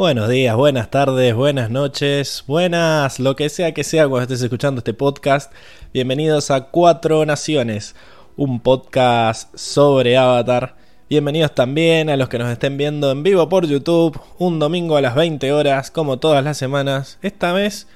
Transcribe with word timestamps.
Buenos 0.00 0.30
días, 0.30 0.56
buenas 0.56 0.90
tardes, 0.90 1.34
buenas 1.34 1.68
noches, 1.68 2.44
buenas, 2.46 3.20
lo 3.20 3.36
que 3.36 3.50
sea 3.50 3.74
que 3.74 3.84
sea 3.84 4.08
cuando 4.08 4.22
estés 4.22 4.40
escuchando 4.40 4.78
este 4.78 4.94
podcast. 4.94 5.52
Bienvenidos 5.92 6.50
a 6.50 6.70
Cuatro 6.70 7.26
Naciones, 7.26 7.94
un 8.34 8.60
podcast 8.60 9.54
sobre 9.54 10.16
Avatar. 10.16 10.74
Bienvenidos 11.10 11.54
también 11.54 12.08
a 12.08 12.16
los 12.16 12.30
que 12.30 12.38
nos 12.38 12.50
estén 12.50 12.78
viendo 12.78 13.10
en 13.10 13.22
vivo 13.22 13.46
por 13.50 13.66
YouTube, 13.66 14.18
un 14.38 14.58
domingo 14.58 14.96
a 14.96 15.02
las 15.02 15.14
20 15.14 15.52
horas, 15.52 15.90
como 15.90 16.18
todas 16.18 16.42
las 16.42 16.56
semanas. 16.56 17.18
Esta 17.20 17.52
vez 17.52 17.86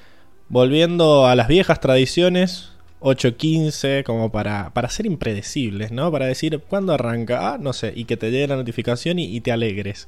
volviendo 0.50 1.26
a 1.26 1.34
las 1.34 1.48
viejas 1.48 1.80
tradiciones, 1.80 2.72
8.15, 3.00 4.02
como 4.04 4.30
para, 4.30 4.74
para 4.74 4.90
ser 4.90 5.06
impredecibles, 5.06 5.90
¿no? 5.90 6.12
Para 6.12 6.26
decir 6.26 6.60
cuándo 6.68 6.92
arranca, 6.92 7.54
ah, 7.54 7.58
no 7.58 7.72
sé, 7.72 7.94
y 7.96 8.04
que 8.04 8.18
te 8.18 8.30
llegue 8.30 8.48
la 8.48 8.56
notificación 8.56 9.18
y, 9.18 9.40
te 9.40 9.52
alegres. 9.52 10.06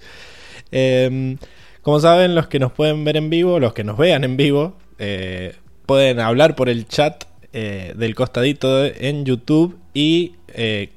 Em, 0.71 1.39
como 1.87 2.01
saben, 2.01 2.34
los 2.34 2.48
que 2.48 2.59
nos 2.59 2.73
pueden 2.73 3.05
ver 3.05 3.17
en 3.17 3.31
vivo, 3.31 3.61
los 3.61 3.73
que 3.73 3.84
nos 3.84 3.97
vean 3.97 4.25
en 4.25 4.37
vivo, 4.37 4.75
eh, 4.98 5.55
pueden 5.87 6.19
hablar 6.19 6.56
por 6.56 6.69
el 6.69 6.89
chat 6.89 7.27
eh, 7.53 7.95
del 7.97 8.17
costadito 8.17 8.84
en 8.84 9.25
YouTube 9.25 9.78
y 9.95 10.34
eh, 10.48 10.91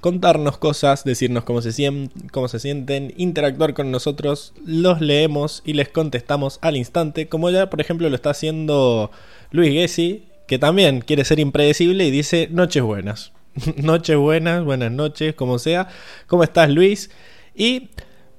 contarnos 0.00 0.58
cosas, 0.58 1.04
decirnos 1.04 1.44
cómo 1.44 1.62
se, 1.62 1.70
sienten, 1.70 3.14
interactuar 3.16 3.74
con 3.74 3.92
nosotros, 3.92 4.54
los 4.66 5.00
leemos 5.00 5.62
y 5.64 5.74
les 5.74 5.88
contestamos 5.88 6.58
al 6.62 6.76
instante, 6.76 7.28
como 7.28 7.48
ya 7.50 7.70
por 7.70 7.80
ejemplo 7.80 8.08
lo 8.08 8.16
está 8.16 8.30
haciendo 8.30 9.12
Luis 9.52 9.70
Gessi, 9.70 10.24
que 10.48 10.58
también 10.58 11.00
quiere 11.00 11.24
ser 11.24 11.38
impredecible 11.38 12.04
y 12.04 12.10
dice 12.10 12.48
noches 12.50 12.82
buenas. 12.82 13.30
noches 13.76 14.16
buenas, 14.16 14.64
buenas 14.64 14.90
noches, 14.90 15.36
como 15.36 15.60
sea. 15.60 15.86
¿Cómo 16.26 16.42
estás, 16.42 16.70
Luis? 16.70 17.08
Y 17.54 17.90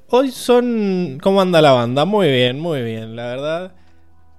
hoy 0.10 0.32
son... 0.32 1.20
¿Cómo 1.22 1.42
anda 1.42 1.62
la 1.62 1.72
banda? 1.72 2.06
Muy 2.06 2.30
bien, 2.32 2.60
muy 2.60 2.82
bien, 2.84 3.16
la 3.16 3.28
verdad. 3.28 3.76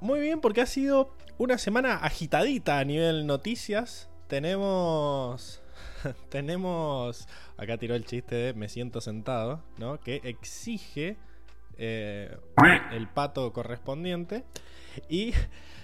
Muy 0.01 0.21
bien 0.21 0.41
porque 0.41 0.61
ha 0.61 0.67
sido 0.67 1.15
una 1.39 1.59
semana 1.59 1.97
agitadita 1.97 2.79
a 2.79 2.85
nivel 2.85 3.27
noticias. 3.27 4.09
Tenemos... 4.27 5.63
tenemos... 6.29 7.29
Acá 7.57 7.77
tiró 7.77 7.95
el 7.95 8.05
chiste 8.05 8.35
de 8.35 8.55
me 8.55 8.69
siento 8.69 9.01
sentado, 9.01 9.63
¿no? 9.79 10.01
Que 10.01 10.21
exige 10.25 11.17
eh, 11.79 12.37
el 12.93 13.09
pato 13.09 13.53
correspondiente. 13.53 14.45
Y 15.09 15.33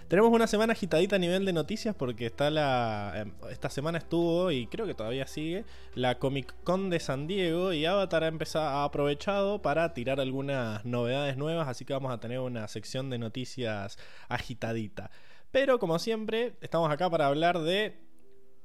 tenemos 0.09 0.33
una 0.33 0.47
semana 0.47 0.73
agitadita 0.73 1.17
a 1.17 1.19
nivel 1.19 1.45
de 1.45 1.53
noticias 1.53 1.95
porque 1.95 2.27
está 2.27 2.51
la. 2.51 3.13
Em, 3.17 3.33
esta 3.51 3.71
semana 3.71 3.99
estuvo 3.99 4.51
y 4.51 4.67
creo 4.67 4.87
que 4.87 4.95
todavía 4.95 5.27
sigue 5.27 5.65
la 5.95 6.19
Comic 6.19 6.55
Con 6.65 6.91
de 6.91 7.01
San 7.01 7.27
Diego 7.27 7.73
y 7.73 7.85
Avatar 7.87 8.25
ha 8.25 8.29
empezado, 8.29 8.69
ha 8.69 8.85
aprovechado 8.85 9.63
para 9.63 9.95
tirar 9.95 10.21
algunas 10.21 10.85
novedades 10.85 11.37
nuevas, 11.37 11.69
así 11.69 11.85
que 11.85 11.93
vamos 11.93 12.13
a 12.13 12.21
tener 12.21 12.41
una 12.41 12.69
sección 12.69 13.11
de 13.11 13.19
noticias 13.19 13.99
agitadita. 14.29 15.11
Pero 15.51 15.79
como 15.79 15.99
siempre, 15.99 16.55
estamos 16.61 16.91
acá 16.91 17.11
para 17.11 17.27
hablar 17.27 17.61
de 17.61 17.99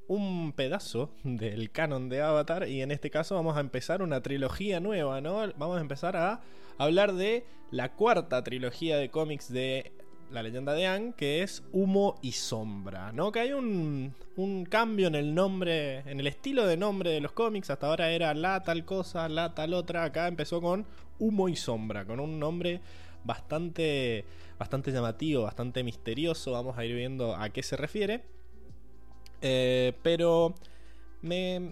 un 0.08 0.52
pedazo 0.54 1.16
del 1.24 1.72
canon 1.72 2.10
de 2.10 2.22
Avatar 2.22 2.68
y 2.68 2.82
en 2.82 2.92
este 2.92 3.10
caso 3.10 3.36
vamos 3.36 3.56
a 3.56 3.62
empezar 3.62 4.02
una 4.02 4.22
trilogía 4.22 4.80
nueva, 4.80 5.22
¿no? 5.22 5.38
Vamos 5.56 5.78
a 5.78 5.82
empezar 5.82 6.18
a 6.18 6.42
hablar 6.78 7.14
de 7.14 7.46
la 7.72 7.94
cuarta 7.94 8.44
trilogía 8.44 8.98
de 8.98 9.10
cómics 9.10 9.52
de 9.52 9.94
la 10.32 10.44
leyenda 10.44 10.74
de 10.74 10.88
Ang, 10.88 11.14
que 11.14 11.44
es 11.44 11.64
Humo 11.72 12.18
y 12.22 12.32
Sombra, 12.32 13.12
¿no? 13.12 13.32
Que 13.32 13.42
hay 13.42 13.54
un, 13.54 14.14
un, 14.36 14.66
cambio 14.66 15.08
en 15.08 15.16
el 15.16 15.36
nombre, 15.36 16.00
en 16.00 16.20
el 16.20 16.28
estilo 16.28 16.66
de 16.66 16.78
nombre 16.78 17.12
de 17.12 17.22
los 17.22 17.32
cómics. 17.32 17.70
Hasta 17.70 17.88
ahora 17.88 18.12
era 18.12 18.34
la 18.34 18.64
tal 18.64 18.86
cosa, 18.86 19.30
la 19.30 19.54
tal 19.54 19.74
otra. 19.74 20.04
Acá 20.04 20.28
empezó 20.28 20.62
con 20.62 20.86
Humo 21.20 21.50
y 21.50 21.56
Sombra, 21.56 22.06
con 22.06 22.20
un 22.20 22.40
nombre 22.40 22.82
bastante, 23.24 24.26
bastante 24.58 24.92
llamativo, 24.92 25.44
bastante 25.44 25.84
misterioso. 25.84 26.52
Vamos 26.52 26.78
a 26.78 26.86
ir 26.86 26.96
viendo 26.96 27.36
a 27.36 27.50
qué 27.50 27.64
se 27.64 27.78
refiere. 27.78 28.24
Eh, 29.42 29.94
pero 30.04 30.54
me, 31.22 31.72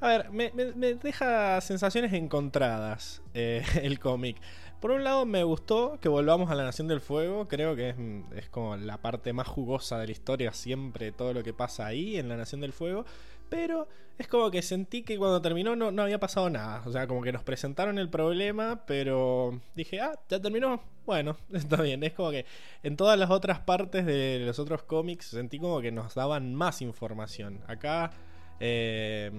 a 0.00 0.08
ver, 0.08 0.30
me, 0.30 0.50
deja 0.94 1.60
sensaciones 1.60 2.12
encontradas 2.12 3.22
eh, 3.34 3.62
el 3.82 3.98
cómic. 4.00 4.36
Por 4.82 4.90
un 4.90 5.04
lado 5.04 5.24
me 5.26 5.44
gustó 5.44 5.96
que 6.00 6.08
volvamos 6.08 6.50
a 6.50 6.56
la 6.56 6.64
Nación 6.64 6.88
del 6.88 7.00
Fuego, 7.00 7.46
creo 7.46 7.76
que 7.76 7.94
es, 8.34 8.48
como 8.48 8.76
la 8.76 8.98
parte 8.98 9.32
más 9.32 9.46
jugosa 9.46 10.00
de 10.00 10.06
la 10.06 10.12
historia 10.12 10.52
siempre, 10.52 11.12
todo 11.12 11.32
lo 11.32 11.44
que 11.44 11.52
pasa 11.52 11.86
ahí 11.86 12.16
en 12.16 12.28
la 12.28 12.36
Nación 12.36 12.62
del 12.62 12.72
Fuego, 12.72 13.04
pero 13.48 13.86
es 14.18 14.26
como 14.26 14.50
que 14.50 14.60
sentí 14.60 15.04
que 15.04 15.16
cuando 15.18 15.40
terminó 15.40 15.76
no, 15.76 15.92
no 15.92 16.02
había 16.02 16.18
pasado 16.18 16.50
nada, 16.50 16.82
o 16.84 16.90
sea, 16.90 17.06
como 17.06 17.22
que 17.22 17.30
nos 17.30 17.44
presentaron 17.44 17.96
el 17.96 18.08
problema, 18.08 18.84
pero 18.84 19.60
dije, 19.76 20.00
ah, 20.00 20.18
ya 20.28 20.42
terminó, 20.42 20.82
bueno, 21.06 21.36
está 21.52 21.80
bien, 21.80 22.02
es 22.02 22.14
como 22.14 22.32
que 22.32 22.44
en 22.82 22.96
todas 22.96 23.16
las 23.16 23.30
otras 23.30 23.60
partes 23.60 24.04
de 24.04 24.42
los 24.44 24.58
otros 24.58 24.82
cómics 24.82 25.26
sentí 25.26 25.60
como 25.60 25.80
que 25.80 25.92
nos 25.92 26.16
daban 26.16 26.56
más 26.56 26.82
información, 26.82 27.60
acá, 27.68 28.10
eh, 28.58 29.30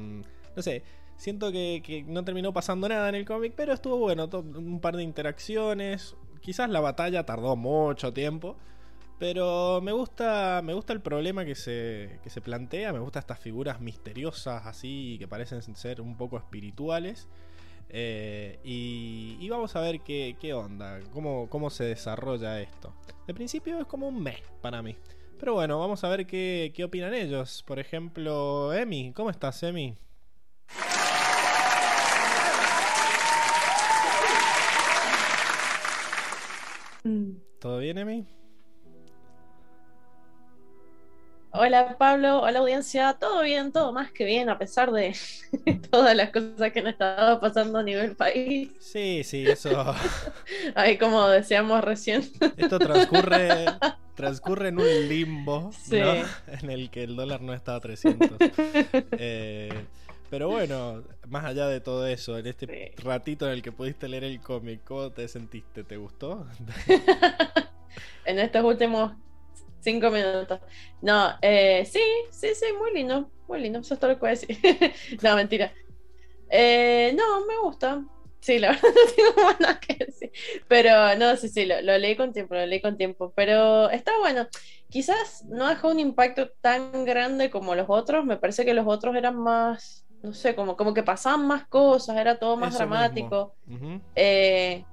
no 0.56 0.62
sé, 0.62 0.84
Siento 1.24 1.54
que, 1.54 2.04
no 2.06 2.26
terminó 2.26 2.52
pasando 2.52 2.90
nada 2.90 3.08
en 3.08 3.16
el 3.16 3.24
cómic, 3.24 3.54
pero 3.56 3.72
estuvo 3.72 3.96
bueno, 3.96 4.30
un 4.34 4.82
par 4.82 4.98
de 4.98 5.04
interacciones. 5.04 6.18
Quizás 6.42 6.70
la 6.70 6.82
batalla 6.82 7.26
tardó 7.26 7.56
mucho 7.56 8.12
tiempo, 8.12 8.58
pero 9.20 9.80
me 9.80 9.94
gusta, 9.94 10.60
me 10.66 10.74
gusta 10.74 10.92
el 10.92 11.00
problema 11.00 11.46
que 11.46 11.56
se, 11.56 12.20
que 12.24 12.30
se 12.30 12.42
plantea, 12.42 12.92
me 12.92 13.00
gustan 13.00 13.22
estas 13.22 13.40
figuras 13.40 13.80
misteriosas 13.80 14.66
así 14.66 15.16
que 15.18 15.26
parecen 15.26 15.62
ser 15.78 16.02
un 16.02 16.18
poco 16.18 16.36
espirituales. 16.36 17.30
Eh, 17.88 18.60
y, 18.66 19.48
vamos 19.48 19.78
a 19.78 19.80
ver 19.80 20.02
qué, 20.02 20.54
onda, 20.54 21.00
cómo, 21.14 21.48
cómo 21.50 21.70
se 21.70 21.86
desarrolla 21.86 22.60
esto. 22.60 22.94
De 23.28 23.34
principio 23.34 23.80
es 23.80 23.88
como 23.88 24.10
un 24.10 24.22
mes 24.22 24.42
para 24.60 24.82
mí. 24.82 24.98
Pero 25.40 25.54
bueno, 25.54 25.80
vamos 25.80 26.04
a 26.04 26.10
ver 26.10 26.28
qué, 26.28 26.74
qué 26.76 26.84
opinan 26.84 27.14
ellos. 27.14 27.64
Por 27.66 27.80
ejemplo, 27.80 28.74
Emi, 28.74 29.14
¿cómo 29.14 29.30
estás, 29.30 29.64
Emi? 29.64 29.96
¿Todo 37.60 37.80
bien, 37.80 37.98
Emi? 37.98 38.26
Hola 41.52 41.98
Pablo, 42.00 42.42
hola 42.42 42.60
audiencia, 42.60 43.14
todo 43.20 43.44
bien, 43.44 43.74
todo 43.74 43.92
más 43.92 44.12
que 44.12 44.24
bien, 44.24 44.50
a 44.50 44.58
pesar 44.58 44.92
de 44.92 45.14
todas 45.92 46.16
las 46.16 46.32
cosas 46.32 46.72
que 46.72 46.82
nos 46.82 46.94
estaba 46.94 47.40
pasando 47.42 47.80
a 47.80 47.84
nivel 47.84 48.16
país. 48.16 48.72
Sí, 48.80 49.22
sí, 49.26 49.46
eso. 49.46 49.94
Ahí 50.76 50.98
como 50.98 51.28
decíamos 51.28 51.84
recién. 51.84 52.24
Esto 52.56 52.80
transcurre, 52.80 53.66
transcurre 54.16 54.70
en 54.70 54.80
un 54.80 55.10
limbo, 55.10 55.72
¿no? 55.92 56.14
En 56.48 56.70
el 56.70 56.90
que 56.90 57.04
el 57.04 57.18
dólar 57.18 57.42
no 57.42 57.54
está 57.54 57.76
a 57.76 57.82
300. 57.82 58.30
Eh, 59.20 59.74
pero 60.34 60.50
bueno, 60.50 61.04
más 61.28 61.46
allá 61.46 61.68
de 61.68 61.80
todo 61.80 62.08
eso, 62.08 62.40
en 62.40 62.48
este 62.48 62.96
ratito 63.04 63.46
en 63.46 63.52
el 63.52 63.62
que 63.62 63.72
pudiste 63.72 64.08
leer 64.08 64.24
el 64.24 64.42
cómic, 64.42 64.84
¿cómo 64.84 65.12
te 65.12 65.28
sentiste? 65.28 65.84
¿Te 65.84 65.96
gustó? 65.96 66.48
en 68.26 68.40
estos 68.40 68.64
últimos 68.64 69.12
cinco 69.82 70.10
minutos. 70.10 70.60
No, 71.04 71.36
eh, 71.40 71.86
sí, 71.86 72.02
sí, 72.32 72.48
sí, 72.56 72.66
muy 72.80 72.96
lindo, 72.96 73.30
muy 73.48 73.62
lindo, 73.62 73.78
eso 73.78 73.94
es 73.94 74.00
todo 74.00 74.10
lo 74.10 74.16
que 74.16 74.22
puedo 74.22 74.32
decir. 74.32 74.58
no, 75.22 75.36
mentira. 75.36 75.72
Eh, 76.50 77.14
no, 77.16 77.46
me 77.46 77.60
gusta. 77.62 78.04
Sí, 78.40 78.58
la 78.58 78.70
verdad 78.72 78.90
no 78.90 79.12
tengo 79.16 79.44
más 79.44 79.60
nada 79.60 79.80
que 79.80 80.04
decir. 80.04 80.32
Pero 80.68 81.16
no, 81.16 81.36
sí, 81.38 81.48
sí, 81.48 81.68
lo, 81.68 81.80
lo, 81.84 81.96
leí 82.00 82.16
con 82.16 82.34
tiempo, 82.34 82.56
lo 82.56 82.66
leí 82.66 82.82
con 82.82 82.98
tiempo. 82.98 83.32
Pero 83.36 83.92
está 83.92 84.18
bueno. 84.18 84.48
Quizás 84.90 85.46
no 85.46 85.70
dejó 85.70 85.90
un 85.90 86.00
impacto 86.00 86.50
tan 86.60 87.06
grande 87.06 87.52
como 87.52 87.76
los 87.76 87.86
otros. 87.88 88.26
Me 88.26 88.38
parece 88.38 88.66
que 88.66 88.74
los 88.74 88.88
otros 88.88 89.16
eran 89.16 89.36
más 89.36 90.04
no 90.24 90.34
sé, 90.34 90.56
como, 90.56 90.78
como 90.78 90.94
que 90.94 91.04
pasaban 91.04 91.46
más 91.46 91.68
cosas, 91.68 92.16
era 92.16 92.40
todo 92.40 92.56
más 92.56 92.76
dramático. 92.78 93.54
Eh, 94.16 94.86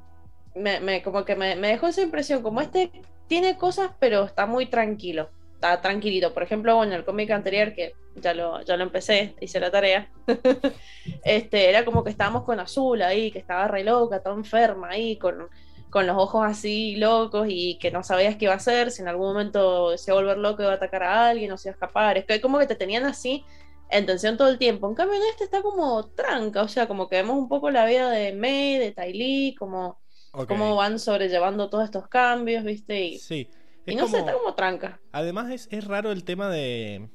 me, 0.57 1.03
como 1.03 1.25
que 1.25 1.37
me, 1.37 1.57
dejó 1.57 1.87
esa 1.87 2.03
impresión, 2.03 2.43
como 2.43 2.61
este 2.61 2.91
tiene 3.29 3.57
cosas, 3.57 3.93
pero 4.01 4.25
está 4.25 4.47
muy 4.47 4.67
tranquilo, 4.67 5.31
está 5.55 5.81
tranquilito. 5.81 6.35
Por 6.35 6.43
ejemplo, 6.43 6.75
bueno, 6.75 6.97
el 6.97 7.05
cómic 7.05 7.31
anterior, 7.31 7.73
que 7.75 7.95
ya 8.17 8.35
lo, 8.35 8.61
ya 8.63 8.77
lo 8.77 8.83
empecé, 8.83 9.37
hice 9.41 9.61
la 9.61 9.71
tarea, 9.71 10.11
este, 11.25 11.69
era 11.69 11.85
como 11.85 12.03
que 12.03 12.11
estábamos 12.11 12.43
con 12.43 12.59
Azul 12.59 13.01
ahí, 13.01 13.31
que 13.31 13.39
estaba 13.39 13.69
re 13.69 13.85
loca, 13.85 14.25
toda 14.25 14.35
enferma 14.35 14.89
ahí, 14.89 15.17
con, 15.17 15.49
con 15.91 16.09
los 16.09 16.17
ojos 16.17 16.45
así 16.45 16.97
locos 16.97 17.47
y 17.49 17.79
que 17.79 17.93
no 17.93 18.03
sabías 18.03 18.35
qué 18.35 18.47
iba 18.47 18.55
a 18.55 18.57
hacer, 18.57 18.91
si 18.91 19.03
en 19.03 19.07
algún 19.07 19.29
momento 19.29 19.97
se 19.97 20.11
iba 20.11 20.19
a 20.19 20.23
volver 20.23 20.39
loco 20.39 20.63
iba 20.63 20.73
a 20.73 20.75
atacar 20.75 21.05
a 21.05 21.29
alguien 21.29 21.53
o 21.53 21.57
se 21.57 21.69
iba 21.69 21.75
a 21.75 21.77
escapar. 21.77 22.19
Es 22.19 22.25
que 22.25 22.41
como 22.41 22.59
que 22.59 22.67
te 22.67 22.75
tenían 22.75 23.05
así 23.05 23.45
en 23.91 24.07
tensión 24.07 24.37
todo 24.37 24.49
el 24.49 24.59
tiempo. 24.59 24.89
En 24.89 24.95
cambio, 24.95 25.17
en 25.17 25.23
este 25.31 25.45
está 25.45 25.63
como 25.63 26.07
tranca, 26.11 26.63
o 26.63 26.69
sea, 26.69 26.87
como 26.89 27.09
que 27.09 27.17
vemos 27.17 27.37
un 27.37 27.49
poco 27.49 27.71
la 27.71 27.87
vida 27.87 28.11
de 28.11 28.33
May, 28.33 28.79
de 28.79 28.93
Ty 28.93 29.13
Lee, 29.13 29.55
como 29.59 29.99
cómo 30.33 30.77
van 30.77 30.99
sobrellevando 30.99 31.69
todos 31.69 31.85
estos 31.85 32.09
cambios, 32.09 32.65
¿viste? 32.65 33.05
Y, 33.05 33.19
sí. 33.19 33.49
y 33.87 33.95
no 33.95 34.07
sé, 34.07 34.19
está 34.19 34.33
como 34.33 34.55
tranca. 34.55 35.01
Además, 35.13 35.69
es, 35.71 35.85
raro 35.85 36.13
el 36.13 36.25
tema 36.25 36.49
de. 36.49 37.09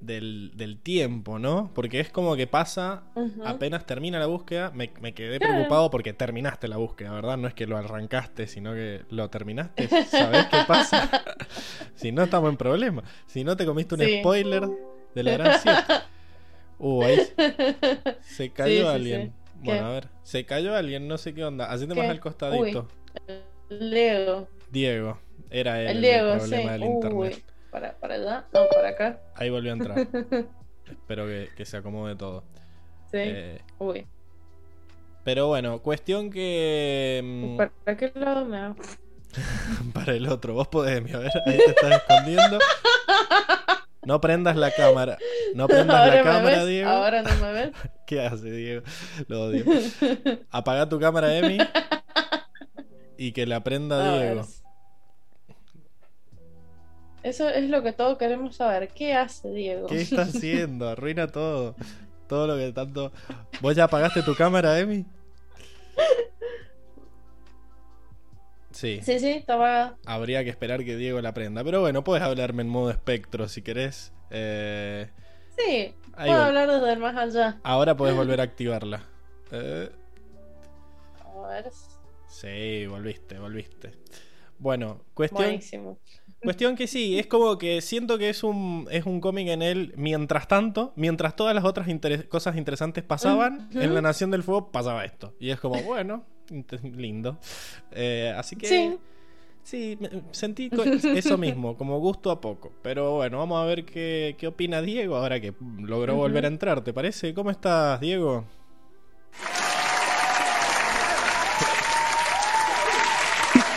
del, 0.00 0.52
del 0.54 0.80
tiempo, 0.80 1.38
¿no? 1.38 1.72
Porque 1.74 2.00
es 2.00 2.10
como 2.10 2.36
que 2.36 2.46
pasa, 2.46 3.04
apenas 3.44 3.84
termina 3.86 4.18
la 4.20 4.26
búsqueda, 4.26 4.70
me, 4.72 4.92
me 5.00 5.12
quedé 5.14 5.38
Claro. 5.38 5.54
preocupado 5.54 5.90
porque 5.90 6.12
terminaste 6.12 6.68
la 6.68 6.76
búsqueda, 6.76 7.12
¿verdad? 7.12 7.36
No 7.36 7.48
es 7.48 7.54
que 7.54 7.66
lo 7.66 7.76
arrancaste, 7.76 8.46
sino 8.46 8.74
que 8.74 9.02
lo 9.10 9.28
terminaste. 9.30 9.88
¿Sabés 10.06 10.46
qué 10.46 10.58
pasa? 10.68 11.10
si 11.96 12.12
no, 12.12 12.22
estamos 12.24 12.50
en 12.50 12.56
problema. 12.56 13.02
Si 13.26 13.42
no, 13.42 13.56
te 13.56 13.66
comiste 13.66 13.94
un 13.96 14.02
Sí. 14.02 14.18
spoiler 14.20 14.68
de 15.16 15.22
la 15.22 15.32
gran 15.32 15.60
siete. 15.60 15.82
Uh, 16.78 17.02
ahí 17.04 17.18
se 18.22 18.50
cayó 18.52 18.68
Sí, 18.70 18.80
sí, 18.82 18.86
alguien. 18.86 19.22
sí. 19.28 19.32
Bueno, 19.64 19.80
¿Qué? 19.80 19.86
a 19.86 19.88
ver, 19.90 20.08
se 20.22 20.44
cayó 20.44 20.76
alguien, 20.76 21.08
no 21.08 21.16
sé 21.16 21.32
qué 21.34 21.42
onda. 21.44 21.70
Hacete 21.72 21.94
más 21.94 22.04
¿Qué? 22.04 22.10
al 22.10 22.20
costadito. 22.20 22.88
Leo. 23.70 24.46
Diego, 24.70 25.18
era 25.50 25.80
él 25.80 25.88
El 25.88 25.96
el, 25.96 26.02
Diego, 26.02 26.36
problema 26.36 26.62
sí. 26.64 26.68
del 26.68 26.82
Uy, 26.82 26.88
internet. 26.88 27.44
para, 27.70 27.96
para 27.98 28.14
allá, 28.16 28.44
no, 28.52 28.60
para 28.74 28.88
acá. 28.90 29.20
Ahí 29.34 29.48
volvió 29.48 29.70
a 29.72 29.74
entrar. 29.74 29.98
Espero 30.90 31.26
que, 31.26 31.48
que 31.56 31.64
se 31.64 31.76
acomode 31.78 32.14
todo. 32.14 32.44
Sí. 33.10 33.18
Eh, 33.20 33.60
Uy. 33.78 34.06
pero 35.24 35.46
bueno, 35.48 35.80
cuestión 35.80 36.30
que. 36.30 37.22
mm, 37.24 37.56
¿Para 37.56 37.96
qué 37.96 38.12
lado 38.14 38.44
me 38.44 38.58
hago? 38.58 38.76
para 39.94 40.14
el 40.14 40.28
otro, 40.28 40.52
vos 40.54 40.68
podés, 40.68 41.02
mi, 41.02 41.12
a 41.12 41.18
ver, 41.18 41.30
ahí 41.46 41.56
te 41.56 41.70
estás 41.70 41.92
escondiendo. 42.02 42.58
No 44.06 44.20
prendas 44.20 44.54
la 44.54 44.70
cámara. 44.70 45.18
No 45.56 45.66
prendas 45.66 45.96
Ahora 45.96 46.14
la 46.14 46.22
cámara, 46.22 46.58
ves, 46.58 46.66
Diego. 46.68 46.90
Ahora 46.90 47.22
no 47.22 47.36
me 47.40 47.52
ves. 47.52 47.70
¿Qué 48.06 48.20
hace, 48.24 48.52
Diego? 48.52 48.82
Lo 49.26 49.46
odio. 49.46 49.64
Apaga 50.50 50.88
tu 50.88 51.00
cámara, 51.00 51.36
Emi. 51.36 51.58
Y 53.18 53.32
que 53.32 53.46
la 53.46 53.64
prenda 53.64 53.96
A 53.96 54.12
ver. 54.18 54.32
Diego. 54.34 54.48
Eso 57.24 57.48
es 57.48 57.68
lo 57.68 57.82
que 57.82 57.92
todos 57.92 58.18
queremos 58.18 58.54
saber. 58.54 58.88
¿Qué 58.88 59.14
hace 59.14 59.50
Diego? 59.50 59.88
¿Qué 59.88 60.02
está 60.02 60.22
haciendo? 60.22 60.88
Arruina 60.88 61.26
todo. 61.26 61.74
Todo 62.28 62.46
lo 62.46 62.56
que 62.56 62.72
tanto. 62.72 63.10
¿Vos 63.60 63.74
ya 63.74 63.84
apagaste 63.84 64.22
tu 64.22 64.36
cámara, 64.36 64.78
Emi? 64.78 65.04
Sí. 68.76 69.00
Sí, 69.02 69.18
sí, 69.18 69.42
apagada. 69.48 69.96
Habría 70.04 70.44
que 70.44 70.50
esperar 70.50 70.84
que 70.84 70.96
Diego 70.96 71.20
la 71.22 71.32
prenda. 71.32 71.64
Pero 71.64 71.80
bueno, 71.80 72.04
puedes 72.04 72.22
hablarme 72.22 72.60
en 72.62 72.68
modo 72.68 72.90
espectro 72.90 73.48
si 73.48 73.62
querés. 73.62 74.12
Eh, 74.30 75.08
Sí, 75.58 75.94
Ahí 76.12 76.28
puedo 76.28 76.40
va. 76.40 76.46
hablar 76.48 76.70
desde 76.70 76.92
el 76.92 76.98
más 76.98 77.16
allá. 77.16 77.58
ahora 77.64 77.96
podés 77.96 78.14
volver 78.16 78.40
a 78.40 78.44
activarla. 78.44 79.02
Eh, 79.50 79.88
A 81.24 81.48
ver. 81.48 81.70
sí, 82.28 82.86
volviste, 82.86 83.38
volviste. 83.38 83.92
Bueno, 84.58 85.00
cuestión, 85.14 85.42
Buenísimo. 85.44 85.98
cuestión 86.42 86.76
que 86.76 86.86
sí, 86.86 87.18
es 87.18 87.26
como 87.26 87.56
que 87.58 87.80
siento 87.80 88.18
que 88.18 88.28
es 88.30 88.42
un, 88.44 88.86
es 88.90 89.06
un 89.06 89.20
cómic 89.20 89.48
en 89.48 89.62
él 89.62 89.94
mientras 89.96 90.48
tanto, 90.48 90.92
mientras 90.96 91.36
todas 91.36 91.54
las 91.54 91.64
otras 91.64 91.88
cosas 92.28 92.56
interesantes 92.56 93.04
pasaban, 93.04 93.70
en 93.72 93.94
La 93.94 94.02
Nación 94.02 94.30
del 94.30 94.42
Fuego 94.42 94.70
pasaba 94.72 95.04
esto. 95.06 95.34
Y 95.40 95.50
es 95.50 95.60
como, 95.60 95.80
bueno, 95.82 96.24
lindo. 96.96 97.38
Eh, 97.92 98.32
así 98.36 98.56
que... 98.56 98.68
Sí. 98.68 98.98
Sí, 99.64 99.98
me- 100.00 100.22
sentí 100.32 100.72
eso 101.12 101.36
mismo, 101.38 101.76
como 101.76 101.98
gusto 102.00 102.30
a 102.30 102.40
poco. 102.40 102.72
Pero 102.82 103.16
bueno, 103.16 103.38
vamos 103.38 103.60
a 103.62 103.66
ver 103.66 103.84
qué, 103.84 104.36
qué 104.38 104.46
opina 104.48 104.80
Diego 104.82 105.16
ahora 105.16 105.40
que 105.40 105.54
logró 105.80 106.14
volver 106.16 106.44
a 106.44 106.48
entrar, 106.48 106.82
¿te 106.84 106.92
parece? 106.94 107.34
¿Cómo 107.34 107.50
estás, 107.50 108.00
Diego? 108.00 108.44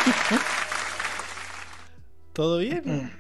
¿Todo 2.34 2.58
bien? 2.60 3.12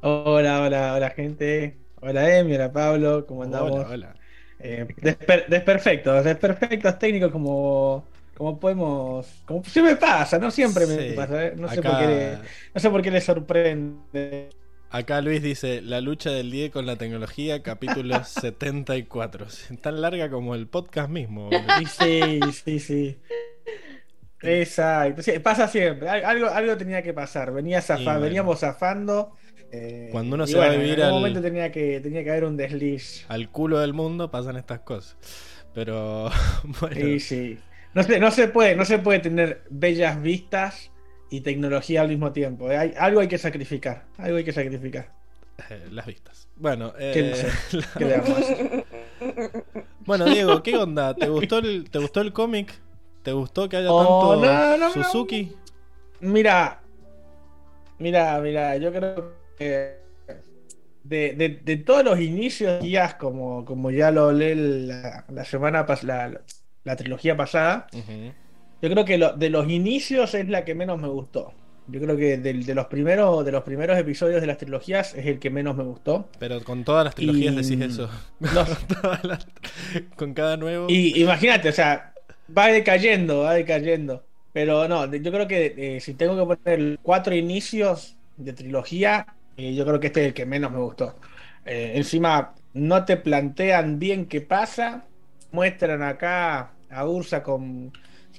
Hola, 0.00 0.62
hola, 0.62 0.94
hola 0.94 1.10
gente. 1.10 1.78
Hola 2.00 2.36
Emi, 2.38 2.54
hola 2.56 2.72
Pablo, 2.72 3.26
¿cómo 3.26 3.42
andamos? 3.44 3.66
Hola, 3.66 3.88
hola. 3.88 4.21
Eh, 4.62 4.86
desper- 5.00 5.46
desperfectos, 5.48 6.24
desperfectos 6.24 6.98
técnicos 6.98 7.32
como, 7.32 8.04
como 8.36 8.60
podemos, 8.60 9.26
como 9.44 9.64
siempre 9.64 9.96
pasa, 9.96 10.38
no 10.38 10.50
siempre 10.50 10.86
me 10.86 11.12
pasa, 11.12 11.46
¿eh? 11.46 11.54
no, 11.56 11.68
sé 11.68 11.82
por 11.82 11.98
qué 11.98 12.06
le, 12.06 12.36
no 12.74 12.80
sé 12.80 12.90
por 12.90 13.02
qué 13.02 13.10
le 13.10 13.20
sorprende. 13.20 14.50
Acá 14.90 15.20
Luis 15.22 15.42
dice, 15.42 15.80
la 15.80 16.00
lucha 16.02 16.30
del 16.30 16.50
Diego 16.50 16.74
con 16.74 16.86
la 16.86 16.96
tecnología, 16.96 17.62
capítulo 17.62 18.22
74. 18.24 19.46
Tan 19.80 20.00
larga 20.00 20.30
como 20.30 20.54
el 20.54 20.66
podcast 20.68 21.08
mismo. 21.10 21.48
sí, 21.98 22.40
sí, 22.52 22.78
sí. 22.78 23.18
Exacto, 24.44 25.22
sí, 25.22 25.38
pasa 25.38 25.68
siempre, 25.68 26.08
Al- 26.08 26.24
algo, 26.24 26.48
algo 26.48 26.76
tenía 26.76 27.00
que 27.02 27.12
pasar, 27.14 27.52
venía 27.52 27.80
zafa- 27.80 28.00
Y 28.00 28.04
bueno. 28.04 28.20
veníamos 28.20 28.60
zafando. 28.60 29.36
Eh, 29.72 30.08
Cuando 30.12 30.36
uno 30.36 30.46
se 30.46 30.58
va 30.58 30.66
a 30.66 30.70
vivir 30.70 30.94
en 30.94 31.00
algún 31.00 31.04
al- 31.06 31.12
momento 31.14 31.40
tenía 31.42 31.72
que, 31.72 32.00
tenía 32.00 32.22
que 32.22 32.30
haber 32.30 32.44
un 32.44 32.56
desliz. 32.56 33.24
Al 33.28 33.48
culo 33.50 33.80
del 33.80 33.94
mundo 33.94 34.30
pasan 34.30 34.56
estas 34.56 34.80
cosas. 34.80 35.16
Pero 35.74 36.30
bueno. 36.80 36.96
Sí, 36.96 37.20
sí. 37.20 37.58
No 37.94 38.02
se, 38.02 38.18
no 38.20 38.30
se 38.30 38.48
puede, 38.48 38.76
no 38.76 38.84
se 38.84 38.98
puede 38.98 39.18
tener 39.18 39.64
bellas 39.70 40.20
vistas 40.22 40.90
y 41.30 41.40
tecnología 41.40 42.02
al 42.02 42.08
mismo 42.08 42.32
tiempo. 42.32 42.70
¿eh? 42.70 42.76
Hay, 42.76 42.94
algo 42.98 43.20
hay 43.20 43.28
que 43.28 43.38
sacrificar. 43.38 44.04
Algo 44.18 44.36
hay 44.36 44.44
que 44.44 44.52
sacrificar. 44.52 45.10
Eh, 45.70 45.88
las 45.90 46.06
vistas. 46.06 46.48
Bueno, 46.56 46.92
¿Qué 46.98 47.32
eh, 47.34 47.46
bueno, 50.06 50.24
Diego, 50.26 50.62
¿qué 50.62 50.76
onda? 50.76 51.14
¿Te 51.14 51.28
gustó 51.28 51.58
el, 51.58 51.88
te 51.90 51.98
gustó 51.98 52.20
el 52.20 52.32
cómic? 52.32 52.72
¿Te 53.22 53.32
gustó 53.32 53.68
que 53.68 53.76
haya 53.76 53.88
Oh, 53.90 54.32
tanto 54.36 54.46
no, 54.46 54.76
no, 54.76 54.88
no. 54.88 54.92
Suzuki? 54.92 55.54
Mira, 56.20 56.80
mira, 57.98 58.38
mira, 58.40 58.76
yo 58.76 58.92
creo 58.92 59.14
que 59.14 59.22
de, 59.58 61.34
de- 61.34 61.60
de 61.64 61.76
todos 61.78 62.04
los 62.04 62.20
inicios 62.20 62.82
guías, 62.82 63.14
como, 63.14 63.64
como 63.64 63.90
ya 63.90 64.10
lo 64.10 64.24
hablé 64.28 64.54
la, 64.54 65.24
la 65.28 65.44
semana 65.44 65.84
pasada, 65.86 66.28
la, 66.28 66.40
la 66.84 66.96
trilogía 66.96 67.36
pasada, 67.36 67.86
yo 67.92 68.90
creo 68.90 69.04
que 69.04 69.18
lo- 69.18 69.32
de 69.32 69.50
los 69.50 69.68
inicios 69.68 70.34
es 70.34 70.48
la 70.48 70.64
que 70.64 70.74
menos 70.74 70.98
me 71.00 71.08
gustó. 71.08 71.52
Yo 71.88 72.00
creo 72.00 72.16
que 72.16 72.38
de, 72.38 72.74
los 72.74 72.86
primeros, 72.86 73.44
de 73.44 73.50
los 73.50 73.64
primeros 73.64 73.98
episodios 73.98 74.40
de 74.40 74.46
las 74.46 74.56
trilogías 74.58 75.14
es 75.14 75.26
el 75.26 75.40
que 75.40 75.50
menos 75.50 75.76
me 75.76 75.82
gustó. 75.82 76.28
Pero 76.38 76.62
con 76.62 76.84
todas 76.84 77.04
las 77.04 77.14
trilogías 77.16 77.54
Y- 77.54 77.56
decís 77.76 77.80
eso. 77.94 78.08
No, 78.38 78.64
Con 78.64 78.86
todas 79.02 79.24
las- 79.24 79.46
con 80.16 80.32
cada 80.34 80.56
nuevo. 80.56 80.86
Y 80.88 81.20
imagínate, 81.20 81.68
o 81.68 81.72
sea, 81.72 82.14
va 82.56 82.68
decayendo, 82.68 83.40
va 83.40 83.54
decayendo. 83.54 84.24
Pero 84.52 84.86
no, 84.86 85.12
yo 85.12 85.32
creo 85.32 85.48
que 85.48 85.74
eh, 85.96 86.00
si 86.00 86.14
tengo 86.14 86.36
que 86.36 86.56
poner 86.56 86.98
cuatro 87.02 87.34
inicios 87.34 88.16
de 88.36 88.52
trilogía, 88.52 89.26
eh, 89.56 89.74
yo 89.74 89.84
creo 89.84 90.00
que 90.00 90.08
este 90.08 90.22
es 90.22 90.26
el 90.28 90.34
que 90.34 90.46
menos 90.46 90.70
me 90.72 90.78
gustó. 90.78 91.14
Eh, 91.64 91.92
encima, 91.96 92.54
no 92.74 93.04
te 93.04 93.16
plantean 93.16 93.98
bien 93.98 94.26
qué 94.26 94.40
pasa. 94.40 95.04
Muestran 95.52 96.02
acá 96.02 96.72
a 96.90 97.06
Ursa 97.06 97.42
con 97.42 97.92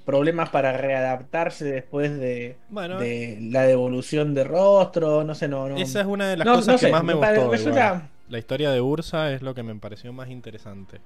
problemas 0.06 0.50
para 0.50 0.76
readaptarse 0.76 1.64
después 1.66 2.18
de, 2.20 2.58
Bueno, 2.70 3.00
de 3.00 3.38
la 3.42 3.64
devolución 3.64 4.34
de 4.34 4.44
rostro. 4.44 5.24
No 5.24 5.34
sé, 5.36 5.48
no, 5.48 5.70
no. 5.70 5.78
esa 5.78 6.02
es 6.02 6.08
una 6.08 6.28
de 6.30 6.38
las 6.38 6.46
no- 6.46 6.56
cosas 6.56 6.68
no 6.68 6.80
que 6.80 6.86
sé, 6.88 6.92
más 6.92 7.04
me, 7.04 7.16
pare- 7.16 7.38
gustó. 7.38 7.52
resulta-. 7.52 8.10
La 8.30 8.40
historia 8.40 8.72
de 8.72 8.82
Ursa 8.82 9.32
es 9.32 9.42
lo 9.42 9.54
que 9.54 9.64
me 9.64 9.76
pareció 9.76 10.12
más 10.14 10.30
interesante. 10.30 11.00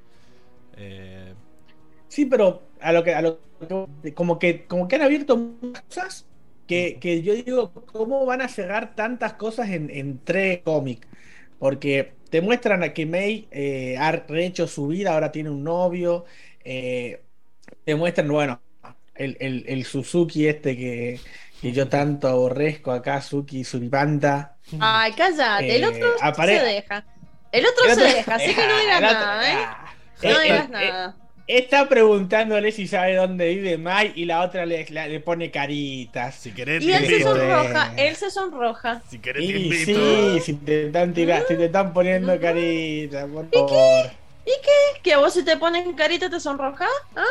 Eh, 0.78 1.34
Sí, 2.10 2.26
pero 2.26 2.62
a 2.80 2.94
lo 2.94 3.04
que, 3.04 3.14
a 3.14 3.22
lo 3.22 3.40
que- 4.02 4.14
como 4.14 4.40
que, 4.40 4.66
como 4.66 4.88
que 4.88 4.96
han 4.96 5.02
abierto 5.02 5.36
muchas 5.36 5.84
cosas 5.84 6.26
que, 6.68 7.00
que 7.00 7.24
yo 7.24 7.34
digo, 7.36 7.74
¿cómo 7.74 8.26
van 8.26 8.42
a 8.42 8.50
cerrar 8.50 8.96
tantas 8.96 9.34
cosas 9.34 9.70
en, 9.72 9.90
en 9.90 10.24
tres 10.24 10.62
cómics? 10.64 11.08
Porque 11.60 12.18
te 12.30 12.42
muestran 12.42 12.84
a 12.84 12.94
que 12.94 13.06
May 13.06 13.48
eh, 13.52 13.98
ha 13.98 14.12
rehecho 14.12 14.68
su 14.68 14.88
vida, 14.88 15.14
ahora 15.14 15.32
tiene 15.32 15.50
un 15.50 15.64
novio, 15.64 16.26
eh, 16.64 17.26
te 17.86 17.96
muestran, 17.96 18.28
bueno, 18.30 18.62
el, 19.16 19.38
el- 19.40 19.66
el 19.68 19.86
Suzuki 19.86 20.48
este 20.48 20.78
que, 20.78 21.24
que 21.62 21.72
yo 21.74 21.90
tanto 21.90 22.28
aborrezco 22.28 22.92
acá, 22.92 23.22
Suzuki 23.22 23.64
Suripanta. 23.64 24.60
Ay, 24.80 25.14
cállate. 25.16 25.76
El 25.76 25.84
Eh, 25.84 25.86
otro 25.86 26.08
apare- 26.22 26.38
se 26.40 26.62
deja. 26.62 27.08
El 27.52 27.66
otro 27.66 27.84
El 27.84 27.96
se 27.96 28.02
deja, 28.04 28.36
así 28.36 28.56
que 28.56 28.68
no 28.68 28.78
digas 28.80 29.06
nada, 29.06 29.52
¿eh? 29.54 29.70
ah, 29.70 29.96
No 30.22 30.40
eh, 30.40 30.40
digas 30.40 30.70
nada. 30.70 31.18
Está 31.48 31.88
preguntándole 31.88 32.74
si 32.74 32.88
sabe 32.88 33.16
dónde 33.16 33.48
vive 33.48 33.77
Mai 33.77 34.12
y 34.16 34.25
la 34.25 34.42
otra 34.42 34.66
le, 34.66 34.86
la- 34.89 35.08
le 35.08 35.22
pone 35.22 35.50
caritas. 35.50 36.36
si 36.36 36.51
querés, 36.51 36.84
Y 36.84 36.92
él 36.92 37.06
se 37.08 37.22
sonroja, 37.22 37.94
él 37.96 38.16
se 38.18 38.30
sonroja. 38.30 39.01
Si 39.10 39.20
querés, 39.20 39.44
Y 39.44 39.72
sí, 39.86 40.39
si 40.42 40.54
te 40.56 40.88
están 40.88 41.13
tirando, 41.13 41.48
si 41.48 41.56
te 41.56 41.66
están 41.66 41.94
poniendo 41.94 42.38
caritas, 42.39 43.25
por 43.32 43.48
favor. 43.50 44.12
¿Que 45.01 45.13
a 45.13 45.20
vos 45.20 45.34
si 45.34 45.44
te 45.46 45.56
ponen 45.56 45.94
carita 45.94 46.30
te 46.30 46.39
sonroja? 46.39 46.88
¿Ah? 47.16 47.24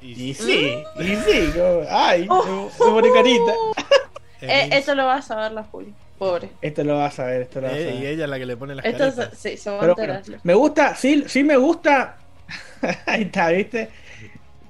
Y 0.00 0.34
sí, 0.34 0.82
y 0.98 1.14
sí, 1.16 1.52
como, 1.54 1.82
ay, 1.88 2.22
me, 2.28 2.62
me 2.64 2.70
pone 2.90 3.12
carita. 3.12 3.52
Eh, 4.40 4.70
esto 4.72 4.96
lo 4.96 5.06
vas 5.06 5.30
a 5.30 5.36
ver 5.36 5.52
la 5.52 5.62
Juli. 5.62 5.94
Pobre. 6.18 6.48
Esto 6.60 6.82
lo 6.82 6.98
vas 6.98 7.16
a 7.20 7.26
ver, 7.26 7.42
esto 7.42 7.60
lo 7.60 7.68
vas 7.68 7.76
a 7.76 7.78
Eh, 7.78 7.84
ver. 7.84 7.94
y 7.94 8.06
ella 8.06 8.24
es 8.24 8.30
la 8.30 8.38
que 8.38 8.46
le 8.46 8.56
pone 8.56 8.74
las 8.74 8.84
Esto 8.84 8.98
caritas. 8.98 9.38
se, 9.38 9.50
sí, 9.50 9.56
se 9.56 9.70
va 9.70 9.76
a 9.76 9.94
bueno, 9.94 10.20
me 10.42 10.54
gusta, 10.54 10.96
sí, 10.96 11.22
sí 11.28 11.44
me 11.44 11.56
gusta. 11.56 12.16
Ahí 13.06 13.22
está, 13.22 13.48
¿viste? 13.50 13.90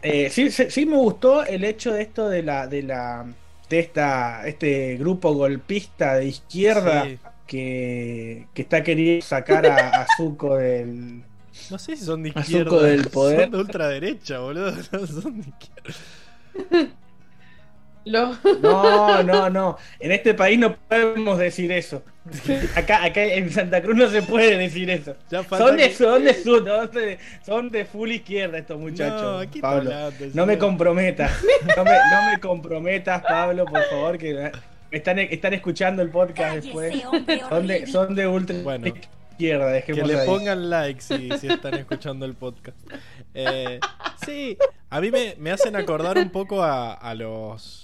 Eh, 0.02 0.30
sí, 0.30 0.50
sí, 0.50 0.70
sí 0.70 0.86
me 0.86 0.96
gustó 0.96 1.44
el 1.44 1.64
hecho 1.64 1.92
de 1.92 2.02
esto 2.02 2.28
de 2.28 2.42
la, 2.42 2.66
de 2.66 2.82
la, 2.82 3.26
de 3.68 3.78
esta, 3.80 4.46
este 4.46 4.96
grupo 4.98 5.32
golpista 5.34 6.16
de 6.16 6.26
izquierda 6.26 7.04
Sí. 7.04 7.20
que, 7.46 8.48
que 8.54 8.62
está 8.62 8.82
queriendo 8.82 9.24
sacar 9.26 9.66
a, 9.66 10.02
a 10.02 10.06
Zuko 10.16 10.56
del. 10.56 11.24
No 11.68 11.78
sé 11.78 11.96
si 11.96 12.04
son 12.04 12.22
de 12.24 12.30
izquierda. 12.30 12.82
Del 12.82 13.08
poder. 13.10 13.42
Son 13.42 13.50
de 13.52 13.58
ultraderecha, 13.58 14.38
boludo. 14.40 14.72
No 14.92 15.06
son 15.06 15.40
de 15.42 15.48
izquierda. 15.50 16.00
Lo- 18.04 18.37
No, 18.61 19.23
no, 19.23 19.50
no. 19.50 19.78
En 20.00 20.12
este 20.12 20.35
país 20.35 20.59
no 20.59 20.75
podemos 20.76 21.38
decir 21.38 21.71
eso. 21.73 22.02
Acá, 22.76 23.04
acá 23.04 23.23
en 23.25 23.50
Santa 23.50 23.82
Cruz 23.82 23.97
no 23.97 24.09
se 24.09 24.23
puede 24.23 24.56
decir 24.56 24.88
eso. 24.90 25.14
Son 25.49 25.76
de, 25.76 25.88
que- 25.88 25.94
son 25.94 26.25
de 26.25 26.35
sur, 26.35 26.64
son 26.66 26.90
de, 26.92 27.18
son 27.44 27.71
de 27.71 27.85
full 27.85 28.11
izquierda 28.11 28.59
estos 28.59 28.78
muchachos. 28.78 29.23
No, 29.23 29.38
aquí 29.38 29.59
está 29.59 29.68
Pablo. 29.71 29.92
hablando, 29.94 30.26
No 30.35 30.47
me 30.47 30.59
comprometas. 30.59 31.30
No 31.76 31.85
me, 31.85 31.90
no 31.90 32.30
me 32.32 32.40
comprometas, 32.40 33.23
Pablo, 33.23 33.64
por 33.64 33.82
favor, 33.85 34.18
que 34.18 34.50
están, 34.90 35.18
están 35.21 35.54
escuchando 35.54 36.02
el 36.02 36.11
podcast 36.11 36.56
después. 36.56 37.02
Son 37.49 37.66
de, 37.66 37.87
son 37.87 38.14
de 38.14 38.26
ultra 38.28 38.56
Bueno, 38.62 38.87
izquierda, 38.87 39.80
Que 39.82 39.94
le 39.94 40.21
ahí. 40.21 40.26
pongan 40.26 40.71
like 40.71 41.00
si, 41.00 41.30
si 41.38 41.47
están 41.49 41.75
escuchando 41.75 42.25
el 42.26 42.35
podcast. 42.35 42.76
Eh, 43.35 43.80
sí, 44.25 44.56
a 44.90 45.00
mí 45.00 45.11
me, 45.11 45.35
me 45.38 45.50
hacen 45.50 45.75
acordar 45.75 46.18
un 46.18 46.30
poco 46.30 46.62
a, 46.62 46.92
a 46.92 47.14
los 47.14 47.81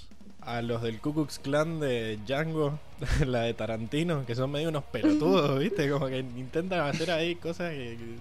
a 0.57 0.61
los 0.61 0.81
del 0.81 0.99
Ku 1.01 1.13
Klux 1.13 1.39
Klan 1.39 1.79
de 1.79 2.17
Django, 2.25 2.79
la 3.25 3.41
de 3.43 3.53
Tarantino, 3.53 4.25
que 4.25 4.35
son 4.35 4.51
medio 4.51 4.69
unos 4.69 4.83
pelotudos, 4.85 5.59
¿viste? 5.59 5.89
Como 5.89 6.07
que 6.07 6.19
intentan 6.19 6.81
hacer 6.81 7.11
ahí 7.11 7.35
cosas 7.35 7.71
que, 7.71 7.97
que 7.97 8.15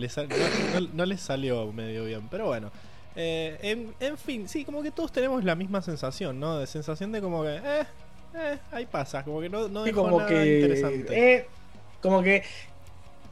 les 0.00 0.12
sal- 0.12 0.28
no, 0.28 0.80
no- 0.80 0.88
no 0.92 1.04
les 1.06 1.20
salió 1.20 1.72
medio 1.72 2.04
bien. 2.04 2.28
Pero 2.30 2.46
bueno, 2.46 2.70
eh, 3.16 3.58
en, 3.62 3.94
en 4.00 4.18
fin, 4.18 4.48
sí, 4.48 4.64
como 4.64 4.82
que 4.82 4.90
todos 4.92 5.12
tenemos 5.12 5.44
la 5.44 5.54
misma 5.54 5.82
sensación, 5.82 6.38
¿no? 6.40 6.58
De 6.58 6.66
sensación 6.66 7.12
de 7.12 7.20
como 7.20 7.42
que, 7.42 7.56
eh, 7.56 7.86
eh, 8.34 8.58
ahí 8.72 8.86
pasa, 8.86 9.24
como 9.24 9.40
que 9.40 9.48
no, 9.50 9.68
no 9.68 9.84
dejó 9.84 10.02
como 10.02 10.18
nada 10.18 10.28
que 10.28 10.44
interesante. 10.54 11.34
eh, 11.36 11.46
como 12.00 12.22
que 12.22 12.44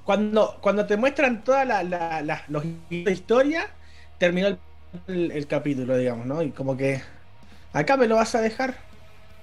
cuando 0.05 0.59
cuando 0.61 0.87
te 0.87 0.97
muestran 0.97 1.45
toda 1.45 1.65
la, 1.65 1.83
la, 1.83 2.23
la- 2.23 2.45
los 2.49 2.65
de 2.91 3.13
historia 3.13 3.71
terminó 4.19 4.49
el, 4.49 4.59
el- 5.07 5.33
el 5.33 5.47
capítulo 5.47 5.97
digamos 5.97 6.27
no 6.27 6.43
y 6.43 6.51
como 6.51 6.77
que 6.77 7.03
acá 7.79 7.97
me 7.97 8.07
lo 8.09 8.17
vas 8.17 8.35
a 8.35 8.41
dejar 8.41 8.77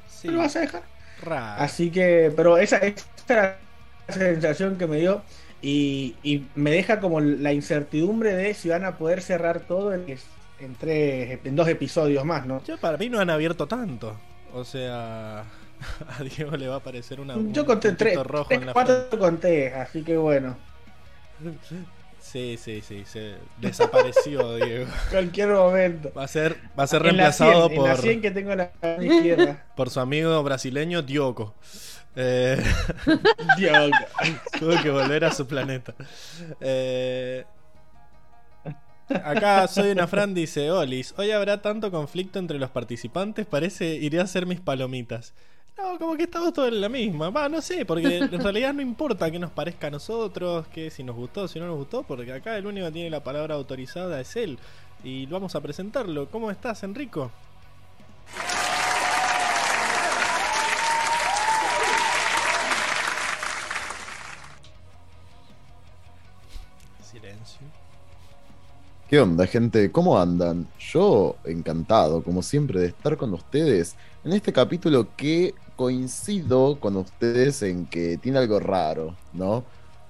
Sí, 0.05 0.27
me 0.27 0.33
lo 0.33 0.39
vas 0.39 0.55
a 0.55 0.61
dejar 0.61 0.83
raro. 1.17 1.67
así 1.67 1.91
que 1.91 2.33
pero 2.35 2.57
esa 2.57 2.77
esa 2.79 3.05
era 3.29 3.65
la 4.07 4.13
sensación 4.15 4.77
que 4.77 4.87
me 4.87 4.97
dio 4.99 5.25
y, 5.61 6.19
y 6.23 6.51
me 6.55 6.71
deja 6.71 6.99
como 6.99 7.21
la 7.21 7.53
incertidumbre 7.53 8.35
de 8.35 8.53
si 8.53 8.69
van 8.69 8.85
a 8.85 8.97
poder 8.97 9.21
cerrar 9.21 9.61
todo 9.67 9.93
en, 9.93 10.05
en 10.59 10.77
tres 10.77 11.41
en 11.45 11.55
dos 11.55 11.67
episodios 11.69 12.25
más 12.25 12.45
no 12.47 12.63
Yo 12.63 12.77
para 12.79 12.97
mí 12.97 13.09
no 13.09 13.19
han 13.19 13.29
abierto 13.29 13.67
tanto. 13.67 14.21
O 14.47 14.63
sea, 14.65 15.41
a 16.07 16.23
Diego 16.23 16.55
le 16.57 16.67
va 16.67 16.75
a 16.75 16.77
aparecer 16.79 17.19
una. 17.21 17.37
yo 17.53 17.65
un 17.65 17.65
conté 17.65 17.93
tres, 17.93 18.19
rojo 18.23 18.47
tres, 18.47 18.59
en 18.59 18.65
la 18.65 18.73
cuatro 18.73 19.09
frente. 19.09 19.19
conté 19.19 19.73
así 19.73 20.03
que 20.03 20.17
bueno 20.17 20.63
Sí, 22.35 22.57
sí, 22.61 22.81
sí, 22.81 23.05
se 23.05 23.35
desapareció 23.61 24.55
Diego. 24.57 24.87
cualquier 25.09 25.47
momento 25.47 26.11
Va 26.11 26.25
a 26.25 26.27
ser, 26.27 26.57
va 26.77 26.83
a 26.83 26.87
ser 26.87 26.97
En 27.05 27.15
la 27.15 27.31
reemplazado 27.31 27.69
100, 27.69 27.79
en 27.79 27.87
la 27.87 27.93
por, 27.93 28.01
100 28.01 28.21
que 28.21 28.31
tengo 28.31 28.55
la 28.55 28.71
izquierda. 29.01 29.65
por 29.77 29.89
su 29.89 30.01
amigo 30.01 30.43
brasileño 30.43 31.01
Diogo. 31.01 31.55
Eh, 32.17 32.61
Dios. 33.57 33.89
tuvo 34.59 34.83
que 34.83 34.89
volver 34.89 35.23
a 35.23 35.31
su 35.31 35.47
planeta. 35.47 35.95
Eh, 36.59 37.45
acá 39.07 39.65
soy 39.69 39.91
una 39.91 40.05
Fran 40.05 40.33
dice, 40.33 40.71
Olis, 40.71 41.13
hoy 41.15 41.31
habrá 41.31 41.61
tanto 41.61 41.89
conflicto 41.89 42.37
entre 42.39 42.59
los 42.59 42.69
participantes, 42.69 43.45
parece 43.45 43.85
iré 43.95 44.19
a 44.19 44.23
hacer 44.23 44.45
mis 44.45 44.59
palomitas. 44.59 45.33
No, 45.77 45.99
como 45.99 46.15
que 46.15 46.23
estamos 46.23 46.53
todos 46.53 46.69
en 46.69 46.79
la 46.79 46.87
misma. 46.87 47.29
Va, 47.29 47.49
no 47.49 47.61
sé, 47.61 47.85
porque 47.85 48.17
en 48.17 48.31
realidad 48.41 48.73
no 48.73 48.81
importa 48.81 49.29
que 49.29 49.39
nos 49.39 49.51
parezca 49.51 49.87
a 49.87 49.89
nosotros, 49.89 50.67
que 50.67 50.89
si 50.89 51.03
nos 51.03 51.15
gustó, 51.15 51.47
si 51.49 51.59
no 51.59 51.67
nos 51.67 51.75
gustó, 51.75 52.03
porque 52.03 52.31
acá 52.31 52.57
el 52.57 52.65
único 52.65 52.85
que 52.87 52.93
tiene 52.93 53.09
la 53.09 53.23
palabra 53.23 53.55
autorizada 53.55 54.21
es 54.21 54.35
él. 54.37 54.57
Y 55.03 55.25
vamos 55.25 55.53
a 55.55 55.61
presentarlo. 55.61 56.29
¿Cómo 56.29 56.49
estás, 56.49 56.83
Enrico? 56.83 57.29
Silencio. 67.03 67.67
¿Qué 69.09 69.19
onda, 69.19 69.45
gente? 69.45 69.91
¿Cómo 69.91 70.17
andan? 70.17 70.67
Yo 70.79 71.35
encantado, 71.43 72.23
como 72.23 72.41
siempre, 72.41 72.79
de 72.79 72.87
estar 72.87 73.17
con 73.17 73.33
ustedes 73.33 73.95
en 74.23 74.33
este 74.33 74.51
capítulo 74.51 75.07
que 75.15 75.53
coincido 75.75 76.79
con 76.79 76.95
ustedes 76.97 77.61
en 77.63 77.85
que 77.85 78.17
tiene 78.17 78.39
algo 78.39 78.59
raro, 78.59 79.15
¿no? 79.33 79.63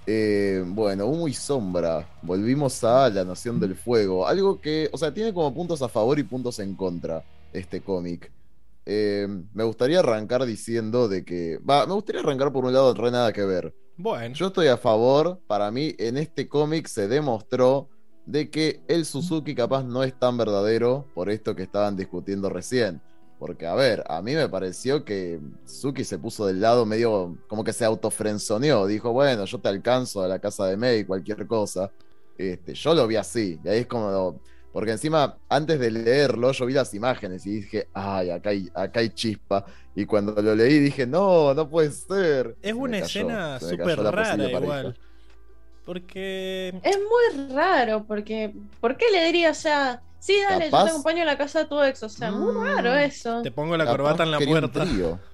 Eh, 0.07 0.63
bueno, 0.65 1.07
humo 1.07 1.27
y 1.27 1.33
sombra. 1.33 2.07
Volvimos 2.21 2.83
a 2.83 3.09
La 3.09 3.23
Nación 3.23 3.59
del 3.59 3.75
Fuego. 3.75 4.27
Algo 4.27 4.61
que, 4.61 4.89
o 4.91 4.97
sea, 4.97 5.13
tiene 5.13 5.33
como 5.33 5.53
puntos 5.53 5.81
a 5.81 5.89
favor 5.89 6.19
y 6.19 6.23
puntos 6.23 6.59
en 6.59 6.75
contra 6.75 7.23
este 7.51 7.81
cómic. 7.81 8.31
Eh, 8.85 9.27
me 9.53 9.63
gustaría 9.63 9.99
arrancar 9.99 10.45
diciendo 10.45 11.07
de 11.07 11.25
que... 11.25 11.57
Va, 11.57 11.87
me 11.87 11.93
gustaría 11.93 12.21
arrancar 12.21 12.51
por 12.51 12.65
un 12.65 12.73
lado, 12.73 12.93
re 12.93 13.09
nada 13.09 13.33
que 13.33 13.43
ver. 13.43 13.73
Bueno, 13.97 14.35
Yo 14.35 14.47
estoy 14.47 14.67
a 14.67 14.77
favor, 14.77 15.39
para 15.47 15.71
mí 15.71 15.95
en 15.97 16.17
este 16.17 16.47
cómic 16.47 16.87
se 16.87 17.07
demostró 17.07 17.89
de 18.25 18.49
que 18.49 18.81
el 18.87 19.05
Suzuki 19.05 19.55
capaz 19.55 19.83
no 19.83 20.03
es 20.03 20.17
tan 20.19 20.37
verdadero 20.37 21.05
por 21.15 21.29
esto 21.29 21.55
que 21.55 21.63
estaban 21.63 21.95
discutiendo 21.95 22.49
recién. 22.49 23.01
Porque, 23.39 23.67
a 23.67 23.75
ver, 23.75 24.03
a 24.07 24.21
mí 24.21 24.33
me 24.33 24.47
pareció 24.47 25.03
que 25.03 25.39
Suzuki 25.65 26.03
se 26.03 26.17
puso 26.17 26.45
del 26.45 26.61
lado 26.61 26.85
medio 26.85 27.37
como 27.47 27.63
que 27.63 27.73
se 27.73 27.83
autofrenzoneó. 27.83 28.87
Dijo, 28.87 29.11
bueno, 29.11 29.45
yo 29.45 29.59
te 29.59 29.67
alcanzo 29.67 30.23
a 30.23 30.27
la 30.27 30.39
casa 30.39 30.67
de 30.67 30.77
May, 30.77 31.03
cualquier 31.03 31.45
cosa. 31.45 31.91
Este, 32.37 32.73
yo 32.73 32.93
lo 32.93 33.07
vi 33.07 33.17
así. 33.17 33.59
Y 33.63 33.67
ahí 33.67 33.79
es 33.79 33.87
como. 33.87 34.39
Porque 34.71 34.91
encima, 34.91 35.37
antes 35.47 35.79
de 35.79 35.89
leerlo, 35.89 36.51
yo 36.51 36.65
vi 36.65 36.73
las 36.73 36.93
imágenes 36.93 37.45
y 37.45 37.61
dije, 37.61 37.87
ay, 37.93 38.29
acá 38.29 38.49
hay, 38.49 38.69
acá 38.73 38.99
hay 38.99 39.09
chispa. 39.09 39.65
Y 39.95 40.05
cuando 40.05 40.41
lo 40.41 40.53
leí 40.53 40.79
dije, 40.79 41.07
no, 41.07 41.53
no 41.53 41.69
puede 41.69 41.91
ser. 41.91 42.57
es 42.61 42.71
Se 42.71 42.73
una 42.73 42.99
cayó, 42.99 43.05
escena 43.05 43.59
súper 43.61 43.99
rara 43.99 44.49
igual. 44.49 44.97
Porque... 45.85 46.77
Es 46.83 46.97
muy 46.97 47.53
raro, 47.53 48.03
porque 48.05 48.53
¿por 48.81 48.97
qué 48.97 49.05
le 49.11 49.23
diría, 49.25 49.51
o 49.51 49.53
sea, 49.53 50.01
sí, 50.25 50.41
dale, 50.49 50.69
yo 50.71 50.83
te 50.83 50.89
acompaño 50.89 51.21
a 51.21 51.25
la 51.25 51.37
casa 51.37 51.59
de 51.59 51.65
tu 51.65 51.81
ex? 51.83 52.01
O 52.03 52.09
sea, 52.09 52.31
muy 52.31 52.53
Mm. 52.53 52.63
raro 52.75 52.95
eso. 52.95 53.41
Te 53.41 53.51
pongo 53.51 53.77
la 53.77 53.85
Capaz 53.85 53.97
corbata 53.97 54.23
en 54.23 54.31
la 54.31 54.39
puerta. 54.39 54.85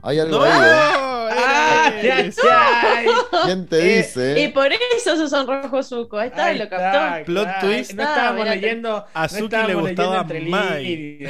Hay 0.02 0.20
algo 0.20 0.38
¡No! 0.40 0.44
ahí, 0.44 0.52
¿eh? 0.52 1.32
¡Ah! 1.34 1.92
Ya! 2.02 3.44
¿Quién 3.46 3.68
te 3.68 3.80
Eh, 3.80 3.98
dice? 3.98 4.42
Y 4.42 4.48
por 4.50 4.70
eso 4.72 5.16
se 5.18 5.28
sonrojó 5.30 5.82
Zuko, 5.84 6.18
ahí 6.18 6.28
está, 6.28 6.46
Ahí 6.46 6.58
lo 6.58 6.66
está, 6.66 6.78
captó. 6.78 7.26
Plot 7.26 7.44
claro. 7.46 7.68
twist. 7.68 7.94
No 7.94 8.04
estábamos 8.04 8.48
Ah, 8.48 8.56
leyendo. 8.56 9.06
a 9.14 9.28
no 9.28 9.38
estábamos 9.38 9.68
le 9.68 9.76
gustaba 9.76 10.24
Mai. 10.24 11.30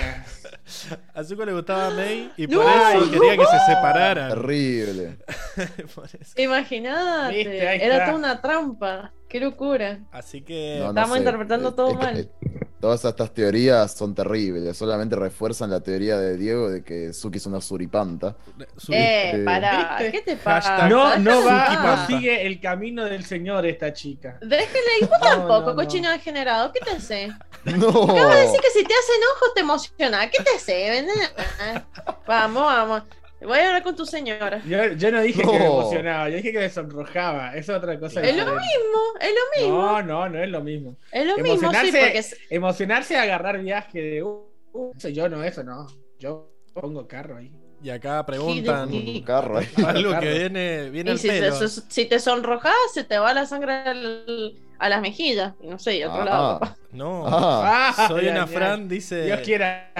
A 1.13 1.23
Zuko 1.23 1.45
le 1.45 1.53
gustaba 1.53 1.87
a 1.87 1.89
May 1.91 2.31
y 2.37 2.47
No, 2.47 2.61
por 2.61 2.71
eso 2.71 3.11
quería 3.11 3.37
que 3.37 3.45
se 3.45 3.59
separaran. 3.67 4.29
Terrible. 4.29 5.17
Ahí 7.27 7.81
era 7.81 8.05
toda 8.05 8.17
una 8.17 8.41
trampa. 8.41 9.11
Qué 9.27 9.39
locura. 9.39 9.99
Así 10.11 10.41
que... 10.41 10.75
No, 10.79 10.85
no 10.85 10.89
Estamos 10.89 11.13
sé. 11.13 11.19
interpretando 11.19 11.73
todo 11.73 11.93
mal. 11.93 12.29
Todas 12.81 13.05
estas 13.05 13.31
teorías 13.33 13.93
son 13.93 14.15
terribles. 14.15 14.75
Solamente 14.75 15.15
refuerzan 15.15 15.69
la 15.69 15.79
teoría 15.81 16.17
de 16.17 16.35
Diego 16.35 16.69
de 16.69 16.83
que 16.83 17.13
Suki 17.13 17.37
es 17.37 17.45
una 17.45 17.61
suripanta. 17.61 18.35
Su- 18.75 18.91
Eh, 18.91 19.45
eh. 19.45 20.09
¿qué 20.11 20.21
te 20.21 20.35
pasa? 20.35 20.89
No, 20.89 21.15
no 21.19 21.45
va, 21.45 21.75
no 21.75 22.07
sigue 22.07 22.45
el 22.47 22.59
camino 22.59 23.05
del 23.05 23.23
señor 23.23 23.65
esta 23.67 23.93
chica. 23.93 24.39
Déjele, 24.41 24.99
y 25.01 25.05
vos 25.05 25.19
No, 25.21 25.27
tampoco, 25.27 25.59
no, 25.61 25.65
no. 25.67 25.75
cochino 25.75 26.09
degenerado, 26.09 26.71
¿qué 26.73 26.79
te 26.79 26.89
hace? 26.91 27.27
¡No! 27.65 27.87
Acabo 27.89 28.29
de 28.29 28.41
decir 28.41 28.59
que 28.59 28.69
si 28.71 28.83
te 28.83 28.93
hace 28.93 29.13
enojo 29.17 29.53
te 29.53 29.61
emociona, 29.61 30.29
¿qué 30.31 30.43
te 30.43 30.49
hace? 30.55 31.05
Vamos, 32.27 32.63
vamos. 32.63 33.03
Voy 33.41 33.57
a 33.57 33.67
hablar 33.67 33.83
con 33.83 33.95
tu 33.95 34.05
señora. 34.05 34.61
Yo, 34.65 34.93
yo 34.93 35.11
no 35.11 35.21
dije 35.21 35.41
que 35.41 35.47
me 35.47 35.65
emocionaba, 35.65 36.29
yo 36.29 36.37
dije 36.37 36.51
que 36.51 36.59
me 36.59 36.69
sonrojaba. 36.69 37.55
Es 37.55 37.67
otra 37.69 37.99
cosa. 37.99 38.21
Es 38.21 38.35
lo 38.37 38.45
mismo, 38.45 38.59
es 39.19 39.29
lo 39.29 39.61
mismo, 39.63 39.81
No, 39.81 40.01
no, 40.03 40.29
no 40.29 40.43
es 40.43 40.49
lo 40.49 40.61
mismo. 40.61 40.95
es 41.11 41.25
lo 41.25 41.37
mismo, 41.37 41.71
sí, 41.71 41.77
emocionarse- 41.77 41.99
porque 41.99 42.17
es- 42.19 42.37
Emocionarse 42.49 43.17
a 43.17 43.23
agarrar 43.23 43.59
viaje 43.61 43.99
de. 44.01 44.23
Uh, 44.23 44.45
uh, 44.73 44.91
eso 44.95 45.09
yo 45.09 45.27
no, 45.27 45.43
eso 45.43 45.63
no. 45.63 45.87
Yo 46.19 46.51
pongo 46.73 47.07
carro 47.07 47.37
ahí. 47.37 47.51
Y 47.83 47.89
acá 47.89 48.23
preguntan 48.27 48.93
Y- 48.93 49.17
Un 49.17 49.23
carro 49.23 49.57
ahí. 49.57 49.67
algo 49.87 50.19
que 50.19 50.29
viene, 50.33 50.89
viene 50.91 51.09
y 51.09 51.13
al 51.13 51.19
si 51.19 51.27
te, 51.29 51.39
pelo. 51.39 51.55
so- 51.67 51.83
si 51.89 52.05
te 52.05 52.19
sonrojas, 52.19 52.73
se 52.93 53.03
te 53.03 53.17
va 53.17 53.33
la 53.33 53.47
sangre 53.47 53.73
al- 53.73 54.53
a 54.77 54.87
las 54.89 55.01
mejillas. 55.01 55.53
No 55.63 55.79
sé, 55.79 55.97
y 55.97 56.03
a 56.03 56.09
otro 56.09 56.21
Ah. 56.21 56.25
lado. 56.25 56.75
No, 56.91 57.23
Ah, 57.27 58.05
soy 58.07 58.27
una 58.27 58.45
Fran, 58.45 58.87
dice... 58.87 59.23
Dios 59.25 59.39
quiera. 59.41 59.91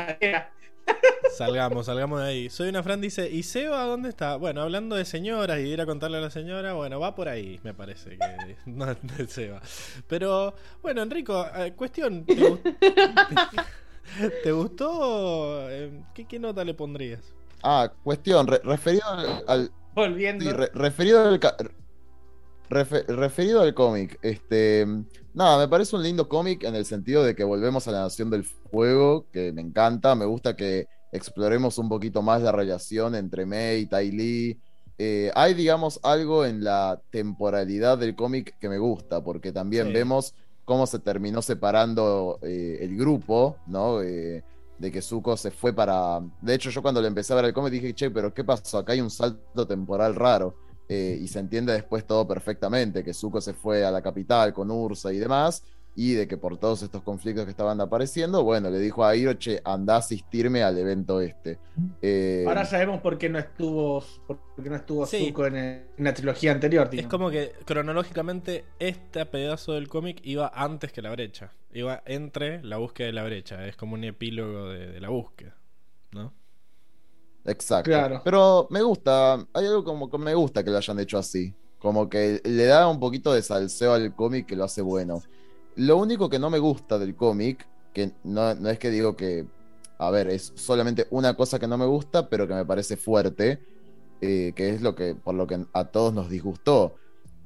Salgamos, 1.38 1.86
salgamos 1.86 2.20
de 2.22 2.28
ahí. 2.28 2.50
Soy 2.50 2.70
una 2.70 2.84
Fran, 2.84 3.00
dice, 3.02 3.30
¿y 3.30 3.44
Seba 3.44 3.84
dónde 3.86 4.10
está? 4.10 4.36
Bueno, 4.36 4.62
hablando 4.62 4.96
de 4.96 5.06
señoras 5.06 5.60
y 5.60 5.64
de 5.64 5.70
ir 5.70 5.82
a 5.82 5.86
contarle 5.86 6.18
a 6.18 6.22
la 6.22 6.30
señora, 6.30 6.74
bueno, 6.74 7.00
va 7.00 7.16
por 7.16 7.30
ahí, 7.30 7.60
me 7.64 7.74
parece 7.74 8.18
que 8.18 8.56
no 8.66 8.92
es 8.92 8.98
de 9.02 9.28
Seba. 9.28 9.62
Pero, 10.08 10.54
bueno, 10.82 11.02
Enrico, 11.02 11.46
eh, 11.56 11.74
cuestión, 11.74 12.26
¿te, 12.26 12.36
gust- 12.36 12.76
¿te 14.44 14.52
gustó? 14.52 15.70
Eh, 15.70 16.02
¿Qué, 16.14 16.26
qué 16.26 16.40
nota 16.40 16.64
le 16.64 16.74
pondrías? 16.74 17.22
Ah, 17.64 17.92
cuestión, 18.04 18.48
re- 18.48 18.62
referido 18.64 19.06
al, 19.08 19.44
al- 19.48 19.72
volviendo. 19.94 20.44
Sí, 20.46 20.52
re- 20.52 20.72
referido 20.74 21.28
al 21.28 21.40
referido 22.72 23.62
al 23.62 23.74
cómic, 23.74 24.18
este, 24.22 24.86
nada, 25.34 25.60
me 25.60 25.68
parece 25.68 25.96
un 25.96 26.04
lindo 26.04 26.28
cómic 26.28 26.64
en 26.64 26.76
el 26.76 26.86
sentido 26.86 27.24
de 27.24 27.36
que 27.36 27.44
volvemos 27.44 27.88
a 27.88 27.92
la 27.92 28.02
Nación 28.02 28.30
del 28.30 28.44
Fuego, 28.44 29.26
que 29.32 29.52
me 29.52 29.62
encanta, 29.62 30.16
me 30.16 30.26
gusta 30.26 30.56
que 30.56 30.88
exploremos 31.12 31.78
un 31.78 31.90
poquito 31.90 32.22
más 32.22 32.42
la 32.42 32.52
relación 32.52 33.16
entre 33.16 33.46
Mei 33.46 33.82
y 33.82 33.86
Tai 33.88 34.12
Lee. 34.12 34.60
Eh, 34.98 35.32
hay, 35.36 35.54
digamos, 35.54 36.00
algo 36.04 36.46
en 36.46 36.64
la 36.64 37.02
temporalidad 37.10 37.98
del 37.98 38.16
cómic 38.16 38.58
que 38.60 38.70
me 38.70 38.78
gusta, 38.78 39.22
porque 39.24 39.52
también 39.52 39.88
Sí. 39.88 39.94
vemos 39.94 40.34
cómo 40.64 40.88
se 40.88 41.00
terminó 41.00 41.42
separando 41.42 42.40
eh, 42.44 42.78
el 42.82 42.96
grupo, 42.96 43.58
¿no? 43.68 44.02
Eh, 44.02 44.44
de 44.78 44.92
que 44.92 45.02
Zuko 45.02 45.36
se 45.38 45.52
fue 45.52 45.74
para... 45.74 46.22
De 46.42 46.54
hecho, 46.56 46.70
yo 46.70 46.82
cuando 46.82 47.02
le 47.02 47.08
empecé 47.08 47.34
a 47.34 47.36
ver 47.36 47.46
el 47.46 47.54
cómic 47.54 47.72
dije, 47.74 47.94
che, 47.94 48.10
pero 48.10 48.34
¿qué 48.34 48.44
pasó? 48.44 48.78
Acá 48.80 48.94
hay 48.94 49.02
un 49.02 49.10
salto 49.12 49.68
temporal 49.68 50.16
raro. 50.16 50.56
Eh, 50.90 51.18
y 51.22 51.28
se 51.28 51.40
entiende 51.40 51.72
después 51.74 52.06
todo 52.06 52.28
perfectamente, 52.28 53.04
que 53.04 53.14
Zuko 53.14 53.40
se 53.42 53.54
fue 53.54 53.86
a 53.86 53.92
la 53.92 54.02
capital 54.02 54.54
con 54.54 54.70
Ursa 54.72 55.14
y 55.14 55.18
demás, 55.20 55.64
y 55.96 56.14
de 56.14 56.26
que 56.28 56.38
por 56.38 56.58
todos 56.58 56.84
estos 56.84 57.02
conflictos 57.04 57.44
que 57.46 57.52
estaban 57.52 57.80
apareciendo, 57.82 58.44
bueno, 58.44 58.70
le 58.70 58.80
dijo 58.80 59.04
a 59.04 59.14
Hiro, 59.16 59.34
che, 59.34 59.62
anda 59.66 59.96
a 59.96 59.98
asistirme 59.98 60.64
al 60.64 60.78
evento 60.78 61.20
este. 61.22 61.60
Eh, 62.02 62.46
Ahora 62.48 62.66
sabemos 62.66 63.02
por 63.02 63.18
qué 63.18 63.28
no 63.30 63.40
estuvo, 63.40 64.02
por 64.26 64.40
qué 64.64 64.70
no 64.70 64.76
estuvo 64.78 65.06
Sí. 65.06 65.28
Zuko 65.28 65.48
en, 65.48 65.56
el- 65.58 65.82
en 65.98 66.04
la 66.06 66.14
trilogía 66.14 66.52
anterior. 66.54 66.90
Es 66.94 67.08
como 67.08 67.30
que 67.30 67.52
cronológicamente 67.66 68.64
este 68.80 69.26
pedazo 69.26 69.74
del 69.74 69.88
cómic 69.90 70.20
iba 70.24 70.50
antes 70.54 70.92
que 70.94 71.02
la 71.02 71.12
brecha. 71.12 71.52
Iba 71.74 72.02
entre 72.06 72.64
la 72.64 72.78
búsqueda 72.78 73.08
de 73.08 73.14
la 73.14 73.24
brecha. 73.24 73.66
Es 73.68 73.76
como 73.76 73.94
un 73.96 74.04
epílogo 74.06 74.70
de, 74.70 74.88
de 74.92 75.00
la 75.02 75.10
búsqueda. 75.10 75.56
¿No? 76.14 76.34
Exacto. 77.46 77.90
Claro. 77.90 78.22
Pero 78.24 78.68
me 78.70 78.82
gusta, 78.82 79.34
hay 79.54 79.66
algo 79.66 79.84
como 79.84 80.10
que 80.10 80.18
me 80.18 80.34
gusta 80.36 80.64
que 80.64 80.70
lo 80.70 80.78
hayan 80.78 81.00
hecho 81.00 81.18
así. 81.18 81.54
Como 81.80 82.10
que 82.10 82.42
le 82.44 82.66
da 82.66 82.88
un 82.88 83.00
poquito 83.00 83.34
de 83.34 83.42
salseo 83.42 83.94
al 83.94 84.16
cómic 84.16 84.46
que 84.46 84.56
lo 84.56 84.64
hace 84.64 84.82
bueno. 84.82 85.22
Lo 85.76 85.98
único 85.98 86.30
que 86.30 86.38
no 86.38 86.50
me 86.50 86.60
gusta 86.60 87.00
del 87.00 87.16
cómic, 87.16 87.68
que 87.94 88.12
no, 88.24 88.54
no 88.54 88.70
es 88.70 88.78
que 88.78 88.92
digo 88.92 89.16
que, 89.16 89.48
a 89.98 90.12
ver, 90.12 90.28
es 90.28 90.54
solamente 90.56 91.08
una 91.10 91.34
cosa 91.34 91.58
que 91.58 91.68
no 91.68 91.78
me 91.78 91.86
gusta, 91.86 92.30
pero 92.30 92.48
que 92.48 92.54
me 92.54 92.66
parece 92.66 92.98
fuerte, 92.98 93.60
eh, 94.22 94.54
que 94.56 94.70
es 94.70 94.82
lo 94.82 94.94
que, 94.94 95.16
por 95.16 95.34
lo 95.34 95.48
que 95.48 95.66
a 95.74 95.86
todos 95.86 96.14
nos 96.14 96.30
disgustó. 96.30 96.96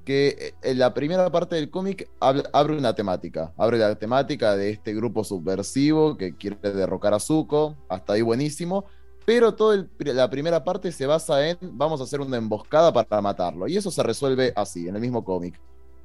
Que 0.03 0.35
eh, 0.37 0.53
en 0.63 0.79
la 0.79 0.93
primera 0.93 1.31
parte 1.31 1.55
del 1.55 1.69
cómic 1.69 2.09
abre 2.19 2.77
una 2.77 2.93
temática. 2.93 3.53
Abre 3.57 3.77
la 3.77 3.95
temática 3.95 4.57
de 4.57 4.71
este 4.71 4.93
grupo 4.93 5.23
subversivo 5.23 6.17
que 6.17 6.35
quiere 6.35 6.57
derrocar 6.73 7.13
a 7.13 7.19
Zuko. 7.19 7.77
Hasta 7.87 8.13
ahí 8.13 8.21
buenísimo 8.21 8.85
pero 9.25 9.53
toda 9.55 9.85
la 9.99 10.29
primera 10.29 10.63
parte 10.63 10.91
se 10.91 11.05
basa 11.05 11.47
en 11.49 11.57
vamos 11.61 11.99
a 11.99 12.03
hacer 12.03 12.21
una 12.21 12.37
emboscada 12.37 12.93
para 12.93 13.21
matarlo. 13.21 13.67
Y 13.67 13.77
eso 13.77 13.91
se 13.91 14.03
resuelve 14.03 14.53
así, 14.55 14.87
en 14.87 14.95
el 14.95 15.01
mismo 15.01 15.23
cómic. 15.23 15.59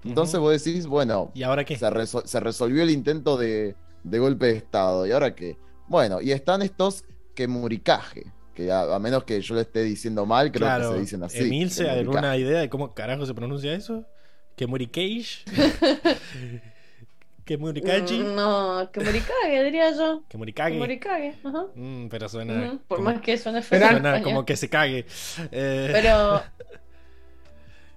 Entonces 0.05 0.40
vos 0.40 0.53
decís, 0.53 0.87
bueno, 0.87 1.31
¿Y 1.35 1.42
ahora 1.42 1.64
qué? 1.64 1.77
se, 1.77 1.87
resol- 1.90 2.25
se 2.25 2.40
resolvió 2.40 2.83
el 2.83 2.90
intento 2.90 3.37
de, 3.37 3.77
de 4.03 4.18
golpe 4.18 4.47
de 4.47 4.53
Estado. 4.57 5.07
¿Y 5.07 5.12
ahora 5.12 5.35
qué? 5.35 5.59
Bueno, 5.88 6.21
y 6.23 6.33
están 6.33 6.62
estos 6.62 7.05
que 7.35 7.47
muricaje. 7.47 8.33
Que 8.55 8.73
a, 8.73 8.94
a 8.94 8.99
menos 8.99 9.25
que 9.25 9.40
yo 9.40 9.55
le 9.55 9.61
esté 9.62 9.83
diciendo 9.83 10.25
mal, 10.27 10.51
creo 10.51 10.66
claro. 10.66 10.88
que 10.90 10.94
se 10.97 11.01
dicen 11.03 11.23
así. 11.23 11.38
¿Emilce 11.38 11.85
que 11.85 11.90
alguna 11.90 12.37
idea 12.37 12.61
de 12.61 12.68
cómo 12.71 12.94
carajo 12.94 13.27
se 13.27 13.35
pronuncia 13.35 13.75
eso? 13.75 14.05
¿Que 14.57 14.66
Muricage? 14.66 15.44
¿Que 17.44 17.57
Murikachi? 17.59 18.18
Mm, 18.20 18.35
No, 18.35 18.90
que 18.92 19.00
Morikage, 19.00 19.64
diría 19.64 19.90
yo. 19.96 20.22
¿Que 20.22 20.29
Que 20.29 20.38
Murikage? 20.38 20.79
Morikage, 20.79 21.38
ajá. 21.44 21.66
Mm, 21.74 22.09
pero 22.09 22.29
suena, 22.29 22.79
Por 22.87 22.98
como, 22.98 23.11
más 23.11 23.20
que 23.20 23.37
suene 23.38 23.62
feo. 23.62 23.79
Suena 23.88 24.22
como 24.22 24.44
que 24.44 24.57
se 24.57 24.68
cague. 24.68 25.07
Eh, 25.50 25.88
Pero. 25.92 26.42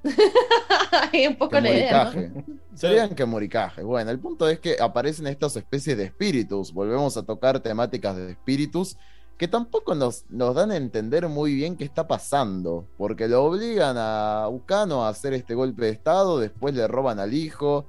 Hay 1.13 1.27
un 1.27 1.36
poco 1.36 1.51
Que 1.51 1.62
la 1.62 1.71
idea, 1.71 2.12
¿no? 2.13 2.43
Serían 2.73 3.15
que 3.15 3.25
muricaje. 3.25 3.84
Bueno, 3.84 4.12
el 4.12 4.19
punto 4.19 4.49
es 4.49 4.60
que 4.60 4.77
aparecen 4.79 5.27
estas 5.27 5.56
especies 5.56 5.95
de 5.97 6.06
espíritus. 6.06 6.73
Volvemos 6.73 7.15
a 7.17 7.23
tocar 7.23 7.60
temáticas 7.60 8.15
de 8.15 8.32
espíritus 8.32 8.97
que 9.38 9.47
tampoco 9.47 9.95
nos, 9.95 10.25
nos 10.29 10.56
dan 10.56 10.71
a 10.71 10.77
entender 10.77 11.27
muy 11.27 11.56
bien 11.56 11.77
qué 11.77 11.84
está 11.84 12.08
pasando. 12.08 12.88
Porque 12.97 13.27
lo 13.27 13.43
obligan 13.43 13.95
a 13.97 14.47
Ukano 14.49 15.06
a 15.06 15.10
hacer 15.10 15.34
este 15.34 15.56
golpe 15.56 15.86
de 15.86 15.91
estado, 15.91 16.39
después 16.39 16.73
le 16.75 16.88
roban 16.88 17.19
al 17.19 17.34
hijo. 17.34 17.86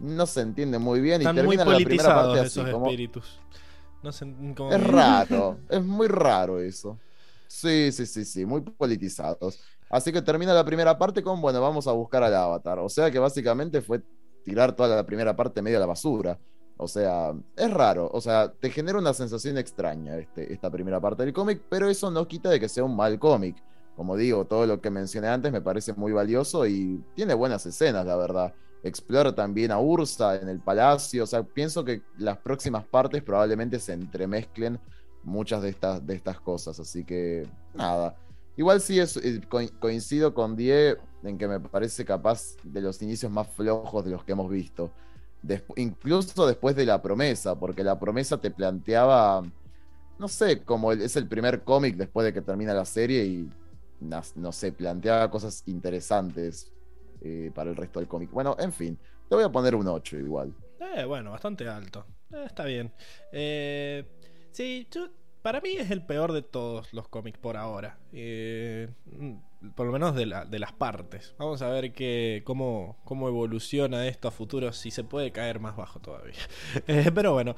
No 0.00 0.26
se 0.26 0.40
entiende 0.40 0.78
muy 0.78 1.00
bien 1.00 1.22
y 1.22 1.24
muy 1.24 1.34
termina 1.34 1.64
la 1.64 1.76
primera 1.76 2.14
parte 2.14 2.40
así. 2.40 2.60
esos 2.60 2.70
Como, 2.70 2.86
espíritus. 2.86 3.40
No 4.02 4.10
como 4.54 4.72
es 4.72 4.86
raro, 4.86 5.58
es 5.70 5.82
muy 5.82 6.08
raro 6.08 6.60
eso. 6.60 6.98
Sí, 7.46 7.92
sí, 7.92 8.06
sí, 8.06 8.24
sí, 8.24 8.44
muy 8.44 8.60
politizados. 8.60 9.60
Así 9.90 10.12
que 10.12 10.22
termina 10.22 10.52
la 10.52 10.64
primera 10.64 10.98
parte 10.98 11.22
con, 11.22 11.40
bueno, 11.40 11.60
vamos 11.60 11.86
a 11.86 11.92
buscar 11.92 12.22
al 12.22 12.34
avatar. 12.34 12.78
O 12.80 12.88
sea 12.88 13.10
que 13.10 13.18
básicamente 13.18 13.80
fue 13.80 14.02
tirar 14.44 14.74
toda 14.74 14.96
la 14.96 15.06
primera 15.06 15.34
parte 15.36 15.62
medio 15.62 15.76
a 15.76 15.80
la 15.80 15.86
basura. 15.86 16.38
O 16.76 16.88
sea, 16.88 17.32
es 17.56 17.70
raro. 17.72 18.10
O 18.12 18.20
sea, 18.20 18.52
te 18.52 18.70
genera 18.70 18.98
una 18.98 19.14
sensación 19.14 19.56
extraña 19.58 20.16
este, 20.16 20.52
esta 20.52 20.70
primera 20.70 21.00
parte 21.00 21.24
del 21.24 21.32
cómic, 21.32 21.62
pero 21.68 21.88
eso 21.88 22.10
no 22.10 22.26
quita 22.26 22.50
de 22.50 22.58
que 22.58 22.68
sea 22.68 22.84
un 22.84 22.96
mal 22.96 23.18
cómic. 23.18 23.56
Como 23.96 24.16
digo, 24.16 24.44
todo 24.44 24.66
lo 24.66 24.80
que 24.80 24.90
mencioné 24.90 25.28
antes 25.28 25.52
me 25.52 25.60
parece 25.60 25.92
muy 25.92 26.12
valioso 26.12 26.66
y 26.66 27.02
tiene 27.14 27.34
buenas 27.34 27.64
escenas, 27.64 28.04
la 28.04 28.16
verdad. 28.16 28.52
Explora 28.84 29.34
también 29.34 29.72
a 29.72 29.80
Ursa 29.80 30.36
en 30.36 30.48
el 30.48 30.60
palacio. 30.60 31.24
O 31.24 31.26
sea, 31.26 31.42
pienso 31.42 31.84
que 31.84 32.02
las 32.18 32.38
próximas 32.38 32.84
partes 32.84 33.22
probablemente 33.22 33.80
se 33.80 33.94
entremezclen 33.94 34.78
muchas 35.24 35.62
de 35.62 35.70
estas, 35.70 36.06
de 36.06 36.14
estas 36.14 36.38
cosas. 36.40 36.78
Así 36.78 37.04
que, 37.04 37.48
nada. 37.74 38.16
Igual 38.56 38.80
sí 38.80 39.00
es, 39.00 39.16
eh, 39.16 39.40
co- 39.48 39.60
coincido 39.80 40.34
con 40.34 40.54
Die 40.54 40.96
en 41.24 41.38
que 41.38 41.48
me 41.48 41.58
parece 41.60 42.04
capaz 42.04 42.56
de 42.62 42.80
los 42.82 43.00
inicios 43.02 43.32
más 43.32 43.48
flojos 43.48 44.04
de 44.04 44.10
los 44.12 44.22
que 44.24 44.32
hemos 44.32 44.50
visto. 44.50 44.92
Incluso 45.76 46.46
después 46.46 46.76
de 46.76 46.86
la 46.86 47.02
promesa, 47.02 47.58
porque 47.58 47.84
la 47.84 47.98
promesa 47.98 48.40
te 48.40 48.50
planteaba, 48.50 49.42
no 50.18 50.28
sé, 50.28 50.62
como 50.62 50.92
es 50.92 51.16
el 51.16 51.28
primer 51.28 51.64
cómic 51.64 51.96
después 51.96 52.24
de 52.26 52.32
que 52.32 52.42
termina 52.42 52.74
la 52.74 52.84
serie 52.84 53.24
y, 53.26 53.50
nas- 54.00 54.36
no 54.36 54.52
sé, 54.52 54.72
planteaba 54.72 55.30
cosas 55.30 55.62
interesantes 55.66 56.73
eh, 57.24 57.50
para 57.54 57.70
el 57.70 57.76
resto 57.76 57.98
del 57.98 58.08
cómic. 58.08 58.30
Bueno, 58.30 58.54
en 58.58 58.72
fin, 58.72 58.96
te 59.28 59.34
voy 59.34 59.44
a 59.44 59.48
poner 59.50 59.74
un 59.74 59.88
8 59.88 60.16
igual. 60.18 60.54
Eh, 60.96 61.04
bueno, 61.04 61.30
bastante 61.32 61.66
alto. 61.68 62.06
Eh, 62.32 62.44
está 62.46 62.64
bien. 62.64 62.92
Eh, 63.32 64.04
sí, 64.52 64.86
para 65.42 65.60
mí 65.60 65.70
es 65.70 65.90
el 65.90 66.04
peor 66.04 66.32
de 66.32 66.42
todos 66.42 66.92
los 66.92 67.08
cómics 67.08 67.38
por 67.38 67.56
ahora. 67.56 67.98
Mm, 68.12 69.70
por 69.74 69.86
lo 69.86 69.92
menos 69.92 70.14
de, 70.14 70.26
la- 70.26 70.44
de 70.44 70.58
las 70.58 70.72
partes. 70.72 71.34
Vamos 71.38 71.62
a 71.62 71.68
ver 71.70 71.92
que, 71.92 72.42
cómo, 72.44 72.96
cómo 73.04 73.28
evoluciona 73.28 74.06
esto 74.06 74.28
a 74.28 74.30
futuro, 74.30 74.72
si 74.72 74.90
se 74.90 75.04
puede 75.04 75.32
caer 75.32 75.60
más 75.60 75.76
bajo 75.76 76.00
todavía. 76.00 76.34
Pero 77.14 77.32
bueno, 77.32 77.56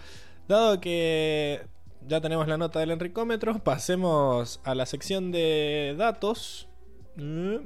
dado 0.48 0.80
que 0.80 1.66
ya 2.06 2.20
tenemos 2.20 2.46
la 2.46 2.56
nota 2.58 2.78
del 2.80 2.92
enricómetro, 2.92 3.58
pasemos 3.64 4.60
a 4.64 4.74
la 4.76 4.86
sección 4.86 5.32
de 5.32 5.94
datos. 5.98 6.68
Mm, 7.16 7.56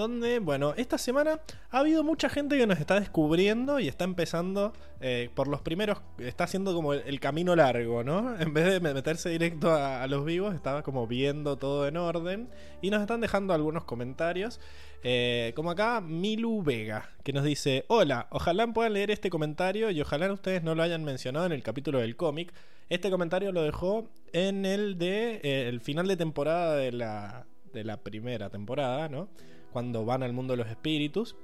Donde, 0.00 0.38
bueno, 0.38 0.72
esta 0.78 0.96
semana 0.96 1.40
ha 1.68 1.80
habido 1.80 2.02
mucha 2.02 2.30
gente 2.30 2.56
que 2.56 2.66
nos 2.66 2.80
está 2.80 2.98
descubriendo 2.98 3.80
y 3.80 3.86
está 3.86 4.04
empezando 4.04 4.72
eh, 5.02 5.28
por 5.34 5.46
los 5.46 5.60
primeros, 5.60 5.98
está 6.16 6.44
haciendo 6.44 6.72
como 6.72 6.94
el, 6.94 7.20
camino 7.20 7.54
largo, 7.54 8.02
¿no? 8.02 8.34
En 8.40 8.54
vez 8.54 8.64
de 8.64 8.80
meterse 8.94 9.28
directo 9.28 9.70
a, 9.74 10.06
los 10.06 10.24
vivos, 10.24 10.54
estaba 10.54 10.82
como 10.82 11.06
viendo 11.06 11.58
todo 11.58 11.86
en 11.86 11.98
orden 11.98 12.48
y 12.80 12.88
nos 12.88 13.02
están 13.02 13.20
dejando 13.20 13.52
algunos 13.52 13.84
comentarios. 13.84 14.58
Eh, 15.02 15.52
como 15.54 15.70
acá, 15.70 16.00
Milu 16.00 16.62
Vega, 16.62 17.10
que 17.22 17.34
nos 17.34 17.44
dice: 17.44 17.84
Hola, 17.88 18.26
ojalá 18.30 18.66
puedan 18.68 18.94
leer 18.94 19.10
este 19.10 19.28
comentario 19.28 19.90
y 19.90 20.00
ojalá 20.00 20.32
ustedes 20.32 20.62
no 20.62 20.74
lo 20.74 20.82
hayan 20.82 21.04
mencionado 21.04 21.44
en 21.44 21.52
el 21.52 21.62
capítulo 21.62 21.98
del 21.98 22.16
cómic. 22.16 22.54
Este 22.88 23.10
comentario 23.10 23.52
lo 23.52 23.62
dejó 23.62 24.08
en 24.32 24.64
el 24.64 24.96
de 24.96 25.42
eh, 25.42 25.68
el 25.68 25.82
final 25.82 26.08
de 26.08 26.16
temporada 26.16 26.74
de 26.74 26.90
la 26.90 27.96
primera 28.02 28.48
temporada, 28.48 29.10
¿no? 29.10 29.28
Cuando 29.72 30.04
van 30.04 30.22
al 30.22 30.32
mundo 30.32 30.52
de 30.52 30.58
los 30.58 30.68
espíritus. 30.68 31.36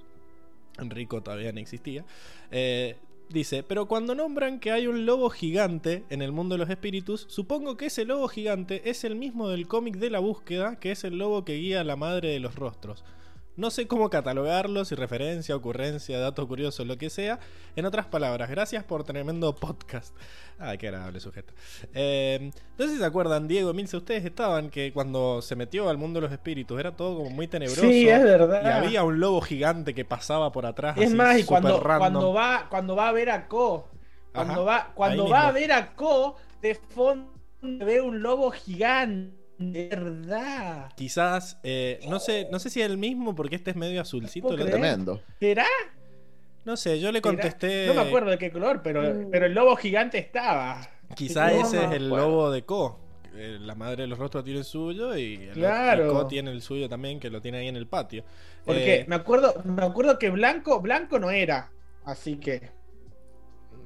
Enrico 0.79 1.23
todavía 1.23 1.53
no 1.53 1.61
existía. 1.61 2.05
Eh, 2.51 2.97
dice, 3.31 3.63
pero 3.63 3.87
cuando 3.87 4.15
nombran 4.15 4.61
que 4.61 4.73
hay 4.73 4.87
un 4.87 5.07
lobo 5.07 5.31
gigante 5.31 6.05
en 6.11 6.23
el 6.23 6.33
mundo 6.33 6.55
de 6.55 6.59
los 6.59 6.71
espíritus, 6.71 7.27
supongo 7.29 7.77
que 7.77 7.87
ese 7.87 8.05
lobo 8.05 8.29
gigante 8.29 8.89
es 8.91 9.05
el 9.05 9.17
mismo 9.17 9.49
del 9.49 9.67
cómic 9.67 9.97
de 9.97 10.11
la 10.11 10.19
búsqueda, 10.19 10.79
que 10.79 10.93
es 10.93 11.05
el 11.05 11.19
lobo 11.19 11.45
que 11.45 11.57
guía 11.57 11.81
a 11.81 11.85
la 11.85 11.97
madre 11.97 12.29
de 12.31 12.41
los 12.41 12.57
rostros. 12.57 13.05
No 13.57 13.71
sé 13.71 13.87
cómo 13.87 14.11
catalogarlo, 14.11 14.85
si 14.85 14.95
referencia, 14.95 15.57
ocurrencia, 15.57 16.19
dato 16.19 16.47
curioso, 16.47 16.85
lo 16.85 16.99
que 16.99 17.09
sea. 17.09 17.39
En 17.75 17.87
otras 17.87 18.05
palabras, 18.05 18.51
gracias 18.51 18.85
por 18.85 19.05
tremendo 19.05 19.55
podcast. 19.55 20.15
Ay, 20.59 20.77
qué 20.77 20.89
agradable 20.89 21.21
sujeto. 21.21 21.55
Eh, 21.95 22.51
no 22.79 22.85
sé 22.87 22.93
si 22.93 22.99
se 22.99 23.05
acuerdan, 23.05 23.49
Diego, 23.49 23.73
Milce, 23.73 23.97
ustedes 23.97 24.25
estaban 24.27 24.69
que 24.69 24.93
cuando 24.93 25.41
se 25.41 25.57
metió 25.57 25.89
al 25.89 25.97
mundo 25.97 26.21
de 26.21 26.27
los 26.27 26.33
espíritus 26.33 26.79
era 26.79 26.95
todo 26.95 27.17
como 27.17 27.31
muy 27.31 27.49
tenebroso. 27.49 27.83
Sí, 27.83 28.07
es 28.07 28.23
verdad. 28.23 28.63
Y 28.63 28.69
había 28.69 29.05
un 29.05 29.21
lobo 29.21 29.41
gigante 29.41 29.95
que 29.95 30.05
pasaba 30.05 30.53
por 30.53 30.67
atrás. 30.67 30.99
Es 30.99 31.07
así, 31.07 31.15
más, 31.15 31.39
y 31.39 31.45
cuando, 31.45 31.83
cuando 31.83 32.35
va, 32.35 32.67
cuando 32.69 32.95
va 32.95 33.09
a 33.09 33.13
ver 33.13 33.31
a 33.31 33.49
Ko, 33.49 33.89
cuando 34.33 34.53
Ajá, 34.53 34.61
va, 34.63 34.93
cuando 34.95 35.29
va 35.29 35.49
a 35.49 35.53
ver 35.53 35.73
a 35.73 35.95
Ko, 35.95 36.37
de 36.61 36.75
fondo 36.75 37.33
ve 37.63 38.03
un 38.03 38.23
lobo 38.23 38.51
gigante. 38.51 39.46
De 39.59 39.89
verdad. 39.89 40.93
Quizás, 40.97 41.59
eh, 41.63 42.01
no 42.09 42.19
sé, 42.19 42.49
no 42.53 42.59
sé 42.59 42.69
si 42.71 42.81
es 42.83 42.87
el 42.91 42.99
mismo 42.99 43.35
porque 43.35 43.57
este 43.57 43.71
es 43.71 43.77
medio 43.77 44.01
azulcito. 44.01 44.49
¿Puedo 44.49 44.57
el 44.57 44.63
otro- 44.69 44.77
creer? 44.79 44.91
Tremendo. 44.95 45.23
¿Será? 45.41 45.67
No 46.65 46.77
sé, 46.77 47.01
yo 47.01 47.13
le 47.13 47.21
¿Será? 47.21 47.23
contesté. 47.23 47.87
No 47.87 47.95
me 47.95 48.01
acuerdo 48.03 48.31
de 48.31 48.39
qué 48.39 48.51
color, 48.51 48.83
pero, 48.83 49.03
Mm. 49.03 49.31
pero 49.31 49.47
el 49.47 49.55
lobo 49.55 49.77
gigante 49.77 50.19
estaba. 50.19 50.81
Quizá 51.15 51.51
No 51.53 51.61
ese 51.65 51.85
es 51.85 51.91
el 51.93 52.09
lobo 52.09 52.51
de 52.51 52.65
Ko. 52.65 53.01
Eh, 53.35 53.59
La 53.61 53.75
madre 53.75 54.03
de 54.03 54.07
los 54.09 54.19
rostros 54.19 54.45
tiene 54.45 54.59
el 54.61 54.65
suyo 54.65 55.17
y 55.17 55.35
el 55.37 55.53
Claro. 55.53 56.27
tiene 56.27 56.51
el 56.51 56.63
suyo 56.63 56.89
también, 56.89 57.21
que 57.21 57.29
lo 57.31 57.41
tiene 57.41 57.59
ahí 57.59 57.69
en 57.69 57.77
el 57.77 57.87
patio. 57.87 58.25
Porque 58.65 58.95
Eh, 59.01 59.05
me 59.09 59.15
acuerdo, 59.15 59.55
me 59.65 59.85
acuerdo 59.85 60.19
que 60.19 60.31
blanco, 60.31 60.81
blanco 60.81 61.19
no 61.19 61.31
era. 61.31 61.71
Así 62.05 62.37
que. 62.37 62.71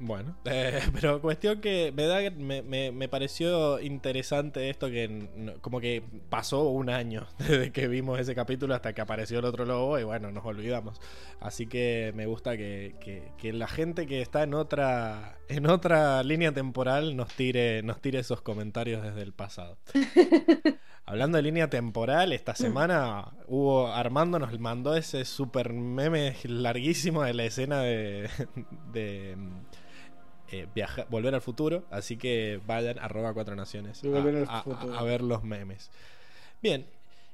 Bueno, 0.02 0.34
eh, 0.46 0.80
pero 0.94 1.20
cuestión 1.20 1.60
que 1.60 1.92
me, 1.94 2.04
da, 2.06 2.30
me, 2.30 2.62
me- 2.62 2.90
me 2.90 3.08
pareció 3.08 3.78
interesante 3.80 4.70
esto 4.70 4.88
que 4.88 5.04
n- 5.04 5.54
como 5.60 5.78
que 5.78 6.02
pasó 6.30 6.62
un 6.70 6.88
año 6.88 7.26
desde 7.38 7.70
que 7.70 7.86
vimos 7.86 8.18
ese 8.18 8.34
capítulo 8.34 8.74
hasta 8.74 8.94
que 8.94 9.02
apareció 9.02 9.40
el 9.40 9.44
otro 9.44 9.66
lobo 9.66 9.98
y 9.98 10.04
bueno, 10.04 10.30
nos 10.32 10.44
olvidamos. 10.46 10.98
Así 11.38 11.66
que 11.66 12.12
me 12.16 12.24
gusta 12.24 12.56
que, 12.56 12.94
que- 13.00 13.30
que 13.36 13.52
la 13.52 13.68
gente 13.68 14.06
que 14.06 14.22
está 14.22 14.42
en 14.42 14.54
otra, 14.54 15.36
en 15.48 15.66
otra 15.68 16.22
línea 16.22 16.52
temporal 16.52 17.14
nos 17.14 17.28
tire, 17.34 17.82
nos 17.82 18.00
tire 18.00 18.20
esos 18.20 18.40
comentarios 18.40 19.02
desde 19.02 19.20
el 19.22 19.34
pasado. 19.34 19.76
Hablando 21.06 21.36
de 21.36 21.42
línea 21.42 21.68
temporal, 21.68 22.32
esta 22.32 22.54
semana 22.54 23.32
hubo 23.48 23.88
Armando 23.88 24.38
nos 24.38 24.56
mandó 24.60 24.94
ese 24.94 25.24
super 25.24 25.72
meme 25.72 26.36
larguísimo 26.44 27.22
de 27.24 27.34
la 27.34 27.44
escena 27.44 27.80
de, 27.82 28.30
de 28.92 29.36
eh, 30.52 30.66
viaja- 30.74 31.06
volver 31.08 31.34
al 31.34 31.40
futuro, 31.40 31.84
así 31.90 32.16
que 32.16 32.60
vayan 32.66 32.98
arroba 32.98 33.32
cuatro 33.32 33.54
naciones 33.54 34.02
a, 34.04 35.02
ver 35.04 35.22
los 35.22 35.44
memes. 35.44 35.90
Bien, 36.62 36.86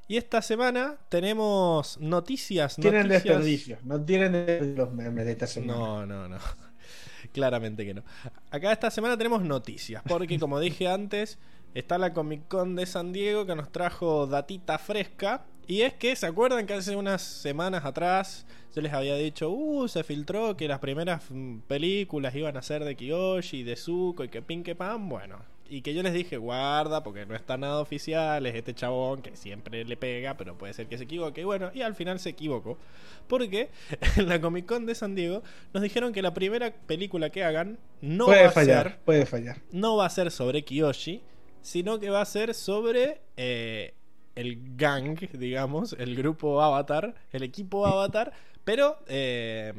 y 0.08 0.16
esta 0.16 0.42
semana 0.42 0.96
tenemos 1.08 1.98
noticias. 1.98 2.76
Tienen 2.76 3.08
noticias... 3.08 3.24
desperdicio. 3.24 3.78
No 3.84 4.00
tienen 4.00 4.32
desperdicio 4.32 4.84
los 4.84 4.94
memes 4.94 5.24
de 5.24 5.32
esta 5.32 5.46
semana. 5.46 5.78
No, 5.78 6.06
no, 6.06 6.28
no. 6.28 6.38
Claramente 7.32 7.84
que 7.84 7.94
no. 7.94 8.02
Acá 8.50 8.72
esta 8.72 8.90
semana 8.90 9.16
tenemos 9.16 9.42
noticias, 9.42 10.02
porque 10.06 10.38
como 10.38 10.60
dije 10.60 10.86
antes, 10.86 11.38
está 11.74 11.98
la 11.98 12.12
Comic 12.12 12.48
Con 12.48 12.76
de 12.76 12.86
San 12.86 13.12
Diego 13.12 13.46
que 13.46 13.54
nos 13.54 13.72
trajo 13.72 14.26
datita 14.26 14.78
fresca. 14.78 15.44
Y 15.66 15.82
es 15.82 15.94
que, 15.94 16.14
¿se 16.14 16.26
acuerdan 16.26 16.66
que 16.66 16.74
hace 16.74 16.94
unas 16.94 17.22
semanas 17.22 17.84
atrás 17.84 18.46
yo 18.74 18.82
les 18.82 18.92
había 18.92 19.16
dicho, 19.16 19.50
uh, 19.50 19.88
se 19.88 20.04
filtró 20.04 20.54
que 20.56 20.68
las 20.68 20.80
primeras 20.80 21.22
mm, 21.30 21.60
películas 21.60 22.34
iban 22.34 22.56
a 22.58 22.62
ser 22.62 22.84
de 22.84 22.94
Kiyoshi, 22.94 23.62
de 23.62 23.74
Zuko 23.74 24.24
y 24.24 24.28
que 24.28 24.42
pin 24.42 24.62
que 24.62 24.74
pan? 24.74 25.08
Bueno, 25.08 25.38
y 25.68 25.80
que 25.80 25.94
yo 25.94 26.02
les 26.02 26.12
dije, 26.12 26.36
guarda, 26.36 27.02
porque 27.02 27.26
no 27.26 27.34
está 27.34 27.56
nada 27.56 27.80
oficial, 27.80 28.44
es 28.46 28.54
este 28.54 28.74
chabón 28.74 29.22
que 29.22 29.34
siempre 29.34 29.84
le 29.84 29.96
pega, 29.96 30.36
pero 30.36 30.56
puede 30.56 30.74
ser 30.74 30.86
que 30.88 30.98
se 30.98 31.04
equivoque. 31.04 31.40
Y 31.40 31.44
bueno, 31.44 31.70
y 31.74 31.82
al 31.82 31.94
final 31.94 32.20
se 32.20 32.30
equivocó. 32.30 32.78
Porque 33.26 33.70
en 34.16 34.28
la 34.28 34.40
Comic 34.40 34.66
Con 34.66 34.86
de 34.86 34.94
San 34.94 35.14
Diego 35.14 35.42
nos 35.72 35.82
dijeron 35.82 36.12
que 36.12 36.22
la 36.22 36.34
primera 36.34 36.72
película 36.72 37.30
que 37.30 37.44
hagan 37.44 37.78
no 38.00 38.26
puede 38.26 38.42
va 38.42 38.48
a 38.48 38.52
fallar, 38.52 38.88
ser 38.88 38.98
puede 39.00 39.26
fallar. 39.26 39.62
no 39.72 39.96
va 39.96 40.06
a 40.06 40.10
ser 40.10 40.30
sobre 40.30 40.62
Kiyoshi, 40.62 41.22
sino 41.62 41.98
que 41.98 42.10
va 42.10 42.20
a 42.20 42.26
ser 42.26 42.54
sobre 42.54 43.22
eh, 43.36 43.94
el 44.36 44.76
gang, 44.76 45.18
digamos, 45.32 45.94
el 45.98 46.14
grupo 46.14 46.62
Avatar, 46.62 47.14
el 47.32 47.42
equipo 47.42 47.86
Avatar, 47.86 48.32
pero 48.64 48.98
eh, 49.08 49.72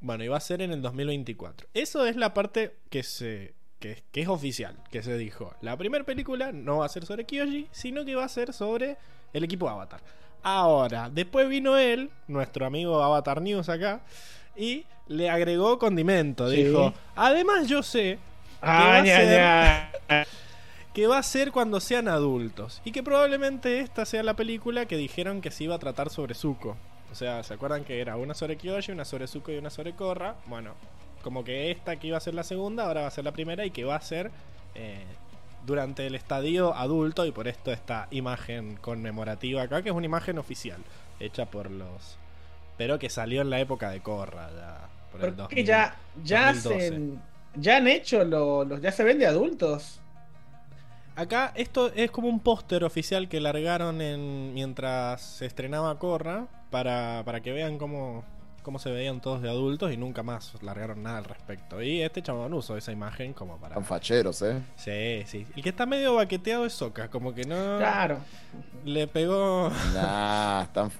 bueno, 0.00 0.30
va 0.30 0.36
a 0.36 0.40
ser 0.40 0.62
en 0.62 0.70
el 0.72 0.80
2024. 0.82 1.66
Eso 1.74 2.06
es 2.06 2.14
la 2.16 2.32
parte 2.34 2.76
que 2.90 3.02
se 3.02 3.54
que, 3.80 4.02
que 4.12 4.20
es 4.22 4.28
oficial, 4.28 4.76
que 4.90 5.02
se 5.02 5.18
dijo. 5.18 5.54
La 5.60 5.76
primera 5.76 6.04
película 6.04 6.52
no 6.52 6.78
va 6.78 6.86
a 6.86 6.88
ser 6.88 7.04
sobre 7.04 7.24
Kiyoshi, 7.24 7.68
sino 7.72 8.04
que 8.04 8.14
va 8.14 8.24
a 8.24 8.28
ser 8.28 8.52
sobre 8.52 8.96
el 9.32 9.44
equipo 9.44 9.68
Avatar. 9.68 10.00
Ahora, 10.42 11.10
después 11.10 11.48
vino 11.48 11.76
él, 11.76 12.10
nuestro 12.28 12.66
amigo 12.66 13.02
Avatar 13.02 13.40
News 13.42 13.68
acá, 13.68 14.02
y 14.56 14.84
le 15.08 15.28
agregó 15.30 15.78
condimento. 15.78 16.50
Sí. 16.50 16.64
Dijo, 16.64 16.92
además 17.14 17.66
yo 17.68 17.82
sé 17.82 18.18
va 18.62 18.94
Ah, 18.94 18.96
a 18.98 19.02
ña, 19.02 19.16
ser? 19.16 19.40
ña. 19.40 19.90
que 20.94 21.06
va 21.06 21.18
a 21.18 21.22
ser 21.22 21.50
cuando 21.52 21.80
sean 21.80 22.08
adultos. 22.08 22.80
Y 22.84 22.92
que 22.92 23.02
probablemente 23.02 23.80
esta 23.80 24.04
sea 24.06 24.22
la 24.22 24.34
película 24.34 24.86
que 24.86 24.96
dijeron 24.96 25.40
que 25.40 25.50
se 25.50 25.64
iba 25.64 25.74
a 25.74 25.78
tratar 25.78 26.08
sobre 26.08 26.34
Zuko. 26.34 26.76
O 27.12 27.14
sea, 27.14 27.42
¿se 27.42 27.54
acuerdan 27.54 27.84
que 27.84 28.00
era 28.00 28.16
una 28.16 28.32
sobre 28.34 28.56
Kyoshi, 28.56 28.92
una 28.92 29.04
sobre 29.04 29.26
Zuko 29.26 29.52
y 29.52 29.56
una 29.58 29.70
sobre 29.70 29.92
Korra? 29.94 30.36
Bueno, 30.46 30.74
como 31.22 31.44
que 31.44 31.70
esta 31.70 31.96
que 31.96 32.06
iba 32.08 32.16
a 32.16 32.20
ser 32.20 32.34
la 32.34 32.42
segunda, 32.44 32.86
ahora 32.86 33.02
va 33.02 33.06
a 33.08 33.10
ser 33.10 33.24
la 33.24 33.32
primera 33.32 33.64
y 33.66 33.70
que 33.70 33.84
va 33.84 33.96
a 33.96 34.00
ser 34.00 34.30
eh, 34.74 35.04
durante 35.66 36.06
el 36.06 36.14
estadio 36.14 36.74
adulto 36.74 37.24
y 37.26 37.32
por 37.32 37.48
esto 37.48 37.72
esta 37.72 38.06
imagen 38.10 38.76
conmemorativa 38.76 39.62
acá, 39.62 39.82
que 39.82 39.88
es 39.90 39.94
una 39.94 40.06
imagen 40.06 40.38
oficial, 40.38 40.78
hecha 41.20 41.46
por 41.46 41.70
los... 41.70 42.18
Pero 42.76 42.98
que 42.98 43.08
salió 43.10 43.42
en 43.42 43.50
la 43.50 43.60
época 43.60 43.90
de 43.90 44.00
Korra, 44.00 44.50
ya. 44.54 44.88
Por 45.12 45.24
el 45.24 45.34
Porque 45.34 45.62
2000. 45.62 45.64
ya, 45.66 45.96
ya 46.24 46.46
2012. 46.52 46.76
hacen. 46.86 47.22
Ya 47.56 47.76
han 47.76 47.86
hecho 47.86 48.24
lo- 48.24 48.64
los. 48.64 48.80
Ya 48.82 48.90
se 48.90 49.04
ven 49.04 49.20
de 49.20 49.26
adultos. 49.28 50.00
Acá 51.16 51.52
esto 51.54 51.92
es 51.94 52.10
como 52.10 52.28
un 52.28 52.40
póster 52.40 52.82
oficial 52.84 53.28
que 53.28 53.40
largaron 53.40 54.00
en 54.00 54.52
mientras 54.52 55.20
se 55.22 55.46
estrenaba 55.46 55.96
Corra 55.98 56.46
para, 56.70 57.22
para 57.24 57.40
que 57.40 57.52
vean 57.52 57.78
cómo, 57.78 58.24
cómo 58.62 58.80
se 58.80 58.90
veían 58.90 59.20
todos 59.20 59.40
de 59.40 59.48
adultos 59.48 59.92
y 59.92 59.96
nunca 59.96 60.24
más 60.24 60.60
largaron 60.60 61.04
nada 61.04 61.18
al 61.18 61.24
respecto. 61.24 61.80
Y 61.80 62.02
este 62.02 62.20
chabón 62.20 62.52
usó 62.54 62.76
esa 62.76 62.90
imagen 62.90 63.32
como 63.32 63.58
para... 63.58 63.74
Están 63.74 63.84
facheros, 63.84 64.42
¿eh? 64.42 64.60
Sí, 64.74 65.22
sí. 65.26 65.46
El 65.54 65.62
que 65.62 65.68
está 65.68 65.86
medio 65.86 66.16
baqueteado 66.16 66.66
es 66.66 66.72
Soca, 66.72 67.08
como 67.08 67.32
que 67.32 67.44
no 67.44 67.78
Claro. 67.78 68.18
le 68.84 69.06
pegó 69.06 69.70
Nah, 69.94 70.62
están 70.62 70.90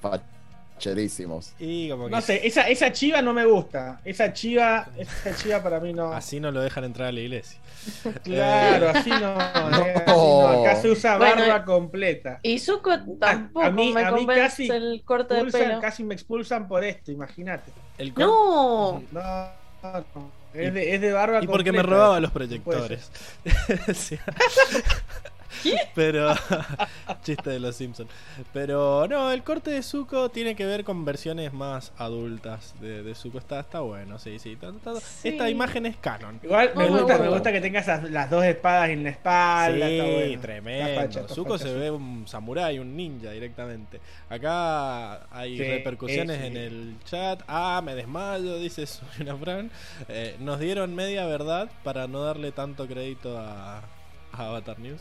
facherísimos. 0.75 1.53
y 1.59 1.89
como 1.89 2.07
que 2.07 2.11
No 2.11 2.21
sé, 2.21 2.47
esa, 2.47 2.69
esa 2.69 2.93
chiva 2.93 3.23
no 3.23 3.33
me 3.33 3.45
gusta. 3.45 4.01
Esa 4.05 4.33
chiva, 4.33 4.89
esa 4.97 5.35
chiva 5.37 5.63
para 5.63 5.81
mí 5.81 5.93
no. 5.93 6.13
así 6.13 6.41
no 6.41 6.51
lo 6.51 6.61
dejan 6.61 6.85
entrar 6.85 7.09
a 7.09 7.13
la 7.13 7.21
iglesia. 7.21 7.59
Claro, 8.23 8.89
así 8.91 9.11
no, 9.11 9.39
eh, 9.41 9.95
así 9.95 10.07
no. 10.07 10.49
Acá 10.63 10.77
se 10.77 10.91
usa 10.91 11.19
Bueno, 11.19 11.43
barba 11.43 11.65
completa. 11.65 12.41
Y 12.43 12.59
Zuko 12.59 12.91
tampoco 13.19 13.67
a 13.67 13.71
mí- 13.71 13.93
me 13.93 14.05
a 14.05 14.11
mí 14.13 14.27
casi 14.27 14.69
el 14.71 15.03
corte 15.05 15.35
de 15.35 15.45
pelo. 15.51 15.81
casi 15.81 16.03
me 16.05 16.15
expulsan 16.15 16.67
por 16.67 16.83
esto, 16.85 17.13
imagínate. 17.13 17.71
El 17.99 18.15
cor- 18.15 18.25
No, 18.25 19.03
No, 19.13 19.49
no. 19.83 20.45
Es 20.55 20.73
de, 20.73 20.95
es 20.95 21.01
de 21.01 21.13
barba 21.13 21.43
Y 21.43 21.47
porque 21.49 21.73
me 21.73 21.79
completa. 21.79 21.97
robaba 21.97 22.21
los 22.21 22.31
proyectores. 22.31 23.11
Sí. 25.63 25.75
Pero. 25.95 26.35
Chiste 27.23 27.51
de 27.51 27.61
los 27.61 27.77
Simpsons. 27.77 28.11
Pero 28.53 29.07
no, 29.09 29.31
el 29.31 29.43
corte 29.43 29.71
de 29.71 29.83
Zuko 29.83 30.29
tiene 30.31 30.55
que 30.57 30.67
ver 30.67 30.85
con 30.85 31.05
versiones 31.05 31.53
más 31.53 31.93
adultas 31.97 32.75
de, 32.81 33.03
de 33.03 33.15
Zuko. 33.15 33.39
Está, 33.39 33.61
está 33.61 33.81
bueno, 33.81 34.19
sí, 34.19 34.39
sí. 34.39 34.53
Está- 34.53 34.69
está- 34.71 35.01
Sí. 35.01 35.29
Esta 35.29 35.49
imagen 35.51 35.87
es 35.87 35.97
canon. 35.97 36.41
Igual 36.43 36.73
me 36.77 36.89
gusta, 36.89 37.19
me 37.19 37.29
gusta. 37.29 37.53
que 37.53 37.61
tengas 37.61 37.87
las, 37.87 38.11
las 38.11 38.31
dos 38.31 38.45
espadas 38.45 38.91
en 38.91 39.05
la 39.05 39.11
espalda. 39.11 39.87
Sí, 39.89 39.93
está 39.99 40.05
bueno. 40.11 40.41
Tremendo. 40.43 41.01
facha, 41.01 41.29
Zuko 41.29 41.53
facha, 41.55 41.65
se 41.65 41.73
sí. 41.75 41.79
ve 41.81 41.91
un 41.91 42.25
samurái, 42.27 42.79
un 42.79 42.97
ninja 42.97 43.31
directamente. 43.31 44.01
Acá 44.29 45.25
hay 45.35 45.57
Sí, 45.57 45.65
repercusiones 45.65 46.41
sí. 46.41 46.47
en 46.47 46.57
el 46.57 46.97
chat. 47.05 47.43
Ah, 47.49 47.81
me 47.85 47.95
desmayo, 47.95 48.59
dice 48.59 48.87
Soyuna 48.87 49.37
Fran. 49.37 49.71
Eh, 50.09 50.37
nos 50.41 50.61
dieron 50.61 50.95
media 50.95 51.27
verdad 51.27 51.71
para 51.83 52.07
no 52.07 52.23
darle 52.23 52.53
tanto 52.53 52.87
crédito 52.87 53.39
a, 53.39 53.79
a 53.79 54.47
Avatar 54.49 54.79
News. 54.79 55.01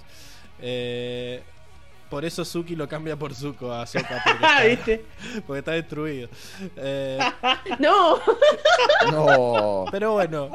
Eh, 0.65 1.43
por 2.10 2.23
eso 2.23 2.45
Suki 2.45 2.76
lo 2.76 2.88
cambia 2.88 3.17
por 3.17 3.34
Zuko 3.34 3.71
a 3.73 3.86
Sokka 3.86 4.21
porque, 4.26 4.45
Ah, 4.45 4.65
está, 4.65 4.86
¿viste? 4.86 5.06
porque 5.45 5.60
está 5.60 5.71
destruido. 5.73 6.30
Eh, 6.78 7.19
no. 7.80 8.17
No. 9.12 9.86
pero 9.91 10.13
bueno, 10.13 10.49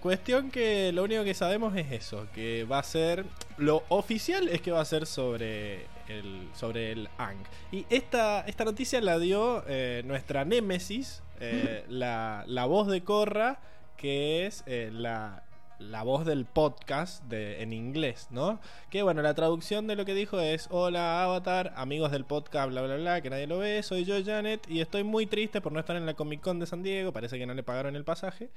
cuestión 0.00 0.50
que 0.50 0.92
lo 0.92 1.02
único 1.04 1.24
que 1.24 1.34
sabemos 1.34 1.76
es 1.76 1.92
eso, 1.92 2.26
que 2.34 2.64
va 2.64 2.78
a 2.78 2.82
ser 2.82 3.24
lo 3.58 3.82
oficial 3.88 4.48
es 4.48 4.60
que 4.62 4.70
va 4.70 4.80
a 4.80 4.84
ser 4.84 5.06
sobre 5.06 5.86
el 6.08 6.48
sobre 6.54 6.92
el 6.92 7.08
Ang. 7.18 7.38
Y 7.72 7.86
esta 7.90 8.40
esta 8.46 8.64
noticia 8.64 9.00
la 9.00 9.18
dio 9.18 9.64
eh, 9.66 10.02
nuestra 10.06 10.44
némesis, 10.44 11.22
eh, 11.40 11.84
la, 11.88 12.44
la 12.46 12.64
voz 12.66 12.86
de 12.88 13.02
Corra, 13.02 13.58
que 13.96 14.46
es 14.46 14.62
eh, 14.66 14.90
la 14.92 15.42
la 15.78 16.02
voz 16.02 16.24
del 16.24 16.44
podcast 16.44 17.24
de, 17.24 17.62
en 17.62 17.72
inglés, 17.72 18.28
¿no? 18.30 18.60
Que 18.90 19.02
bueno, 19.02 19.22
la 19.22 19.34
traducción 19.34 19.86
de 19.86 19.96
lo 19.96 20.04
que 20.04 20.14
dijo 20.14 20.40
es: 20.40 20.68
Hola 20.70 21.24
Avatar, 21.24 21.72
amigos 21.76 22.12
del 22.12 22.24
podcast, 22.24 22.70
bla 22.70 22.82
bla 22.82 22.96
bla, 22.96 23.20
que 23.20 23.30
nadie 23.30 23.46
lo 23.46 23.58
ve, 23.58 23.82
soy 23.82 24.04
yo, 24.04 24.14
Janet, 24.24 24.68
y 24.68 24.80
estoy 24.80 25.04
muy 25.04 25.26
triste 25.26 25.60
por 25.60 25.72
no 25.72 25.80
estar 25.80 25.96
en 25.96 26.06
la 26.06 26.14
Comic 26.14 26.40
Con 26.40 26.58
de 26.58 26.66
San 26.66 26.82
Diego, 26.82 27.12
parece 27.12 27.38
que 27.38 27.46
no 27.46 27.54
le 27.54 27.62
pagaron 27.62 27.96
el 27.96 28.04
pasaje. 28.04 28.50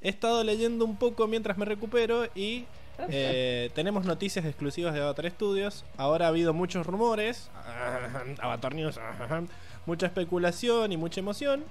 He 0.00 0.08
estado 0.08 0.44
leyendo 0.44 0.84
un 0.84 0.96
poco 0.96 1.26
mientras 1.26 1.58
me 1.58 1.64
recupero 1.64 2.26
y 2.34 2.66
eh, 3.08 3.70
tenemos 3.74 4.04
noticias 4.04 4.44
exclusivas 4.44 4.94
de 4.94 5.00
Avatar 5.00 5.30
Studios. 5.30 5.84
Ahora 5.96 6.26
ha 6.26 6.28
habido 6.28 6.52
muchos 6.52 6.86
rumores, 6.86 7.50
Avatar 8.40 8.74
News, 8.74 8.98
mucha 9.86 10.06
especulación 10.06 10.92
y 10.92 10.96
mucha 10.96 11.20
emoción. 11.20 11.64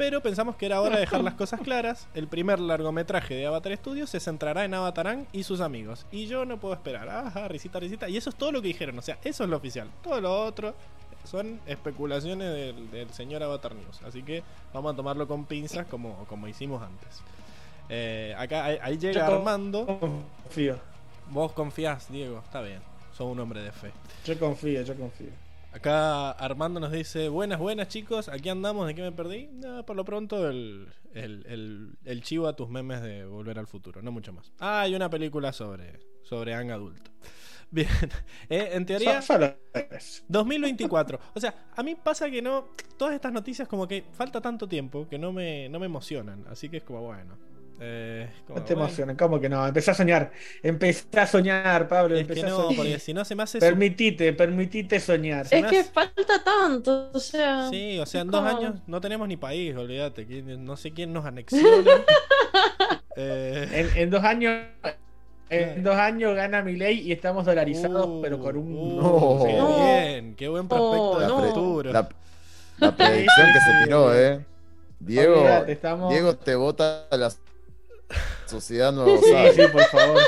Pero 0.00 0.22
pensamos 0.22 0.56
que 0.56 0.64
era 0.64 0.80
hora 0.80 0.94
de 0.94 1.00
dejar 1.02 1.22
las 1.22 1.34
cosas 1.42 1.60
claras. 1.60 2.08
El 2.14 2.26
primer 2.26 2.58
largometraje 2.58 3.34
de 3.34 3.44
Avatar 3.44 3.76
Studios 3.76 4.08
se 4.08 4.18
centrará 4.18 4.64
en 4.64 4.72
Avatar 4.72 5.06
Ang 5.08 5.26
y 5.30 5.42
sus 5.42 5.60
amigos. 5.60 6.06
Y 6.10 6.26
yo 6.26 6.46
no 6.46 6.58
puedo 6.58 6.72
esperar. 6.72 7.06
Ajá, 7.10 7.48
risita, 7.48 7.78
risita. 7.78 8.08
Y 8.08 8.16
eso 8.16 8.30
es 8.30 8.36
todo 8.36 8.50
lo 8.50 8.62
que 8.62 8.68
dijeron. 8.68 8.98
O 8.98 9.02
sea, 9.02 9.18
eso 9.22 9.44
es 9.44 9.50
lo 9.50 9.58
oficial. 9.58 9.90
Todo 10.02 10.18
lo 10.22 10.46
otro 10.46 10.74
son 11.24 11.60
especulaciones 11.66 12.50
del, 12.50 12.90
del 12.90 13.10
señor 13.10 13.42
Avatar 13.42 13.74
News. 13.74 14.00
Así 14.02 14.22
que 14.22 14.42
vamos 14.72 14.94
a 14.94 14.96
tomarlo 14.96 15.28
con 15.28 15.44
pinzas 15.44 15.86
como, 15.86 16.24
como 16.24 16.48
hicimos 16.48 16.82
antes. 16.82 17.20
Eh, 17.90 18.34
acá 18.38 18.64
ahí, 18.64 18.78
ahí 18.80 18.96
llega 18.96 19.28
Yo 19.28 19.34
Armando. 19.34 19.84
confío. 20.00 20.78
Vos 21.28 21.52
confías, 21.52 22.10
Diego. 22.10 22.38
Está 22.38 22.62
bien. 22.62 22.80
Sos 23.14 23.26
un 23.30 23.38
hombre 23.38 23.60
de 23.60 23.70
fe. 23.70 23.90
Yo 24.24 24.38
confío, 24.38 24.80
yo 24.80 24.96
confío. 24.96 25.28
Acá 25.72 26.32
Armando 26.32 26.80
nos 26.80 26.90
dice, 26.90 27.28
buenas, 27.28 27.60
buenas 27.60 27.86
chicos, 27.88 28.28
aquí 28.28 28.48
andamos, 28.48 28.88
¿de 28.88 28.94
qué 28.94 29.02
me 29.02 29.12
perdí? 29.12 29.48
No, 29.52 29.86
por 29.86 29.94
lo 29.94 30.04
pronto 30.04 30.48
el, 30.48 30.88
el, 31.14 31.46
el, 31.46 31.90
el 32.04 32.22
chivo 32.22 32.48
a 32.48 32.56
tus 32.56 32.68
memes 32.68 33.02
de 33.02 33.24
Volver 33.24 33.56
al 33.58 33.68
Futuro, 33.68 34.02
no 34.02 34.10
mucho 34.10 34.32
más. 34.32 34.52
Ah, 34.58 34.80
hay 34.80 34.96
una 34.96 35.08
película 35.08 35.52
sobre, 35.52 36.00
sobre 36.22 36.54
Ang 36.54 36.72
adulto. 36.72 37.12
Bien, 37.70 37.86
Eh, 38.48 38.70
en 38.72 38.84
teoría, 38.84 39.22
So- 39.22 39.34
solo 39.34 39.54
eso. 39.92 40.24
2024. 40.26 41.20
O 41.34 41.40
sea, 41.40 41.54
a 41.76 41.82
mí 41.84 41.94
pasa 41.94 42.28
que 42.28 42.42
no, 42.42 42.70
todas 42.98 43.14
estas 43.14 43.32
noticias 43.32 43.68
como 43.68 43.86
que 43.86 44.04
falta 44.12 44.40
tanto 44.40 44.66
tiempo 44.66 45.06
que 45.08 45.18
no 45.20 45.32
me, 45.32 45.68
no 45.68 45.78
me 45.78 45.86
emocionan, 45.86 46.44
así 46.50 46.68
que 46.68 46.78
es 46.78 46.82
como 46.82 47.02
bueno. 47.02 47.38
Eh, 47.82 48.28
No 48.48 48.62
te 48.62 48.74
emociones, 48.74 49.16
¿cómo 49.16 49.40
que 49.40 49.48
no? 49.48 49.66
Empecé 49.66 49.90
a 49.90 49.94
soñar. 49.94 50.30
Empecé 50.62 51.18
a 51.18 51.26
soñar, 51.26 51.88
Pablo. 51.88 52.14
Es 52.14 52.20
Empecé 52.22 52.42
que 52.42 52.46
a 52.46 52.50
no, 52.50 52.56
soñar. 52.56 52.76
porque 52.76 52.98
si 52.98 53.14
no 53.14 53.24
se 53.24 53.34
me 53.34 53.42
hace... 53.42 53.58
su- 53.58 53.64
Permitite, 53.66 54.32
permitite 54.34 55.00
soñar. 55.00 55.46
Es 55.50 55.64
que 55.66 55.78
hace- 55.80 55.84
falta 55.84 56.44
tanto, 56.44 57.10
o 57.12 57.18
sea. 57.18 57.68
Sí, 57.70 57.98
o 57.98 58.04
sea, 58.04 58.20
en 58.20 58.30
dos 58.30 58.44
años 58.44 58.74
no 58.86 59.00
tenemos 59.00 59.26
ni 59.28 59.36
país, 59.38 59.74
olvídate. 59.74 60.26
¿quién- 60.26 60.64
No 60.64 60.76
sé 60.76 60.92
quién 60.92 61.12
nos 61.12 61.24
anexiona. 61.24 61.90
Eh, 63.16 63.68
En, 63.72 64.02
en 64.02 64.10
dos 64.10 64.22
años. 64.24 64.62
En 65.50 65.82
dos 65.82 65.96
años 65.96 66.34
gana 66.36 66.62
mi 66.62 66.76
ley 66.76 67.00
y 67.00 67.10
estamos 67.12 67.44
dolarizados, 67.44 68.06
uh, 68.06 68.20
pero 68.22 68.38
con 68.38 68.56
un. 68.56 68.72
uh, 68.72 69.00
No. 69.02 69.44
qué 69.44 69.52
bien, 70.12 70.34
qué 70.36 70.48
buen 70.48 70.68
prospecto 70.68 71.18
de 71.18 71.22
La, 71.22 71.28
no. 71.28 71.40
pre- 71.40 71.48
futuro. 71.50 71.92
la- 71.92 72.08
la 72.78 72.96
predicción 72.96 73.46
que 73.52 73.58
se 73.60 73.84
tiró, 73.84 74.14
¿eh? 74.14 74.44
Diego, 75.00 75.34
Olvídate, 75.38 75.72
estamos- 75.72 76.10
Diego 76.12 76.36
te 76.36 76.54
vota 76.54 77.06
a 77.10 77.16
la 77.16 77.30
sociedad 78.46 78.92
Nueva 78.92 79.18
Sí, 79.18 79.30
Osai. 79.30 79.54
sí, 79.54 79.62
por 79.72 79.82
favor. 79.84 80.20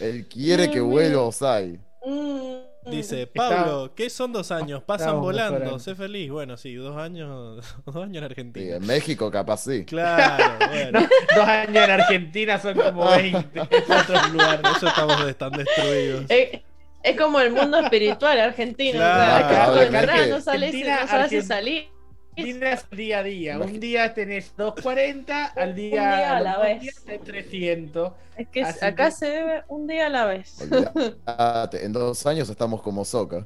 Él 0.00 0.26
quiere 0.28 0.66
que 0.68 0.74
Dios 0.76 0.86
vuelva. 0.86 1.22
Osai. 1.22 1.80
Mm. 2.04 2.48
Dice, 2.90 3.26
Pablo, 3.26 3.92
¿qué 3.94 4.08
son 4.08 4.32
dos 4.32 4.50
años? 4.50 4.82
Pasan 4.82 5.20
volando, 5.20 5.78
sé 5.78 5.94
feliz. 5.94 6.30
Bueno, 6.30 6.56
sí, 6.56 6.74
dos 6.74 6.96
años, 6.96 7.62
dos 7.84 7.96
años 7.96 8.06
en 8.06 8.12
Sí, 8.20 8.24
Argentina. 8.24 8.76
en 8.76 8.86
México 8.86 9.30
capaz 9.30 9.58
sí. 9.64 9.84
Claro, 9.84 10.66
bueno. 10.70 11.00
No, 11.00 11.08
dos 11.36 11.46
años 11.48 11.76
en 11.84 11.90
Argentina 11.90 12.58
son 12.58 12.74
como 12.78 13.10
20 13.10 13.40
en 13.60 13.92
otros 13.92 14.32
lugares. 14.32 14.70
Eso 14.76 14.88
estamos 14.88 15.20
están 15.26 15.52
destruidos. 15.52 16.24
Es, 16.30 16.62
es 17.02 17.16
como 17.20 17.40
el 17.40 17.52
mundo 17.52 17.78
espiritual 17.78 18.40
argentino. 18.40 18.98
Claro, 18.98 19.22
o 19.22 19.26
sea, 19.26 19.36
acá 19.88 20.02
claro, 20.02 20.40
sale, 20.40 20.72
no 20.72 20.78
Argen- 20.88 21.42
salir. 21.42 21.88
Es 22.42 22.88
día 22.90 23.18
a 23.18 23.22
día. 23.24 23.58
Un 23.58 23.80
día 23.80 24.14
tenés 24.14 24.54
240, 24.56 25.46
al 25.46 25.74
día, 25.74 26.02
Un 26.02 26.08
día 26.08 26.36
a 26.36 26.40
la 26.40 26.54
dos 26.54 26.62
vez. 26.62 27.04
tenés 27.04 27.24
300. 27.24 28.12
Es 28.36 28.48
que 28.48 28.62
Así 28.62 28.84
acá 28.84 29.06
que- 29.06 29.10
se 29.12 29.26
debe 29.26 29.62
un 29.68 29.86
día 29.88 30.06
a 30.06 30.08
la 30.08 30.24
vez. 30.26 30.56
Olvídate, 30.62 31.84
en 31.84 31.92
dos 31.92 32.24
años 32.26 32.48
estamos 32.48 32.80
como 32.82 33.04
Soca. 33.04 33.44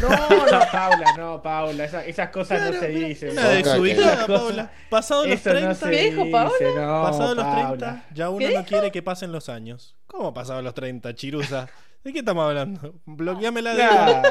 No, 0.00 0.08
no, 0.08 0.60
Paula, 0.72 1.14
no, 1.18 1.42
Paula. 1.42 1.84
esa- 1.84 2.04
esas 2.04 2.30
cosas 2.30 2.72
no 2.72 2.78
se 2.78 2.88
dicen. 2.88 3.30
Una 3.32 3.48
desubicada, 3.48 4.26
Paula. 4.26 4.70
Pasado 4.88 5.26
los 5.26 5.34
Eso 5.40 5.50
no 5.50 5.56
30, 5.56 5.74
se 5.74 5.90
¿Qué 5.90 6.02
dijo 6.10 6.30
Paula? 6.30 6.52
no, 6.76 7.02
pasado 7.02 7.34
los 7.34 7.44
Paula. 7.44 7.68
30, 7.76 8.04
ya 8.14 8.28
uno 8.30 8.38
¿Qué 8.38 8.44
no 8.44 8.50
dijo? 8.50 8.64
quiere 8.64 8.90
que 8.92 9.02
pasen 9.02 9.32
los 9.32 9.48
años. 9.48 9.96
¿Cómo 10.06 10.32
pasado 10.32 10.62
los 10.62 10.74
30, 10.74 11.14
chirusa? 11.14 11.68
¿De 12.04 12.12
qué 12.12 12.20
estamos 12.20 12.44
hablando? 12.46 12.94
Bloqueame 13.04 13.60
la 13.62 13.74
Diego. 13.74 14.22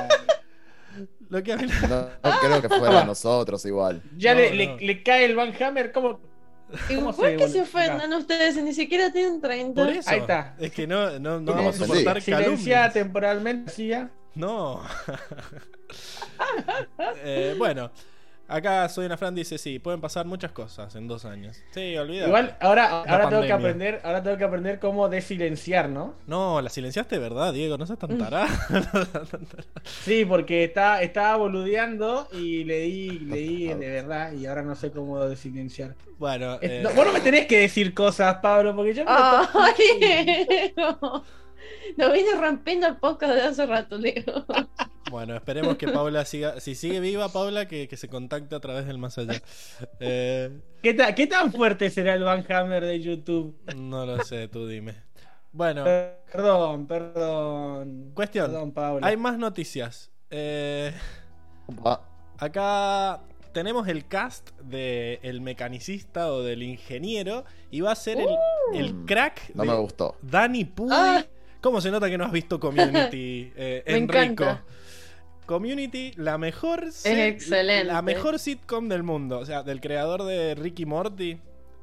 Claro. 0.97 1.07
Bloqueame 1.29 1.67
la- 1.67 1.87
No, 2.23 2.29
no 2.31 2.39
creo 2.39 2.61
que 2.61 2.69
fuera 2.69 3.03
nosotros 3.03 3.65
igual. 3.65 4.01
Ya 4.17 4.33
No, 4.33 4.39
le, 4.41 4.49
no. 4.49 4.55
le- 4.77 4.85
le 4.85 5.03
cae 5.03 5.25
el 5.25 5.35
Van 5.35 5.53
Hammer, 5.61 5.91
¿cómo? 5.91 6.19
Igual 6.89 7.15
se 7.15 7.35
que 7.37 7.47
se 7.47 7.61
ofendan 7.61 8.11
ustedes, 8.13 8.55
si 8.55 8.61
ni 8.61 8.73
siquiera 8.73 9.11
tienen 9.11 9.39
30. 9.39 9.83
Por 9.85 9.93
eso. 9.93 10.09
Ahí 10.09 10.19
está. 10.19 10.55
Es 10.59 10.71
que 10.71 10.85
no, 10.87 11.17
no, 11.19 11.39
no 11.39 11.53
vamos 11.53 11.75
a 11.75 11.85
sí. 11.85 11.85
soportar 11.85 12.21
Silenciada 12.21 12.43
calumnias. 12.43 12.93
temporalmente, 12.93 13.71
hacía. 13.71 14.09
No. 14.35 14.81
Eh, 17.23 17.55
bueno, 17.57 17.91
acá 18.47 18.87
Soy 18.89 19.05
una 19.05 19.17
Fran 19.17 19.35
dice, 19.35 19.57
sí, 19.57 19.79
pueden 19.79 19.99
pasar 20.01 20.25
muchas 20.25 20.51
cosas 20.51 20.95
en 20.95 21.07
dos 21.07 21.25
años. 21.25 21.57
Sí, 21.71 21.95
olvídate. 21.97 22.27
Igual, 22.29 22.57
ahora, 22.61 23.01
ahora 23.01 23.29
tengo 23.29 23.41
que 23.43 23.51
aprender, 23.53 24.01
ahora 24.03 24.23
tengo 24.23 24.37
que 24.37 24.43
aprender 24.43 24.79
cómo 24.79 25.09
desilenciar, 25.09 25.89
¿no? 25.89 26.13
No, 26.27 26.61
la 26.61 26.69
silenciaste, 26.69 27.17
¿verdad, 27.19 27.53
Diego? 27.53 27.77
No 27.77 27.85
seas 27.85 27.99
tan 27.99 28.17
tará. 28.17 28.47
Sí, 30.03 30.25
porque 30.25 30.63
está, 30.63 31.01
estaba 31.01 31.37
boludeando 31.37 32.27
y 32.33 32.63
le 32.63 32.79
di, 32.81 33.19
le 33.19 33.37
di 33.37 33.67
de 33.67 33.89
verdad 33.89 34.31
y 34.33 34.45
ahora 34.45 34.61
no 34.63 34.75
sé 34.75 34.91
cómo 34.91 35.19
desilenciar. 35.25 35.95
bueno, 36.17 36.55
Es- 36.61 36.71
eh, 36.71 36.81
no, 36.83 36.91
vos 36.91 37.05
no 37.05 37.13
me 37.13 37.19
tenés 37.21 37.45
que 37.47 37.59
decir 37.59 37.93
cosas, 37.93 38.37
Pablo, 38.37 38.75
porque 38.75 38.93
yo 38.93 39.05
me 39.05 39.11
lo 39.11 39.17
tomo- 39.17 39.49
Ay, 39.53 40.73
no. 40.75 41.23
Nos 41.97 42.13
viene 42.13 42.31
rompiendo 42.39 42.87
el 42.87 42.97
podcast 42.97 43.33
de 43.33 43.41
hace 43.41 43.65
rato, 43.65 43.97
digo. 43.97 44.45
bueno, 45.11 45.35
esperemos 45.35 45.77
que 45.77 45.87
Paula 45.87 46.25
siga. 46.25 46.59
Si 46.59 46.75
sigue 46.75 46.99
viva, 46.99 47.29
Paula, 47.29 47.67
que, 47.67 47.87
que 47.87 47.97
se 47.97 48.07
contacte 48.07 48.55
a 48.55 48.59
través 48.59 48.85
del 48.87 48.97
más 48.97 49.17
allá. 49.17 49.41
Eh, 49.99 50.59
¿Qué, 50.83 50.93
ta- 50.93 51.13
¿Qué 51.15 51.27
tan 51.27 51.51
fuerte 51.51 51.89
será 51.89 52.13
el 52.15 52.23
Van 52.23 52.45
Hammer 52.51 52.83
de 52.85 52.99
YouTube? 53.01 53.55
no 53.75 54.05
lo 54.05 54.23
sé, 54.23 54.47
tú 54.47 54.67
dime. 54.67 54.95
Bueno, 55.51 55.83
Perdón, 56.31 56.85
perdón. 56.87 58.11
Cuestión. 58.13 58.47
Perdón, 58.51 58.71
Pablo. 58.73 59.05
hay 59.05 59.17
más 59.17 59.37
noticias. 59.37 60.11
Eh, 60.29 60.93
Acá 62.37 63.21
tenemos 63.53 63.87
el 63.87 64.07
cast 64.07 64.51
de 64.61 65.19
el 65.23 65.41
mecanicista 65.41 66.31
o 66.31 66.43
del 66.43 66.61
ingeniero 66.63 67.43
y 67.71 67.81
va 67.81 67.91
a 67.93 67.95
ser 67.95 68.19
el, 68.19 68.27
el 68.75 68.93
crack 69.05 69.51
no 69.55 69.63
de 69.63 69.69
me 69.69 69.75
gustó. 69.77 70.15
Danny 70.21 70.65
Pudi. 70.65 70.91
Ah. 70.93 71.25
¿Cómo 71.61 71.81
se 71.81 71.89
nota 71.89 72.07
que 72.07 72.17
no 72.19 72.25
has 72.25 72.31
visto 72.31 72.59
Community, 72.59 73.51
eh, 73.55 73.83
Me 73.87 73.97
Enrico? 73.97 74.21
encanta. 74.23 74.63
Community, 75.47 76.11
la 76.17 76.37
mejor 76.37 76.83
excelente. 76.83 77.85
La 77.85 78.03
mejor 78.03 78.37
sitcom 78.37 78.87
del 78.87 79.01
mundo. 79.01 79.39
O 79.39 79.45
sea, 79.45 79.63
del 79.63 79.81
creador 79.81 80.23
de 80.23 80.53
Ricky 80.53 80.85
Morty. 80.85 81.39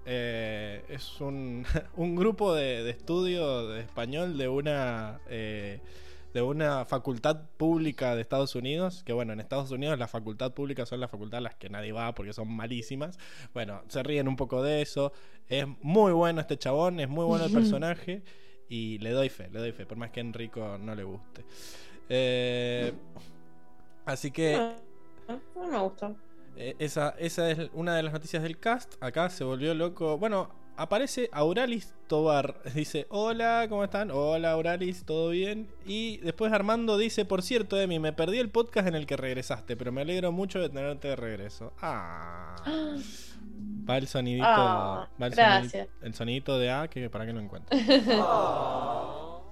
Eh, 0.06 0.84
es 0.90 1.18
un, 1.20 1.64
un 1.96 2.14
grupo 2.14 2.54
de, 2.54 2.84
de 2.84 2.90
estudio 2.90 3.66
de 3.68 3.80
español 3.80 4.36
de 4.36 4.48
una 4.48 5.18
eh, 5.30 5.80
de 6.34 6.42
una 6.42 6.84
facultad 6.84 7.42
pública 7.56 8.14
de 8.14 8.20
Estados 8.20 8.54
Unidos. 8.54 9.02
Que 9.04 9.12
bueno, 9.12 9.32
en 9.32 9.40
Estados 9.40 9.70
Unidos 9.70 9.98
las 9.98 10.10
facultades 10.10 10.52
públicas 10.52 10.88
son 10.88 11.00
las 11.00 11.10
facultades 11.10 11.38
a 11.38 11.48
las 11.48 11.54
que 11.54 11.70
nadie 11.70 11.92
va 11.92 12.14
porque 12.14 12.32
son 12.32 12.54
malísimas. 12.54 13.18
Bueno, 13.54 13.82
se 13.88 14.02
ríen 14.02 14.28
un 14.28 14.36
poco 14.36 14.62
de 14.62 14.82
eso. 14.82 15.12
Es 15.48 15.64
muy 15.80 16.12
bueno 16.12 16.40
este 16.40 16.58
chabón, 16.58 17.00
es 17.00 17.08
muy 17.08 17.24
bueno 17.24 17.46
el 17.46 17.52
personaje. 17.52 18.22
Y 18.68 18.98
le 18.98 19.10
doy 19.10 19.28
fe, 19.28 19.48
le 19.50 19.60
doy 19.60 19.72
fe, 19.72 19.86
por 19.86 19.96
más 19.96 20.10
que 20.10 20.20
a 20.20 20.22
Enrico 20.22 20.76
no 20.78 20.94
le 20.94 21.04
guste. 21.04 21.44
Eh, 22.08 22.92
así 24.06 24.30
que 24.30 24.56
No, 24.56 25.40
no 25.56 25.68
me 25.68 25.78
gustó. 25.78 26.14
eh, 26.56 26.74
esa, 26.78 27.10
esa 27.18 27.50
es 27.50 27.70
una 27.72 27.96
de 27.96 28.02
las 28.02 28.12
noticias 28.12 28.42
del 28.42 28.58
cast. 28.58 28.94
Acá 29.02 29.28
se 29.30 29.44
volvió 29.44 29.74
loco. 29.74 30.18
Bueno, 30.18 30.48
aparece 30.76 31.28
Auralis 31.32 31.94
Tobar. 32.08 32.60
Dice, 32.74 33.06
hola, 33.10 33.66
¿cómo 33.68 33.84
están? 33.84 34.10
Hola, 34.10 34.52
Auralis, 34.52 35.04
¿todo 35.04 35.30
bien? 35.30 35.68
Y 35.86 36.18
después 36.18 36.52
Armando 36.52 36.98
dice, 36.98 37.24
por 37.24 37.42
cierto, 37.42 37.80
Emi, 37.80 37.98
me 37.98 38.12
perdí 38.12 38.38
el 38.38 38.50
podcast 38.50 38.86
en 38.88 38.94
el 38.94 39.06
que 39.06 39.16
regresaste, 39.16 39.76
pero 39.76 39.92
me 39.92 40.02
alegro 40.02 40.32
mucho 40.32 40.58
de 40.60 40.68
tenerte 40.68 41.08
de 41.08 41.16
regreso. 41.16 41.72
Ah. 41.80 42.56
Va 43.88 43.98
el 43.98 44.08
sonidito. 44.08 44.46
Ah, 44.48 45.08
va 45.20 45.26
el 45.26 45.34
gracias. 45.34 45.72
sonidito- 45.88 46.06
el 46.06 46.14
sonidito 46.14 46.58
de 46.58 46.70
A, 46.70 46.88
que 46.88 47.10
para 47.10 47.26
que 47.26 47.32
no 47.34 47.40
encuentro. 47.40 47.76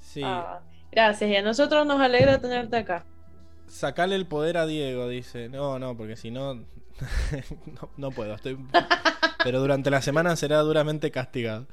Sí. 0.00 0.22
Ah, 0.24 0.60
gracias, 0.90 1.30
y 1.30 1.36
a 1.36 1.42
nosotros 1.42 1.86
nos 1.86 2.00
alegra 2.00 2.40
tenerte 2.40 2.76
acá. 2.76 3.04
Sacale 3.70 4.16
el 4.16 4.26
poder 4.26 4.56
a 4.58 4.66
Diego, 4.66 5.08
dice. 5.08 5.48
No, 5.48 5.78
no, 5.78 5.96
porque 5.96 6.16
si 6.16 6.30
no, 6.30 6.54
no. 6.54 6.64
no 7.96 8.10
puedo. 8.10 8.34
Estoy... 8.34 8.58
Pero 9.44 9.60
durante 9.60 9.90
la 9.90 10.02
semana 10.02 10.36
será 10.36 10.58
duramente 10.60 11.10
castigado. 11.10 11.66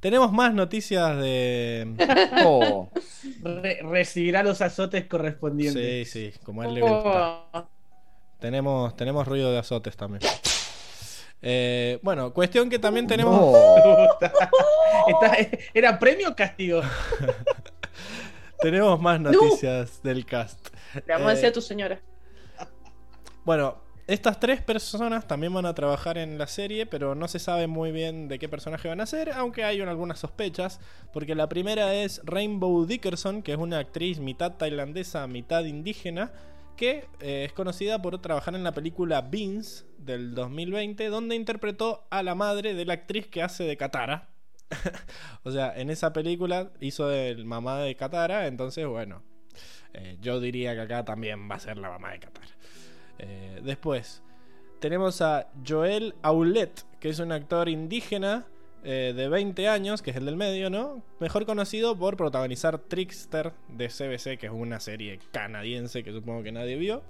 Tenemos 0.00 0.30
más 0.32 0.52
noticias 0.52 1.16
de. 1.18 1.94
Oh, 2.44 2.90
Re- 3.42 3.80
recibirá 3.82 4.42
los 4.42 4.60
azotes 4.60 5.02
Sí, 5.04 5.08
correspondientes. 5.08 6.10
sí, 6.10 6.32
como 6.44 6.60
a 6.62 6.66
él 6.66 6.74
le 6.74 6.80
gusta. 6.82 7.44
Oh, 7.52 7.66
Tenemos, 8.38 8.94
tenemos 8.96 9.26
ruido 9.26 9.50
de 9.50 9.58
azotes 9.58 9.96
también. 9.96 10.20
Eh, 11.40 11.98
bueno, 12.02 12.32
cuestión 12.34 12.68
que 12.68 12.78
también 12.78 13.06
tenemos. 13.06 13.34
no. 13.34 13.56
¿Era 15.72 15.98
premio 15.98 16.30
o 16.30 16.36
castigo? 16.36 16.82
Tenemos 18.60 19.00
más 19.00 19.20
noticias 19.20 20.02
del 20.02 20.26
cast. 20.26 20.68
Le 20.94 21.12
vamos 21.12 21.28
a 21.28 21.32
Eh, 21.32 21.34
decir 21.34 21.48
a 21.48 21.52
tu 21.52 21.60
señora. 21.60 22.00
Bueno, 23.44 23.76
estas 24.06 24.38
tres 24.38 24.62
personas 24.62 25.26
también 25.26 25.52
van 25.52 25.66
a 25.66 25.74
trabajar 25.74 26.16
en 26.16 26.38
la 26.38 26.46
serie, 26.46 26.86
pero 26.86 27.14
no 27.14 27.26
se 27.26 27.40
sabe 27.40 27.66
muy 27.66 27.90
bien 27.90 28.28
de 28.28 28.38
qué 28.38 28.48
personaje 28.48 28.88
van 28.88 29.00
a 29.00 29.06
ser, 29.06 29.30
aunque 29.32 29.64
hay 29.64 29.80
algunas 29.80 30.20
sospechas, 30.20 30.80
porque 31.12 31.34
la 31.34 31.48
primera 31.48 31.92
es 31.94 32.20
Rainbow 32.24 32.86
Dickerson, 32.86 33.42
que 33.42 33.52
es 33.52 33.58
una 33.58 33.78
actriz 33.78 34.20
mitad 34.20 34.52
tailandesa, 34.52 35.26
mitad 35.26 35.64
indígena, 35.64 36.32
que 36.76 37.08
eh, 37.20 37.44
es 37.46 37.52
conocida 37.52 38.00
por 38.00 38.20
trabajar 38.20 38.54
en 38.54 38.62
la 38.62 38.72
película 38.72 39.22
Beans 39.22 39.86
del 39.98 40.34
2020, 40.34 41.08
donde 41.08 41.34
interpretó 41.34 42.06
a 42.10 42.22
la 42.22 42.34
madre 42.36 42.74
de 42.74 42.84
la 42.84 42.92
actriz 42.94 43.26
que 43.26 43.42
hace 43.42 43.64
de 43.64 43.76
Katara. 43.76 44.28
o 45.42 45.50
sea, 45.50 45.72
en 45.76 45.90
esa 45.90 46.12
película 46.12 46.70
hizo 46.80 47.10
el 47.10 47.44
mamá 47.44 47.78
de 47.80 47.96
Katara, 47.96 48.46
entonces 48.46 48.86
bueno, 48.86 49.22
eh, 49.94 50.16
yo 50.20 50.40
diría 50.40 50.74
que 50.74 50.82
acá 50.82 51.04
también 51.04 51.50
va 51.50 51.56
a 51.56 51.60
ser 51.60 51.78
la 51.78 51.90
mamá 51.90 52.12
de 52.12 52.20
Katara. 52.20 52.46
Eh, 53.18 53.60
después, 53.64 54.22
tenemos 54.80 55.20
a 55.22 55.48
Joel 55.66 56.14
Aulet, 56.22 56.84
que 57.00 57.08
es 57.08 57.18
un 57.18 57.32
actor 57.32 57.68
indígena 57.68 58.46
eh, 58.84 59.12
de 59.16 59.28
20 59.28 59.68
años, 59.68 60.02
que 60.02 60.10
es 60.10 60.16
el 60.16 60.26
del 60.26 60.36
medio, 60.36 60.70
¿no? 60.70 61.02
Mejor 61.18 61.46
conocido 61.46 61.98
por 61.98 62.16
protagonizar 62.16 62.78
Trickster 62.78 63.52
de 63.68 63.88
CBC, 63.88 64.38
que 64.38 64.46
es 64.46 64.52
una 64.52 64.80
serie 64.80 65.18
canadiense 65.32 66.04
que 66.04 66.12
supongo 66.12 66.42
que 66.42 66.52
nadie 66.52 66.76
vio, 66.76 67.02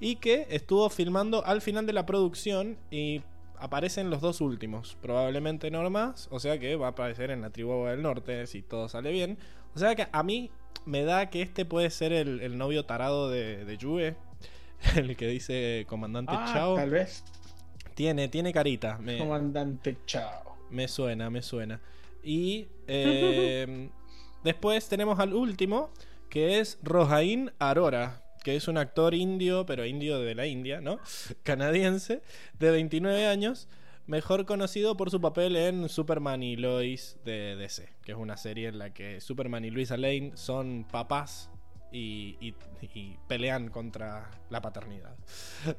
y 0.00 0.16
que 0.16 0.46
estuvo 0.50 0.90
filmando 0.90 1.44
al 1.46 1.62
final 1.62 1.86
de 1.86 1.92
la 1.92 2.04
producción 2.04 2.76
y 2.90 3.22
aparecen 3.62 4.10
los 4.10 4.20
dos 4.20 4.40
últimos, 4.40 4.98
probablemente 5.00 5.70
no 5.70 5.88
más, 5.88 6.26
o 6.32 6.40
sea 6.40 6.58
que 6.58 6.74
va 6.74 6.88
a 6.88 6.90
aparecer 6.90 7.30
en 7.30 7.42
la 7.42 7.50
tribu 7.50 7.86
del 7.86 8.02
norte 8.02 8.46
si 8.48 8.60
todo 8.60 8.88
sale 8.88 9.12
bien. 9.12 9.38
O 9.74 9.78
sea 9.78 9.94
que 9.94 10.06
a 10.10 10.22
mí 10.22 10.50
me 10.84 11.04
da 11.04 11.30
que 11.30 11.42
este 11.42 11.64
puede 11.64 11.90
ser 11.90 12.12
el, 12.12 12.58
novio 12.58 12.84
tarado 12.84 13.30
de, 13.30 13.64
de 13.64 13.78
Juve, 13.80 14.16
el 14.96 15.16
que 15.16 15.26
dice 15.28 15.84
comandante 15.88 16.32
Ah, 16.36 16.50
Chao. 16.52 16.76
tal 16.76 16.90
vez. 16.90 17.24
Tiene, 17.94 18.28
tiene 18.28 18.52
carita. 18.52 18.98
Me, 18.98 19.18
Comandante 19.18 19.96
Chao. 20.06 20.56
me 20.70 20.88
suena, 20.88 21.30
me 21.30 21.42
suena. 21.42 21.80
Y 22.22 22.68
eh, 22.86 23.90
después 24.44 24.88
tenemos 24.88 25.18
al 25.18 25.34
último, 25.34 25.90
que 26.30 26.60
es 26.60 26.78
Rojain 26.82 27.52
Arora, 27.58 28.22
que 28.42 28.56
es 28.56 28.68
un 28.68 28.78
actor 28.78 29.14
indio, 29.14 29.66
pero 29.66 29.84
indio 29.84 30.18
de 30.20 30.34
la 30.34 30.46
India, 30.46 30.80
¿no? 30.80 30.98
Canadiense, 31.42 32.22
de 32.58 32.70
29 32.70 33.26
años, 33.26 33.68
mejor 34.06 34.44
conocido 34.46 34.96
por 34.96 35.10
su 35.10 35.20
papel 35.20 35.56
en 35.56 35.88
Superman 35.88 36.42
y 36.42 36.56
Lois 36.56 37.18
de 37.24 37.56
DC, 37.56 37.88
que 38.02 38.12
es 38.12 38.18
una 38.18 38.36
serie 38.36 38.68
en 38.68 38.78
la 38.78 38.92
que 38.92 39.20
Superman 39.20 39.64
y 39.64 39.70
Luisa 39.70 39.96
Lane 39.96 40.32
son 40.34 40.86
papás 40.90 41.50
y, 41.92 42.36
y- 42.40 42.54
y 42.94 43.16
pelean 43.28 43.68
contra 43.68 44.30
la 44.50 44.60
paternidad. 44.62 45.14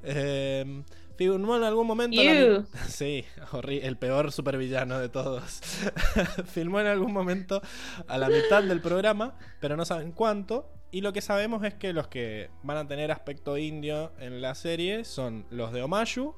Eh, 0.04 0.84
filmó 1.18 1.58
en 1.58 1.64
algún 1.64 1.86
momento... 1.88 2.22
la. 2.24 2.66
Sí, 2.88 3.26
el 3.82 3.98
peor 3.98 4.32
supervillano 4.32 5.00
de 5.00 5.10
todos. 5.10 5.62
Filmó 6.46 6.80
en 6.80 6.88
algún 6.88 7.12
momento 7.12 7.62
a 8.08 8.18
la 8.18 8.30
mitad 8.30 8.64
del 8.64 8.80
programa, 8.82 9.36
pero 9.60 9.76
no 9.76 9.86
saben 9.86 10.12
cuánto. 10.12 10.70
Y 10.92 11.02
lo 11.02 11.12
que 11.12 11.22
sabemos 11.22 11.64
es 11.64 11.74
que 11.74 11.92
los 11.92 12.08
que 12.08 12.52
van 12.62 12.78
a 12.78 12.88
tener 12.88 13.12
aspecto 13.12 13.58
indio 13.58 14.14
en 14.20 14.40
la 14.42 14.54
serie 14.56 15.04
son 15.06 15.46
los 15.50 15.74
de 15.74 15.82
Omayu 15.82 16.36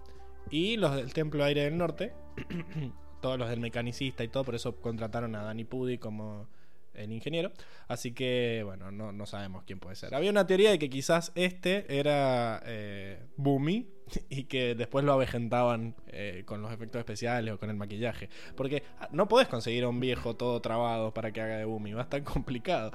y 0.50 0.78
los 0.78 0.96
del 0.96 1.14
Templo 1.14 1.44
Aire 1.44 1.64
del 1.64 1.78
Norte. 1.78 2.14
Todos 3.22 3.40
los 3.40 3.50
del 3.50 3.60
mecanicista 3.60 4.24
y 4.24 4.28
todo, 4.28 4.44
por 4.44 4.54
eso 4.54 4.76
contrataron 4.76 5.36
a 5.36 5.44
Danny 5.44 5.64
Pudi 5.64 5.98
como 5.98 6.48
el 6.94 7.12
ingeniero. 7.12 7.52
Así 7.88 8.14
que, 8.14 8.62
bueno, 8.64 8.92
no, 8.92 9.12
no 9.12 9.26
sabemos 9.26 9.64
quién 9.66 9.80
puede 9.80 9.96
ser. 9.96 10.14
Había 10.16 10.32
una 10.32 10.48
teoría 10.48 10.72
de 10.72 10.80
que 10.80 10.90
quizás 10.90 11.32
este 11.36 11.86
era 11.98 12.62
eh, 12.66 13.20
Bumi 13.36 13.88
y 14.30 14.44
que 14.44 14.76
después 14.76 15.06
lo 15.06 15.14
avejentaban 15.14 15.96
eh, 16.08 16.44
con 16.46 16.62
los 16.62 16.72
efectos 16.72 17.00
especiales 17.00 17.54
o 17.54 17.60
con 17.60 17.70
el 17.70 17.76
maquillaje. 17.76 18.30
Porque 18.56 18.84
ah, 19.00 19.10
no 19.12 19.28
podés 19.28 19.48
conseguir 19.48 19.84
a 19.84 19.90
un 19.90 20.00
viejo 20.00 20.36
todo 20.36 20.60
trabado 20.62 21.14
para 21.14 21.32
que 21.32 21.42
haga 21.42 21.58
de 21.58 21.66
Bumi, 21.66 21.94
va 21.94 22.02
a 22.02 22.04
estar 22.04 22.24
complicado. 22.24 22.92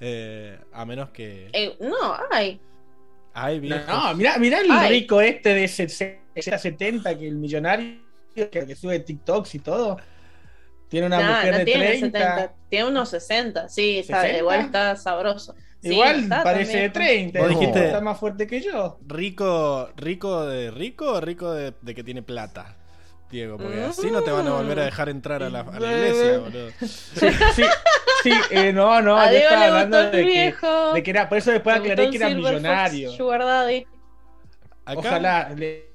Eh, 0.00 0.58
a 0.72 0.84
menos 0.84 1.10
que... 1.10 1.50
Eh, 1.52 1.76
no, 1.80 2.16
ay. 3.34 3.60
Hay 3.60 3.68
No, 3.68 3.86
no, 3.86 4.14
mirá, 4.14 4.38
mirá 4.38 4.60
el 4.60 4.70
Ay. 4.70 5.00
rico 5.00 5.20
este 5.20 5.54
de 5.54 5.68
70 5.68 7.18
que 7.18 7.28
el 7.28 7.36
millonario 7.36 8.00
que, 8.34 8.48
que 8.48 8.74
sube 8.76 8.98
TikToks 9.00 9.54
y 9.54 9.58
todo. 9.60 9.96
Tiene 10.88 11.06
una 11.06 11.20
No, 11.20 11.28
mujer 11.36 11.52
no 11.52 11.58
de 11.58 11.64
tiene 11.64 11.86
30. 11.86 12.18
70, 12.18 12.54
tiene 12.68 12.88
unos 12.88 13.08
60, 13.08 13.68
sí, 13.68 13.98
está- 14.00 14.20
60. 14.22 14.38
igual 14.38 14.60
está 14.60 14.96
sabroso. 14.96 15.54
Sí, 15.82 15.92
Igual 15.92 16.20
está 16.20 16.42
parece 16.42 16.78
de 16.78 16.90
también. 16.90 17.30
30. 17.32 17.40
Vos 17.40 17.48
dijiste- 17.50 17.86
Está 17.86 18.00
más 18.00 18.18
fuerte 18.18 18.46
que 18.46 18.60
yo. 18.62 18.98
Rico, 19.06 19.90
rico 19.96 20.46
de 20.46 20.70
rico 20.70 21.12
o 21.12 21.20
rico 21.20 21.52
de, 21.52 21.74
de 21.82 21.94
que 21.94 22.02
tiene 22.02 22.22
plata. 22.22 22.76
Diego, 23.34 23.58
porque 23.58 23.82
así 23.82 24.10
no 24.10 24.22
te 24.22 24.30
van 24.30 24.46
a 24.46 24.52
volver 24.52 24.78
a 24.80 24.84
dejar 24.84 25.08
entrar 25.08 25.42
a 25.42 25.50
la, 25.50 25.60
a 25.60 25.80
la 25.80 25.92
iglesia, 25.92 26.38
boludo. 26.38 26.70
Sí, 26.80 27.30
sí, 27.54 27.64
sí, 28.22 28.32
eh, 28.50 28.72
no, 28.72 29.02
no, 29.02 29.18
A 29.18 29.26
yo 29.26 29.30
Diego 29.32 29.44
estaba 29.44 29.66
hablando 29.66 30.02
de 30.04 30.10
que, 30.10 30.22
viejo. 30.24 30.92
de 30.94 31.02
que 31.02 31.10
era, 31.10 31.28
por 31.28 31.38
eso 31.38 31.50
después 31.50 31.76
aclaré 31.76 32.10
que 32.10 32.16
era 32.16 32.28
millonario. 32.30 33.10
Sugar 33.10 33.44
Daddy. 33.44 33.86
Acá 34.86 34.98
Ojalá, 35.00 35.50
¿le, 35.56 35.90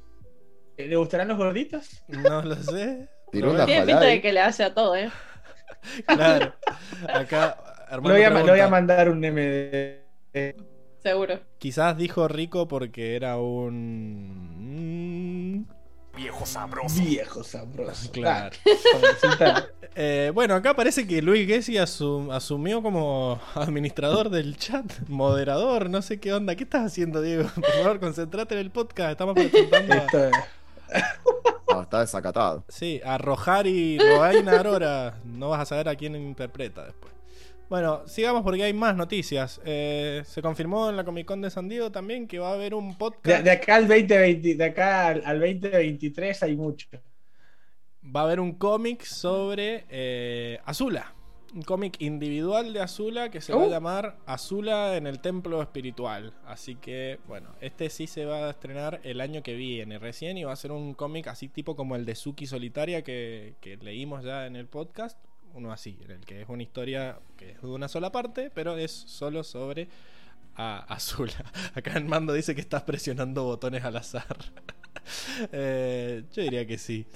¿le 0.77 0.95
gustarán 0.95 1.27
los 1.29 1.37
gorditos? 1.37 2.03
no 2.07 2.41
lo 2.41 2.55
sé. 2.55 3.07
Tiró 3.31 3.51
una 3.51 3.65
Tiene 3.65 3.85
pinta 3.85 4.01
de 4.05 4.21
que 4.21 4.33
le 4.33 4.41
hace 4.41 4.63
a 4.63 4.73
todo, 4.73 4.95
¿eh? 4.95 5.09
Claro. 6.05 6.53
Acá, 7.07 7.57
hermano, 7.89 8.15
voy, 8.15 8.23
a, 8.23 8.29
le 8.29 8.41
voy 8.41 8.59
a 8.59 8.67
pregunta, 8.67 8.67
mandar 8.69 9.09
un 9.09 9.19
MD. 9.19 9.99
Seguro. 11.01 11.39
quizás 11.57 11.95
dijo 11.97 12.27
rico 12.27 12.67
porque 12.67 13.15
era 13.15 13.37
un... 13.37 14.48
Viejo 16.19 16.45
sabroso. 16.45 17.01
Viejo 17.01 17.43
sabroso. 17.43 18.11
Claro. 18.13 18.55
Ah. 19.39 19.63
Eh, 19.95 20.31
bueno, 20.33 20.53
acá 20.53 20.75
parece 20.75 21.05
que 21.07 21.21
Luis 21.21 21.45
Gessi 21.47 21.73
asum- 21.73 22.31
asumió 22.33 22.81
como 22.81 23.41
administrador 23.55 24.29
del 24.29 24.55
chat, 24.55 24.85
moderador, 25.07 25.89
no 25.89 26.01
sé 26.01 26.19
qué 26.21 26.31
onda. 26.31 26.55
¿Qué 26.55 26.63
estás 26.63 26.85
haciendo, 26.85 27.21
Diego? 27.21 27.49
Por 27.55 27.65
favor, 27.65 27.99
concentrate 27.99 28.53
en 28.53 28.61
el 28.61 28.71
podcast. 28.71 29.11
Estamos 29.11 29.33
presentando 29.33 29.93
a, 29.95 31.73
No, 31.73 31.81
está 31.81 31.99
desacatado. 32.01 32.63
sí, 32.69 33.01
a 33.03 33.17
Rojari 33.17 33.97
Roaina 33.97 34.57
Aurora. 34.57 35.15
No 35.25 35.49
vas 35.49 35.61
a 35.61 35.65
saber 35.65 35.89
a 35.89 35.95
quién 35.95 36.15
interpreta 36.15 36.85
después. 36.85 37.11
Bueno, 37.69 38.07
sigamos 38.07 38.41
porque 38.43 38.63
hay 38.63 38.73
más 38.73 38.95
noticias. 38.95 39.61
Eh, 39.63 40.23
se 40.25 40.41
confirmó 40.41 40.89
en 40.89 40.95
la 40.97 41.03
Comic 41.03 41.25
Con 41.27 41.41
de 41.41 41.49
San 41.51 41.69
Diego 41.69 41.91
también 41.91 42.27
que 42.27 42.39
va 42.39 42.49
a 42.49 42.53
haber 42.53 42.73
un 42.73 42.97
podcast. 42.97 43.43
de 43.43 43.51
acá 43.51 43.75
al 43.75 43.87
2020, 43.87 44.55
de 44.55 44.63
acá 44.65 45.07
al, 45.07 45.21
al 45.25 45.39
2023 45.39 46.43
hay 46.43 46.55
mucho. 46.57 46.87
Va 48.03 48.21
a 48.21 48.23
haber 48.23 48.39
un 48.39 48.53
cómic 48.53 49.03
sobre 49.03 49.85
eh, 49.89 50.59
Azula. 50.65 51.13
Un 51.53 51.63
cómic 51.63 51.99
individual 52.01 52.73
de 52.73 52.79
Azula 52.81 53.29
que 53.31 53.41
se 53.41 53.53
va 53.53 53.63
a 53.63 53.65
Uh. 53.65 53.69
llamar 53.69 54.17
Azula 54.25 54.95
en 54.97 55.07
el 55.07 55.19
Templo 55.19 55.61
Espiritual. 55.61 56.33
Así 56.45 56.75
que, 56.75 57.19
bueno, 57.27 57.55
este 57.59 57.89
sí 57.89 58.07
se 58.07 58.25
va 58.25 58.47
a 58.47 58.49
estrenar 58.51 58.99
el 59.03 59.19
año 59.21 59.41
que 59.43 59.55
viene 59.55 59.97
recién 59.99 60.37
y 60.37 60.43
va 60.43 60.53
a 60.53 60.55
ser 60.55 60.71
un 60.71 60.93
cómic 60.93 61.27
así 61.27 61.49
tipo 61.49 61.75
como 61.75 61.95
el 61.95 62.05
de 62.05 62.15
Suki 62.15 62.45
Solitaria 62.47 63.03
que, 63.03 63.55
que 63.61 63.77
leímos 63.77 64.23
ya 64.23 64.45
en 64.45 64.55
el 64.55 64.67
podcast. 64.67 65.17
Uno 65.53 65.71
así, 65.73 65.97
en 66.05 66.11
el 66.11 66.19
que 66.21 66.41
es 66.41 66.49
una 66.49 66.63
historia 66.63 67.19
que 67.37 67.51
es 67.51 67.61
de 67.61 67.67
una 67.67 67.87
sola 67.87 68.11
parte, 68.11 68.49
pero 68.53 68.77
es 68.77 68.91
solo 68.91 69.43
sobre 69.43 69.89
a 70.55 70.79
Azula. 70.93 71.33
Acá 71.75 71.93
en 71.97 72.07
mando 72.07 72.33
dice 72.33 72.55
que 72.55 72.61
estás 72.61 72.83
presionando 72.83 73.43
botones 73.43 73.83
al 73.83 73.97
azar. 73.97 74.25
Eh, 75.51 76.23
yo 76.33 76.43
diría 76.43 76.67
que 76.67 76.77
sí. 76.77 77.07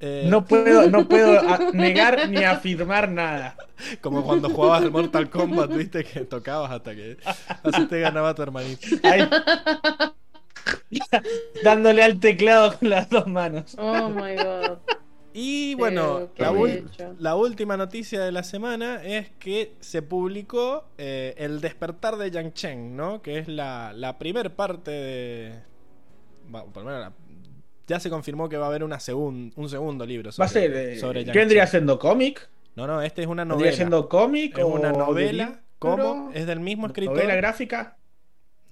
Eh, 0.00 0.26
No 0.28 0.44
puedo, 0.44 0.88
no 0.90 1.08
puedo 1.08 1.40
a- 1.40 1.58
negar 1.72 2.28
ni 2.28 2.44
afirmar 2.44 3.10
nada. 3.10 3.56
Como 4.00 4.22
cuando 4.24 4.48
jugabas 4.50 4.82
al 4.82 4.90
Mortal 4.92 5.28
Kombat, 5.28 5.72
viste 5.74 6.04
que 6.04 6.20
tocabas 6.20 6.70
hasta 6.70 6.94
que 6.94 7.16
así 7.64 7.86
te 7.86 8.00
ganaba 8.00 8.34
tu 8.34 8.42
hermanito. 8.42 8.86
Ahí. 9.02 9.28
Dándole 11.64 12.02
al 12.02 12.20
teclado 12.20 12.78
con 12.78 12.90
las 12.90 13.08
dos 13.08 13.26
manos. 13.26 13.74
Oh 13.78 14.08
my 14.08 14.34
god. 14.36 14.78
Y 15.42 15.74
bueno, 15.76 16.28
la, 17.18 17.34
última 17.34 17.76
noticia 17.76 18.20
de 18.20 18.30
la 18.30 18.42
semana 18.42 19.02
es 19.02 19.30
que 19.38 19.72
se 19.80 20.02
publicó 20.02 20.84
eh, 20.98 21.34
El 21.38 21.60
despertar 21.60 22.16
de 22.16 22.30
Yang 22.30 22.52
Chen, 22.52 22.96
¿no? 22.96 23.22
Que 23.22 23.38
es 23.38 23.48
la, 23.48 23.92
la 23.94 24.18
primer 24.18 24.54
parte 24.54 24.90
de... 24.90 25.54
va, 26.54 26.64
por 26.64 26.82
lo 26.84 26.90
menos 26.90 27.00
la- 27.00 27.12
ya 27.86 27.98
se 27.98 28.10
confirmó 28.10 28.48
que 28.48 28.56
va 28.56 28.66
a 28.66 28.68
haber 28.68 28.84
una 28.84 28.98
segun- 29.00 29.52
un 29.56 29.68
segundo 29.68 30.04
libro 30.06 30.30
sobre, 30.30 30.42
Va 30.42 30.46
a 30.46 30.48
ser. 30.52 30.72
eh, 30.76 30.98
sobre 30.98 31.24
Yang 31.24 31.32
¿Qué 31.32 31.38
vendría 31.38 31.66
siendo 31.66 31.98
cómic? 31.98 32.48
No, 32.76 32.86
no, 32.86 33.02
este 33.02 33.22
es 33.22 33.26
una 33.28 33.42
¿Vendría 33.44 33.56
novela. 33.58 33.76
siendo 33.76 34.08
cómic? 34.08 34.58
Es 34.58 34.64
o 34.64 34.68
una 34.68 34.92
novela. 34.92 35.62
¿Cómo? 35.78 36.30
Es 36.34 36.46
del 36.46 36.60
mismo 36.60 36.86
escritor. 36.86 37.14
¿Novela 37.16 37.34
gráfica? 37.36 37.96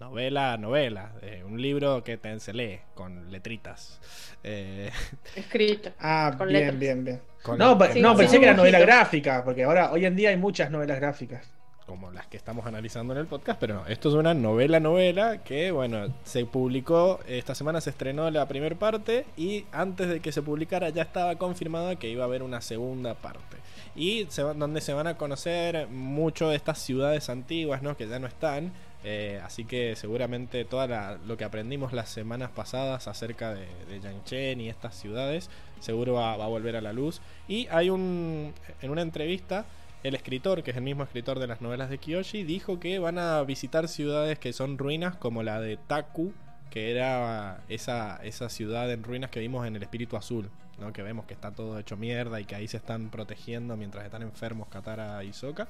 Novela, 0.01 0.57
novela. 0.57 1.13
eh, 1.23 1.43
un 1.45 1.61
libro 1.61 2.05
que 2.05 2.17
te, 2.19 2.39
se 2.39 2.53
lee 2.53 2.79
con 2.95 3.33
letritas. 3.33 4.01
Eh, 4.45 4.91
Escrito. 5.35 5.91
Ah, 5.99 6.35
Con 6.39 6.49
bien, 6.49 6.61
letras. 6.61 6.79
bien, 6.79 7.05
bien. 7.05 7.21
con- 7.43 7.59
No, 7.59 7.77
pa- 7.77 7.93
Sí, 7.93 8.01
no 8.01 8.13
sí, 8.13 8.19
pensé 8.19 8.39
que 8.39 8.45
era 8.47 8.55
novela 8.55 8.79
gráfica, 8.79 9.43
porque 9.45 9.65
ahora, 9.65 9.91
hoy 9.91 10.07
en 10.07 10.15
día 10.15 10.31
hay 10.31 10.37
muchas 10.37 10.71
novelas 10.71 10.99
gráficas. 11.01 11.51
como 11.85 12.11
las 12.13 12.27
que 12.27 12.37
estamos 12.37 12.67
analizando 12.67 13.15
en 13.15 13.21
el 13.21 13.27
podcast, 13.27 13.59
pero 13.59 13.73
no, 13.77 13.87
esto 13.87 14.11
es 14.11 14.15
una 14.15 14.35
novela 14.35 14.79
novela 14.79 15.39
que, 15.43 15.71
bueno, 15.71 16.15
se 16.23 16.45
publicó, 16.45 17.19
esta 17.27 17.55
semana 17.55 17.81
se 17.81 17.89
estrenó 17.89 18.31
la 18.31 18.47
primera 18.47 18.77
parte 18.79 19.25
y 19.39 19.65
antes 19.73 20.07
de 20.09 20.21
que 20.21 20.31
se 20.31 20.43
publicara 20.43 20.91
ya 20.91 21.01
estaba 21.01 21.37
confirmado 21.37 21.99
que 21.99 22.11
iba 22.11 22.25
a 22.25 22.27
haber 22.27 22.43
una 22.43 22.61
segunda 22.61 23.15
parte. 23.15 23.57
Y 23.97 24.27
se, 24.29 24.43
donde 24.43 24.83
se 24.83 24.93
van 24.93 25.07
a 25.07 25.17
conocer 25.17 25.89
mucho 25.89 26.51
de 26.51 26.57
estas 26.57 26.79
ciudades 26.79 27.31
antiguas, 27.31 27.83
¿no? 27.83 27.97
Que 27.97 28.07
ya 28.07 28.19
no 28.19 28.27
están. 28.27 28.71
Eh, 29.05 29.41
así 29.45 29.65
que 29.65 29.95
seguramente 29.95 30.65
todo 30.65 30.87
lo 31.27 31.37
que 31.37 31.45
aprendimos 31.45 31.93
las 31.93 32.09
semanas 32.09 32.51
pasadas 32.51 33.07
acerca 33.07 33.55
de, 33.55 33.67
de 33.89 34.01
Yangchen 34.01 34.61
y 34.61 34.69
estas 34.69 34.97
ciudades, 34.97 35.51
seguro 35.81 36.15
va, 36.15 36.35
a 36.35 36.49
volver 36.49 36.77
a 36.77 36.81
la 36.81 36.93
luz. 36.93 37.21
Y 37.47 37.69
hay 37.69 37.91
un, 37.91 38.53
en 38.83 38.91
una 38.91 39.03
entrevista, 39.03 39.67
el 40.03 40.15
escritor, 40.15 40.63
que 40.63 40.73
es 40.73 40.77
el 40.77 40.83
mismo 40.83 41.05
escritor 41.05 41.39
de 41.39 41.47
las 41.47 41.61
novelas 41.61 41.91
de 41.91 41.99
Kiyoshi, 41.99 42.43
dijo 42.45 42.81
que 42.81 42.99
van 42.99 43.19
a 43.19 43.43
visitar 43.43 43.89
ciudades 43.89 44.39
que 44.39 44.53
son 44.53 44.79
ruinas 44.79 45.17
como 45.17 45.43
la 45.43 45.61
de 45.61 45.77
Taku, 45.77 46.33
que 46.71 46.91
era 46.91 47.63
esa, 47.69 48.21
esa 48.23 48.49
ciudad 48.49 48.91
en 48.93 49.03
ruinas 49.03 49.31
que 49.31 49.41
vimos 49.41 49.67
en 49.67 49.77
el 49.77 49.83
Espíritu 49.83 50.17
Azul, 50.17 50.51
¿no? 50.79 50.93
que 50.93 51.03
vemos 51.03 51.25
que 51.27 51.35
está 51.35 51.53
todo 51.53 51.79
hecho 51.79 51.97
mierda 51.97 52.41
y 52.41 52.45
que 52.45 52.55
ahí 52.55 52.69
se 52.69 52.77
están 52.77 53.11
protegiendo 53.11 53.77
mientras 53.77 54.05
están 54.05 54.23
enfermos 54.23 54.69
Katara 54.69 55.25
y 55.25 55.33
Sokka, 55.33 55.69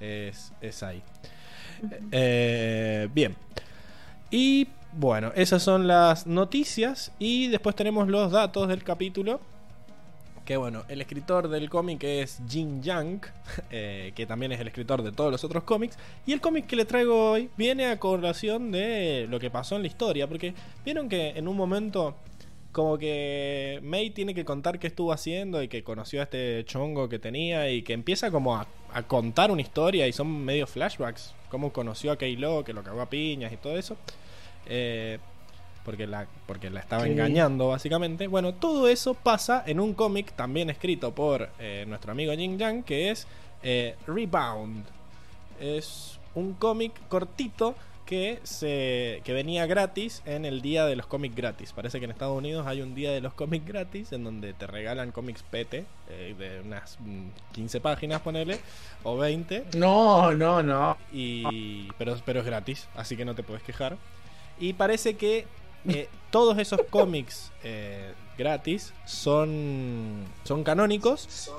es, 0.00 0.52
es 0.60 0.82
ahí. 0.82 1.02
Eh, 2.10 3.08
bien. 3.12 3.36
Y 4.30 4.68
bueno, 4.92 5.32
esas 5.34 5.62
son 5.62 5.86
las 5.86 6.26
noticias 6.26 7.12
y 7.18 7.48
después 7.48 7.74
tenemos 7.74 8.08
los 8.08 8.30
datos 8.30 8.68
del 8.68 8.82
capítulo. 8.82 9.40
Que 10.44 10.56
bueno, 10.56 10.82
el 10.88 11.00
escritor 11.00 11.48
del 11.48 11.70
cómic 11.70 12.02
es 12.02 12.40
Jin 12.48 12.82
Yang, 12.82 13.20
eh, 13.70 14.12
que 14.14 14.26
también 14.26 14.52
es 14.52 14.60
el 14.60 14.66
escritor 14.66 15.02
de 15.02 15.12
todos 15.12 15.30
los 15.30 15.44
otros 15.44 15.62
cómics. 15.62 15.96
Y 16.26 16.32
el 16.32 16.40
cómic 16.40 16.66
que 16.66 16.76
le 16.76 16.84
traigo 16.84 17.30
hoy 17.30 17.48
viene 17.56 17.86
a 17.86 17.98
colación 17.98 18.72
de 18.72 19.26
lo 19.30 19.38
que 19.38 19.50
pasó 19.50 19.76
en 19.76 19.82
la 19.82 19.88
historia. 19.88 20.26
Porque 20.26 20.52
vieron 20.84 21.08
que 21.08 21.30
en 21.30 21.46
un 21.46 21.56
momento, 21.56 22.16
como 22.72 22.98
que 22.98 23.78
Mei 23.82 24.10
tiene 24.10 24.34
que 24.34 24.44
contar 24.44 24.78
qué 24.78 24.86
estuvo 24.88 25.12
haciendo 25.12 25.62
y 25.62 25.68
que 25.68 25.84
conoció 25.84 26.20
a 26.20 26.24
este 26.24 26.64
chongo 26.64 27.08
que 27.08 27.18
tenía 27.18 27.70
y 27.70 27.82
que 27.82 27.92
empieza 27.92 28.30
como 28.30 28.56
a, 28.56 28.66
a 28.92 29.02
contar 29.02 29.50
una 29.50 29.60
historia 29.62 30.08
y 30.08 30.12
son 30.12 30.44
medio 30.44 30.66
flashbacks. 30.66 31.34
Cómo 31.50 31.72
conoció 31.72 32.12
a 32.12 32.16
Keilo, 32.18 32.64
que 32.64 32.72
lo 32.72 32.82
cagó 32.82 33.02
a 33.02 33.10
piñas 33.10 33.52
y 33.52 33.56
todo 33.58 33.76
eso. 33.76 33.96
Eh, 34.66 35.18
porque 35.84 36.06
la, 36.06 36.26
porque 36.46 36.70
la 36.70 36.80
estaba 36.80 37.04
Sí. 37.04 37.10
engañando 37.10 37.68
básicamente. 37.68 38.26
Bueno, 38.26 38.54
todo 38.54 38.88
eso 38.88 39.14
pasa 39.14 39.62
en 39.66 39.78
un 39.80 39.94
cómic 39.94 40.32
también 40.32 40.70
escrito 40.70 41.14
por 41.14 41.50
eh, 41.58 41.84
nuestro 41.88 42.12
amigo 42.12 42.32
Jin 42.32 42.56
Yang, 42.58 42.84
que 42.84 43.10
es 43.10 43.26
eh, 43.62 43.96
Rebound. 44.06 44.84
Es 45.60 46.18
un 46.34 46.54
cómic 46.54 46.92
cortito 47.08 47.74
que, 48.12 48.40
se, 48.42 49.22
que 49.24 49.32
venía 49.32 49.64
gratis 49.64 50.20
en 50.26 50.44
el 50.44 50.60
día 50.60 50.84
de 50.84 50.96
los 50.96 51.06
cómics 51.06 51.34
gratis. 51.34 51.72
Parece 51.72 51.98
que 51.98 52.04
en 52.04 52.10
Estados 52.10 52.36
Unidos 52.36 52.66
hay 52.66 52.82
un 52.82 52.94
día 52.94 53.10
de 53.10 53.22
los 53.22 53.32
cómics 53.32 53.64
gratis 53.64 54.12
en 54.12 54.22
donde 54.22 54.52
te 54.52 54.66
regalan 54.66 55.12
cómics 55.12 55.42
pete 55.42 55.86
eh, 56.10 56.34
de 56.38 56.60
unas 56.60 56.98
mm, 57.00 57.28
15 57.52 57.80
páginas, 57.80 58.20
ponele, 58.20 58.60
o 59.02 59.16
20. 59.16 59.64
No, 59.78 60.30
no, 60.32 60.62
no. 60.62 60.98
Y, 61.10 61.90
pero, 61.96 62.14
pero 62.26 62.40
es 62.40 62.44
gratis, 62.44 62.86
así 62.96 63.16
que 63.16 63.24
no 63.24 63.34
te 63.34 63.42
puedes 63.42 63.62
quejar. 63.62 63.96
Y 64.60 64.74
parece 64.74 65.16
que 65.16 65.46
eh, 65.88 66.10
todos 66.30 66.58
esos 66.58 66.82
cómics 66.90 67.50
eh, 67.64 68.12
gratis 68.36 68.92
son, 69.06 70.26
son 70.44 70.64
canónicos. 70.64 71.50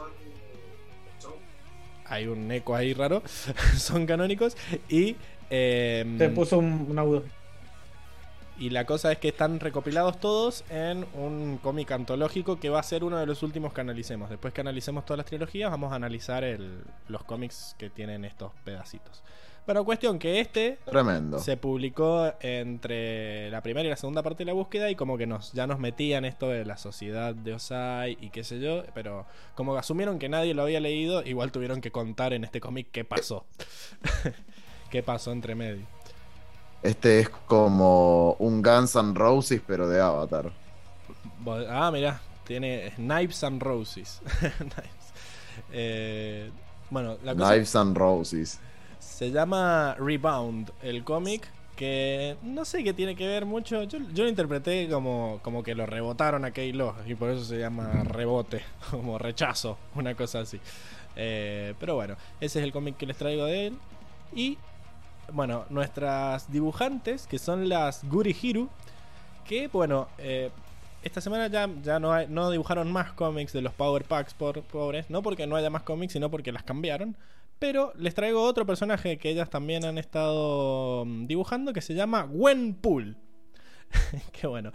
Hay 2.05 2.27
un 2.27 2.51
eco 2.51 2.75
ahí 2.75 2.93
raro. 2.93 3.23
son 3.75 4.05
canónicos. 4.05 4.55
Y, 4.87 5.15
eh, 5.55 6.15
Se 6.17 6.29
puso 6.29 6.57
un, 6.57 6.87
un 6.89 6.97
agudo. 6.99 7.23
y 8.59 8.69
la 8.69 8.85
cosa 8.85 9.11
es 9.11 9.17
que 9.17 9.27
están 9.29 9.59
recopilados 9.59 10.19
todos 10.19 10.63
en 10.69 11.05
un 11.13 11.57
cómic 11.61 11.91
antológico 11.91 12.59
que 12.59 12.69
va 12.69 12.79
a 12.79 12.83
ser 12.83 13.03
uno 13.03 13.17
de 13.17 13.25
los 13.25 13.43
últimos 13.43 13.73
que 13.73 13.81
analicemos. 13.81 14.29
Después 14.29 14.53
que 14.53 14.61
analicemos 14.61 15.05
todas 15.05 15.17
las 15.17 15.25
trilogías, 15.25 15.69
vamos 15.71 15.91
a 15.91 15.95
analizar 15.95 16.43
el- 16.43 16.81
los 17.07 17.23
cómics 17.23 17.75
que 17.77 17.89
tienen 17.89 18.25
estos 18.25 18.51
pedacitos. 18.63 19.21
Bueno, 19.65 19.85
cuestión 19.85 20.19
que 20.19 20.41
este 20.41 20.77
Tremendo. 20.83 21.39
se 21.39 21.55
publicó 21.55 22.33
entre 22.41 23.49
la 23.49 23.61
primera 23.63 23.87
y 23.87 23.89
la 23.91 23.95
segunda 23.95 24.21
parte 24.21 24.39
de 24.39 24.47
la 24.47 24.53
búsqueda 24.53 24.89
y 24.91 24.95
como 24.95 25.17
que 25.17 25.25
nos 25.25 25.53
ya 25.53 25.67
nos 25.67 25.79
metían 25.79 26.25
esto 26.25 26.49
de 26.49 26.65
la 26.65 26.75
sociedad 26.75 27.33
de 27.33 27.53
Osai 27.53 28.17
y 28.19 28.29
qué 28.29 28.43
sé 28.43 28.59
yo, 28.59 28.83
pero 28.93 29.25
como 29.55 29.73
asumieron 29.77 30.19
que 30.19 30.27
nadie 30.27 30.53
lo 30.53 30.63
había 30.63 30.81
leído, 30.81 31.23
igual 31.23 31.53
tuvieron 31.53 31.79
que 31.79 31.91
contar 31.91 32.33
en 32.33 32.43
este 32.43 32.59
cómic 32.59 32.87
qué 32.91 33.05
pasó. 33.05 33.45
qué 34.93 35.01
pasó 35.01 35.31
entre 35.31 35.55
medio. 35.55 35.83
Este 36.83 37.21
es 37.21 37.29
como 37.47 38.33
un 38.33 38.61
Guns 38.61 38.95
N' 38.95 39.15
Roses, 39.15 39.59
pero 39.65 39.89
de 39.89 39.99
Avatar. 39.99 40.51
Ah, 41.67 41.89
mirá, 41.91 42.21
tiene 42.45 42.93
Knives 42.97 43.43
and 43.43 43.59
Roses. 43.59 44.21
Knives. 44.59 45.13
Eh, 45.71 46.51
bueno, 46.91 47.17
la 47.23 47.33
cosa 47.33 47.53
Knives 47.53 47.75
and 47.75 47.97
Roses. 47.97 48.59
se 48.99 49.31
llama 49.31 49.95
Rebound, 49.97 50.71
el 50.83 51.03
cómic. 51.03 51.49
Que 51.75 52.37
no 52.43 52.63
sé 52.63 52.83
qué 52.83 52.93
tiene 52.93 53.15
que 53.15 53.27
ver 53.27 53.47
mucho. 53.47 53.81
Yo, 53.85 53.97
yo 54.13 54.25
lo 54.25 54.29
interpreté 54.29 54.87
como, 54.91 55.39
como 55.41 55.63
que 55.63 55.73
lo 55.73 55.87
rebotaron 55.87 56.45
a 56.45 56.51
Keilo 56.51 56.95
y 57.07 57.15
por 57.15 57.31
eso 57.31 57.43
se 57.43 57.57
llama 57.57 58.03
rebote, 58.03 58.61
como 58.91 59.17
rechazo, 59.17 59.79
una 59.95 60.13
cosa 60.13 60.41
así. 60.41 60.59
Eh, 61.15 61.73
pero 61.79 61.95
bueno, 61.95 62.15
ese 62.39 62.59
es 62.59 62.65
el 62.65 62.71
cómic 62.71 62.95
que 62.97 63.07
les 63.07 63.17
traigo 63.17 63.45
de 63.45 63.67
él. 63.67 63.79
Y 64.35 64.59
bueno, 65.31 65.65
nuestras 65.69 66.51
dibujantes, 66.51 67.27
que 67.27 67.39
son 67.39 67.69
las 67.69 68.03
Guri 68.07 68.35
Hiru, 68.41 68.69
que 69.45 69.67
bueno, 69.67 70.07
eh, 70.17 70.51
esta 71.03 71.21
semana 71.21 71.47
ya, 71.47 71.69
ya 71.81 71.99
no, 71.99 72.27
no 72.27 72.49
dibujaron 72.49 72.91
más 72.91 73.11
cómics 73.13 73.53
de 73.53 73.61
los 73.61 73.73
Power 73.73 74.05
Packs 74.05 74.33
por 74.33 74.61
pobres, 74.63 75.09
no 75.09 75.21
porque 75.21 75.47
no 75.47 75.55
haya 75.55 75.69
más 75.69 75.83
cómics, 75.83 76.13
sino 76.13 76.29
porque 76.31 76.51
las 76.51 76.63
cambiaron. 76.63 77.17
Pero 77.59 77.93
les 77.97 78.13
traigo 78.13 78.43
otro 78.43 78.65
personaje 78.65 79.17
que 79.17 79.29
ellas 79.29 79.49
también 79.49 79.85
han 79.85 79.97
estado 79.97 81.05
mm, 81.05 81.27
dibujando 81.27 81.73
que 81.73 81.81
se 81.81 81.93
llama 81.93 82.23
Gwenpool. 82.23 83.17
que 84.31 84.47
bueno, 84.47 84.71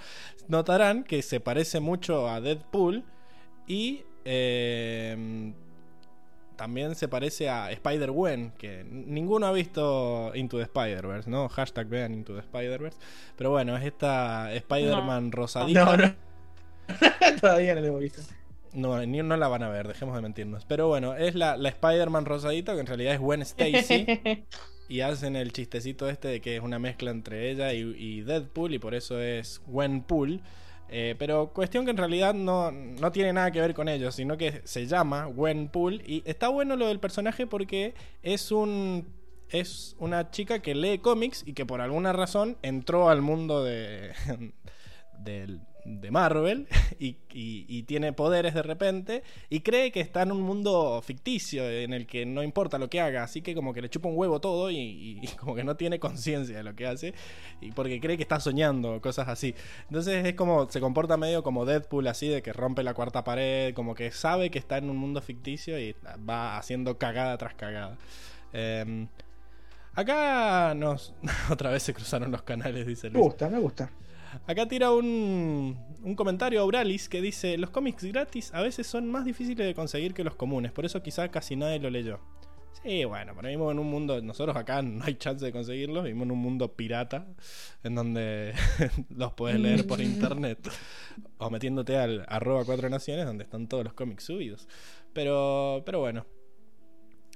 notarán 0.48 1.04
que 1.04 1.22
se 1.22 1.40
parece 1.40 1.80
mucho 1.80 2.28
a 2.28 2.40
Deadpool 2.40 3.04
y 3.66 4.04
eh, 4.24 5.52
también 6.58 6.96
se 6.96 7.06
parece 7.06 7.48
a 7.48 7.70
Spider-Gwen, 7.70 8.50
que 8.58 8.84
ninguno 8.84 9.46
ha 9.46 9.52
visto 9.52 10.32
Into 10.34 10.56
the 10.56 10.64
Spider-Verse, 10.64 11.30
¿no? 11.30 11.48
Hashtag 11.48 11.86
vean 11.86 12.12
Into 12.12 12.34
the 12.34 12.40
Spider-Verse. 12.40 12.98
Pero 13.36 13.50
bueno, 13.50 13.76
es 13.76 13.84
esta 13.84 14.52
Spider-Man 14.52 15.30
rosadita. 15.30 15.84
No, 15.84 15.96
no. 15.96 16.14
Todavía 17.40 17.76
no 17.76 17.80
lo 17.80 17.86
hemos 17.86 18.00
visto. 18.00 18.22
No, 18.72 19.06
ni 19.06 19.22
no 19.22 19.36
la 19.36 19.46
van 19.46 19.62
a 19.62 19.68
ver, 19.68 19.86
dejemos 19.86 20.16
de 20.16 20.20
mentirnos. 20.20 20.64
Pero 20.64 20.88
bueno, 20.88 21.14
es 21.14 21.36
la, 21.36 21.56
la 21.56 21.68
Spider-Man 21.68 22.24
rosadita, 22.24 22.74
que 22.74 22.80
en 22.80 22.86
realidad 22.86 23.14
es 23.14 23.20
Gwen 23.20 23.42
Stacy. 23.42 24.44
y 24.88 25.00
hacen 25.00 25.36
el 25.36 25.52
chistecito 25.52 26.08
este 26.08 26.26
de 26.26 26.40
que 26.40 26.56
es 26.56 26.62
una 26.62 26.80
mezcla 26.80 27.12
entre 27.12 27.50
ella 27.52 27.72
y, 27.72 27.94
y 27.96 28.22
Deadpool, 28.22 28.74
y 28.74 28.80
por 28.80 28.96
eso 28.96 29.20
es 29.20 29.62
Gwenpool. 29.68 30.42
Eh, 30.90 31.14
pero 31.18 31.52
cuestión 31.52 31.84
que 31.84 31.90
en 31.90 31.96
realidad 31.96 32.32
no, 32.34 32.70
no 32.70 33.12
tiene 33.12 33.32
nada 33.32 33.50
que 33.50 33.60
ver 33.60 33.74
con 33.74 33.88
ellos, 33.88 34.14
sino 34.14 34.36
que 34.38 34.62
se 34.64 34.86
llama 34.86 35.26
Gwenpool. 35.26 36.02
Y 36.06 36.22
está 36.24 36.48
bueno 36.48 36.76
lo 36.76 36.86
del 36.88 36.98
personaje 37.00 37.46
porque 37.46 37.94
es 38.22 38.50
un. 38.52 39.06
Es 39.50 39.96
una 39.98 40.30
chica 40.30 40.58
que 40.60 40.74
lee 40.74 40.98
cómics 40.98 41.42
y 41.46 41.54
que 41.54 41.64
por 41.64 41.80
alguna 41.80 42.12
razón 42.12 42.58
entró 42.62 43.08
al 43.08 43.22
mundo 43.22 43.64
de. 43.64 44.12
del- 45.18 45.60
de 45.88 46.10
Marvel 46.10 46.68
y, 46.98 47.16
y- 47.32 47.82
tiene 47.84 48.12
poderes 48.12 48.54
de 48.54 48.62
repente 48.62 49.22
y 49.48 49.60
cree 49.60 49.90
que 49.90 50.00
está 50.00 50.22
en 50.22 50.32
un 50.32 50.42
mundo 50.42 51.00
ficticio 51.02 51.68
en 51.68 51.92
el 51.92 52.06
que 52.06 52.26
no 52.26 52.42
importa 52.42 52.78
lo 52.78 52.90
que 52.90 53.00
haga, 53.00 53.22
así 53.22 53.40
que 53.42 53.54
como 53.54 53.72
que 53.72 53.80
le 53.82 53.88
chupa 53.88 54.08
un 54.08 54.16
huevo 54.16 54.40
todo 54.40 54.70
y, 54.70 55.20
como 55.40 55.54
que 55.54 55.64
no 55.64 55.76
tiene 55.76 55.98
conciencia 55.98 56.56
de 56.58 56.62
lo 56.62 56.74
que 56.74 56.86
hace 56.86 57.14
y 57.60 57.72
porque 57.72 58.00
cree 58.00 58.16
que 58.16 58.22
está 58.22 58.38
soñando, 58.40 59.00
cosas 59.00 59.28
así. 59.28 59.54
Entonces 59.88 60.24
es 60.26 60.34
como, 60.34 60.70
se 60.70 60.80
comporta 60.80 61.16
medio 61.16 61.42
como 61.42 61.64
Deadpool 61.64 62.06
así, 62.08 62.28
de 62.28 62.42
que 62.42 62.52
rompe 62.52 62.82
la 62.82 62.94
cuarta 62.94 63.24
pared, 63.24 63.72
como 63.74 63.94
que 63.94 64.10
sabe 64.10 64.50
que 64.50 64.58
está 64.58 64.78
en 64.78 64.90
un 64.90 64.96
mundo 64.96 65.20
ficticio 65.22 65.78
y 65.80 65.94
va 66.28 66.58
haciendo 66.58 66.98
cagada 66.98 67.36
tras 67.38 67.54
cagada. 67.54 67.96
Em, 68.52 69.08
acá 69.94 70.74
nos... 70.74 71.14
Otra 71.50 71.70
vez 71.70 71.82
se 71.82 71.94
cruzaron 71.94 72.30
los 72.30 72.42
canales, 72.42 72.86
dice 72.86 73.08
Me 73.10 73.14
Luis. 73.14 73.24
gusta, 73.26 73.48
me 73.48 73.58
gusta. 73.58 73.90
Acá 74.46 74.66
tira 74.66 74.92
un, 74.92 75.78
un 76.02 76.14
comentario 76.14 76.60
a 76.60 76.62
Auralis 76.62 77.08
que 77.08 77.20
dice: 77.20 77.58
Los 77.58 77.70
cómics 77.70 78.04
gratis 78.04 78.52
a 78.54 78.62
veces 78.62 78.86
son 78.86 79.10
más 79.10 79.24
difíciles 79.24 79.66
de 79.66 79.74
conseguir 79.74 80.14
que 80.14 80.24
los 80.24 80.34
comunes, 80.34 80.72
por 80.72 80.84
eso 80.84 81.02
quizá 81.02 81.28
casi 81.28 81.56
nadie 81.56 81.78
lo 81.78 81.90
leyó. 81.90 82.20
Sí, 82.82 83.04
bueno, 83.04 83.32
pero 83.34 83.48
vivimos 83.48 83.72
en 83.72 83.80
un 83.80 83.90
mundo, 83.90 84.20
nosotros 84.22 84.56
acá 84.56 84.82
no 84.82 85.04
hay 85.04 85.16
chance 85.16 85.44
de 85.44 85.50
conseguirlos, 85.50 86.04
vivimos 86.04 86.26
en 86.26 86.30
un 86.30 86.38
mundo 86.38 86.76
pirata, 86.76 87.26
en 87.82 87.94
donde 87.96 88.54
los 89.10 89.32
puedes 89.32 89.58
leer 89.58 89.86
por 89.86 90.00
internet, 90.00 90.58
o 91.38 91.50
metiéndote 91.50 91.96
al 91.96 92.24
arroba 92.28 92.64
cuatro 92.64 92.88
naciones, 92.88 93.26
donde 93.26 93.44
están 93.44 93.66
todos 93.66 93.82
los 93.82 93.94
cómics 93.94 94.24
subidos. 94.24 94.68
Pero, 95.12 95.82
pero 95.84 95.98
bueno, 96.00 96.24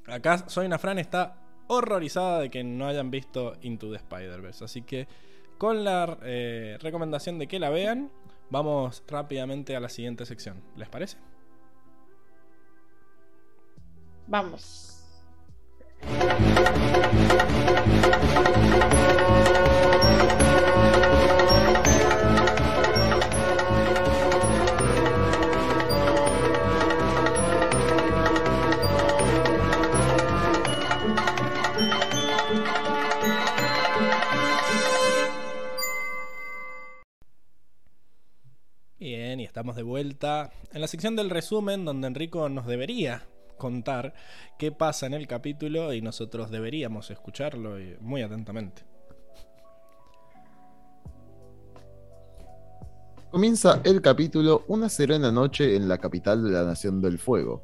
acá 0.06 0.48
Soy 0.48 0.68
Fran 0.78 0.98
está 0.98 1.42
horrorizada 1.66 2.40
de 2.40 2.50
que 2.50 2.62
no 2.62 2.86
hayan 2.86 3.10
visto 3.10 3.54
Into 3.62 3.90
the 3.90 3.96
Spider-Verse. 3.96 4.64
Así 4.64 4.82
que 4.82 5.08
con 5.62 5.84
la 5.84 6.18
eh, 6.24 6.76
recomendación 6.80 7.38
de 7.38 7.46
que 7.46 7.60
la 7.60 7.70
vean, 7.70 8.10
vamos 8.50 9.04
rápidamente 9.06 9.76
a 9.76 9.80
la 9.80 9.88
siguiente 9.88 10.26
sección. 10.26 10.60
¿Les 10.74 10.88
parece? 10.88 11.18
Vamos. 14.26 14.88
Estamos 39.52 39.76
de 39.76 39.82
vuelta 39.82 40.50
en 40.72 40.80
la 40.80 40.88
sección 40.88 41.14
del 41.14 41.28
resumen 41.28 41.84
donde 41.84 42.06
Enrico 42.06 42.48
nos 42.48 42.66
debería 42.66 43.26
contar 43.58 44.14
qué 44.58 44.72
pasa 44.72 45.04
en 45.04 45.12
el 45.12 45.26
capítulo 45.26 45.92
y 45.92 46.00
nosotros 46.00 46.50
deberíamos 46.50 47.10
escucharlo 47.10 47.76
muy 48.00 48.22
atentamente. 48.22 48.82
Comienza 53.30 53.82
el 53.84 54.00
capítulo 54.00 54.64
Una 54.68 54.88
serena 54.88 55.30
noche 55.30 55.76
en 55.76 55.86
la 55.86 55.98
capital 55.98 56.42
de 56.42 56.50
la 56.50 56.64
Nación 56.64 57.02
del 57.02 57.18
Fuego. 57.18 57.62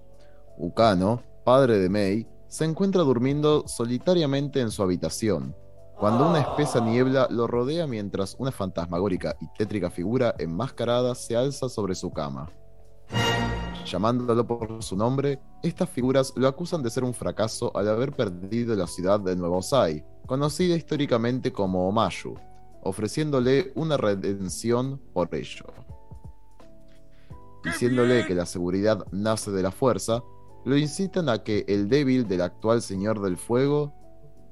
Ukano, 0.58 1.22
padre 1.42 1.78
de 1.78 1.88
Mei, 1.88 2.26
se 2.48 2.66
encuentra 2.66 3.00
durmiendo 3.00 3.66
solitariamente 3.66 4.60
en 4.60 4.70
su 4.70 4.82
habitación, 4.82 5.56
cuando 5.98 6.28
una 6.28 6.40
espesa 6.40 6.80
niebla 6.80 7.26
lo 7.28 7.48
rodea 7.48 7.88
mientras 7.88 8.36
una 8.38 8.52
fantasmagórica 8.52 9.36
y 9.40 9.48
tétrica 9.58 9.90
figura 9.90 10.32
enmascarada 10.38 11.14
se 11.16 11.36
alza 11.36 11.68
sobre 11.68 11.96
su 11.96 12.12
cama. 12.12 12.48
Llamándolo 13.84 14.46
por 14.46 14.80
su 14.82 14.96
nombre, 14.96 15.40
estas 15.62 15.88
figuras 15.88 16.32
lo 16.36 16.46
acusan 16.46 16.82
de 16.84 16.90
ser 16.90 17.02
un 17.02 17.14
fracaso 17.14 17.76
al 17.76 17.88
haber 17.88 18.12
perdido 18.12 18.76
la 18.76 18.86
ciudad 18.86 19.18
de 19.18 19.34
Nueva 19.34 19.56
Osai, 19.56 20.04
conocida 20.26 20.76
históricamente 20.76 21.52
como 21.52 21.88
Omayu, 21.88 22.34
ofreciéndole 22.82 23.72
una 23.74 23.96
redención 23.96 25.00
por 25.12 25.34
ello. 25.34 25.64
Diciéndole 27.64 28.24
que 28.24 28.36
la 28.36 28.46
seguridad 28.46 29.04
nace 29.10 29.50
de 29.50 29.62
la 29.62 29.72
fuerza, 29.72 30.22
lo 30.64 30.76
incitan 30.76 31.28
a 31.28 31.42
que 31.42 31.64
el 31.66 31.88
débil 31.88 32.28
del 32.28 32.42
actual 32.42 32.82
Señor 32.82 33.20
del 33.20 33.36
Fuego 33.36 33.97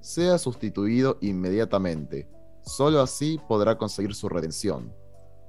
sea 0.06 0.38
sustituido 0.38 1.18
inmediatamente. 1.20 2.28
Solo 2.62 3.00
así 3.00 3.40
podrá 3.48 3.76
conseguir 3.76 4.14
su 4.14 4.28
redención. 4.28 4.94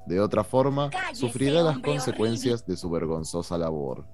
De 0.07 0.19
otra 0.19 0.43
forma, 0.43 0.89
sufrirá 1.13 1.61
las 1.61 1.77
consecuencias 1.77 2.65
de 2.65 2.75
su 2.75 2.89
vergonzosa 2.89 3.55
labor. 3.55 4.07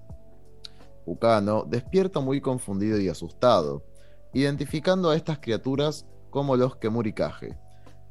Ukano 1.06 1.64
despierta 1.64 2.20
muy 2.20 2.42
confundido 2.42 3.00
y 3.00 3.08
asustado, 3.08 3.86
identificando 4.34 5.10
a 5.10 5.16
estas 5.16 5.40
criaturas 5.40 6.06
como 6.30 6.58
los 6.58 6.76
Kemurikage, 6.76 7.58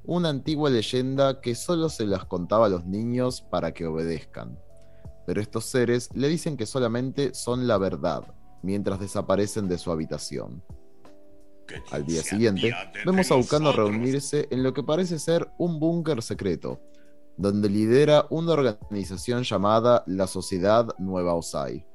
una 0.05 0.31
antigua 0.31 0.71
leyenda 0.71 1.39
que 1.43 1.55
solo 1.55 1.91
se 1.91 2.07
las 2.07 2.25
contaba 2.25 2.65
a 2.67 2.71
los 2.71 2.87
niños 2.87 3.43
para 3.43 3.73
que 3.73 3.87
obedezcan. 3.87 4.59
Pero 5.27 5.43
estos 5.43 5.67
seres 5.67 6.09
le 6.15 6.29
dicen 6.29 6.57
que 6.57 6.65
solamente 6.65 7.35
son 7.35 7.67
la 7.67 7.77
verdad, 7.77 8.35
mientras 8.63 9.01
desaparecen 9.01 9.69
de 9.69 9.77
su 9.77 9.93
habitación. 9.93 10.65
Al 11.91 12.05
día 12.05 12.23
siguiente, 12.23 12.75
vemos 13.05 13.31
a 13.31 13.37
Ukano 13.37 13.73
reunirse 13.73 14.49
en 14.51 14.63
lo 14.63 14.73
que 14.73 14.83
parece 14.83 15.19
ser 15.19 15.49
un 15.59 15.79
búnker 15.79 16.23
secreto, 16.23 16.81
donde 17.37 17.69
lidera 17.69 18.27
una 18.31 18.53
organización 18.53 19.43
llamada 19.43 20.05
la 20.07 20.27
Sociedad 20.27 20.89
Nueva 20.99 21.35
Osai. 21.35 21.87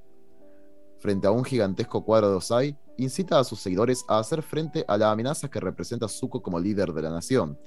Frente 1.00 1.28
a 1.28 1.32
un 1.32 1.44
gigantesco 1.44 2.04
cuadro 2.04 2.30
de 2.30 2.36
Osai, 2.38 2.78
incita 2.98 3.40
a 3.40 3.44
sus 3.44 3.60
seguidores 3.60 4.04
a 4.08 4.20
hacer 4.20 4.42
frente 4.42 4.84
a 4.88 4.98
la 4.98 5.12
amenaza 5.12 5.50
que 5.50 5.60
representa 5.60 6.08
Zuko 6.08 6.42
como 6.42 6.60
líder 6.60 6.94
de 6.94 7.04
la 7.04 7.12
nación, 7.12 7.60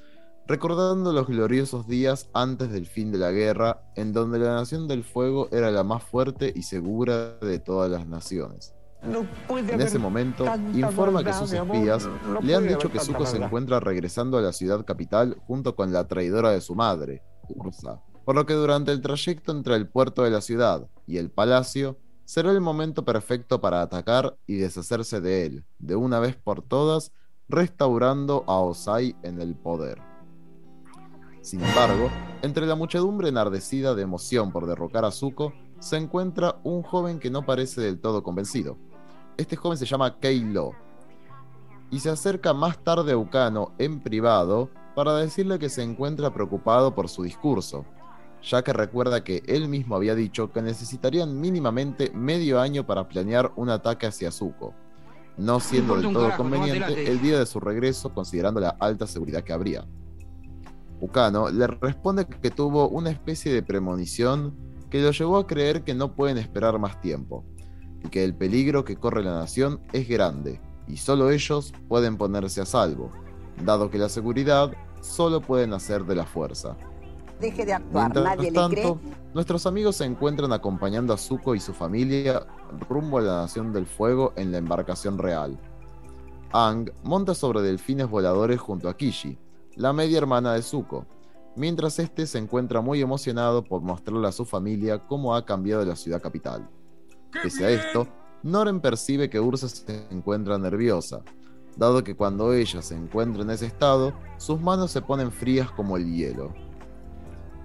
recordando 0.46 1.12
los 1.12 1.28
gloriosos 1.28 1.86
días 1.86 2.28
antes 2.32 2.72
del 2.72 2.86
fin 2.86 3.12
de 3.12 3.18
la 3.18 3.30
guerra, 3.30 3.84
en 3.94 4.12
donde 4.12 4.40
la 4.40 4.54
Nación 4.54 4.88
del 4.88 5.04
Fuego 5.04 5.48
era 5.52 5.70
la 5.70 5.84
más 5.84 6.02
fuerte 6.02 6.52
y 6.54 6.62
segura 6.62 7.38
de 7.38 7.60
todas 7.60 7.88
las 7.88 8.06
naciones. 8.08 8.74
En 9.02 9.80
ese 9.80 9.98
momento, 9.98 10.44
informa 10.74 11.24
que 11.24 11.32
sus 11.32 11.52
espías 11.52 12.08
le 12.42 12.54
han 12.54 12.68
dicho 12.68 12.90
que 12.90 13.00
Zuko 13.00 13.26
se 13.26 13.38
encuentra 13.38 13.80
regresando 13.80 14.38
a 14.38 14.42
la 14.42 14.52
ciudad 14.52 14.84
capital 14.84 15.36
junto 15.46 15.74
con 15.74 15.92
la 15.92 16.06
traidora 16.06 16.50
de 16.50 16.60
su 16.60 16.74
madre, 16.74 17.22
Ursa, 17.48 18.02
por 18.24 18.34
lo 18.34 18.46
que 18.46 18.54
durante 18.54 18.92
el 18.92 19.00
trayecto 19.00 19.52
entre 19.52 19.76
el 19.76 19.88
puerto 19.88 20.22
de 20.22 20.30
la 20.30 20.40
ciudad 20.40 20.88
y 21.06 21.16
el 21.16 21.30
palacio, 21.30 21.98
será 22.24 22.52
el 22.52 22.60
momento 22.60 23.04
perfecto 23.04 23.60
para 23.60 23.82
atacar 23.82 24.36
y 24.46 24.56
deshacerse 24.56 25.20
de 25.20 25.46
él, 25.46 25.64
de 25.78 25.96
una 25.96 26.20
vez 26.20 26.36
por 26.36 26.62
todas, 26.62 27.12
restaurando 27.48 28.44
a 28.46 28.60
Osai 28.60 29.16
en 29.22 29.40
el 29.40 29.56
poder. 29.56 30.00
Sin 31.40 31.64
embargo, 31.64 32.10
entre 32.42 32.66
la 32.66 32.76
muchedumbre 32.76 33.30
enardecida 33.30 33.94
de 33.94 34.02
emoción 34.02 34.52
por 34.52 34.66
derrocar 34.66 35.04
a 35.04 35.10
Zuko, 35.10 35.52
se 35.80 35.96
encuentra 35.96 36.60
un 36.62 36.82
joven 36.82 37.18
que 37.18 37.30
no 37.30 37.46
parece 37.46 37.80
del 37.80 37.98
todo 37.98 38.22
convencido. 38.22 38.76
Este 39.40 39.56
joven 39.56 39.78
se 39.78 39.86
llama 39.86 40.18
Kei-Lo 40.20 40.72
y 41.90 41.98
se 41.98 42.10
acerca 42.10 42.52
más 42.52 42.76
tarde 42.84 43.12
a 43.12 43.16
Ukano 43.16 43.72
en 43.78 44.00
privado 44.00 44.68
para 44.94 45.14
decirle 45.14 45.58
que 45.58 45.70
se 45.70 45.82
encuentra 45.82 46.34
preocupado 46.34 46.94
por 46.94 47.08
su 47.08 47.22
discurso, 47.22 47.86
ya 48.42 48.62
que 48.62 48.74
recuerda 48.74 49.24
que 49.24 49.42
él 49.46 49.66
mismo 49.66 49.96
había 49.96 50.14
dicho 50.14 50.52
que 50.52 50.60
necesitarían 50.60 51.40
mínimamente 51.40 52.10
medio 52.10 52.60
año 52.60 52.86
para 52.86 53.08
planear 53.08 53.50
un 53.56 53.70
ataque 53.70 54.06
hacia 54.06 54.30
Zuko, 54.30 54.74
no 55.38 55.58
siendo 55.60 55.96
del 55.96 56.12
todo 56.12 56.36
conveniente 56.36 57.10
el 57.10 57.22
día 57.22 57.38
de 57.38 57.46
su 57.46 57.60
regreso 57.60 58.12
considerando 58.12 58.60
la 58.60 58.76
alta 58.78 59.06
seguridad 59.06 59.42
que 59.42 59.54
habría. 59.54 59.86
Ukano 61.00 61.48
le 61.48 61.66
responde 61.66 62.26
que 62.26 62.50
tuvo 62.50 62.90
una 62.90 63.08
especie 63.08 63.54
de 63.54 63.62
premonición 63.62 64.54
que 64.90 65.00
lo 65.00 65.12
llevó 65.12 65.38
a 65.38 65.46
creer 65.46 65.82
que 65.82 65.94
no 65.94 66.14
pueden 66.14 66.36
esperar 66.36 66.78
más 66.78 67.00
tiempo, 67.00 67.42
que 68.10 68.24
el 68.24 68.34
peligro 68.34 68.84
que 68.84 68.96
corre 68.96 69.22
la 69.22 69.38
nación 69.38 69.80
es 69.92 70.08
grande, 70.08 70.60
y 70.86 70.96
solo 70.96 71.30
ellos 71.30 71.72
pueden 71.88 72.16
ponerse 72.16 72.60
a 72.60 72.66
salvo, 72.66 73.10
dado 73.64 73.90
que 73.90 73.98
la 73.98 74.08
seguridad 74.08 74.72
solo 75.00 75.40
puede 75.40 75.66
nacer 75.66 76.04
de 76.04 76.14
la 76.14 76.26
fuerza. 76.26 76.76
Deje 77.40 77.64
de 77.64 77.72
actuar, 77.72 78.12
Mientras 78.12 78.24
nadie 78.24 78.52
tanto, 78.52 78.76
le 78.76 78.82
cree. 78.82 79.16
nuestros 79.32 79.66
amigos 79.66 79.96
se 79.96 80.04
encuentran 80.04 80.52
acompañando 80.52 81.14
a 81.14 81.16
Zuko 81.16 81.54
y 81.54 81.60
su 81.60 81.72
familia 81.72 82.46
rumbo 82.88 83.18
a 83.18 83.22
la 83.22 83.36
Nación 83.42 83.72
del 83.72 83.86
Fuego 83.86 84.32
en 84.36 84.52
la 84.52 84.58
embarcación 84.58 85.16
real. 85.16 85.58
Ang 86.52 86.90
monta 87.02 87.34
sobre 87.34 87.62
delfines 87.62 88.10
voladores 88.10 88.60
junto 88.60 88.88
a 88.88 88.96
Kishi, 88.96 89.38
la 89.76 89.92
media 89.92 90.18
hermana 90.18 90.52
de 90.52 90.62
Zuko, 90.62 91.06
mientras 91.56 91.98
este 91.98 92.26
se 92.26 92.38
encuentra 92.38 92.80
muy 92.80 93.00
emocionado 93.00 93.64
por 93.64 93.80
mostrarle 93.80 94.28
a 94.28 94.32
su 94.32 94.44
familia 94.44 94.98
cómo 94.98 95.34
ha 95.34 95.44
cambiado 95.44 95.84
la 95.84 95.96
ciudad 95.96 96.20
capital. 96.20 96.68
Pese 97.32 97.64
a 97.64 97.70
esto, 97.70 98.06
Noren 98.42 98.80
percibe 98.80 99.30
que 99.30 99.40
Ursa 99.40 99.68
se 99.68 100.06
encuentra 100.10 100.58
nerviosa, 100.58 101.22
dado 101.76 102.02
que 102.02 102.16
cuando 102.16 102.52
ella 102.52 102.82
se 102.82 102.94
encuentra 102.96 103.42
en 103.42 103.50
ese 103.50 103.66
estado, 103.66 104.12
sus 104.36 104.60
manos 104.60 104.90
se 104.90 105.02
ponen 105.02 105.30
frías 105.30 105.70
como 105.70 105.96
el 105.96 106.12
hielo. 106.12 106.52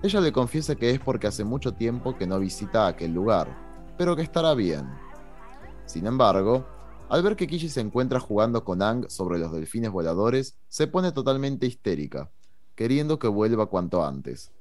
Ella 0.03 0.22
le 0.22 0.32
confiesa 0.32 0.76
que 0.76 0.91
es 0.91 0.99
porque 0.99 1.28
hace 1.28 1.43
mucho 1.43 1.74
tiempo 1.74 2.16
que 2.16 2.28
no 2.28 2.39
visita 2.39 2.88
aquel 2.88 3.13
lugar, 3.13 3.47
pero 3.97 4.16
que 4.16 4.22
estará 4.22 4.53
bien. 4.53 4.88
Sin 5.86 6.05
embargo, 6.05 6.66
al 7.09 7.24
ver 7.24 7.36
que 7.36 7.47
Kishi 7.47 7.70
se 7.70 7.82
encuentra 7.82 8.20
jugando 8.20 8.63
con 8.63 8.82
Ang 8.82 9.09
sobre 9.09 9.39
los 9.39 9.51
delfines 9.51 9.91
voladores, 9.91 10.57
se 10.68 10.88
pone 10.88 11.11
totalmente 11.11 11.66
histérica, 11.66 12.32
queriendo 12.76 13.20
que 13.20 13.28
vuelva 13.28 13.68
cuanto 13.68 14.05
antes. 14.05 14.51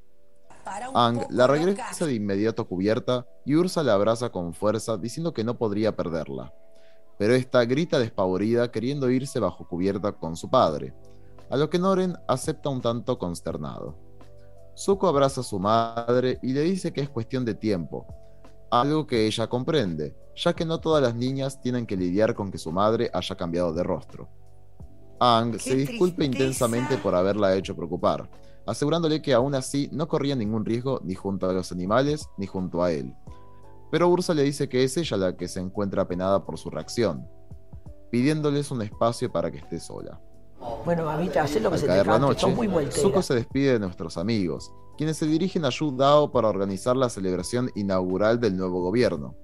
Ang 0.95 1.27
la 1.31 1.47
regresa 1.47 2.07
de 2.07 2.15
inmediato 2.15 2.63
a 2.63 2.69
cubierta 2.69 3.27
y 3.45 3.55
Ursa 3.55 3.83
la 3.83 3.95
abraza 3.95 4.31
con 4.31 4.55
fuerza 4.55 4.97
diciendo 4.97 5.33
que 5.33 5.45
no 5.45 5.59
podría 5.59 5.97
perderla. 5.97 6.53
Pero 7.19 7.35
esta 7.35 7.65
grita 7.65 7.99
despavorida 7.99 8.71
queriendo 8.71 9.11
irse 9.11 9.39
bajo 9.41 9.69
cubierta 9.69 10.13
con 10.13 10.37
su 10.37 10.51
padre, 10.51 10.95
a 11.51 11.57
lo 11.57 11.71
que 11.71 11.79
Noren 11.79 12.17
acepta 12.27 12.69
un 12.69 12.81
tanto 12.81 13.19
consternado. 13.19 13.97
Zuko 14.77 15.07
abraza 15.07 15.43
a 15.43 15.45
su 15.45 15.59
madre 15.59 16.39
y 16.43 16.53
le 16.53 16.63
dice 16.63 16.93
que 16.93 17.01
es 17.01 17.09
cuestión 17.09 17.45
de 17.45 17.55
tiempo, 17.55 18.07
algo 18.71 19.07
que 19.07 19.27
ella 19.27 19.47
comprende, 19.47 20.17
ya 20.35 20.53
que 20.53 20.65
no 20.65 20.81
todas 20.81 21.03
las 21.03 21.15
niñas 21.15 21.61
tienen 21.61 21.87
que 21.87 21.97
lidiar 21.97 22.35
con 22.35 22.51
que 22.51 22.59
su 22.59 22.73
madre 22.73 23.11
haya 23.13 23.37
cambiado 23.37 23.73
de 23.73 23.85
rostro. 23.85 24.29
Ang 25.21 25.61
se 25.61 25.77
disculpa 25.77 26.17
tristeza! 26.17 26.43
intensamente 26.43 26.99
por 26.99 27.15
haberla 27.15 27.55
hecho 27.55 27.77
preocupar, 27.77 28.29
asegurándole 28.67 29.23
que 29.23 29.35
aún 29.35 29.55
así 29.55 29.89
no 29.93 30.09
corría 30.09 30.37
ningún 30.37 30.65
riesgo 30.65 31.01
ni 31.05 31.15
junto 31.15 31.49
a 31.49 31.53
los 31.53 31.73
animales 31.73 32.29
ni 32.39 32.47
junto 32.47 32.83
a 32.83 32.93
él. 32.93 33.15
Pero 33.91 34.09
Ursa 34.09 34.35
le 34.35 34.43
dice 34.43 34.69
que 34.69 34.85
es 34.85 34.97
ella 34.97 35.17
la 35.17 35.37
que 35.37 35.49
se 35.49 35.61
encuentra 35.61 36.03
apenada 36.03 36.45
por 36.45 36.59
su 36.59 36.71
reacción, 36.71 37.29
pidiéndoles 38.11 38.71
un 38.71 38.83
espacio 38.83 39.31
para 39.31 39.51
que 39.51 39.59
esté 39.59 39.79
sola. 39.79 40.21
Bueno, 40.85 41.05
mamita, 41.05 41.43
haz 41.43 41.55
lo 41.61 41.71
que 41.71 41.75
Al 41.75 41.81
se 41.81 41.87
te 41.87 41.93
caer 41.93 42.07
la 42.07 42.13
cante, 42.15 42.27
noche, 42.27 42.47
muy. 42.47 42.91
Zuko 42.91 43.23
se 43.23 43.35
despide 43.35 43.75
de 43.75 43.79
nuestros 43.79 44.17
amigos, 44.17 44.73
quienes 44.97 45.17
se 45.17 45.27
dirigen 45.27 45.65
a 45.65 45.71
Yu 45.71 45.97
Dao 45.97 46.33
para 46.33 46.49
organizar 46.49 46.97
la 46.97 47.09
celebración 47.09 47.71
inaugural 47.75 48.41
del 48.41 48.57
nuevo 48.57 48.81
gobierno, 48.81 49.35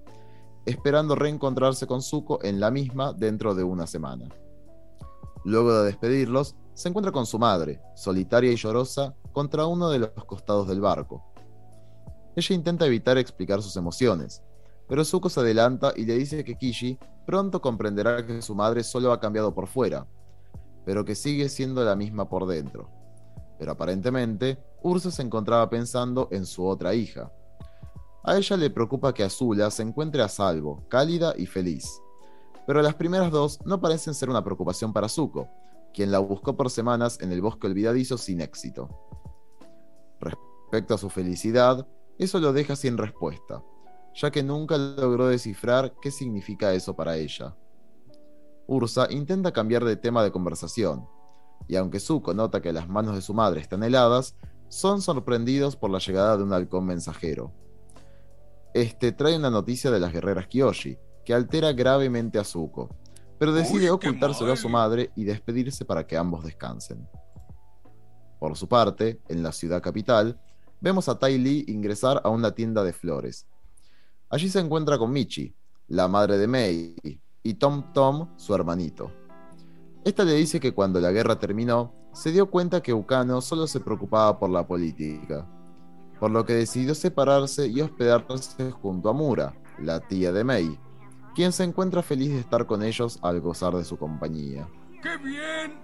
esperando 0.67 1.15
reencontrarse 1.15 1.87
con 1.87 2.03
Zuko 2.03 2.43
en 2.43 2.61
la 2.61 2.71
misma 2.71 3.13
dentro 3.13 3.55
de 3.55 3.65
una 3.65 3.87
semana. 3.87 4.29
Luego 5.45 5.73
de 5.79 5.87
despedirlos, 5.87 6.57
se 6.75 6.89
encuentra 6.89 7.13
con 7.13 7.27
su 7.27 7.39
madre, 7.39 7.81
solitaria 7.95 8.53
y 8.53 8.57
llorosa, 8.57 9.15
contra 9.33 9.67
uno 9.67 9.91
de 9.91 10.01
los 10.01 10.11
costados 10.27 10.69
del 10.69 10.81
barco. 10.81 11.25
Ella 12.37 12.55
intenta 12.55 12.87
evitar 12.87 13.19
explicar 13.19 13.63
sus 13.63 13.77
emociones, 13.77 14.43
pero 14.89 15.05
Zuko 15.05 15.29
se 15.29 15.41
adelanta 15.41 15.93
y 15.97 16.05
le 16.05 16.17
dice 16.17 16.43
que 16.45 16.57
Kishi 16.57 16.99
pronto 17.27 17.61
comprenderá 17.61 18.27
que 18.27 18.43
su 18.43 18.55
madre 18.55 18.83
solo 18.83 19.13
ha 19.13 19.21
cambiado 19.21 19.55
por 19.55 19.67
fuera, 19.67 20.07
pero 20.85 21.05
que 21.05 21.15
sigue 21.15 21.49
siendo 21.49 21.85
la 21.85 21.95
misma 21.95 22.29
por 22.29 22.47
dentro. 22.47 22.89
Pero 23.59 23.73
aparentemente, 23.73 24.59
Ursa 24.83 25.11
se 25.11 25.23
encontraba 25.23 25.69
pensando 25.69 26.29
en 26.31 26.47
su 26.47 26.67
otra 26.67 26.95
hija. 26.95 27.31
A 28.25 28.37
ella 28.37 28.57
le 28.57 28.71
preocupa 28.71 29.15
que 29.15 29.23
Azula 29.23 29.71
se 29.71 29.83
encuentre 29.83 30.23
a 30.23 30.29
salvo, 30.29 30.83
cálida 30.89 31.35
y 31.37 31.47
feliz. 31.47 32.01
Pero 32.67 32.83
las 32.83 32.95
primeras 32.95 33.31
dos 33.31 33.59
no 33.65 33.81
parecen 33.81 34.15
ser 34.15 34.31
una 34.31 34.43
preocupación 34.43 34.93
para 34.93 35.09
Zuko, 35.09 35.49
quien 35.93 36.11
la 36.11 36.19
buscó 36.19 36.57
por 36.57 36.71
semanas 36.71 37.19
en 37.21 37.33
el 37.33 37.41
bosque 37.41 37.67
olvidadizo 37.67 38.19
sin 38.19 38.41
éxito. 38.41 38.89
Respecto 40.21 40.95
a 40.95 40.99
su 40.99 41.11
felicidad, 41.11 41.87
eso 42.19 42.39
lo 42.39 42.53
deja 42.53 42.77
sin 42.77 42.99
respuesta, 42.99 43.63
ya 44.15 44.31
que 44.31 44.43
nunca 44.43 44.77
logró 44.77 45.29
descifrar 45.29 45.95
qué 46.01 46.11
significa 46.11 46.73
eso 46.75 46.95
para 46.95 47.17
ella. 47.17 47.57
Ursa 48.67 49.09
intenta 49.11 49.53
cambiar 49.53 49.85
de 49.85 49.97
tema 49.97 50.23
de 50.23 50.31
conversación, 50.31 51.09
y 51.67 51.77
aunque 51.77 52.01
Zuko 52.01 52.35
nota 52.35 52.61
que 52.61 52.73
las 52.73 52.89
manos 52.89 53.15
de 53.15 53.23
su 53.23 53.35
madre 53.35 53.61
están 53.61 53.83
heladas, 53.83 54.37
son 54.69 55.03
sorprendidos 55.03 55.77
por 55.77 55.91
la 55.91 55.99
llegada 55.99 56.37
de 56.37 56.45
un 56.45 56.53
halcón 56.53 56.87
mensajero. 56.87 57.53
Este 58.73 59.11
trae 59.11 59.37
una 59.37 59.51
noticia 59.51 59.91
de 59.91 59.99
las 59.99 60.13
guerreras 60.13 60.47
Kyoshi, 60.47 60.97
que 61.25 61.35
altera 61.35 61.73
gravemente 61.73 62.39
a 62.39 62.45
Zuko, 62.45 62.89
pero 63.41 63.55
decide 63.55 63.91
ocultárselo 63.91 64.53
a 64.53 64.57
su 64.57 64.69
madre 64.69 65.13
y 65.17 65.25
despedirse 65.25 65.87
para 65.87 66.07
que 66.07 66.15
ambos 66.15 66.45
descansen. 66.45 67.09
Por 68.39 68.55
su 68.55 68.69
parte, 68.69 69.23
en 69.29 69.43
la 69.43 69.51
ciudad 69.51 69.81
capital, 69.81 70.39
vemos 70.79 71.09
a 71.09 71.19
Tai 71.19 71.39
Lee 71.39 71.65
ingresar 71.69 72.21
a 72.23 72.29
una 72.29 72.55
tienda 72.55 72.85
de 72.85 72.93
flores. 72.93 73.47
Allí 74.29 74.51
se 74.51 74.61
encuentra 74.61 74.99
con 74.99 75.11
Michi, 75.11 75.55
la 75.89 76.07
madre 76.07 76.37
de 76.37 76.47
Mei, 76.47 76.95
y 77.43 77.55
Tom 77.55 77.95
Tom, 77.95 78.29
su 78.37 78.55
hermanito. 78.55 79.11
Esta 80.05 80.23
le 80.25 80.35
dice 80.35 80.61
que 80.61 80.75
cuando 80.75 81.01
la 81.01 81.11
guerra 81.11 81.39
terminó, 81.39 81.95
se 82.13 82.33
dio 82.33 82.51
cuenta 82.51 82.83
que 82.83 82.93
Ukano 82.93 83.41
solo 83.41 83.67
se 83.67 83.81
preocupaba 83.81 84.39
por 84.39 84.51
la 84.51 84.67
política, 84.67 85.49
por 86.19 86.31
lo 86.31 86.45
que 86.45 86.53
decidió 86.57 86.95
separarse 86.95 87.69
y 87.69 87.81
hospedarse 87.81 88.71
junto 88.71 89.09
a 89.09 89.15
Mura, 89.15 89.55
la 89.79 89.99
tía 89.99 90.31
de 90.31 90.45
Mei, 90.45 90.79
quien 91.41 91.53
se 91.53 91.65
encuentra 91.65 92.03
feliz 92.03 92.35
de 92.35 92.41
estar 92.41 92.67
con 92.67 92.83
ellos 92.83 93.19
al 93.23 93.41
gozar 93.41 93.75
de 93.75 93.83
su 93.83 93.97
compañía. 93.97 94.69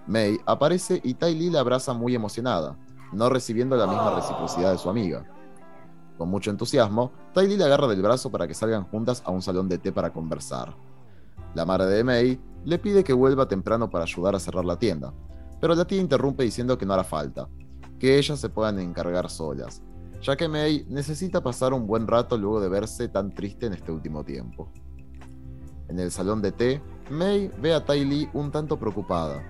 Mei 0.05 0.39
aparece 0.45 1.01
y 1.03 1.15
Tai 1.15 1.33
Lee 1.33 1.49
la 1.49 1.61
abraza 1.61 1.93
muy 1.93 2.13
emocionada, 2.13 2.77
no 3.11 3.27
recibiendo 3.27 3.75
la 3.75 3.87
misma 3.87 4.13
reciprocidad 4.13 4.71
de 4.71 4.77
su 4.77 4.87
amiga. 4.87 5.25
Con 6.15 6.29
mucho 6.29 6.51
entusiasmo, 6.51 7.11
Tai 7.33 7.47
Lee 7.47 7.57
la 7.57 7.65
agarra 7.65 7.87
del 7.87 8.03
brazo 8.03 8.29
para 8.29 8.47
que 8.47 8.53
salgan 8.53 8.83
juntas 8.83 9.23
a 9.25 9.31
un 9.31 9.41
salón 9.41 9.67
de 9.67 9.79
té 9.79 9.91
para 9.91 10.13
conversar. 10.13 10.75
La 11.55 11.65
madre 11.65 11.87
de 11.87 12.03
Mei 12.03 12.39
le 12.63 12.77
pide 12.77 13.03
que 13.03 13.13
vuelva 13.13 13.47
temprano 13.47 13.89
para 13.89 14.03
ayudar 14.03 14.35
a 14.35 14.39
cerrar 14.39 14.63
la 14.63 14.77
tienda, 14.77 15.11
pero 15.59 15.73
la 15.73 15.85
tía 15.85 15.99
interrumpe 15.99 16.43
diciendo 16.43 16.77
que 16.77 16.85
no 16.85 16.93
hará 16.93 17.03
falta, 17.03 17.49
que 17.97 18.19
ellas 18.19 18.39
se 18.39 18.49
puedan 18.49 18.77
encargar 18.77 19.27
solas, 19.27 19.81
ya 20.21 20.35
que 20.35 20.47
Mei 20.47 20.85
necesita 20.87 21.41
pasar 21.41 21.73
un 21.73 21.87
buen 21.87 22.05
rato 22.05 22.37
luego 22.37 22.61
de 22.61 22.69
verse 22.69 23.07
tan 23.07 23.33
triste 23.33 23.65
en 23.65 23.73
este 23.73 23.91
último 23.91 24.23
tiempo. 24.23 24.71
En 25.89 25.99
el 25.99 26.11
salón 26.11 26.41
de 26.41 26.51
té, 26.51 26.81
Mei 27.09 27.49
ve 27.61 27.73
a 27.73 27.85
Tai 27.85 28.03
Lee 28.03 28.29
un 28.33 28.51
tanto 28.51 28.77
preocupada, 28.77 29.41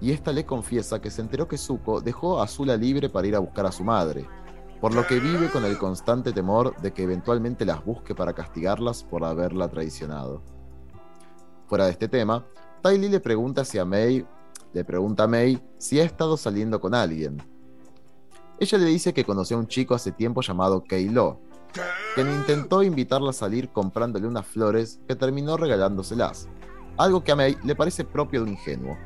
y 0.00 0.12
esta 0.12 0.32
le 0.32 0.46
confiesa 0.46 1.00
que 1.00 1.10
se 1.10 1.20
enteró 1.20 1.48
que 1.48 1.58
Zuko 1.58 2.00
dejó 2.00 2.40
a 2.40 2.44
Azula 2.44 2.76
libre 2.76 3.08
para 3.08 3.26
ir 3.26 3.34
a 3.34 3.40
buscar 3.40 3.66
a 3.66 3.72
su 3.72 3.82
madre, 3.82 4.26
por 4.80 4.94
lo 4.94 5.06
que 5.06 5.18
vive 5.18 5.50
con 5.50 5.64
el 5.64 5.78
constante 5.78 6.32
temor 6.32 6.80
de 6.80 6.92
que 6.92 7.02
eventualmente 7.02 7.64
las 7.64 7.84
busque 7.84 8.14
para 8.14 8.32
castigarlas 8.32 9.02
por 9.02 9.24
haberla 9.24 9.68
traicionado. 9.68 10.42
Fuera 11.66 11.86
de 11.86 11.90
este 11.90 12.08
tema, 12.08 12.44
Tai 12.82 12.96
Lee 12.96 13.08
le 13.08 13.20
pregunta 13.20 13.64
si 13.64 13.78
a 13.78 13.84
Mei, 13.84 14.24
le 14.72 14.84
pregunta 14.84 15.26
Mei 15.26 15.60
si 15.76 15.98
ha 15.98 16.04
estado 16.04 16.36
saliendo 16.36 16.80
con 16.80 16.94
alguien. 16.94 17.42
Ella 18.60 18.78
le 18.78 18.86
dice 18.86 19.12
que 19.12 19.24
conoció 19.24 19.56
a 19.56 19.60
un 19.60 19.66
chico 19.66 19.94
hace 19.94 20.12
tiempo 20.12 20.40
llamado 20.40 20.84
Kei-Lo, 20.84 21.40
quien 22.14 22.28
intentó 22.28 22.82
invitarla 22.82 23.30
a 23.30 23.34
salir 23.34 23.70
comprándole 23.70 24.26
unas 24.26 24.46
flores 24.46 25.00
que 25.06 25.16
terminó 25.16 25.56
regalándoselas, 25.56 26.48
algo 26.96 27.22
que 27.22 27.32
a 27.32 27.36
Mei 27.36 27.56
le 27.64 27.74
parece 27.74 28.04
propio 28.04 28.40
de 28.40 28.46
un 28.46 28.52
ingenuo, 28.52 28.98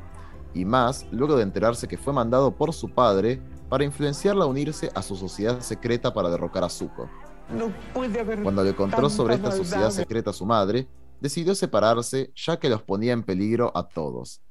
y 0.53 0.65
más 0.65 1.05
luego 1.11 1.35
de 1.35 1.43
enterarse 1.43 1.87
que 1.87 1.97
fue 1.97 2.13
mandado 2.13 2.55
por 2.55 2.73
su 2.73 2.89
padre 2.89 3.41
para 3.69 3.83
influenciarla 3.83 4.45
a 4.45 4.47
unirse 4.47 4.89
a 4.95 5.01
su 5.01 5.15
sociedad 5.15 5.59
secreta 5.61 6.13
para 6.13 6.29
derrocar 6.29 6.63
a 6.63 6.69
Zuko. 6.69 7.09
No 7.49 7.71
puede 7.93 8.19
haber 8.19 8.41
Cuando 8.41 8.63
le 8.63 8.75
contó 8.75 9.09
sobre 9.09 9.35
esta 9.35 9.51
sociedad 9.51 9.81
maldad. 9.81 9.95
secreta 9.95 10.29
a 10.31 10.33
su 10.33 10.45
madre, 10.45 10.87
decidió 11.21 11.55
separarse 11.55 12.31
ya 12.35 12.57
que 12.57 12.69
los 12.69 12.81
ponía 12.81 13.13
en 13.13 13.23
peligro 13.23 13.71
a 13.75 13.87
todos. 13.87 14.41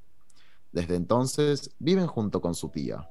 Desde 0.71 0.95
entonces 0.95 1.71
viven 1.79 2.07
junto 2.07 2.41
con 2.41 2.53
su 2.53 2.69
tía. 2.69 3.09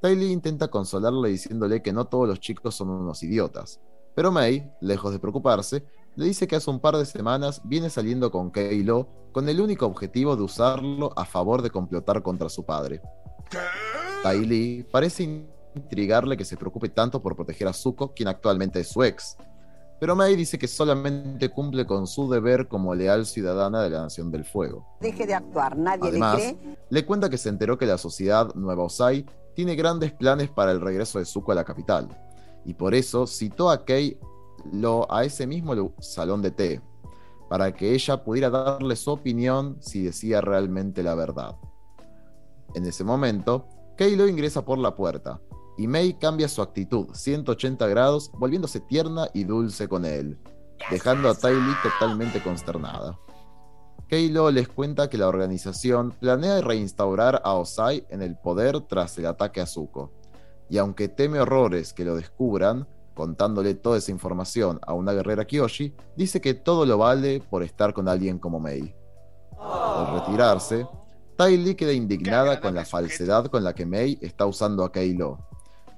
Tylee 0.00 0.30
intenta 0.30 0.68
consolarle 0.68 1.30
diciéndole 1.30 1.82
que 1.82 1.92
no 1.92 2.06
todos 2.06 2.28
los 2.28 2.40
chicos 2.40 2.74
son 2.74 2.90
unos 2.90 3.22
idiotas, 3.22 3.80
pero 4.16 4.32
May, 4.32 4.72
lejos 4.80 5.12
de 5.12 5.18
preocuparse, 5.18 5.84
le 6.16 6.24
dice 6.24 6.48
que 6.48 6.56
hace 6.56 6.70
un 6.70 6.80
par 6.80 6.96
de 6.96 7.04
semanas 7.04 7.60
viene 7.64 7.90
saliendo 7.90 8.30
con 8.30 8.50
Kei-Lo 8.50 9.06
con 9.30 9.46
el 9.50 9.60
único 9.60 9.84
objetivo 9.84 10.34
de 10.34 10.42
usarlo 10.42 11.12
a 11.16 11.26
favor 11.26 11.60
de 11.60 11.68
complotar 11.68 12.22
contra 12.22 12.48
su 12.48 12.64
padre. 12.64 13.02
Tai 14.22 14.46
Lee 14.46 14.86
parece 14.90 15.44
intrigarle 15.74 16.38
que 16.38 16.46
se 16.46 16.56
preocupe 16.56 16.88
tanto 16.88 17.20
por 17.20 17.36
proteger 17.36 17.68
a 17.68 17.74
Zuko, 17.74 18.14
quien 18.14 18.28
actualmente 18.28 18.80
es 18.80 18.88
su 18.88 19.04
ex. 19.04 19.36
Pero 20.00 20.16
Mei 20.16 20.34
dice 20.34 20.58
que 20.58 20.66
solamente 20.66 21.50
cumple 21.50 21.84
con 21.86 22.06
su 22.06 22.30
deber 22.30 22.68
como 22.68 22.94
leal 22.94 23.26
ciudadana 23.26 23.82
de 23.82 23.90
la 23.90 24.00
Nación 24.00 24.30
del 24.30 24.46
Fuego. 24.46 24.86
Deje 25.00 25.26
de 25.26 25.34
actuar, 25.34 25.76
nadie 25.76 26.08
Además, 26.08 26.38
le 26.38 26.56
cree. 26.56 26.78
le 26.88 27.04
cuenta 27.04 27.28
que 27.28 27.36
se 27.36 27.50
enteró 27.50 27.76
que 27.76 27.84
la 27.84 27.98
sociedad 27.98 28.54
Nueva 28.54 28.84
Osai 28.84 29.26
tiene 29.54 29.74
grandes 29.74 30.12
planes 30.12 30.48
para 30.48 30.72
el 30.72 30.80
regreso 30.80 31.18
de 31.18 31.26
Zuko 31.26 31.52
a 31.52 31.54
la 31.54 31.64
capital. 31.64 32.08
Y 32.66 32.74
por 32.74 32.94
eso 32.94 33.26
citó 33.26 33.70
a 33.70 33.84
Kei 33.84 34.18
Lo 34.72 35.10
a 35.10 35.24
ese 35.24 35.46
mismo 35.46 35.94
salón 36.00 36.42
de 36.42 36.50
té, 36.50 36.82
para 37.48 37.72
que 37.72 37.94
ella 37.94 38.24
pudiera 38.24 38.50
darle 38.50 38.96
su 38.96 39.12
opinión 39.12 39.76
si 39.80 40.02
decía 40.02 40.40
realmente 40.40 41.02
la 41.02 41.14
verdad. 41.14 41.56
En 42.74 42.84
ese 42.84 43.04
momento, 43.04 43.68
Kei 43.96 44.16
Lo 44.16 44.28
ingresa 44.28 44.64
por 44.64 44.78
la 44.78 44.96
puerta, 44.96 45.40
y 45.78 45.86
Mei 45.86 46.14
cambia 46.14 46.48
su 46.48 46.60
actitud 46.60 47.08
180 47.12 47.86
grados, 47.86 48.30
volviéndose 48.34 48.80
tierna 48.80 49.28
y 49.32 49.44
dulce 49.44 49.88
con 49.88 50.04
él, 50.04 50.38
dejando 50.90 51.28
a 51.28 51.34
Ty 51.34 51.48
Lee 51.48 51.76
totalmente 51.82 52.42
consternada. 52.42 53.18
Keilo 54.08 54.50
les 54.52 54.68
cuenta 54.68 55.10
que 55.10 55.18
la 55.18 55.26
organización 55.26 56.12
planea 56.12 56.60
reinstaurar 56.60 57.42
a 57.44 57.54
Osai 57.54 58.06
en 58.08 58.22
el 58.22 58.36
poder 58.36 58.80
tras 58.82 59.18
el 59.18 59.26
ataque 59.26 59.60
a 59.60 59.66
Zuko, 59.66 60.12
y 60.68 60.78
aunque 60.78 61.08
teme 61.08 61.40
horrores 61.40 61.92
que 61.92 62.04
lo 62.04 62.16
descubran, 62.16 62.86
contándole 63.14 63.74
toda 63.74 63.98
esa 63.98 64.10
información 64.10 64.78
a 64.86 64.92
una 64.92 65.12
guerrera 65.12 65.46
Kyoshi, 65.46 65.94
dice 66.16 66.40
que 66.40 66.54
todo 66.54 66.84
lo 66.84 66.98
vale 66.98 67.40
por 67.40 67.62
estar 67.62 67.94
con 67.94 68.08
alguien 68.08 68.38
como 68.38 68.60
Mei. 68.60 68.94
Al 69.58 70.20
retirarse, 70.20 70.86
Tai 71.36 71.74
queda 71.74 71.92
indignada 71.92 72.60
con 72.60 72.74
la 72.74 72.84
falsedad 72.84 73.46
con 73.46 73.62
la 73.62 73.74
que 73.74 73.86
Mei 73.86 74.18
está 74.20 74.46
usando 74.46 74.84
a 74.84 74.92
Keilo, 74.92 75.38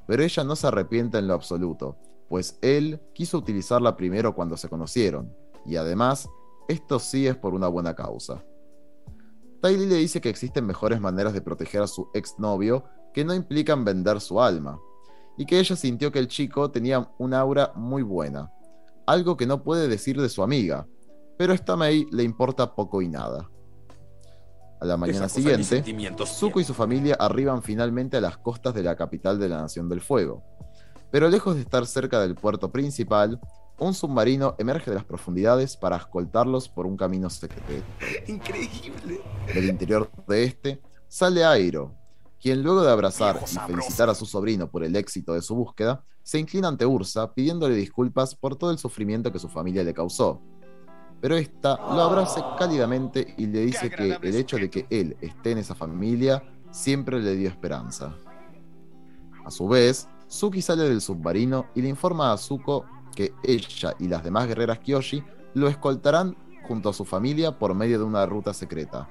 pero 0.06 0.22
ella 0.22 0.44
no 0.44 0.56
se 0.56 0.66
arrepiente 0.66 1.18
en 1.18 1.28
lo 1.28 1.34
absoluto, 1.34 1.96
pues 2.28 2.58
él 2.60 3.00
quiso 3.14 3.38
utilizarla 3.38 3.96
primero 3.96 4.34
cuando 4.34 4.56
se 4.56 4.68
conocieron, 4.68 5.34
y 5.64 5.76
además, 5.76 6.28
esto 6.68 6.98
sí 6.98 7.26
es 7.26 7.36
por 7.36 7.54
una 7.54 7.68
buena 7.68 7.94
causa. 7.94 8.44
Tai 9.60 9.76
le 9.76 9.96
dice 9.96 10.20
que 10.20 10.28
existen 10.28 10.66
mejores 10.66 11.00
maneras 11.00 11.32
de 11.32 11.40
proteger 11.40 11.82
a 11.82 11.88
su 11.88 12.08
exnovio 12.14 12.84
que 13.18 13.24
no 13.24 13.34
implican 13.34 13.84
vender 13.84 14.20
su 14.20 14.40
alma, 14.40 14.80
y 15.36 15.44
que 15.44 15.58
ella 15.58 15.74
sintió 15.74 16.12
que 16.12 16.20
el 16.20 16.28
chico 16.28 16.70
tenía 16.70 17.10
un 17.18 17.34
aura 17.34 17.72
muy 17.74 18.04
buena, 18.04 18.52
algo 19.08 19.36
que 19.36 19.44
no 19.44 19.64
puede 19.64 19.88
decir 19.88 20.22
de 20.22 20.28
su 20.28 20.40
amiga, 20.40 20.86
pero 21.36 21.50
a 21.50 21.56
esta 21.56 21.76
Mei 21.76 22.06
le 22.12 22.22
importa 22.22 22.76
poco 22.76 23.02
y 23.02 23.08
nada. 23.08 23.50
A 24.80 24.86
la 24.86 24.96
mañana 24.96 25.28
siguiente, 25.28 25.82
Zuko 26.26 26.60
y 26.60 26.64
su 26.64 26.74
familia 26.74 27.16
arriban 27.18 27.60
finalmente 27.60 28.16
a 28.16 28.20
las 28.20 28.38
costas 28.38 28.72
de 28.72 28.84
la 28.84 28.94
capital 28.94 29.40
de 29.40 29.48
la 29.48 29.62
Nación 29.62 29.88
del 29.88 30.00
Fuego. 30.00 30.44
Pero 31.10 31.28
lejos 31.28 31.56
de 31.56 31.62
estar 31.62 31.86
cerca 31.86 32.20
del 32.20 32.36
puerto 32.36 32.70
principal, 32.70 33.40
un 33.80 33.94
submarino 33.94 34.54
emerge 34.58 34.92
de 34.92 34.94
las 34.94 35.04
profundidades 35.04 35.76
para 35.76 35.96
escoltarlos 35.96 36.68
por 36.68 36.86
un 36.86 36.96
camino 36.96 37.28
secreto. 37.30 37.82
Increíble. 38.28 39.20
Del 39.52 39.64
interior 39.64 40.08
de 40.28 40.44
este 40.44 40.80
sale 41.08 41.44
Airo, 41.44 41.97
quien 42.40 42.62
luego 42.62 42.82
de 42.82 42.90
abrazar 42.90 43.40
y 43.42 43.58
felicitar 43.70 44.08
a 44.08 44.14
su 44.14 44.26
sobrino 44.26 44.70
por 44.70 44.84
el 44.84 44.96
éxito 44.96 45.34
de 45.34 45.42
su 45.42 45.54
búsqueda, 45.54 46.04
se 46.22 46.38
inclina 46.38 46.68
ante 46.68 46.86
Ursa 46.86 47.32
pidiéndole 47.32 47.74
disculpas 47.74 48.34
por 48.34 48.56
todo 48.56 48.70
el 48.70 48.78
sufrimiento 48.78 49.32
que 49.32 49.38
su 49.38 49.48
familia 49.48 49.82
le 49.82 49.94
causó. 49.94 50.40
Pero 51.20 51.36
esta 51.36 51.76
lo 51.76 52.02
abraza 52.02 52.54
cálidamente 52.58 53.34
y 53.36 53.46
le 53.46 53.60
dice 53.60 53.90
que 53.90 54.18
el 54.22 54.36
hecho 54.36 54.56
de 54.56 54.70
que 54.70 54.86
él 54.90 55.16
esté 55.20 55.52
en 55.52 55.58
esa 55.58 55.74
familia 55.74 56.42
siempre 56.70 57.20
le 57.20 57.34
dio 57.34 57.48
esperanza. 57.48 58.14
A 59.44 59.50
su 59.50 59.66
vez, 59.66 60.08
Suki 60.28 60.62
sale 60.62 60.84
del 60.84 61.00
submarino 61.00 61.66
y 61.74 61.82
le 61.82 61.88
informa 61.88 62.32
a 62.32 62.36
Zuko 62.36 62.84
que 63.16 63.32
ella 63.42 63.94
y 63.98 64.06
las 64.06 64.22
demás 64.22 64.46
guerreras 64.46 64.78
Kyoshi 64.78 65.24
lo 65.54 65.66
escoltarán 65.68 66.36
junto 66.68 66.90
a 66.90 66.92
su 66.92 67.04
familia 67.04 67.58
por 67.58 67.74
medio 67.74 67.98
de 67.98 68.04
una 68.04 68.26
ruta 68.26 68.52
secreta, 68.52 69.08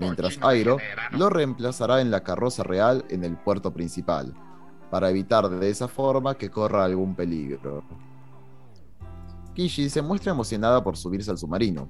mientras 0.00 0.38
Airo 0.42 0.78
lo 1.12 1.28
reemplazará 1.28 2.00
en 2.00 2.10
la 2.10 2.24
carroza 2.24 2.62
real 2.62 3.04
en 3.10 3.22
el 3.22 3.36
puerto 3.36 3.72
principal, 3.72 4.34
para 4.90 5.10
evitar 5.10 5.48
de 5.48 5.70
esa 5.70 5.86
forma 5.86 6.34
que 6.34 6.50
corra 6.50 6.84
algún 6.84 7.14
peligro. 7.14 7.84
Kishi 9.54 9.90
se 9.90 10.02
muestra 10.02 10.32
emocionada 10.32 10.82
por 10.82 10.96
subirse 10.96 11.30
al 11.30 11.38
submarino, 11.38 11.88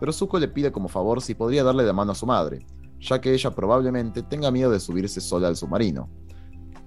pero 0.00 0.12
Zuko 0.12 0.38
le 0.38 0.48
pide 0.48 0.72
como 0.72 0.88
favor 0.88 1.20
si 1.20 1.34
podría 1.34 1.62
darle 1.62 1.84
la 1.84 1.92
mano 1.92 2.12
a 2.12 2.14
su 2.14 2.26
madre, 2.26 2.64
ya 2.98 3.20
que 3.20 3.32
ella 3.32 3.50
probablemente 3.50 4.22
tenga 4.22 4.50
miedo 4.50 4.70
de 4.70 4.80
subirse 4.80 5.20
sola 5.20 5.48
al 5.48 5.56
submarino, 5.56 6.08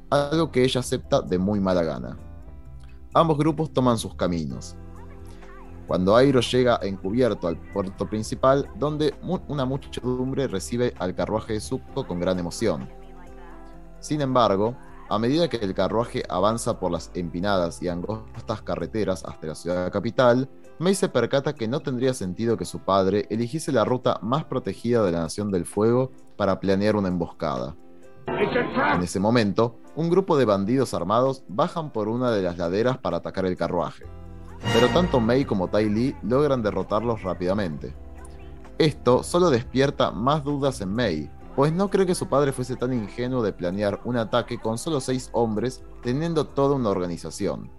algo 0.10 0.52
que 0.52 0.64
ella 0.64 0.80
acepta 0.80 1.22
de 1.22 1.38
muy 1.38 1.60
mala 1.60 1.84
gana. 1.84 2.18
Ambos 3.14 3.38
grupos 3.38 3.72
toman 3.72 3.98
sus 3.98 4.16
caminos. 4.16 4.76
Cuando 5.88 6.16
Airo 6.16 6.40
llega 6.40 6.80
encubierto 6.82 7.48
al 7.48 7.58
puerto 7.58 8.08
principal, 8.08 8.70
donde 8.76 9.14
una 9.48 9.66
muchedumbre 9.66 10.48
recibe 10.48 10.94
al 10.98 11.14
carruaje 11.14 11.54
de 11.54 11.60
Zuko 11.60 12.08
con 12.08 12.20
gran 12.20 12.40
emoción. 12.40 12.90
Sin 14.00 14.22
embargo, 14.22 14.76
a 15.10 15.20
medida 15.20 15.50
que 15.50 15.58
el 15.58 15.74
carruaje 15.74 16.24
avanza 16.30 16.80
por 16.80 16.92
las 16.92 17.12
empinadas 17.14 17.82
y 17.84 17.90
angostas 17.90 18.62
carreteras 18.62 19.24
hasta 19.26 19.48
la 19.48 19.56
ciudad 19.56 19.92
capital, 19.92 20.50
Mei 20.80 20.96
se 20.96 21.10
percata 21.10 21.54
que 21.54 21.68
no 21.68 21.82
tendría 21.82 22.14
sentido 22.14 22.58
que 22.58 22.66
su 22.66 22.80
padre 22.80 23.28
eligiese 23.30 23.72
la 23.72 23.86
ruta 23.86 24.20
más 24.22 24.46
protegida 24.46 25.04
de 25.04 25.12
la 25.12 25.20
Nación 25.20 25.52
del 25.52 25.66
Fuego 25.66 26.12
para 26.36 26.60
planear 26.60 26.96
una 26.96 27.10
emboscada. 27.10 27.76
En 28.26 29.04
ese 29.04 29.20
momento, 29.20 29.80
un 29.96 30.10
grupo 30.10 30.38
de 30.38 30.46
bandidos 30.46 30.94
armados 30.94 31.44
bajan 31.48 31.92
por 31.92 32.08
una 32.08 32.32
de 32.32 32.42
las 32.42 32.58
laderas 32.58 32.98
para 32.98 33.18
atacar 33.18 33.46
el 33.46 33.58
carruaje, 33.58 34.06
pero 34.72 34.88
tanto 34.90 35.20
Mei 35.20 35.46
como 35.46 35.68
Tai 35.68 35.90
Li 35.90 36.16
logran 36.24 36.62
derrotarlos 36.62 37.24
rápidamente. 37.24 37.94
Esto 38.78 39.24
solo 39.24 39.50
despierta 39.50 40.12
más 40.12 40.44
dudas 40.44 40.82
en 40.82 40.94
Mei, 40.94 41.30
pues 41.56 41.72
no 41.72 41.90
cree 41.90 42.06
que 42.06 42.16
su 42.16 42.28
padre 42.28 42.52
fuese 42.52 42.76
tan 42.76 42.94
ingenuo 42.94 43.44
de 43.44 43.54
planear 43.54 44.00
un 44.06 44.18
ataque 44.18 44.60
con 44.60 44.78
solo 44.78 45.00
seis 45.00 45.30
hombres, 45.34 45.84
teniendo 46.02 46.46
toda 46.46 46.76
una 46.76 46.90
organización. 46.90 47.70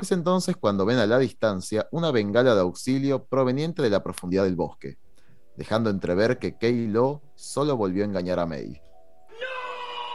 Es 0.00 0.12
entonces 0.12 0.56
cuando 0.56 0.84
ven 0.84 0.98
a 0.98 1.06
la 1.06 1.18
distancia 1.18 1.88
una 1.92 2.10
bengala 2.10 2.54
de 2.54 2.60
auxilio 2.60 3.24
proveniente 3.24 3.82
de 3.82 3.90
la 3.90 4.02
profundidad 4.02 4.44
del 4.44 4.56
bosque, 4.56 4.98
dejando 5.56 5.90
entrever 5.90 6.38
que 6.38 6.56
Kei 6.58 6.88
Lo 6.88 7.22
solo 7.34 7.76
volvió 7.76 8.02
a 8.02 8.06
engañar 8.06 8.40
a 8.40 8.46
Mei. 8.46 8.80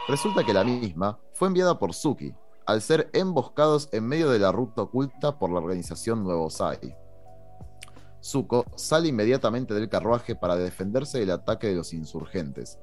Resulta 0.08 0.44
que 0.44 0.52
la 0.52 0.64
misma 0.64 1.18
fue 1.32 1.48
enviada 1.48 1.78
por 1.78 1.94
Suki, 1.94 2.34
al 2.70 2.82
ser 2.82 3.10
emboscados 3.14 3.88
en 3.90 4.06
medio 4.06 4.30
de 4.30 4.38
la 4.38 4.52
ruta 4.52 4.82
oculta 4.82 5.40
por 5.40 5.50
la 5.50 5.58
organización 5.58 6.22
Nuevo 6.22 6.50
Sai. 6.50 6.94
Zuko 8.22 8.64
sale 8.76 9.08
inmediatamente 9.08 9.74
del 9.74 9.88
carruaje 9.88 10.36
para 10.36 10.54
defenderse 10.54 11.18
del 11.18 11.32
ataque 11.32 11.66
de 11.66 11.74
los 11.74 11.92
insurgentes, 11.92 12.78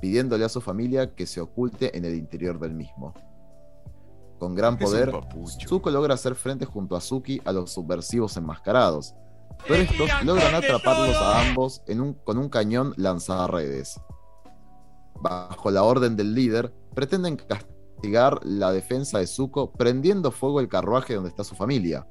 pidiéndole 0.00 0.44
a 0.44 0.48
su 0.48 0.60
familia 0.60 1.12
que 1.16 1.26
se 1.26 1.40
oculte 1.40 1.96
en 1.96 2.04
el 2.04 2.14
interior 2.14 2.60
del 2.60 2.74
mismo. 2.74 3.14
Con 4.38 4.54
gran 4.54 4.78
poder, 4.78 5.12
Zuko 5.66 5.90
logra 5.90 6.14
hacer 6.14 6.36
frente 6.36 6.64
junto 6.64 6.94
a 6.94 7.00
Suki 7.00 7.42
a 7.44 7.50
los 7.50 7.72
subversivos 7.72 8.36
enmascarados, 8.36 9.12
pero 9.66 9.82
estos 9.82 10.24
logran 10.24 10.54
atraparlos 10.54 11.16
a 11.16 11.48
ambos 11.48 11.82
con 12.22 12.38
un 12.38 12.48
cañón 12.48 12.94
lanzaredes. 12.96 14.00
Bajo 15.20 15.68
la 15.72 15.82
orden 15.82 16.14
del 16.14 16.32
líder, 16.32 16.72
pretenden 16.94 17.36
castigar 17.36 17.71
la 18.44 18.72
defensa 18.72 19.18
de 19.18 19.26
Zuko 19.26 19.72
prendiendo 19.72 20.30
fuego 20.30 20.60
el 20.60 20.68
carruaje 20.68 21.14
donde 21.14 21.30
está 21.30 21.44
su 21.44 21.54
familia. 21.54 22.06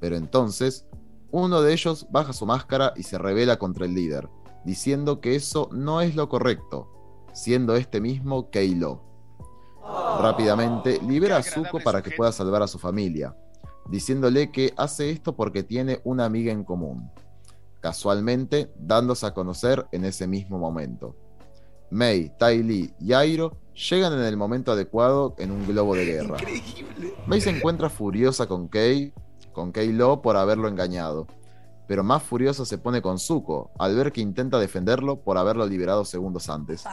Pero 0.00 0.16
entonces, 0.16 0.86
uno 1.30 1.62
de 1.62 1.72
ellos 1.72 2.06
baja 2.10 2.32
su 2.32 2.46
máscara 2.46 2.92
y 2.96 3.04
se 3.04 3.18
revela 3.18 3.58
contra 3.58 3.86
el 3.86 3.94
líder, 3.94 4.28
diciendo 4.64 5.20
que 5.20 5.34
eso 5.34 5.68
no 5.72 6.00
es 6.00 6.14
lo 6.14 6.28
correcto, 6.28 6.88
siendo 7.32 7.76
este 7.76 8.00
mismo 8.00 8.50
Keilo. 8.50 9.02
Rápidamente 10.20 11.00
libera 11.06 11.38
a 11.38 11.42
Zuko 11.42 11.80
para 11.80 12.02
que 12.02 12.10
pueda 12.10 12.32
salvar 12.32 12.62
a 12.62 12.68
su 12.68 12.78
familia, 12.78 13.34
diciéndole 13.88 14.52
que 14.52 14.72
hace 14.76 15.10
esto 15.10 15.34
porque 15.34 15.62
tiene 15.62 16.00
una 16.04 16.24
amiga 16.24 16.52
en 16.52 16.64
común, 16.64 17.10
casualmente 17.80 18.72
dándose 18.76 19.26
a 19.26 19.34
conocer 19.34 19.86
en 19.92 20.04
ese 20.04 20.26
mismo 20.26 20.58
momento. 20.58 21.16
Mei, 21.90 22.32
Tai 22.38 22.62
Li 22.62 22.92
y 23.00 23.12
Airo 23.12 23.61
llegan 23.74 24.12
en 24.12 24.22
el 24.22 24.36
momento 24.36 24.72
adecuado 24.72 25.34
en 25.38 25.50
un 25.50 25.66
globo 25.66 25.94
de 25.94 26.04
guerra. 26.04 26.36
Mei 27.26 27.40
se 27.40 27.50
encuentra 27.50 27.88
furiosa 27.88 28.46
con 28.46 28.68
Kei, 28.68 29.12
con 29.52 29.72
Kei 29.72 29.92
Lo 29.92 30.22
por 30.22 30.36
haberlo 30.36 30.68
engañado, 30.68 31.26
pero 31.86 32.04
más 32.04 32.22
furiosa 32.22 32.64
se 32.64 32.78
pone 32.78 33.02
con 33.02 33.18
Zuko 33.18 33.70
al 33.78 33.94
ver 33.96 34.12
que 34.12 34.20
intenta 34.20 34.58
defenderlo 34.58 35.20
por 35.20 35.38
haberlo 35.38 35.66
liberado 35.66 36.04
segundos 36.04 36.48
antes. 36.48 36.84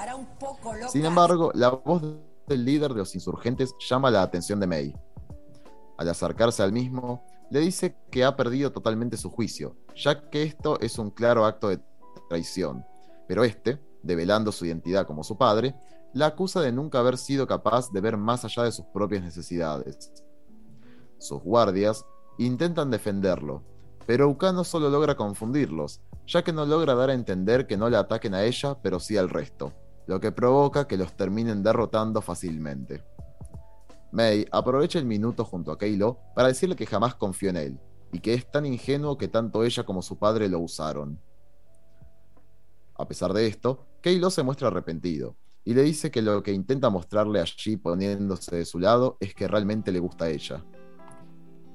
Sin 0.90 1.06
embargo, 1.06 1.52
la 1.54 1.70
voz 1.70 2.04
el 2.48 2.66
líder 2.66 2.94
de 2.94 3.00
los 3.00 3.16
insurgentes 3.16 3.76
llama 3.80 4.10
la 4.10 4.24
atención 4.24 4.60
de 4.60 4.68
Mei. 4.68 4.96
Al 5.98 6.10
acercarse 6.10 6.64
al 6.64 6.72
mismo, 6.72 7.24
le 7.50 7.60
dice 7.60 7.96
que 8.12 8.24
ha 8.24 8.36
perdido 8.36 8.72
totalmente 8.72 9.18
su 9.18 9.30
juicio, 9.30 9.76
ya 9.96 10.30
que 10.30 10.44
esto 10.44 10.80
es 10.80 10.98
un 10.98 11.12
claro 11.12 11.46
acto 11.46 11.70
de 11.70 11.80
traición. 12.28 12.86
Pero 13.28 13.44
este, 13.44 13.80
develando 14.02 14.52
su 14.52 14.66
identidad 14.66 15.06
como 15.06 15.24
su 15.24 15.38
padre, 15.38 15.76
la 16.14 16.28
acusa 16.28 16.62
de 16.62 16.72
nunca 16.72 17.00
haber 17.00 17.18
sido 17.18 17.48
capaz 17.48 17.92
de 17.92 18.02
ver 18.02 18.18
más 18.18 18.46
allá 18.46 18.64
de 18.64 18.72
sus 18.72 18.86
propias 18.88 19.24
necesidades. 19.24 20.12
Sus 21.18 21.42
guardias 21.42 22.06
intentan 22.38 22.92
defenderlo, 22.92 23.64
pero 24.06 24.30
Ukano 24.30 24.64
solo 24.64 24.90
logra 24.90 25.16
confundirlos, 25.16 26.02
ya 26.26 26.44
que 26.44 26.54
no 26.54 26.66
logra 26.66 26.96
dar 26.96 27.10
a 27.10 27.14
entender 27.14 27.68
que 27.68 27.78
no 27.78 27.90
le 27.90 27.98
ataquen 27.98 28.34
a 28.34 28.44
ella, 28.44 28.78
pero 28.82 29.00
sí 29.00 29.18
al 29.18 29.30
resto 29.30 29.74
lo 30.10 30.20
que 30.20 30.32
provoca 30.32 30.88
que 30.88 30.98
los 30.98 31.16
terminen 31.16 31.62
derrotando 31.62 32.20
fácilmente. 32.24 33.04
Mei 34.12 34.44
aprovecha 34.52 34.98
el 34.98 35.06
minuto 35.06 35.46
junto 35.46 35.72
a 35.72 35.78
Keilo 35.78 36.18
para 36.34 36.48
decirle 36.48 36.76
que 36.76 36.88
jamás 36.88 37.14
confió 37.14 37.52
en 37.52 37.58
él, 37.58 37.80
y 38.12 38.20
que 38.20 38.34
es 38.34 38.50
tan 38.50 38.66
ingenuo 38.66 39.20
que 39.20 39.28
tanto 39.28 39.64
ella 39.64 39.84
como 39.84 40.02
su 40.02 40.18
padre 40.18 40.50
lo 40.50 40.62
usaron. 40.62 41.22
A 42.96 43.08
pesar 43.08 43.34
de 43.34 43.46
esto, 43.46 43.86
Keilo 44.02 44.32
se 44.32 44.42
muestra 44.42 44.70
arrepentido, 44.70 45.36
y 45.70 45.76
le 45.76 45.84
dice 45.84 46.10
que 46.10 46.24
lo 46.24 46.42
que 46.42 46.52
intenta 46.52 46.90
mostrarle 46.90 47.40
allí 47.40 47.78
poniéndose 47.78 48.56
de 48.56 48.66
su 48.66 48.80
lado 48.80 49.18
es 49.20 49.36
que 49.36 49.48
realmente 49.48 49.92
le 49.92 50.00
gusta 50.00 50.26
a 50.26 50.30
ella. 50.30 50.66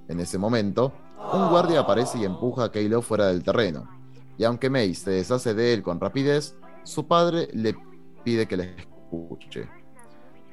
En 0.08 0.18
ese 0.18 0.36
momento, 0.36 0.92
un 1.32 1.48
guardia 1.48 1.78
aparece 1.78 2.18
y 2.18 2.24
empuja 2.24 2.64
a 2.64 2.72
Keilo 2.72 3.02
fuera 3.02 3.28
del 3.28 3.44
terreno, 3.44 3.88
y 4.36 4.42
aunque 4.42 4.68
Mei 4.68 4.96
se 4.96 5.12
deshace 5.12 5.54
de 5.54 5.72
él 5.72 5.84
con 5.84 6.00
rapidez, 6.00 6.56
su 6.82 7.06
padre 7.06 7.48
le 7.52 7.76
pide 8.24 8.48
que 8.48 8.56
le 8.56 8.74
escuche. 8.74 9.68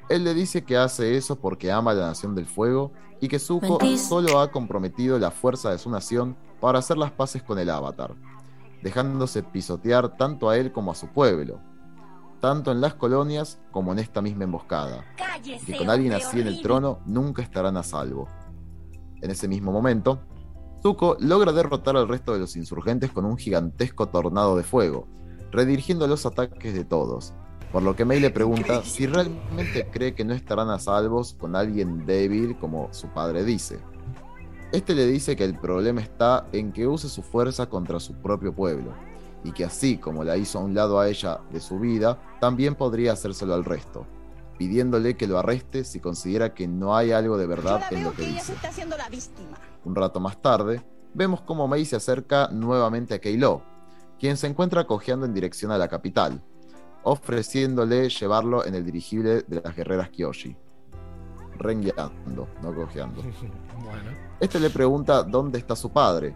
Él 0.08 0.22
le 0.22 0.34
dice 0.34 0.62
que 0.62 0.76
hace 0.76 1.16
eso 1.16 1.34
porque 1.34 1.72
ama 1.72 1.90
a 1.90 1.94
la 1.94 2.06
Nación 2.06 2.36
del 2.36 2.46
Fuego 2.46 2.92
y 3.20 3.26
que 3.26 3.40
Zuko 3.40 3.80
solo 3.96 4.38
ha 4.38 4.52
comprometido 4.52 5.18
la 5.18 5.32
fuerza 5.32 5.72
de 5.72 5.78
su 5.78 5.90
nación 5.90 6.36
para 6.60 6.78
hacer 6.78 6.96
las 6.96 7.10
paces 7.10 7.42
con 7.42 7.58
el 7.58 7.70
Avatar, 7.70 8.14
dejándose 8.84 9.42
pisotear 9.42 10.16
tanto 10.16 10.48
a 10.48 10.56
él 10.56 10.70
como 10.70 10.92
a 10.92 10.94
su 10.94 11.08
pueblo, 11.08 11.60
tanto 12.42 12.72
en 12.72 12.80
las 12.80 12.94
colonias 12.94 13.60
como 13.70 13.92
en 13.92 14.00
esta 14.00 14.20
misma 14.20 14.42
emboscada, 14.42 15.04
y 15.44 15.64
que 15.64 15.76
con 15.78 15.88
alguien 15.88 16.12
así 16.12 16.40
en 16.40 16.48
el 16.48 16.60
trono 16.60 16.98
nunca 17.06 17.40
estarán 17.40 17.76
a 17.76 17.84
salvo. 17.84 18.28
En 19.20 19.30
ese 19.30 19.46
mismo 19.46 19.70
momento, 19.70 20.26
Zuko 20.82 21.16
logra 21.20 21.52
derrotar 21.52 21.96
al 21.96 22.08
resto 22.08 22.32
de 22.32 22.40
los 22.40 22.56
insurgentes 22.56 23.12
con 23.12 23.26
un 23.26 23.38
gigantesco 23.38 24.08
tornado 24.08 24.56
de 24.56 24.64
fuego, 24.64 25.06
redirigiendo 25.52 26.08
los 26.08 26.26
ataques 26.26 26.74
de 26.74 26.84
todos, 26.84 27.32
por 27.70 27.84
lo 27.84 27.94
que 27.94 28.04
May 28.04 28.18
le 28.18 28.30
pregunta 28.30 28.82
si 28.82 29.06
realmente 29.06 29.88
cree 29.92 30.16
que 30.16 30.24
no 30.24 30.34
estarán 30.34 30.68
a 30.70 30.80
salvos 30.80 31.34
con 31.34 31.54
alguien 31.54 32.04
débil 32.06 32.58
como 32.58 32.92
su 32.92 33.06
padre 33.06 33.44
dice. 33.44 33.78
Este 34.72 34.96
le 34.96 35.06
dice 35.06 35.36
que 35.36 35.44
el 35.44 35.56
problema 35.56 36.00
está 36.00 36.48
en 36.50 36.72
que 36.72 36.88
use 36.88 37.08
su 37.08 37.22
fuerza 37.22 37.66
contra 37.66 38.00
su 38.00 38.14
propio 38.14 38.52
pueblo, 38.52 38.92
y 39.44 39.52
que 39.52 39.64
así 39.64 39.98
como 39.98 40.24
la 40.24 40.36
hizo 40.36 40.58
a 40.58 40.62
un 40.62 40.74
lado 40.74 41.00
a 41.00 41.08
ella 41.08 41.40
de 41.50 41.60
su 41.60 41.78
vida, 41.78 42.18
también 42.40 42.74
podría 42.74 43.12
hacérselo 43.12 43.54
al 43.54 43.64
resto. 43.64 44.06
pidiéndole 44.58 45.16
que 45.16 45.26
lo 45.26 45.38
arreste 45.38 45.82
si 45.82 45.98
considera 45.98 46.54
que 46.54 46.68
no 46.68 46.94
hay 46.94 47.10
algo 47.10 47.36
de 47.36 47.46
verdad 47.46 47.82
en 47.90 48.04
lo 48.04 48.12
que, 48.12 48.26
dice. 48.26 48.54
Un 49.84 49.96
rato 49.96 50.20
más 50.20 50.40
tarde, 50.40 50.84
vemos 51.14 51.40
cómo 51.40 51.66
Mei 51.66 51.84
se 51.84 51.96
acerca 51.96 52.48
nuevamente 52.52 53.14
a 53.14 53.20
Keilo, 53.20 53.62
quien 54.20 54.36
se 54.36 54.46
encuentra 54.46 54.86
cojeando 54.86 55.26
en 55.26 55.34
dirección 55.34 55.72
a 55.72 55.78
la 55.78 55.88
capital, 55.88 56.40
ofreciéndole 57.02 58.08
llevarlo 58.08 58.64
en 58.64 58.76
el 58.76 58.84
dirigible 58.84 59.42
de 59.42 59.62
las 59.62 59.74
guerreras 59.74 60.10
Kyoshi. 60.10 60.56
Rengueando, 61.58 62.48
no 62.62 62.74
cojeando. 62.74 63.22
Este 64.38 64.58
le 64.58 64.70
pregunta 64.70 65.22
dónde 65.22 65.58
está 65.58 65.76
su 65.76 65.90
padre, 65.90 66.34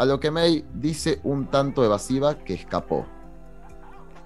a 0.00 0.06
lo 0.06 0.18
que 0.18 0.30
Mei 0.30 0.64
dice 0.72 1.20
un 1.24 1.50
tanto 1.50 1.84
evasiva 1.84 2.34
que 2.38 2.54
escapó. 2.54 3.04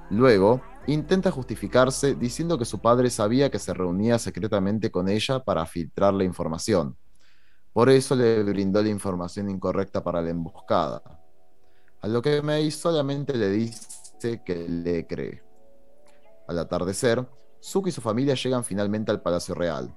Luego, 0.09 0.62
intenta 0.87 1.33
justificarse 1.33 2.14
diciendo 2.14 2.57
que 2.57 2.64
su 2.64 2.79
padre 2.79 3.11
sabía 3.11 3.51
que 3.51 3.59
se 3.59 3.75
reunía 3.75 4.20
secretamente 4.20 4.93
con 4.93 5.09
ella 5.09 5.43
para 5.43 5.66
filtrar 5.66 6.14
la 6.14 6.22
información. 6.22 6.97
Por 7.72 7.91
eso 7.91 8.14
le 8.14 8.45
brindó 8.45 8.85
la 8.85 8.89
información 8.89 9.51
incorrecta 9.51 10.05
para 10.05 10.22
la 10.22 10.31
emboscada. 10.31 11.03
A 12.03 12.07
lo 12.07 12.22
que 12.22 12.41
Mei 12.41 12.70
solamente 12.70 13.37
le 13.37 13.51
dice 13.51 14.45
que 14.45 14.68
le 14.68 15.09
cree. 15.09 15.43
Al 16.47 16.61
atardecer, 16.61 17.29
Zuko 17.61 17.89
y 17.89 17.91
su 17.91 18.01
familia 18.01 18.37
llegan 18.37 18.62
finalmente 18.62 19.11
al 19.11 19.22
Palacio 19.22 19.57
Real. 19.57 19.93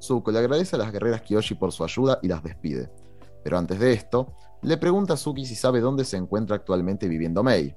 Zuko 0.00 0.30
le 0.30 0.38
agradece 0.38 0.76
a 0.76 0.78
las 0.78 0.92
guerreras 0.92 1.22
Kyoshi 1.22 1.56
por 1.56 1.72
su 1.72 1.82
ayuda 1.82 2.20
y 2.22 2.28
las 2.28 2.44
despide. 2.44 2.92
Pero 3.42 3.58
antes 3.58 3.80
de 3.80 3.92
esto, 3.92 4.36
le 4.64 4.78
pregunta 4.78 5.12
a 5.12 5.16
Suki 5.18 5.44
si 5.44 5.54
sabe 5.54 5.80
dónde 5.80 6.04
se 6.04 6.16
encuentra 6.16 6.56
actualmente 6.56 7.06
viviendo 7.06 7.42
Mei, 7.42 7.76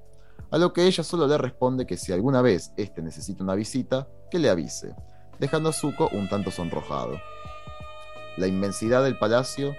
a 0.52 0.58
lo 0.58 0.72
que 0.72 0.88
ella 0.88 1.04
solo 1.04 1.28
le 1.28 1.38
responde 1.38 1.86
que 1.86 1.98
si 1.98 2.14
alguna 2.14 2.42
vez 2.42 2.72
este 2.78 3.02
necesita 3.02 3.44
una 3.44 3.56
visita, 3.56 4.08
que 4.32 4.40
le 4.40 4.50
avise, 4.50 4.96
dejando 5.38 5.70
a 5.70 5.74
Zuko 5.74 6.10
un 6.14 6.30
tanto 6.30 6.50
sonrojado. 6.50 7.20
La 8.38 8.48
inmensidad 8.48 9.04
del 9.04 9.18
palacio 9.18 9.76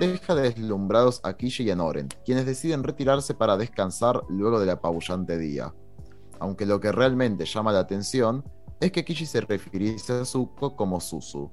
deja 0.00 0.34
deslumbrados 0.34 1.20
a 1.22 1.34
Kishi 1.34 1.62
y 1.62 1.70
a 1.70 1.76
Noren, 1.76 2.08
quienes 2.24 2.44
deciden 2.44 2.82
retirarse 2.82 3.34
para 3.34 3.56
descansar 3.56 4.22
luego 4.28 4.58
del 4.58 4.70
apabullante 4.70 5.38
día. 5.38 5.72
Aunque 6.40 6.66
lo 6.66 6.80
que 6.80 6.90
realmente 6.90 7.44
llama 7.44 7.72
la 7.72 7.80
atención 7.80 8.42
es 8.80 8.90
que 8.90 9.04
Kishi 9.04 9.26
se 9.26 9.42
refiriese 9.42 10.12
a 10.12 10.24
Zuko 10.24 10.74
como 10.74 11.00
Susu, 11.00 11.52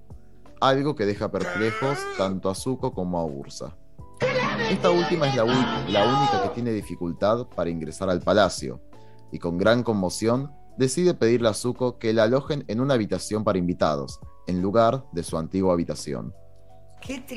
algo 0.61 0.95
que 0.95 1.05
deja 1.05 1.29
perplejos 1.29 1.99
tanto 2.17 2.49
a 2.49 2.55
Zuko 2.55 2.91
como 2.91 3.19
a 3.19 3.25
Ursa. 3.25 3.75
Esta 4.59 4.89
última 4.89 5.27
es 5.27 5.35
la, 5.35 5.43
única 5.43 6.41
que 6.43 6.49
tiene 6.53 6.71
dificultad 6.71 7.47
para 7.55 7.69
ingresar 7.69 8.09
al 8.09 8.21
palacio, 8.21 8.81
y 9.31 9.39
con 9.39 9.57
gran 9.57 9.83
conmoción 9.83 10.51
decide 10.77 11.13
pedirle 11.13 11.49
a 11.49 11.53
Zuko 11.53 11.99
que 11.99 12.13
la 12.13 12.23
alojen 12.23 12.63
en 12.67 12.79
una 12.79 12.93
habitación 12.95 13.43
para 13.43 13.59
invitados, 13.59 14.19
en 14.47 14.61
lugar 14.61 15.05
de 15.11 15.23
su 15.23 15.37
antigua 15.37 15.73
habitación. 15.73 16.33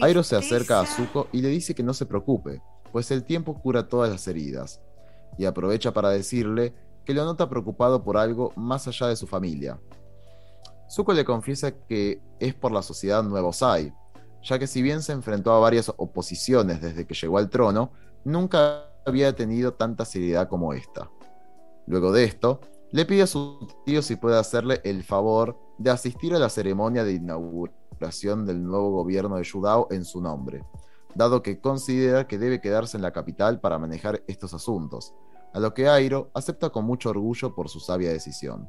Airo 0.00 0.22
se 0.22 0.36
acerca 0.36 0.80
a 0.80 0.86
Zuko 0.86 1.28
y 1.32 1.42
le 1.42 1.48
dice 1.48 1.74
que 1.74 1.82
no 1.82 1.92
se 1.92 2.06
preocupe, 2.06 2.62
pues 2.92 3.10
el 3.10 3.24
tiempo 3.24 3.60
cura 3.60 3.88
todas 3.88 4.10
las 4.10 4.26
heridas, 4.28 4.80
y 5.36 5.44
aprovecha 5.44 5.92
para 5.92 6.10
decirle 6.10 6.74
que 7.04 7.14
lo 7.14 7.24
nota 7.24 7.48
preocupado 7.48 8.02
por 8.04 8.16
algo 8.16 8.52
más 8.56 8.88
allá 8.88 9.08
de 9.08 9.16
su 9.16 9.26
familia. 9.26 9.80
Zuko 10.90 11.12
le 11.12 11.24
confiesa 11.24 11.72
que 11.72 12.20
es 12.38 12.54
por 12.54 12.72
la 12.72 12.82
sociedad 12.82 13.22
Nuevo 13.22 13.52
Sai, 13.52 13.92
ya 14.42 14.58
que 14.58 14.66
si 14.66 14.82
bien 14.82 15.02
se 15.02 15.12
enfrentó 15.12 15.52
a 15.52 15.58
varias 15.58 15.92
oposiciones 15.96 16.80
desde 16.80 17.06
que 17.06 17.14
llegó 17.14 17.38
al 17.38 17.50
trono, 17.50 17.92
nunca 18.24 18.84
había 19.04 19.34
tenido 19.34 19.74
tanta 19.74 20.04
seriedad 20.04 20.48
como 20.48 20.72
esta. 20.72 21.10
Luego 21.86 22.12
de 22.12 22.24
esto, 22.24 22.60
le 22.90 23.04
pide 23.04 23.22
a 23.22 23.26
su 23.26 23.68
tío 23.84 24.02
si 24.02 24.16
puede 24.16 24.38
hacerle 24.38 24.80
el 24.84 25.02
favor 25.02 25.58
de 25.78 25.90
asistir 25.90 26.34
a 26.34 26.38
la 26.38 26.48
ceremonia 26.48 27.04
de 27.04 27.14
inauguración 27.14 28.46
del 28.46 28.64
nuevo 28.64 28.90
gobierno 28.90 29.36
de 29.36 29.44
Yudao 29.44 29.88
en 29.90 30.04
su 30.04 30.20
nombre, 30.20 30.64
dado 31.14 31.42
que 31.42 31.60
considera 31.60 32.26
que 32.26 32.38
debe 32.38 32.60
quedarse 32.60 32.96
en 32.96 33.02
la 33.02 33.12
capital 33.12 33.60
para 33.60 33.78
manejar 33.78 34.22
estos 34.26 34.54
asuntos, 34.54 35.14
a 35.52 35.60
lo 35.60 35.74
que 35.74 35.88
Airo 35.88 36.30
acepta 36.34 36.70
con 36.70 36.84
mucho 36.84 37.10
orgullo 37.10 37.54
por 37.54 37.68
su 37.68 37.80
sabia 37.80 38.10
decisión. 38.10 38.68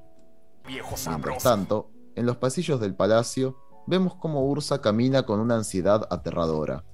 Mientras 0.66 1.44
tanto, 1.44 1.90
en 2.16 2.26
los 2.26 2.38
pasillos 2.38 2.80
del 2.80 2.96
palacio, 2.96 3.58
vemos 3.90 4.16
cómo 4.16 4.46
Ursa 4.46 4.82
camina 4.82 5.24
con 5.24 5.40
una 5.40 5.56
ansiedad 5.56 6.08
aterradora, 6.12 6.86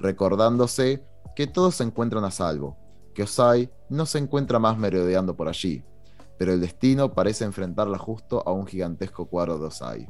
recordándose 0.00 1.06
que 1.36 1.46
todos 1.46 1.76
se 1.76 1.84
encuentran 1.84 2.24
a 2.24 2.32
salvo, 2.32 2.76
que 3.14 3.22
Osai 3.22 3.70
no 3.88 4.04
se 4.04 4.18
encuentra 4.18 4.58
más 4.58 4.76
merodeando 4.76 5.36
por 5.36 5.48
allí, 5.48 5.84
pero 6.38 6.52
el 6.52 6.60
destino 6.60 7.14
parece 7.14 7.44
enfrentarla 7.44 7.98
justo 7.98 8.42
a 8.44 8.52
un 8.52 8.66
gigantesco 8.66 9.26
cuadro 9.26 9.58
de 9.58 9.66
Osai. 9.66 10.08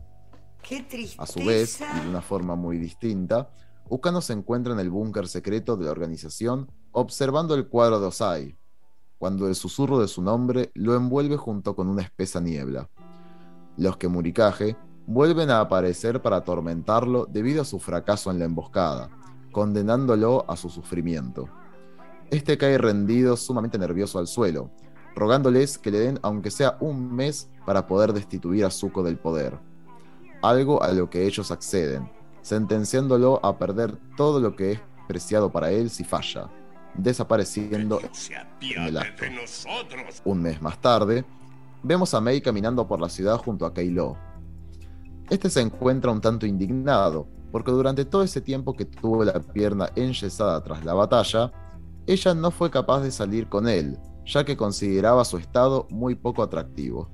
a 1.19 1.27
su 1.27 1.41
vez, 1.41 1.81
y 1.81 2.01
de 2.01 2.09
una 2.09 2.23
forma 2.23 2.57
muy 2.57 2.79
distinta, 2.79 3.51
Ukano 3.91 4.23
se 4.23 4.33
encuentra 4.33 4.73
en 4.73 4.81
el 4.81 4.89
búnker 4.89 5.29
secreto 5.29 5.77
de 5.77 5.85
la 5.85 5.91
organización 5.91 6.71
observando 6.93 7.55
el 7.55 7.69
cuadro 7.69 8.01
de 8.01 8.07
Osai, 8.07 8.59
cuando 9.19 9.47
el 9.47 9.55
susurro 9.55 9.99
de 9.99 10.09
su 10.09 10.23
nombre 10.23 10.71
lo 10.75 10.95
envuelve 10.95 11.37
junto 11.37 11.77
con 11.77 11.89
una 11.89 12.01
espesa 12.01 12.41
niebla. 12.41 12.89
Los 13.77 13.99
que 13.99 14.09
Murikaje 14.09 14.77
vuelven 15.07 15.51
a 15.51 15.61
aparecer 15.61 16.23
para 16.23 16.37
atormentarlo 16.37 17.27
debido 17.27 17.63
a 17.63 17.65
su 17.65 17.79
fracaso 17.79 18.31
en 18.31 18.39
la 18.39 18.45
emboscada, 18.45 19.11
condenándolo 19.53 20.45
a 20.49 20.57
su 20.57 20.69
sufrimiento. 20.69 21.49
Este 22.31 22.57
cae 22.57 22.79
rendido, 22.79 23.37
sumamente 23.37 23.79
nervioso 23.79 24.19
al 24.19 24.29
suelo, 24.29 24.71
rogándoles 25.17 25.79
que 25.79 25.91
le 25.91 25.99
den 25.99 26.21
aunque 26.23 26.51
sea 26.51 26.77
un 26.81 27.15
mes 27.15 27.51
para 27.67 27.87
poder 27.87 28.13
destituir 28.13 28.65
a 28.65 28.71
Zuko 28.71 29.03
del 29.03 29.19
poder. 29.19 29.59
Algo 30.43 30.83
a 30.83 30.93
lo 30.93 31.11
que 31.11 31.27
ellos 31.27 31.51
acceden, 31.51 32.11
sentenciándolo 32.43 33.45
a 33.45 33.59
perder 33.59 33.99
todo 34.17 34.41
lo 34.41 34.55
que 34.55 34.73
es 34.73 34.81
preciado 35.09 35.51
para 35.51 35.71
él 35.71 35.91
si 35.91 36.05
falla, 36.05 36.49
desapareciendo 36.95 38.01
en 38.61 38.83
el 38.83 38.97
acto. 38.97 39.25
Un 40.25 40.43
mes 40.43 40.63
más 40.63 40.81
tarde, 40.81 41.25
vemos 41.83 42.15
a 42.15 42.21
Mei 42.21 42.41
caminando 42.41 42.87
por 42.87 43.01
la 43.01 43.09
ciudad 43.09 43.37
junto 43.39 43.67
a 43.67 43.75
Keilo, 43.75 44.17
este 45.31 45.49
se 45.49 45.61
encuentra 45.61 46.11
un 46.11 46.21
tanto 46.21 46.45
indignado, 46.45 47.29
porque 47.53 47.71
durante 47.71 48.05
todo 48.05 48.23
ese 48.23 48.41
tiempo 48.41 48.75
que 48.75 48.85
tuvo 48.85 49.25
la 49.25 49.41
pierna 49.41 49.89
enyesada 49.95 50.63
tras 50.63 50.85
la 50.85 50.95
batalla, 50.95 51.53
ella 52.07 52.35
no 52.35 52.51
fue 52.51 52.71
capaz 52.71 53.01
de 53.01 53.13
salir 53.13 53.49
con 53.49 53.69
él, 53.69 53.97
ya 54.27 54.45
que 54.45 54.57
consideraba 54.57 55.25
su 55.25 55.39
estado 55.39 55.87
muy 55.91 56.17
poco 56.17 56.43
atractivo. 56.43 57.09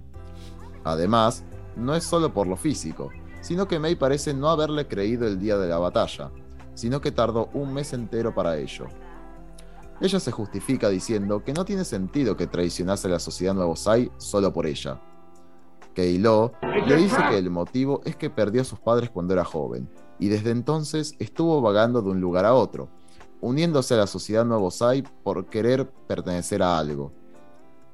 Además, 0.84 1.44
no 1.76 1.94
es 1.94 2.04
solo 2.04 2.32
por 2.32 2.46
lo 2.46 2.56
físico, 2.56 3.10
sino 3.42 3.68
que 3.68 3.78
Mei 3.78 3.96
parece 3.96 4.32
no 4.32 4.48
haberle 4.48 4.88
creído 4.88 5.26
el 5.26 5.38
día 5.38 5.58
de 5.58 5.68
la 5.68 5.78
batalla, 5.78 6.30
sino 6.74 7.00
que 7.00 7.12
tardó 7.12 7.50
un 7.52 7.74
mes 7.74 7.92
entero 7.92 8.34
para 8.34 8.56
ello. 8.56 8.86
Ella 10.00 10.20
se 10.20 10.30
justifica 10.30 10.88
diciendo 10.88 11.42
que 11.44 11.52
no 11.52 11.64
tiene 11.64 11.84
sentido 11.84 12.36
que 12.36 12.46
traicionase 12.46 13.08
a 13.08 13.12
la 13.12 13.18
sociedad 13.18 13.54
Nuevo 13.54 13.76
Sai 13.76 14.10
solo 14.18 14.52
por 14.52 14.66
ella, 14.66 15.00
Keilo 15.96 16.52
le 16.86 16.94
dice 16.96 17.16
que 17.30 17.38
el 17.38 17.48
motivo 17.48 18.02
es 18.04 18.16
que 18.16 18.28
perdió 18.28 18.60
a 18.60 18.64
sus 18.64 18.78
padres 18.78 19.08
cuando 19.08 19.32
era 19.32 19.46
joven, 19.46 19.88
y 20.18 20.28
desde 20.28 20.50
entonces 20.50 21.14
estuvo 21.18 21.62
vagando 21.62 22.02
de 22.02 22.10
un 22.10 22.20
lugar 22.20 22.44
a 22.44 22.52
otro, 22.52 22.90
uniéndose 23.40 23.94
a 23.94 23.96
la 23.96 24.06
sociedad 24.06 24.44
Nuevo 24.44 24.70
Sai 24.70 25.02
por 25.24 25.46
querer 25.46 25.90
pertenecer 26.06 26.62
a 26.62 26.78
algo. 26.78 27.12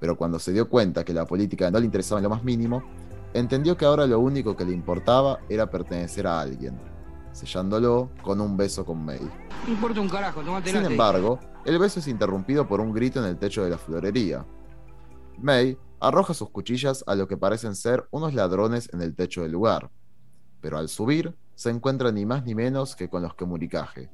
Pero 0.01 0.17
cuando 0.17 0.41
se 0.41 0.53
dio 0.53 0.69
cuenta 0.69 1.05
que 1.05 1.15
la 1.15 1.27
política 1.27 1.71
no 1.71 1.79
le 1.79 1.85
interesaba 1.85 2.19
en 2.19 2.25
lo 2.25 2.31
más 2.31 2.43
mínimo, 2.43 2.83
entendió 3.35 3.77
que 3.77 3.85
ahora 3.85 4.05
lo 4.05 4.19
único 4.19 4.57
que 4.57 4.65
le 4.65 4.73
importaba 4.73 5.39
era 5.49 5.71
pertenecer 5.71 6.27
a 6.27 6.41
alguien, 6.41 6.77
sellándolo 7.31 8.11
con 8.25 8.41
un 8.41 8.57
beso 8.57 8.85
con 8.85 9.05
May. 9.05 9.21
Sin 10.65 10.85
embargo, 10.85 11.39
el 11.65 11.79
beso 11.79 12.01
es 12.01 12.09
interrumpido 12.09 12.67
por 12.67 12.81
un 12.81 12.93
grito 12.93 13.21
en 13.21 13.27
el 13.27 13.39
techo 13.39 13.63
de 13.63 13.71
la 13.71 13.79
florería. 13.79 14.45
May 15.39 15.79
arroja 16.03 16.35
sus 16.35 16.51
cuchillas 16.51 17.05
a 17.07 17.15
lo 17.15 17.29
que 17.29 17.37
parecen 17.37 17.77
ser 17.77 18.09
unos 18.11 18.35
ladrones 18.35 18.91
en 18.93 19.01
el 19.03 19.15
techo 19.15 19.43
del 19.43 19.53
lugar. 19.53 19.91
Pero 20.61 20.77
al 20.77 20.89
subir, 20.89 21.37
se 21.55 21.71
encuentra 21.71 22.11
ni 22.11 22.27
más 22.27 22.45
ni 22.45 22.55
menos 22.55 22.97
que 22.97 23.09
con 23.09 23.23
los 23.23 23.35
que 23.35 23.45
Murikaje, 23.45 24.11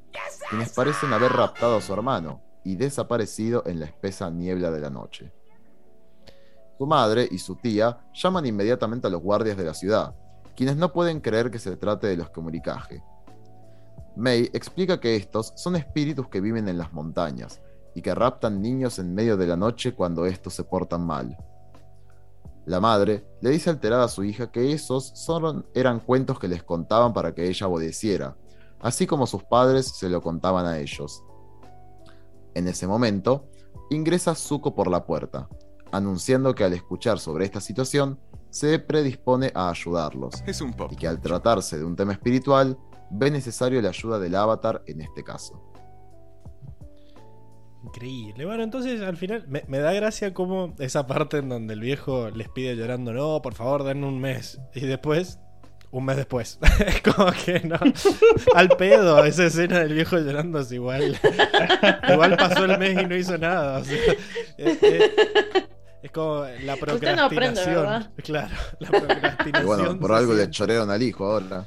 quienes 0.50 0.72
parecen 0.74 1.12
haber 1.12 1.32
raptado 1.32 1.76
a 1.76 1.80
su 1.80 1.92
hermano 1.94 2.42
y 2.62 2.76
desaparecido 2.76 3.62
en 3.66 3.80
la 3.80 3.86
espesa 3.86 4.28
niebla 4.28 4.70
de 4.70 4.80
la 4.80 4.90
noche. 4.90 5.32
Su 6.76 6.86
madre 6.86 7.26
y 7.30 7.38
su 7.38 7.56
tía 7.56 7.98
llaman 8.12 8.44
inmediatamente 8.44 9.06
a 9.06 9.10
los 9.10 9.22
guardias 9.22 9.56
de 9.56 9.64
la 9.64 9.74
ciudad, 9.74 10.14
quienes 10.54 10.76
no 10.76 10.92
pueden 10.92 11.20
creer 11.20 11.50
que 11.50 11.58
se 11.58 11.76
trate 11.76 12.06
de 12.06 12.16
los 12.18 12.28
que 12.30 12.40
Murikaje. 12.40 13.02
May 14.14 14.50
explica 14.52 15.00
que 15.00 15.16
estos 15.16 15.54
son 15.56 15.76
espíritus 15.76 16.28
que 16.28 16.40
viven 16.40 16.68
en 16.68 16.76
las 16.76 16.92
montañas 16.92 17.62
y 17.94 18.02
que 18.02 18.14
raptan 18.14 18.60
niños 18.60 18.98
en 18.98 19.14
medio 19.14 19.36
de 19.36 19.46
la 19.46 19.56
noche 19.56 19.94
cuando 19.94 20.26
estos 20.26 20.52
se 20.54 20.64
portan 20.64 21.06
mal. 21.06 21.36
La 22.68 22.80
madre 22.80 23.24
le 23.40 23.48
dice 23.48 23.70
alterada 23.70 24.04
a 24.04 24.08
su 24.08 24.24
hija 24.24 24.52
que 24.52 24.72
esos 24.72 25.12
solo 25.14 25.64
eran 25.74 26.00
cuentos 26.00 26.38
que 26.38 26.48
les 26.48 26.62
contaban 26.62 27.14
para 27.14 27.34
que 27.34 27.48
ella 27.48 27.66
obedeciera, 27.66 28.36
así 28.80 29.06
como 29.06 29.26
sus 29.26 29.42
padres 29.42 29.86
se 29.86 30.10
lo 30.10 30.20
contaban 30.20 30.66
a 30.66 30.78
ellos. 30.78 31.24
En 32.54 32.68
ese 32.68 32.86
momento, 32.86 33.48
ingresa 33.88 34.34
Zuko 34.34 34.74
por 34.74 34.90
la 34.90 35.06
puerta, 35.06 35.48
anunciando 35.92 36.54
que 36.54 36.62
al 36.62 36.74
escuchar 36.74 37.18
sobre 37.18 37.46
esta 37.46 37.62
situación, 37.62 38.20
se 38.50 38.78
predispone 38.78 39.50
a 39.54 39.70
ayudarlos, 39.70 40.34
Es 40.46 40.60
un 40.60 40.74
pop. 40.74 40.92
y 40.92 40.96
que 40.96 41.08
al 41.08 41.22
tratarse 41.22 41.78
de 41.78 41.84
un 41.84 41.96
tema 41.96 42.12
espiritual, 42.12 42.76
ve 43.10 43.30
necesario 43.30 43.80
la 43.80 43.88
ayuda 43.88 44.18
del 44.18 44.34
avatar 44.34 44.82
en 44.86 45.00
este 45.00 45.24
caso. 45.24 45.67
Increíble. 47.88 48.44
Bueno, 48.44 48.62
entonces 48.62 49.00
al 49.02 49.16
final 49.16 49.44
me, 49.48 49.64
me 49.68 49.78
da 49.78 49.92
gracia 49.92 50.34
como 50.34 50.74
esa 50.78 51.06
parte 51.06 51.38
en 51.38 51.48
donde 51.48 51.74
el 51.74 51.80
viejo 51.80 52.30
les 52.30 52.48
pide 52.48 52.76
llorando, 52.76 53.12
no, 53.12 53.40
por 53.42 53.54
favor, 53.54 53.82
denme 53.84 54.06
un 54.06 54.20
mes. 54.20 54.60
Y 54.74 54.80
después, 54.80 55.38
un 55.90 56.04
mes 56.04 56.16
después. 56.16 56.58
Es 56.86 57.00
como 57.02 57.32
que 57.32 57.60
no. 57.60 57.78
Al 58.54 58.68
pedo, 58.70 59.24
esa 59.24 59.46
escena 59.46 59.80
del 59.80 59.94
viejo 59.94 60.18
llorando 60.18 60.60
es 60.60 60.70
igual. 60.72 61.18
igual 62.12 62.36
pasó 62.36 62.64
el 62.66 62.78
mes 62.78 63.02
y 63.02 63.06
no 63.06 63.16
hizo 63.16 63.38
nada. 63.38 63.78
o 63.78 63.84
sea, 63.84 63.96
es, 64.58 64.82
es- 64.82 65.10
es 66.00 66.12
como 66.12 66.44
la 66.62 66.74
Usted 66.74 67.16
no 67.16 67.24
aprende, 67.24 67.60
procrastinación. 67.60 68.12
claro, 68.22 68.54
la 68.78 68.86
Y 68.86 68.90
procrastinación. 69.00 69.66
bueno, 69.66 69.98
por 69.98 70.12
algo 70.12 70.32
le 70.34 70.48
chorearon 70.48 70.90
al 70.90 71.02
hijo 71.02 71.26
ahora. 71.26 71.66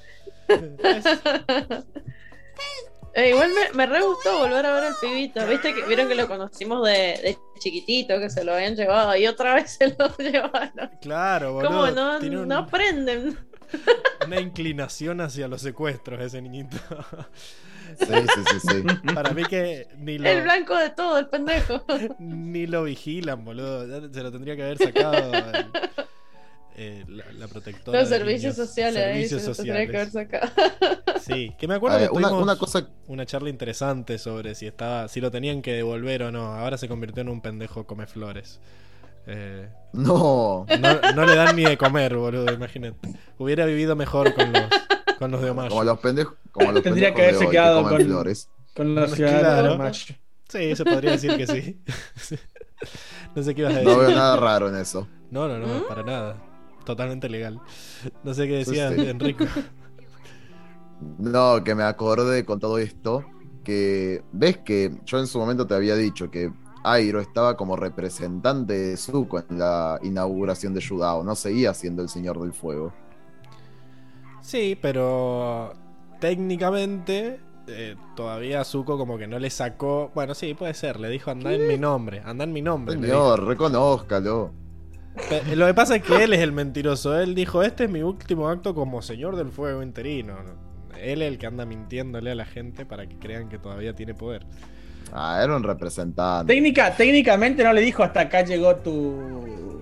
Eh, 3.13 3.29
igual 3.31 3.51
me, 3.51 3.73
me 3.77 3.85
re 3.85 4.01
gustó 4.01 4.39
volver 4.39 4.65
a 4.65 4.73
ver 4.73 4.83
al 4.85 4.93
pibito. 5.01 5.45
Viste 5.45 5.73
que 5.73 5.83
vieron 5.85 6.07
que 6.07 6.15
lo 6.15 6.27
conocimos 6.27 6.85
de, 6.87 6.93
de 6.93 7.37
chiquitito, 7.59 8.19
que 8.19 8.29
se 8.29 8.43
lo 8.43 8.53
habían 8.53 8.75
llevado 8.75 9.15
y 9.17 9.27
otra 9.27 9.55
vez 9.55 9.71
se 9.79 9.95
lo 9.97 10.15
llevaron. 10.17 10.89
Claro, 11.01 11.53
boludo. 11.53 11.69
¿Cómo 11.69 11.87
no, 11.91 12.19
tiene 12.19 12.39
un- 12.39 12.47
no 12.47 12.57
aprenden? 12.59 13.37
una 14.27 14.39
inclinación 14.39 15.21
hacia 15.21 15.47
los 15.47 15.61
secuestros 15.61 16.19
ese 16.21 16.41
niñito. 16.41 16.77
Sí, 17.99 18.05
sí, 18.07 18.41
sí, 18.51 18.67
sí. 18.69 19.13
Para 19.13 19.31
mí 19.31 19.43
que 19.43 19.87
ni 19.97 20.17
lo, 20.17 20.29
El 20.29 20.43
blanco 20.43 20.75
de 20.77 20.89
todo, 20.91 21.17
el 21.19 21.27
pendejo. 21.27 21.83
ni 22.19 22.65
lo 22.67 22.83
vigilan, 22.83 23.43
boludo. 23.43 23.85
Ya 23.87 24.13
Se 24.13 24.23
lo 24.23 24.31
tendría 24.31 24.55
que 24.55 24.63
haber 24.63 24.77
sacado 24.77 25.21
eh, 26.83 27.05
la, 27.07 27.25
la 27.33 27.47
protectora. 27.47 27.99
Los 27.99 28.09
servicios 28.09 28.55
niños. 28.57 28.69
sociales 28.69 29.03
ahí 29.05 29.27
Servicios 29.27 29.57
que 29.57 29.71
haber 29.71 29.87
sociales. 30.11 30.11
sacado. 30.13 30.51
Sí, 31.21 31.53
que 31.59 31.67
me 31.67 31.75
acuerdo 31.75 31.99
ver, 31.99 32.09
que 32.09 32.15
una, 32.17 32.31
una 32.31 32.55
cosa 32.57 32.87
una 33.07 33.25
charla 33.25 33.49
interesante 33.49 34.17
sobre 34.17 34.55
si 34.55 34.65
estaba 34.67 35.07
si 35.07 35.21
lo 35.21 35.29
tenían 35.31 35.61
que 35.61 35.73
devolver 35.73 36.23
o 36.23 36.31
no. 36.31 36.53
Ahora 36.55 36.77
se 36.77 36.87
convirtió 36.87 37.21
en 37.21 37.29
un 37.29 37.41
pendejo 37.41 37.85
come 37.85 38.07
flores. 38.07 38.59
Eh, 39.27 39.69
No, 39.93 40.65
no, 40.79 41.13
no 41.15 41.25
le 41.25 41.35
dan 41.35 41.55
ni 41.55 41.63
de 41.63 41.77
comer, 41.77 42.15
boludo, 42.17 42.51
imagínate. 42.51 42.97
Hubiera 43.37 43.65
vivido 43.65 43.95
mejor 43.95 44.33
con 44.33 44.51
los, 44.51 44.63
con 45.19 45.29
los 45.31 45.41
de 45.41 45.51
Omash. 45.51 45.69
como 45.69 45.83
los 45.83 45.99
pendejos. 45.99 46.33
Como 46.51 46.71
los 46.71 46.81
Tendría 46.81 47.09
pendejos 47.13 47.15
que 47.15 47.45
haberse 47.45 47.51
quedado 47.51 47.83
con- 47.87 48.01
flores. 48.01 48.49
Con 48.75 48.95
los 48.95 49.13
Claro. 49.13 49.37
ciudadanos. 49.37 50.07
Sí, 50.49 50.75
se 50.75 50.83
podría 50.85 51.11
decir 51.11 51.37
que 51.37 51.45
sí. 51.47 51.79
no 53.35 53.43
sé 53.43 53.53
qué 53.55 53.61
ibas 53.61 53.73
a 53.75 53.77
decir. 53.79 53.91
No 53.93 53.99
veo 53.99 54.09
nada 54.11 54.35
raro 54.37 54.69
en 54.69 54.75
eso. 54.77 55.07
No, 55.29 55.47
no, 55.47 55.59
no, 55.59 55.67
¿Mm? 55.67 55.87
para 55.87 56.03
nada. 56.03 56.37
Totalmente 56.85 57.29
legal. 57.29 57.61
No 58.23 58.33
sé 58.33 58.47
qué 58.47 58.65
Sí, 58.65 58.71
decía 58.71 58.91
sí. 58.91 59.07
Enrico. 59.07 59.45
No, 61.17 61.63
que 61.63 61.75
me 61.75 61.83
acordé 61.83 62.45
con 62.45 62.59
todo 62.59 62.77
esto. 62.77 63.25
Que 63.63 64.23
ves 64.31 64.57
que 64.59 64.99
yo 65.05 65.19
en 65.19 65.27
su 65.27 65.39
momento 65.39 65.67
te 65.67 65.75
había 65.75 65.95
dicho 65.95 66.31
que 66.31 66.51
Airo 66.83 67.19
estaba 67.21 67.55
como 67.57 67.75
representante 67.75 68.73
de 68.73 68.97
Zuko 68.97 69.39
en 69.39 69.59
la 69.59 69.99
inauguración 70.03 70.73
de 70.73 70.81
Yudao. 70.81 71.23
No 71.23 71.35
seguía 71.35 71.73
siendo 71.73 72.01
el 72.01 72.09
Señor 72.09 72.39
del 72.41 72.53
Fuego. 72.53 72.93
Sí, 74.41 74.77
pero 74.81 75.73
técnicamente 76.19 77.39
eh, 77.67 77.95
todavía 78.15 78.63
Zuko 78.63 78.97
como 78.97 79.17
que 79.17 79.27
no 79.27 79.39
le 79.39 79.49
sacó. 79.49 80.11
Bueno, 80.15 80.33
sí, 80.33 80.53
puede 80.53 80.73
ser. 80.73 80.99
Le 80.99 81.09
dijo 81.09 81.31
anda 81.31 81.53
en 81.53 81.67
mi 81.67 81.77
nombre. 81.77 82.21
Anda 82.25 82.43
en 82.45 82.53
mi 82.53 82.61
nombre. 82.61 82.95
Señor, 82.95 83.45
reconózcalo. 83.45 84.53
Lo 85.55 85.67
que 85.67 85.73
pasa 85.73 85.95
es 85.97 86.03
que 86.03 86.23
él 86.23 86.33
es 86.33 86.39
el 86.39 86.51
mentiroso. 86.51 87.19
Él 87.19 87.35
dijo, 87.35 87.63
este 87.63 87.85
es 87.85 87.89
mi 87.89 88.01
último 88.01 88.47
acto 88.47 88.73
como 88.73 89.01
señor 89.01 89.35
del 89.35 89.49
fuego 89.49 89.83
interino. 89.83 90.35
Él 90.97 91.21
es 91.21 91.27
el 91.27 91.37
que 91.37 91.47
anda 91.47 91.65
mintiéndole 91.65 92.31
a 92.31 92.35
la 92.35 92.45
gente 92.45 92.85
para 92.85 93.07
que 93.07 93.17
crean 93.17 93.49
que 93.49 93.57
todavía 93.57 93.93
tiene 93.93 94.13
poder. 94.13 94.45
Ah, 95.13 95.41
era 95.43 95.55
un 95.55 95.63
representante. 95.63 96.53
Técnica, 96.53 96.95
técnicamente 96.95 97.63
no 97.63 97.73
le 97.73 97.81
dijo 97.81 98.03
hasta 98.03 98.21
acá 98.21 98.43
llegó 98.43 98.75
tu, 98.77 99.81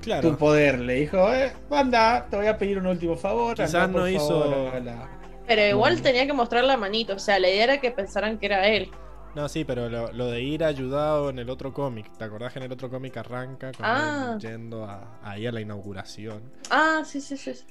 Claro. 0.00 0.30
tu 0.30 0.36
poder. 0.38 0.78
Le 0.78 0.94
dijo, 0.94 1.32
eh, 1.34 1.52
anda, 1.70 2.26
te 2.30 2.36
voy 2.36 2.46
a 2.46 2.56
pedir 2.56 2.78
un 2.78 2.86
último 2.86 3.16
favor. 3.16 3.56
Quizás 3.56 3.74
anda, 3.74 4.00
no 4.00 4.08
hizo- 4.08 4.50
favor, 4.50 4.82
Pero 5.46 5.62
igual 5.68 5.96
No. 5.96 6.02
tenía 6.02 6.26
que 6.26 6.32
mostrar 6.32 6.64
la 6.64 6.76
manito. 6.78 7.14
O 7.14 7.18
sea, 7.18 7.38
la 7.38 7.48
idea 7.50 7.64
era 7.64 7.80
que 7.80 7.90
pensaran 7.90 8.38
que 8.38 8.46
era 8.46 8.66
él. 8.66 8.90
No, 9.34 9.48
sí, 9.48 9.64
pero 9.64 9.88
lo, 9.88 10.12
lo 10.12 10.26
de 10.26 10.42
ir 10.42 10.62
ayudado 10.62 11.30
en 11.30 11.38
el 11.40 11.50
otro 11.50 11.72
cómic. 11.72 12.10
¿Te 12.16 12.24
acordás 12.24 12.52
que 12.52 12.60
en 12.60 12.66
el 12.66 12.72
otro 12.72 12.88
cómic 12.88 13.16
arranca 13.16 13.72
con 13.72 13.84
Ah. 13.84 14.32
él 14.34 14.40
yendo 14.40 14.84
a- 14.84 15.18
ahí 15.22 15.46
a 15.46 15.52
la 15.52 15.60
inauguración? 15.60 16.42
Ah, 16.70 17.02
sí, 17.04 17.20
sí, 17.20 17.36
sí. 17.36 17.52
sí. 17.54 17.66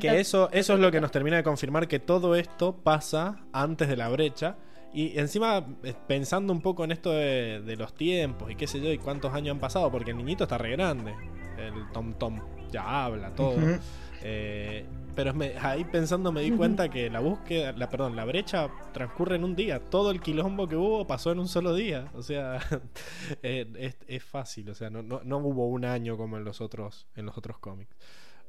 Que 0.00 0.20
eso, 0.20 0.48
eso 0.52 0.74
es 0.74 0.80
lo 0.80 0.90
que 0.92 1.00
nos 1.00 1.10
termina 1.10 1.36
de 1.36 1.42
confirmar 1.42 1.88
que 1.88 1.98
todo 1.98 2.34
esto 2.36 2.76
pasa 2.76 3.40
antes 3.52 3.88
de 3.88 3.96
la 3.96 4.08
brecha. 4.08 4.56
Y 4.92 5.18
encima, 5.18 5.66
eh, 5.84 5.94
pensando 6.06 6.52
un 6.52 6.60
poco 6.60 6.84
en 6.84 6.92
esto 6.92 7.10
de, 7.12 7.60
de 7.60 7.76
los 7.76 7.94
tiempos 7.94 8.50
y 8.50 8.56
qué 8.56 8.66
sé 8.66 8.80
yo, 8.80 8.92
y 8.92 8.98
cuántos 8.98 9.32
años 9.34 9.54
han 9.54 9.60
pasado, 9.60 9.90
porque 9.90 10.10
el 10.12 10.16
niñito 10.16 10.44
está 10.44 10.58
re 10.58 10.70
grande. 10.72 11.14
El 11.58 11.90
Tom 11.92 12.14
Tom 12.14 12.40
ya 12.72 13.04
habla, 13.04 13.34
todo. 13.34 13.50
Ujú. 13.56 13.78
Eh, 14.22 14.84
pero 15.14 15.34
me- 15.34 15.54
ahí 15.60 15.84
pensando 15.84 16.30
me 16.32 16.40
di 16.42 16.50
cuenta 16.52 16.88
que 16.88 17.10
la 17.10 17.20
búsqueda, 17.20 17.72
la 17.72 17.88
perdón, 17.88 18.16
la 18.16 18.24
brecha 18.24 18.68
transcurre 18.92 19.36
en 19.36 19.44
un 19.44 19.56
día. 19.56 19.80
Todo 19.80 20.10
el 20.10 20.20
quilombo 20.20 20.66
que 20.68 20.76
hubo 20.76 21.06
pasó 21.06 21.32
en 21.32 21.38
un 21.40 21.48
solo 21.48 21.74
día. 21.74 22.10
O 22.14 22.22
sea, 22.22 22.58
eh, 23.42 23.66
es, 23.78 23.96
es 24.06 24.22
fácil. 24.24 24.70
O 24.70 24.74
sea, 24.74 24.90
no, 24.90 25.02
no, 25.02 25.20
no 25.24 25.38
hubo 25.38 25.68
un 25.68 25.84
año 25.84 26.16
como 26.16 26.36
en 26.36 26.44
los 26.44 26.60
otros, 26.60 27.06
en 27.16 27.26
los 27.26 27.36
otros 27.36 27.58
cómics. 27.58 27.94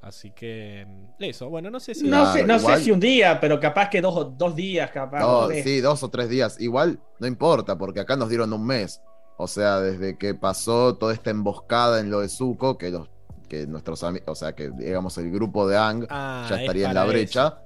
Así 0.02 0.32
que 0.32 0.86
mm, 0.88 1.24
eso. 1.24 1.50
Bueno, 1.50 1.70
no 1.70 1.80
sé 1.80 1.94
si 1.96 2.04
No, 2.06 2.10
Claro, 2.22 2.34
sé, 2.34 2.44
no 2.46 2.56
igual- 2.58 2.78
sé 2.80 2.84
si 2.86 2.92
un 2.92 3.00
día, 3.00 3.40
pero 3.40 3.60
capaz 3.60 3.90
que 3.90 4.02
dos, 4.02 4.38
dos 4.38 4.56
días, 4.56 4.90
capaz. 4.92 5.20
No, 5.20 5.50
sí, 5.50 5.80
dos 5.82 6.04
o 6.04 6.10
tres 6.10 6.30
días. 6.30 6.60
Igual 6.60 7.00
no 7.20 7.28
importa, 7.28 7.78
porque 7.78 8.00
acá 8.00 8.16
nos 8.16 8.30
dieron 8.30 8.52
un 8.54 8.66
mes. 8.66 9.02
O 9.38 9.48
sea, 9.48 9.80
desde 9.80 10.18
que 10.18 10.36
pasó 10.36 10.96
toda 10.98 11.14
esta 11.14 11.32
emboscada 11.32 12.00
en 12.00 12.12
lo 12.12 12.20
de 12.20 12.30
Zuko, 12.30 12.78
que 12.78 12.92
los 12.92 13.10
que 13.52 13.68
nuestros 13.68 14.02
amigos, 14.04 14.30
o 14.30 14.36
sea, 14.36 14.54
que 14.54 14.70
digamos 14.70 15.18
el 15.18 15.30
grupo 15.30 15.68
de 15.68 15.78
Ang 15.78 16.06
Ah, 16.10 16.46
ya 16.50 16.56
es 16.56 16.62
estaría 16.62 16.88
en 16.88 16.94
la 16.96 17.04
brecha, 17.04 17.58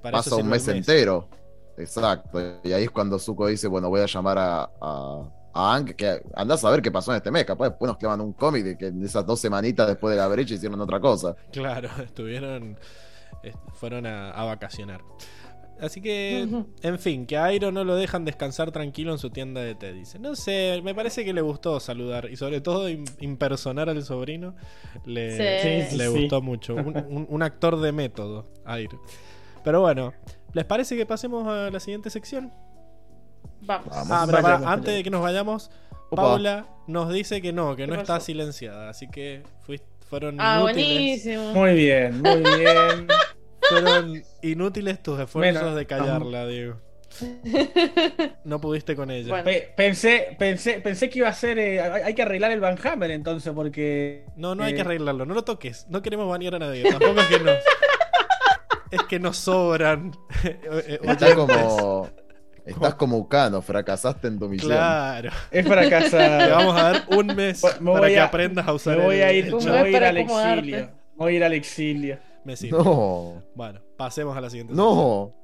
pasa 0.00 0.36
un 0.36 0.48
mes, 0.48 0.68
entero. 0.68 1.28
Exacto. 1.76 2.40
Y 2.62 2.70
ahí 2.72 2.84
es 2.84 2.90
cuando 2.90 3.18
Zuko 3.18 3.48
dice, 3.48 3.66
bueno, 3.66 3.88
voy 3.88 4.00
a 4.00 4.06
llamar 4.06 4.38
a, 4.38 4.70
a, 4.80 5.22
a 5.54 5.74
Ang, 5.74 5.94
que 5.96 6.22
andás 6.36 6.64
a 6.64 6.70
ver 6.70 6.82
qué 6.82 6.92
pasó 6.92 7.10
en 7.10 7.16
este 7.16 7.32
mes. 7.32 7.44
Capaz 7.44 7.70
después 7.70 7.88
nos 7.88 7.96
clavan 7.98 8.20
un 8.20 8.32
cómic 8.32 8.64
de 8.64 8.78
que 8.78 8.86
en 8.86 9.04
esas 9.04 9.26
dos 9.26 9.40
semanitas 9.40 9.88
después 9.88 10.14
de 10.14 10.20
la 10.20 10.28
brecha 10.28 10.54
hicieron 10.54 10.80
otra 10.80 11.00
cosa. 11.00 11.34
Claro, 11.52 11.88
estuvieron. 12.04 12.78
est- 13.42 13.56
Fueron 13.74 14.06
a, 14.06 14.30
a 14.30 14.44
vacacionar. 14.44 15.00
Así 15.80 16.00
que, 16.00 16.46
en 16.82 16.98
fin, 16.98 17.24
que 17.26 17.36
a 17.36 17.44
Airo 17.44 17.70
no 17.70 17.84
lo 17.84 17.94
dejan 17.94 18.24
descansar 18.24 18.72
tranquilo 18.72 19.12
en 19.12 19.18
su 19.18 19.30
tienda 19.30 19.60
de 19.60 19.74
té. 19.74 19.92
Dice, 19.92 20.18
no 20.18 20.34
sé, 20.34 20.80
me 20.82 20.94
parece 20.94 21.24
que 21.24 21.32
le 21.32 21.40
gustó 21.40 21.78
saludar 21.80 22.28
y 22.30 22.36
sobre 22.36 22.60
todo 22.60 22.88
im- 22.90 23.08
impersonar 23.20 23.88
al 23.88 24.02
sobrino. 24.02 24.54
Le, 25.06 25.30
Sí. 25.84 25.90
Sí, 25.90 25.96
le 25.96 26.08
sí. 26.08 26.20
gustó 26.20 26.42
mucho. 26.42 26.74
Un, 26.74 26.96
un- 27.08 27.26
un 27.28 27.42
actor 27.42 27.80
de 27.80 27.92
método, 27.92 28.50
Airo. 28.64 29.00
Pero 29.62 29.80
bueno, 29.80 30.12
¿les 30.52 30.64
parece 30.64 30.96
que 30.96 31.06
pasemos 31.06 31.46
a 31.46 31.70
la 31.70 31.78
siguiente 31.80 32.10
sección? 32.10 32.52
Vamos. 33.60 33.88
Vamos. 33.90 34.08
Ah, 34.10 34.26
pero 34.26 34.68
antes 34.68 34.94
de 34.94 35.02
que 35.04 35.10
nos 35.10 35.22
vayamos, 35.22 35.70
Opa. 36.10 36.22
Paula 36.22 36.66
nos 36.86 37.12
dice 37.12 37.42
que 37.42 37.52
no, 37.52 37.76
que 37.76 37.84
¿Qué 37.84 37.88
no 37.92 38.00
está 38.00 38.18
silenciada. 38.20 38.88
Así 38.88 39.08
que 39.08 39.42
fuis- 39.66 39.82
fueron 40.08 40.36
Ah, 40.40 40.58
inútiles. 40.62 40.86
buenísimo. 41.24 41.52
Muy 41.54 41.74
bien, 41.74 42.22
muy 42.22 42.36
bien. 42.58 43.06
Fueron 43.68 44.22
inútiles 44.42 45.02
tus 45.02 45.20
esfuerzos 45.20 45.74
de 45.74 45.86
callarla, 45.86 46.46
Diego. 46.46 46.76
No 48.44 48.60
pudiste 48.60 48.94
con 48.94 49.10
ella. 49.10 49.28
Bueno. 49.28 49.44
Pe- 49.44 49.72
pensé, 49.76 50.36
pensé, 50.38 50.80
pensé 50.80 51.08
que 51.10 51.18
iba 51.20 51.28
a 51.28 51.32
ser. 51.32 51.58
eh, 51.58 51.80
hay 51.80 52.02
hay 52.02 52.14
que 52.14 52.22
arreglar 52.22 52.50
el 52.52 52.60
Van 52.60 52.78
Hammer 52.84 53.10
entonces, 53.10 53.52
porque. 53.54 54.24
No, 54.36 54.54
no 54.54 54.64
hay 54.64 54.72
eh, 54.72 54.76
que 54.76 54.80
arreglarlo, 54.82 55.24
no 55.26 55.34
lo 55.34 55.42
toques. 55.42 55.86
No 55.88 56.02
queremos 56.02 56.28
banear 56.28 56.54
a 56.56 56.58
nadie. 56.58 56.84
Tampoco 56.90 57.20
es 57.20 57.26
que 57.26 57.38
nos. 57.40 57.56
es 58.90 59.02
que 59.04 59.18
nos 59.18 59.36
sobran. 59.36 60.12
eh, 60.44 61.00
Estás 61.02 61.34
como. 61.34 62.08
Estás 62.64 62.94
como 62.96 63.16
Ucano, 63.16 63.62
fracasaste 63.62 64.28
en 64.28 64.38
tu 64.38 64.46
misión. 64.46 64.72
Claro. 64.72 65.30
Es 65.50 65.66
para 65.66 65.88
Te 65.88 66.50
vamos 66.50 66.76
a 66.78 66.92
dar 66.92 67.04
un 67.16 67.26
mes 67.28 67.62
Me 67.80 67.92
para 67.92 68.08
que 68.08 68.20
aprendas 68.20 68.68
a 68.68 68.74
usar 68.74 68.98
Me 68.98 69.04
voy 69.04 69.16
el- 69.16 69.22
a 69.22 69.32
ir, 69.32 69.46
el 69.46 69.54
me 69.54 69.58
voy 69.58 69.70
a 69.70 69.88
ir 69.88 70.04
al 70.04 70.16
acomodarte. 70.18 70.58
exilio. 70.58 70.90
Voy 71.16 71.32
a 71.32 71.36
ir 71.36 71.44
al 71.44 71.52
exilio. 71.54 72.18
Me 72.48 72.56
sirve. 72.56 72.78
No, 72.82 73.42
Bueno, 73.54 73.82
pasemos 73.98 74.34
a 74.34 74.40
la 74.40 74.48
siguiente. 74.48 74.72
no. 74.72 75.34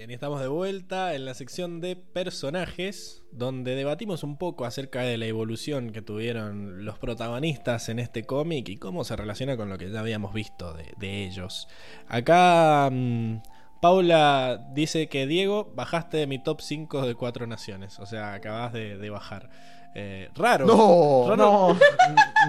Bien, 0.00 0.10
y 0.10 0.14
estamos 0.14 0.40
de 0.40 0.48
vuelta 0.48 1.14
en 1.14 1.26
la 1.26 1.34
sección 1.34 1.82
de 1.82 1.94
personajes, 1.94 3.22
donde 3.32 3.74
debatimos 3.74 4.24
un 4.24 4.38
poco 4.38 4.64
acerca 4.64 5.02
de 5.02 5.18
la 5.18 5.26
evolución 5.26 5.90
que 5.90 6.00
tuvieron 6.00 6.86
los 6.86 6.98
protagonistas 6.98 7.90
en 7.90 7.98
este 7.98 8.24
cómic 8.24 8.66
y 8.70 8.78
cómo 8.78 9.04
se 9.04 9.14
relaciona 9.14 9.58
con 9.58 9.68
lo 9.68 9.76
que 9.76 9.90
ya 9.90 10.00
habíamos 10.00 10.32
visto 10.32 10.72
de, 10.72 10.94
de 10.96 11.26
ellos. 11.26 11.68
Acá 12.08 12.88
mm, 12.90 13.42
Paula 13.82 14.70
dice 14.72 15.06
que 15.08 15.26
Diego, 15.26 15.70
bajaste 15.74 16.16
de 16.16 16.26
mi 16.26 16.42
top 16.42 16.62
5 16.62 17.06
de 17.06 17.14
cuatro 17.14 17.46
naciones, 17.46 17.98
o 17.98 18.06
sea, 18.06 18.32
acabas 18.32 18.72
de, 18.72 18.96
de 18.96 19.10
bajar. 19.10 19.50
Eh, 19.94 20.30
raro. 20.34 20.64
No, 20.64 21.26
Raro, 21.28 21.36
no. 21.36 21.78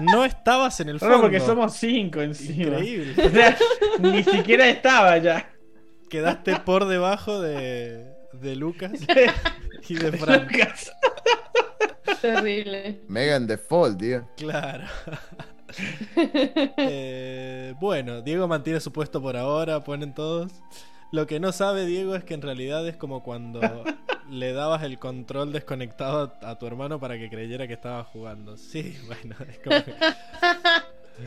no 0.10 0.24
estabas 0.24 0.80
en 0.80 0.88
el 0.88 0.98
fondo. 0.98 1.16
Solo 1.16 1.24
porque 1.24 1.40
somos 1.40 1.74
cinco 1.74 2.22
encima. 2.22 2.78
Increíble. 2.78 3.26
O 3.26 3.30
sea, 3.30 3.58
ni 3.98 4.22
siquiera 4.22 4.66
estaba 4.70 5.18
ya. 5.18 5.51
Quedaste 6.12 6.56
por 6.60 6.84
debajo 6.84 7.40
de, 7.40 8.04
de 8.34 8.54
Lucas 8.54 8.92
y 9.88 9.94
de 9.94 10.12
Fran. 10.12 10.46
Lucas. 10.46 10.92
Terrible. 12.20 13.00
Megan 13.08 13.46
Default, 13.46 13.98
tío. 13.98 14.28
Claro. 14.36 14.84
Eh, 16.76 17.74
bueno, 17.80 18.20
Diego 18.20 18.46
mantiene 18.46 18.78
su 18.80 18.92
puesto 18.92 19.22
por 19.22 19.36
ahora, 19.38 19.82
ponen 19.84 20.14
todos. 20.14 20.52
Lo 21.12 21.26
que 21.26 21.40
no 21.40 21.50
sabe 21.52 21.86
Diego 21.86 22.14
es 22.14 22.24
que 22.24 22.34
en 22.34 22.42
realidad 22.42 22.86
es 22.86 22.96
como 22.96 23.22
cuando 23.22 23.60
le 24.30 24.52
dabas 24.52 24.82
el 24.82 24.98
control 24.98 25.52
desconectado 25.52 26.34
a, 26.42 26.50
a 26.50 26.58
tu 26.58 26.66
hermano 26.66 27.00
para 27.00 27.18
que 27.18 27.28
creyera 27.30 27.66
que 27.66 27.74
estaba 27.74 28.04
jugando. 28.04 28.56
Sí, 28.58 28.98
bueno, 29.06 29.34
es 29.48 29.58
como 29.60 29.82
que- 29.82 29.94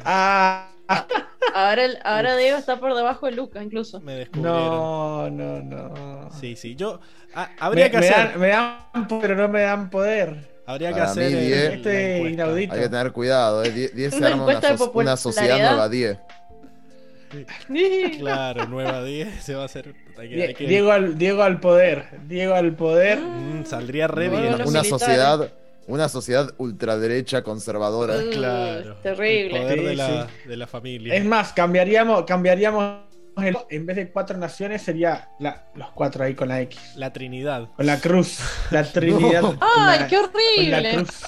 Ah, 0.03 0.69
ah, 0.87 1.07
Ahora, 1.53 1.85
el- 1.85 1.97
ahora 2.03 2.35
Diego 2.35 2.57
está 2.57 2.79
por 2.79 2.95
debajo 2.95 3.25
de 3.27 3.31
Lucas, 3.33 3.63
incluso. 3.63 4.01
me 4.01 4.13
descubrieron. 4.15 4.59
no, 4.61 5.29
no, 5.29 5.61
no. 5.61 6.29
Sí, 6.39 6.55
sí, 6.55 6.75
yo... 6.75 6.99
ah, 7.33 7.49
habría 7.59 7.85
Me, 7.85 7.91
que 7.91 7.97
me 7.99 8.09
hacer... 8.09 8.27
dan, 8.31 8.39
me 8.39 8.47
dan, 8.49 9.07
pero 9.21 9.35
no 9.35 9.47
me 9.47 9.61
dan 9.61 9.89
poder. 9.89 10.55
Habría 10.67 10.93
que 10.93 10.99
hacer... 11.01 11.31
mí, 11.31 11.37
el- 11.37 11.45
Diego- 11.45 11.67
la 11.69 11.73
Este 11.75 12.15
encuesta. 12.17 12.33
inaudito. 12.33 12.73
Hay 12.73 12.79
que 12.81 12.89
tener 12.89 13.11
cuidado, 13.11 13.63
¿eh? 13.63 13.71
Die- 13.71 13.89
10 13.93 14.11
se 14.11 14.17
Una 14.17 14.27
arma 14.27 14.43
una, 14.45 14.61
so- 14.77 14.91
una 14.93 15.17
sociedad 15.17 15.57
nueva 15.71 15.89
10. 15.89 16.17
Claro, 18.19 18.65
nueva 18.67 19.03
10 19.03 19.43
se 19.43 19.55
va 19.55 19.63
a 19.63 19.65
hacer... 19.65 19.93
hay 20.17 20.29
que- 20.29 20.35
hay 20.35 20.47
Die- 20.47 20.53
que- 20.55 20.67
Diego, 20.67 20.91
al, 20.91 21.17
Diego 21.17 21.43
al 21.43 21.59
poder. 21.59 22.05
Diego 22.27 22.53
al 22.55 22.73
poder. 22.75 23.19
Mm, 23.19 23.65
saldría 23.65 24.07
re 24.07 24.29
bien. 24.29 24.45
Una 24.45 24.57
militares. 24.65 24.87
sociedad, 24.89 25.49
una 25.87 26.09
sociedad 26.09 26.53
ultraderecha 26.57 27.43
conservadora. 27.43 28.17
Uh, 28.17 28.29
Claro. 28.31 28.95
Terrible. 29.03 29.57
El 29.57 29.61
poder 29.63 29.79
Sí, 29.79 29.85
de, 29.85 29.95
la, 29.95 30.27
de 30.47 30.57
la 30.57 30.67
familia. 30.67 31.15
Es 31.15 31.25
más, 31.25 31.53
cambiaríamos, 31.53 32.23
cambiaríamos 32.25 33.01
el- 33.37 33.57
en 33.69 33.85
vez 33.85 33.95
de 33.97 34.11
cuatro 34.11 34.37
naciones 34.37 34.81
sería 34.81 35.29
la- 35.39 35.67
los 35.75 35.91
cuatro 35.91 36.23
ahí 36.23 36.33
con 36.35 36.47
la 36.47 36.61
X. 36.61 36.79
La 36.95 37.11
Trinidad. 37.13 37.69
Con 37.75 37.85
la 37.85 37.99
cruz. 37.99 38.39
La 38.71 38.83
Trinidad. 38.91 39.41
No. 39.41 39.57
¡Ay, 39.61 39.99
la- 39.99 40.07
qué 40.07 40.15
con 40.15 40.23
la 40.23 40.77
horrible! 40.79 40.93
cruz. 40.95 41.21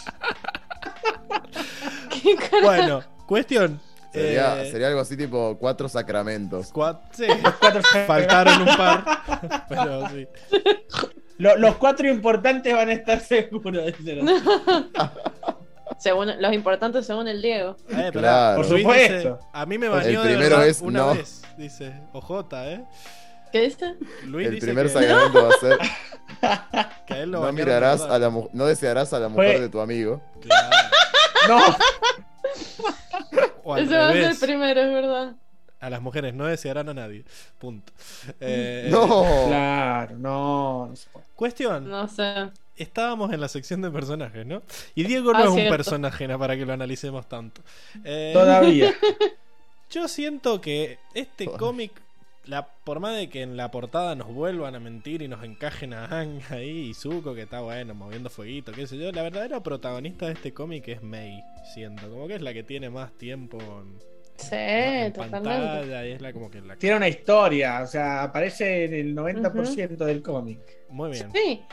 ¿Qué 2.23 2.35
Bueno, 2.63 3.03
cuestión. 3.27 3.79
Sería, 4.13 4.63
eh, 4.63 4.71
sería 4.71 4.87
algo 4.87 5.01
así 5.01 5.15
tipo 5.15 5.57
cuatro 5.59 5.87
sacramentos. 5.89 6.73
cua- 6.73 7.01
sí, 7.11 7.25
Cuatro- 7.59 7.83
faltaron 8.07 8.61
un 8.61 8.77
par. 8.77 9.05
Pero 9.69 10.09
sí. 10.09 10.27
Lo- 11.37 11.55
los 11.57 11.75
cuatro 11.77 12.07
importantes 12.09 12.73
van 12.73 12.89
a 12.89 12.93
estar 12.93 13.19
seguros. 13.21 13.93
Según, 15.99 16.39
los 16.39 16.53
importantes 16.53 17.05
según 17.07 17.27
el 17.27 17.41
Diego. 17.41 17.75
Eh, 17.89 18.09
pero 18.13 18.19
Claro. 18.19 18.55
Por 18.57 18.65
dice, 18.65 18.79
supuesto. 18.81 19.39
a 19.51 19.65
mí 19.65 19.77
me 19.79 19.87
El 19.87 19.91
bañó 19.93 20.21
de 20.21 20.27
primero 20.29 20.49
verdad 20.57 20.67
es 20.67 20.81
una 20.81 20.99
no. 20.99 21.13
vez. 21.15 21.41
Dice, 21.57 21.93
OJ, 22.13 22.45
¿eh? 22.53 22.83
¿Qué 23.51 23.61
dice? 23.61 23.95
Luis 24.25 24.47
El 24.47 24.53
dice 24.55 24.67
primer 24.67 24.85
que, 24.87 24.91
sacramento 24.91 25.43
va 25.43 25.49
a 25.49 25.57
ser 25.57 25.77
que 27.07 27.13
a 27.13 27.17
él 27.19 27.31
lo 27.31 27.39
no 27.39 27.45
de 27.47 27.51
mirarás 27.53 28.01
a 28.01 28.19
la 28.19 28.29
no 28.29 28.65
desearás 28.65 29.11
a 29.13 29.19
la 29.19 29.29
mujer 29.29 29.53
Fue- 29.53 29.61
de 29.61 29.69
tu 29.69 29.79
amigo. 29.79 30.21
Claro. 30.41 30.75
No, 33.65 33.77
Ese 33.77 33.97
va 33.97 34.09
a 34.09 34.11
ser 34.13 34.23
el 34.31 34.37
primero, 34.37 34.81
es 34.81 34.93
verdad. 34.93 35.35
A 35.79 35.89
las 35.89 36.01
mujeres 36.01 36.33
no 36.33 36.45
desearán 36.45 36.89
a 36.89 36.93
nadie. 36.93 37.23
Punto. 37.59 37.93
Eh, 38.39 38.87
No. 38.91 39.25
claro, 39.47 40.17
no. 40.17 40.87
no 40.87 40.95
se 40.95 41.09
puede. 41.09 41.25
Cuestión. 41.35 41.89
No 41.89 42.07
sé. 42.07 42.49
Estábamos 42.75 43.31
en 43.33 43.41
la 43.41 43.47
sección 43.47 43.81
de 43.81 43.89
personajes, 43.89 44.45
¿no? 44.45 44.61
Y 44.95 45.03
Diego 45.03 45.33
no 45.33 45.39
Ah, 45.39 45.43
es 45.43 45.49
un 45.49 45.69
personaje 45.69 46.27
¿no? 46.27 46.37
para 46.37 46.55
que 46.55 46.65
lo 46.65 46.73
analicemos 46.73 47.27
tanto. 47.27 47.61
Eh, 48.03 48.31
Todavía. 48.33 48.93
Yo 49.89 50.07
siento 50.07 50.59
que 50.61 50.99
este 51.13 51.45
cómic, 51.45 51.91
la, 52.45 52.67
por 52.67 52.99
más 52.99 53.15
de 53.15 53.29
que 53.29 53.41
en 53.41 53.55
la 53.57 53.71
portada 53.71 54.15
nos 54.15 54.27
vuelvan 54.27 54.75
a 54.75 54.79
mentir 54.79 55.21
y 55.21 55.27
nos 55.27 55.43
encajen 55.43 55.93
a 55.93 56.05
Ang 56.19 56.41
ahí 56.49 56.89
y 56.89 56.93
Zuko, 56.93 57.33
que 57.33 57.43
está 57.43 57.61
bueno, 57.61 57.95
moviendo 57.95 58.29
fueguito, 58.29 58.71
qué 58.73 58.85
sé 58.85 58.97
yo, 58.97 59.11
la 59.11 59.23
verdadera 59.23 59.61
protagonista 59.63 60.25
de 60.27 60.33
este 60.33 60.53
cómic 60.53 60.87
es 60.89 61.01
Mei, 61.01 61.41
siento. 61.73 62.09
Como 62.09 62.27
que 62.27 62.35
es 62.35 62.41
la 62.41 62.53
que 62.53 62.63
tiene 62.63 62.89
más 62.89 63.11
tiempo 63.17 63.57
en, 63.59 63.97
Sí, 64.37 64.55
en 64.55 65.13
totalmente. 65.13 65.49
pantalla 65.49 66.05
y 66.05 66.11
es 66.11 66.21
la 66.21 66.31
como 66.31 66.49
que 66.51 66.61
la... 66.61 66.75
Tiene 66.75 66.97
una 66.97 67.07
historia, 67.07 67.81
o 67.81 67.87
sea, 67.87 68.23
aparece 68.23 68.85
en 68.85 68.93
el 68.93 69.15
90% 69.15 69.97
del 69.97 70.21
cómic. 70.21 70.59
Muy 70.89 71.09
bien. 71.11 71.31
Sí. 71.33 71.63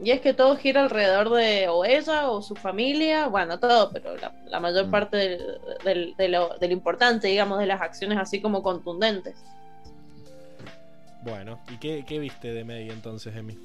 Y 0.00 0.12
es 0.12 0.20
que 0.20 0.32
todo 0.32 0.56
gira 0.56 0.82
alrededor 0.82 1.28
de 1.30 1.66
o 1.68 1.84
ella 1.84 2.30
o 2.30 2.40
su 2.40 2.54
familia, 2.54 3.26
bueno, 3.26 3.58
todo, 3.58 3.90
pero 3.92 4.16
la, 4.16 4.32
la 4.46 4.60
mayor 4.60 4.86
Mm. 4.86 4.90
parte 4.92 5.16
del, 5.16 5.40
del- 5.84 6.14
de, 6.16 6.28
lo, 6.28 6.56
de 6.58 6.68
lo 6.68 6.72
importante, 6.72 7.26
digamos, 7.26 7.58
de 7.58 7.66
las 7.66 7.80
acciones 7.80 8.16
así 8.16 8.40
como 8.40 8.62
contundentes. 8.62 9.34
Bueno, 11.24 11.58
¿y 11.68 11.78
qué, 11.78 12.04
qué 12.06 12.20
viste 12.20 12.52
de 12.52 12.62
Mei 12.62 12.88
entonces, 12.90 13.34
Emi? 13.34 13.58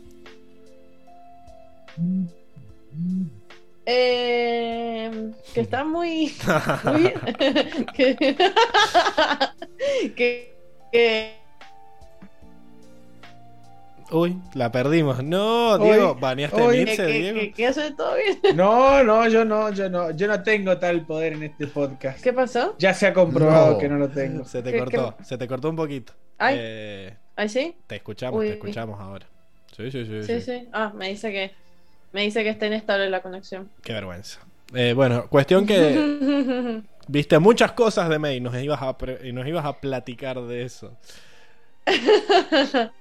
Eh, 3.85 5.31
que 5.53 5.61
está 5.61 5.83
muy. 5.83 6.33
muy 6.85 7.13
que, 7.93 8.15
que, 10.15 10.53
que- 10.91 11.43
Uy, 14.11 14.37
la 14.53 14.71
perdimos. 14.71 15.23
No, 15.23 15.75
Uy, 15.77 15.85
Diego, 15.85 16.15
baneaste 16.15 16.61
uy. 16.61 16.73
que, 16.75 16.85
Mirce, 16.85 17.05
que- 17.05 17.11
Diego. 17.11 17.39
que- 17.39 17.51
que 17.53 17.67
hace 17.67 17.91
todo 17.91 18.15
bien. 18.15 18.39
No, 18.55 19.03
no, 19.03 19.27
yo 19.27 19.43
no, 19.43 19.71
yo 19.71 19.89
no, 19.89 20.11
yo 20.11 20.27
no 20.27 20.43
tengo 20.43 20.77
tal 20.77 21.05
poder 21.05 21.33
en 21.33 21.43
este 21.43 21.67
podcast. 21.67 22.21
¿Qué 22.21 22.31
pasó? 22.31 22.75
Ya 22.77 22.93
se 22.93 23.07
ha 23.07 23.13
comprobado 23.13 23.71
No. 23.73 23.77
que 23.79 23.89
no 23.89 23.97
lo 23.97 24.09
tengo. 24.09 24.45
Se 24.45 24.61
te 24.61 24.71
¿Qué- 24.71 24.79
cortó, 24.79 25.15
se 25.23 25.37
te 25.37 25.47
cortó 25.47 25.69
un 25.69 25.75
poquito. 25.75 26.13
Ay. 26.37 26.55
Eh, 26.59 27.17
¿Ahí 27.35 27.49
sí? 27.49 27.75
te 27.87 27.95
escuchamos, 27.95 28.39
Uy. 28.39 28.47
te 28.47 28.53
escuchamos 28.53 28.99
ahora. 28.99 29.25
Sí, 29.75 29.89
sí, 29.89 30.05
sí, 30.05 30.23
Sí, 30.23 30.41
sí. 30.41 30.59
sí. 30.59 30.69
Ah, 30.71 30.91
me 30.95 31.09
dice 31.09 31.31
que. 31.31 31.51
Me 32.13 32.21
dice 32.21 32.43
que 32.43 32.49
está 32.49 32.67
inestable 32.67 33.09
la 33.09 33.21
conexión. 33.21 33.69
Qué 33.83 33.91
vergüenza. 33.93 34.39
Eh, 34.73 34.93
bueno, 34.93 35.27
cuestión 35.29 35.65
que 35.67 36.81
viste 37.07 37.37
muchas 37.39 37.73
cosas 37.73 38.07
de 38.09 38.17
May 38.19 38.39
nos 38.39 38.55
ibas 38.55 38.81
a 38.81 38.97
pre- 38.97 39.19
y 39.27 39.33
nos 39.33 39.45
ibas 39.47 39.65
a 39.65 39.79
platicar 39.79 40.39
de 40.41 40.63
eso. 40.63 40.95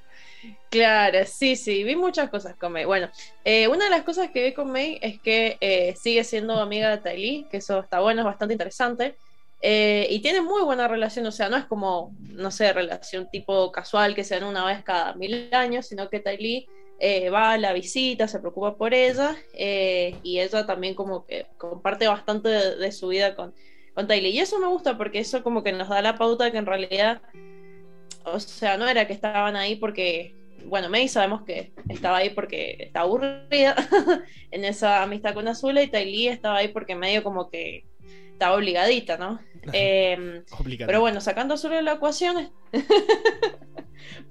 Claro, 0.70 1.18
sí, 1.26 1.55
sí, 1.55 1.84
vi 1.84 1.94
muchas 1.94 2.28
cosas 2.30 2.56
con 2.56 2.72
May. 2.72 2.84
Bueno, 2.86 3.10
eh, 3.44 3.68
una 3.68 3.84
de 3.84 3.90
las 3.90 4.02
cosas 4.02 4.30
que 4.30 4.43
vi 4.43 4.52
con 4.55 4.72
May 4.72 4.98
es 5.02 5.20
que 5.20 5.56
eh, 5.60 5.94
sigue 5.97 6.24
siendo 6.24 6.59
amiga 6.59 6.97
de 6.97 6.98
Ty 6.98 7.47
que 7.51 7.59
eso 7.59 7.78
está 7.80 8.01
bueno, 8.01 8.22
es 8.22 8.24
bastante 8.24 8.55
interesante. 8.55 9.16
Eh, 9.60 10.09
y 10.10 10.20
tiene 10.20 10.40
muy 10.40 10.62
buena 10.62 10.89
relación, 10.89 11.26
o 11.26 11.30
sea, 11.30 11.48
no 11.48 11.56
es 11.59 11.66
como, 11.66 12.12
no 12.30 12.51
sé, 12.51 12.72
relación 12.72 13.28
tipo 13.30 13.70
casual 13.70 14.14
que 14.14 14.24
se 14.24 14.34
dan 14.34 14.44
una 14.48 14.64
vez 14.64 14.82
cada 14.82 15.14
mil 15.14 15.48
años, 15.52 15.86
sino 15.86 16.09
que 16.09 16.18
Ty 16.20 16.66
eh, 17.04 17.30
va 17.30 17.52
a 17.52 17.58
la 17.58 17.72
visita, 17.72 18.28
se 18.28 18.38
preocupa 18.38 18.76
por 18.76 18.94
ella, 18.94 19.36
eh, 19.54 20.16
y 20.22 20.38
ella 20.38 20.66
también 20.66 20.94
como 20.94 21.26
que 21.26 21.46
comparte 21.58 22.06
bastante 22.06 22.48
de, 22.48 22.76
de 22.76 22.92
su 22.92 23.08
vida 23.08 23.34
con, 23.34 23.52
con 23.94 24.06
Ty 24.06 24.14
Y 24.14 24.38
eso 24.38 24.58
me 24.60 24.68
gusta 24.68 24.96
porque 24.96 25.18
eso 25.18 25.42
como 25.42 25.62
que 25.62 25.72
nos 25.72 25.88
da 25.88 26.00
la 26.00 26.16
pauta 26.16 26.44
de 26.44 26.52
que 26.52 26.58
en 26.58 26.66
realidad 26.66 27.20
o 28.24 28.40
sea, 28.40 28.76
no 28.76 28.88
era 28.88 29.06
que 29.06 29.12
estaban 29.12 29.56
ahí 29.56 29.76
porque, 29.76 30.34
bueno, 30.66 30.88
May 30.88 31.08
sabemos 31.08 31.42
que 31.42 31.72
estaba 31.88 32.18
ahí 32.18 32.30
porque 32.30 32.76
está 32.78 33.00
aburrida 33.00 33.74
en 34.50 34.64
esa 34.64 35.02
amistad 35.02 35.34
con 35.34 35.48
Azula 35.48 35.82
y 35.82 35.88
Ty 35.88 36.28
estaba 36.28 36.58
ahí 36.58 36.68
porque 36.68 36.94
medio 36.94 37.22
como 37.22 37.50
que 37.50 37.84
estaba 38.32 38.56
obligadita, 38.56 39.16
¿no? 39.18 39.40
Eh, 39.72 40.42
pero 40.78 41.00
bueno, 41.00 41.20
sacando 41.20 41.56
solo 41.56 41.80
la 41.80 41.94
ecuación, 41.94 42.50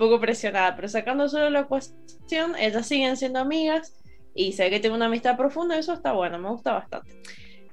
poco 0.01 0.19
presionada, 0.19 0.75
pero 0.75 0.89
sacando 0.89 1.29
solo 1.29 1.51
la 1.51 1.59
ecuación, 1.61 2.55
ellas 2.59 2.87
siguen 2.87 3.15
siendo 3.17 3.37
amigas 3.37 3.93
y 4.33 4.53
sé 4.53 4.71
que 4.71 4.79
tiene 4.79 4.95
una 4.95 5.05
amistad 5.05 5.37
profunda, 5.37 5.77
eso 5.77 5.93
está 5.93 6.11
bueno, 6.11 6.39
me 6.39 6.49
gusta 6.49 6.73
bastante. 6.73 7.21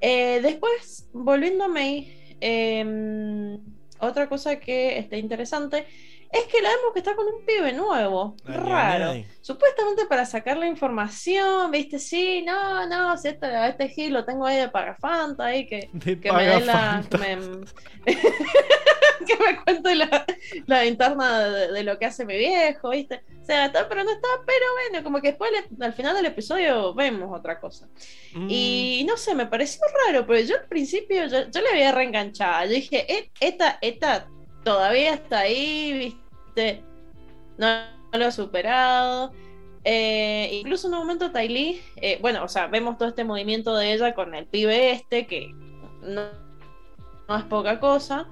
Eh, 0.00 0.40
después, 0.42 1.08
volviendo 1.14 1.64
a 1.64 1.68
May, 1.68 2.36
eh, 2.42 3.58
otra 3.98 4.28
cosa 4.28 4.60
que 4.60 4.98
está 4.98 5.16
interesante 5.16 5.86
es 6.32 6.44
que 6.44 6.60
la 6.60 6.68
vemos 6.70 6.92
que 6.92 6.98
está 7.00 7.14
con 7.16 7.26
un 7.26 7.44
pibe 7.44 7.72
nuevo, 7.72 8.36
Ay, 8.46 8.54
raro. 8.56 9.10
ay. 9.10 9.26
Supuestamente 9.40 10.06
para 10.06 10.24
sacar 10.26 10.56
la 10.58 10.66
información, 10.66 11.70
viste, 11.70 11.98
sí, 11.98 12.42
no, 12.42 12.86
no, 12.86 13.16
si 13.16 13.28
este, 13.28 13.46
este 13.68 13.88
Gil 13.88 14.12
lo 14.12 14.24
tengo 14.24 14.44
ahí 14.46 14.58
de 14.58 14.68
Pagafanta 14.68 15.46
ahí 15.46 15.66
que, 15.66 15.90
que 16.22 16.32
me 16.32 16.46
dé 16.46 16.60
la. 16.60 17.02
Me- 17.18 17.66
que 19.26 19.36
me 19.36 19.62
cuente 19.62 19.94
la, 19.94 20.24
la 20.66 20.86
interna 20.86 21.48
de, 21.48 21.72
de 21.72 21.82
lo 21.84 21.98
que 21.98 22.06
hace 22.06 22.24
mi 22.24 22.36
viejo, 22.38 22.90
¿viste? 22.90 23.22
O 23.42 23.44
sea, 23.44 23.66
está, 23.66 23.88
pero 23.88 24.04
no 24.04 24.10
está, 24.12 24.28
pero 24.46 24.64
bueno, 24.90 25.02
como 25.04 25.20
que 25.20 25.28
después 25.28 25.50
le- 25.50 25.84
al 25.84 25.92
final 25.92 26.14
del 26.14 26.26
episodio 26.26 26.94
vemos 26.94 27.36
otra 27.36 27.58
cosa. 27.60 27.88
Mm, 28.34 28.46
Y 28.50 29.04
no 29.08 29.16
sé, 29.16 29.34
me 29.34 29.46
pareció 29.46 29.80
raro, 30.06 30.26
pero 30.26 30.40
yo 30.40 30.56
al 30.56 30.66
principio 30.68 31.26
yo, 31.26 31.48
yo 31.50 31.60
le 31.60 31.68
había 31.70 31.92
reenganchado. 31.92 32.66
Yo 32.66 32.72
dije, 32.72 33.12
"E- 33.12 33.30
esta, 33.40 33.78
esta 33.80 34.28
todavía 34.68 35.14
está 35.14 35.40
ahí, 35.40 35.94
¿viste? 35.94 36.82
No, 37.56 37.66
lo 38.12 38.26
ha 38.26 38.30
superado. 38.30 39.32
Eh, 39.82 40.50
incluso 40.60 40.88
en 40.88 40.92
un 40.92 41.00
momento 41.00 41.32
Ty 41.32 41.48
Lee, 41.48 41.80
eh, 41.96 42.18
bueno, 42.20 42.44
o 42.44 42.48
sea, 42.48 42.66
vemos 42.66 42.98
todo 42.98 43.08
este 43.08 43.24
movimiento 43.24 43.74
de 43.74 43.94
ella 43.94 44.14
con 44.14 44.34
el 44.34 44.44
pibe 44.44 44.90
este, 44.90 45.26
que 45.26 45.54
no, 46.02 46.26
no 47.28 47.36
es 47.36 47.44
poca 47.44 47.80
cosa. 47.80 48.26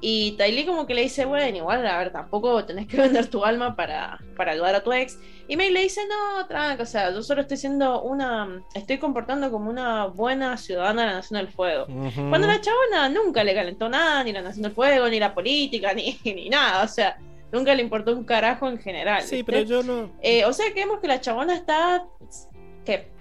Y 0.00 0.32
Ty 0.32 0.52
Lee 0.52 0.64
como 0.64 0.86
que 0.86 0.94
le 0.94 1.02
dice, 1.02 1.26
bueno, 1.26 1.56
igual, 1.56 1.86
a 1.86 1.98
ver, 1.98 2.10
tampoco 2.10 2.64
tenés 2.64 2.86
que 2.86 2.96
vender 2.96 3.26
tu 3.26 3.44
alma 3.44 3.76
para, 3.76 4.18
para 4.36 4.52
ayudar 4.52 4.74
a 4.74 4.82
tu 4.82 4.92
ex. 4.92 5.18
Y 5.46 5.56
May 5.56 5.70
le 5.70 5.82
dice, 5.82 6.00
no, 6.08 6.46
tranca, 6.46 6.82
o 6.82 6.86
sea, 6.86 7.10
yo 7.12 7.22
solo 7.22 7.42
estoy 7.42 7.56
siendo 7.56 8.02
una, 8.02 8.62
estoy 8.74 8.98
comportando 8.98 9.50
como 9.50 9.68
una 9.68 10.06
buena 10.06 10.56
ciudadana 10.56 11.02
de 11.02 11.08
la 11.08 11.14
Nación 11.14 11.38
del 11.38 11.48
Fuego. 11.48 11.86
Cuando 11.86 12.46
la 12.46 12.60
chabona 12.60 13.08
nunca 13.08 13.44
le 13.44 13.54
calentó 13.54 13.88
nada, 13.88 14.24
ni 14.24 14.32
la 14.32 14.42
Nación 14.42 14.62
del 14.62 14.72
Fuego, 14.72 15.08
ni 15.08 15.18
la 15.20 15.34
política, 15.34 15.92
ni, 15.94 16.18
ni 16.24 16.48
nada, 16.48 16.84
o 16.84 16.88
sea, 16.88 17.18
nunca 17.52 17.74
le 17.74 17.82
importó 17.82 18.16
un 18.16 18.24
carajo 18.24 18.68
en 18.68 18.78
general. 18.78 19.22
Sí, 19.22 19.36
¿viste? 19.36 19.52
pero 19.52 19.66
yo 19.66 19.82
no, 19.82 20.10
Eh, 20.22 20.44
o 20.44 20.52
sea, 20.52 20.66
que 20.72 20.80
vemos 20.80 21.00
que 21.00 21.08
la 21.08 21.20
chabona 21.20 21.54
está... 21.54 22.06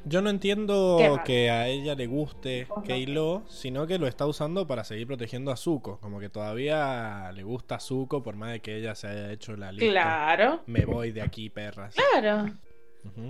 yo 0.05 0.21
no 0.21 0.29
entiendo 0.29 1.19
que 1.25 1.49
a 1.51 1.67
ella 1.67 1.95
le 1.95 2.07
guste 2.07 2.67
Ajá. 2.69 2.83
Keilo, 2.83 3.43
sino 3.47 3.85
que 3.87 3.97
lo 3.99 4.07
está 4.07 4.25
usando 4.25 4.65
para 4.67 4.83
seguir 4.83 5.07
protegiendo 5.07 5.51
a 5.51 5.57
Zuko. 5.57 5.99
Como 5.99 6.19
que 6.19 6.29
todavía 6.29 7.31
le 7.33 7.43
gusta 7.43 7.75
a 7.75 7.79
Zuko, 7.79 8.23
por 8.23 8.35
más 8.35 8.51
de 8.51 8.59
que 8.61 8.77
ella 8.77 8.95
se 8.95 9.07
haya 9.07 9.31
hecho 9.31 9.55
la 9.55 9.71
lista. 9.71 9.91
Claro, 9.91 10.61
Me 10.65 10.85
voy 10.85 11.11
de 11.11 11.21
aquí, 11.21 11.49
perras. 11.49 11.95
claro. 11.95 12.51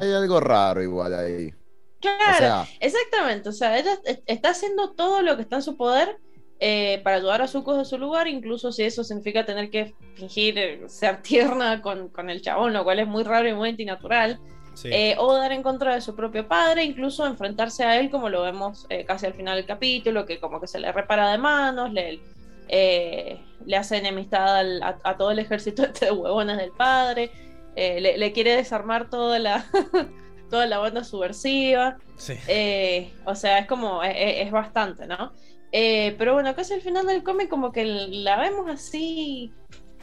Hay 0.02 0.12
algo 0.14 0.40
raro 0.40 0.82
igual 0.82 1.14
ahí. 1.14 1.54
claro. 2.00 2.34
O 2.34 2.38
sea, 2.38 2.66
Exactamente, 2.80 3.50
o 3.50 3.52
sea, 3.52 3.78
ella 3.78 3.94
est- 4.06 4.24
está 4.26 4.50
haciendo 4.50 4.92
todo 4.94 5.22
lo 5.22 5.36
que 5.36 5.44
está 5.44 5.58
en 5.58 5.62
su 5.62 5.78
poder 5.78 6.18
eh, 6.62 7.00
para 7.04 7.18
ayudar 7.18 7.42
a 7.42 7.48
Zuko 7.48 7.78
de 7.78 7.86
su 7.86 7.98
lugar, 7.98 8.28
incluso 8.28 8.72
si 8.72 8.84
eso 8.84 9.04
significa 9.04 9.46
tener 9.46 9.70
que 9.70 9.94
fingir 10.16 10.58
eh, 10.58 10.82
ser 10.90 11.22
tierna 11.22 11.82
con, 11.82 12.10
con 12.10 12.30
el 12.30 12.42
chabón, 12.42 12.74
lo 12.74 12.84
cual 12.84 13.00
es 13.00 13.08
muy 13.08 13.24
raro 13.24 13.48
y 13.48 13.54
muy 13.54 13.70
antinatural, 13.70 14.40
Sí. 14.82 14.88
eh, 14.94 15.16
o 15.20 15.36
dar 15.36 15.52
en 15.52 15.62
contra 15.62 15.94
de 15.96 16.00
su 16.02 16.16
propio 16.16 16.48
padre, 16.48 16.84
incluso 16.86 17.26
enfrentarse 17.26 17.84
a 17.84 18.00
él, 18.00 18.10
como 18.10 18.30
lo 18.30 18.42
vemos 18.44 18.86
eh, 18.90 19.04
casi 19.06 19.26
al 19.26 19.34
final 19.34 19.58
del 19.58 19.66
capítulo, 19.66 20.26
que 20.26 20.40
como 20.40 20.62
que 20.62 20.68
se 20.68 20.80
le 20.80 20.92
repara 20.94 21.32
de 21.32 21.38
manos, 21.38 21.92
le, 21.92 22.22
eh, 22.70 23.42
le 23.66 23.76
hace 23.78 23.98
enemistad 23.98 24.58
al- 24.60 24.82
a, 24.84 24.98
a 25.04 25.18
todo 25.18 25.32
el 25.32 25.40
ejército 25.40 25.84
este 25.84 26.06
de 26.06 26.12
huevones 26.14 26.58
del 26.58 26.72
padre, 26.72 27.30
le, 27.76 28.18
le 28.18 28.32
quiere 28.32 28.56
desarmar 28.56 29.10
toda 29.10 29.38
la, 29.40 29.66
toda 30.50 30.66
la 30.66 30.78
banda 30.78 31.04
subversiva. 31.04 31.98
sí. 32.18 32.36
O 33.26 33.36
sea, 33.36 33.60
es 33.60 33.68
como, 33.68 34.02
es, 34.04 34.14
es 34.16 34.52
bastante, 34.52 35.08
¿no? 35.08 35.34
Pero 35.72 36.34
bueno, 36.34 36.56
casi 36.56 36.74
al 36.74 36.82
final 36.82 37.06
del 37.06 37.24
cómic 37.24 37.48
como 37.50 37.72
que 37.72 37.84
la 37.86 38.38
vemos 38.38 38.70
así, 38.70 39.54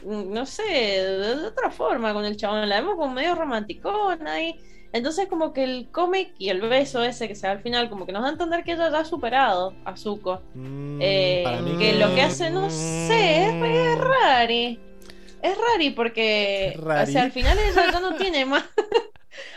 no 0.07 0.45
sé, 0.45 0.63
de, 0.63 1.45
otra 1.47 1.71
forma 1.71 2.13
con 2.13 2.25
el 2.25 2.37
chabón, 2.37 2.67
la 2.67 2.79
vemos 2.79 2.95
como 2.95 3.13
medio 3.13 3.35
romanticona 3.35 4.33
ahí. 4.33 4.55
Entonces 4.93 5.27
como 5.27 5.51
que 5.51 5.63
el 5.65 5.89
cómic 5.91 6.33
y 6.39 6.49
el 6.49 6.61
beso 6.61 7.03
ese 7.03 7.27
que 7.27 7.35
se 7.35 7.45
da 7.45 7.53
al 7.53 7.61
final 7.61 7.89
como 7.89 8.05
que 8.05 8.13
nos 8.13 8.21
da 8.21 8.29
a 8.29 8.31
entender 8.31 8.63
que 8.63 8.71
ella 8.71 8.89
ya 8.89 8.99
ha 8.99 9.05
superado 9.05 9.73
a 9.83 9.97
Zuko. 9.97 10.41
Mm, 10.53 10.99
Eh, 11.01 11.43
que 11.77 11.93
lo 11.93 12.15
que 12.15 12.21
hace, 12.21 12.49
no 12.49 12.69
sé, 12.69 13.47
es, 13.47 13.53
es 13.53 13.99
rari. 13.99 14.79
Es 15.41 15.57
rari 15.57 15.91
porque 15.91 16.69
Es 16.69 16.77
rari. 16.79 17.09
O 17.09 17.13
sea, 17.13 17.23
al 17.23 17.31
final 17.31 17.57
ella 17.59 17.91
ya 17.91 17.99
no 17.99 18.15
tiene 18.17 18.45
más. 18.45 18.63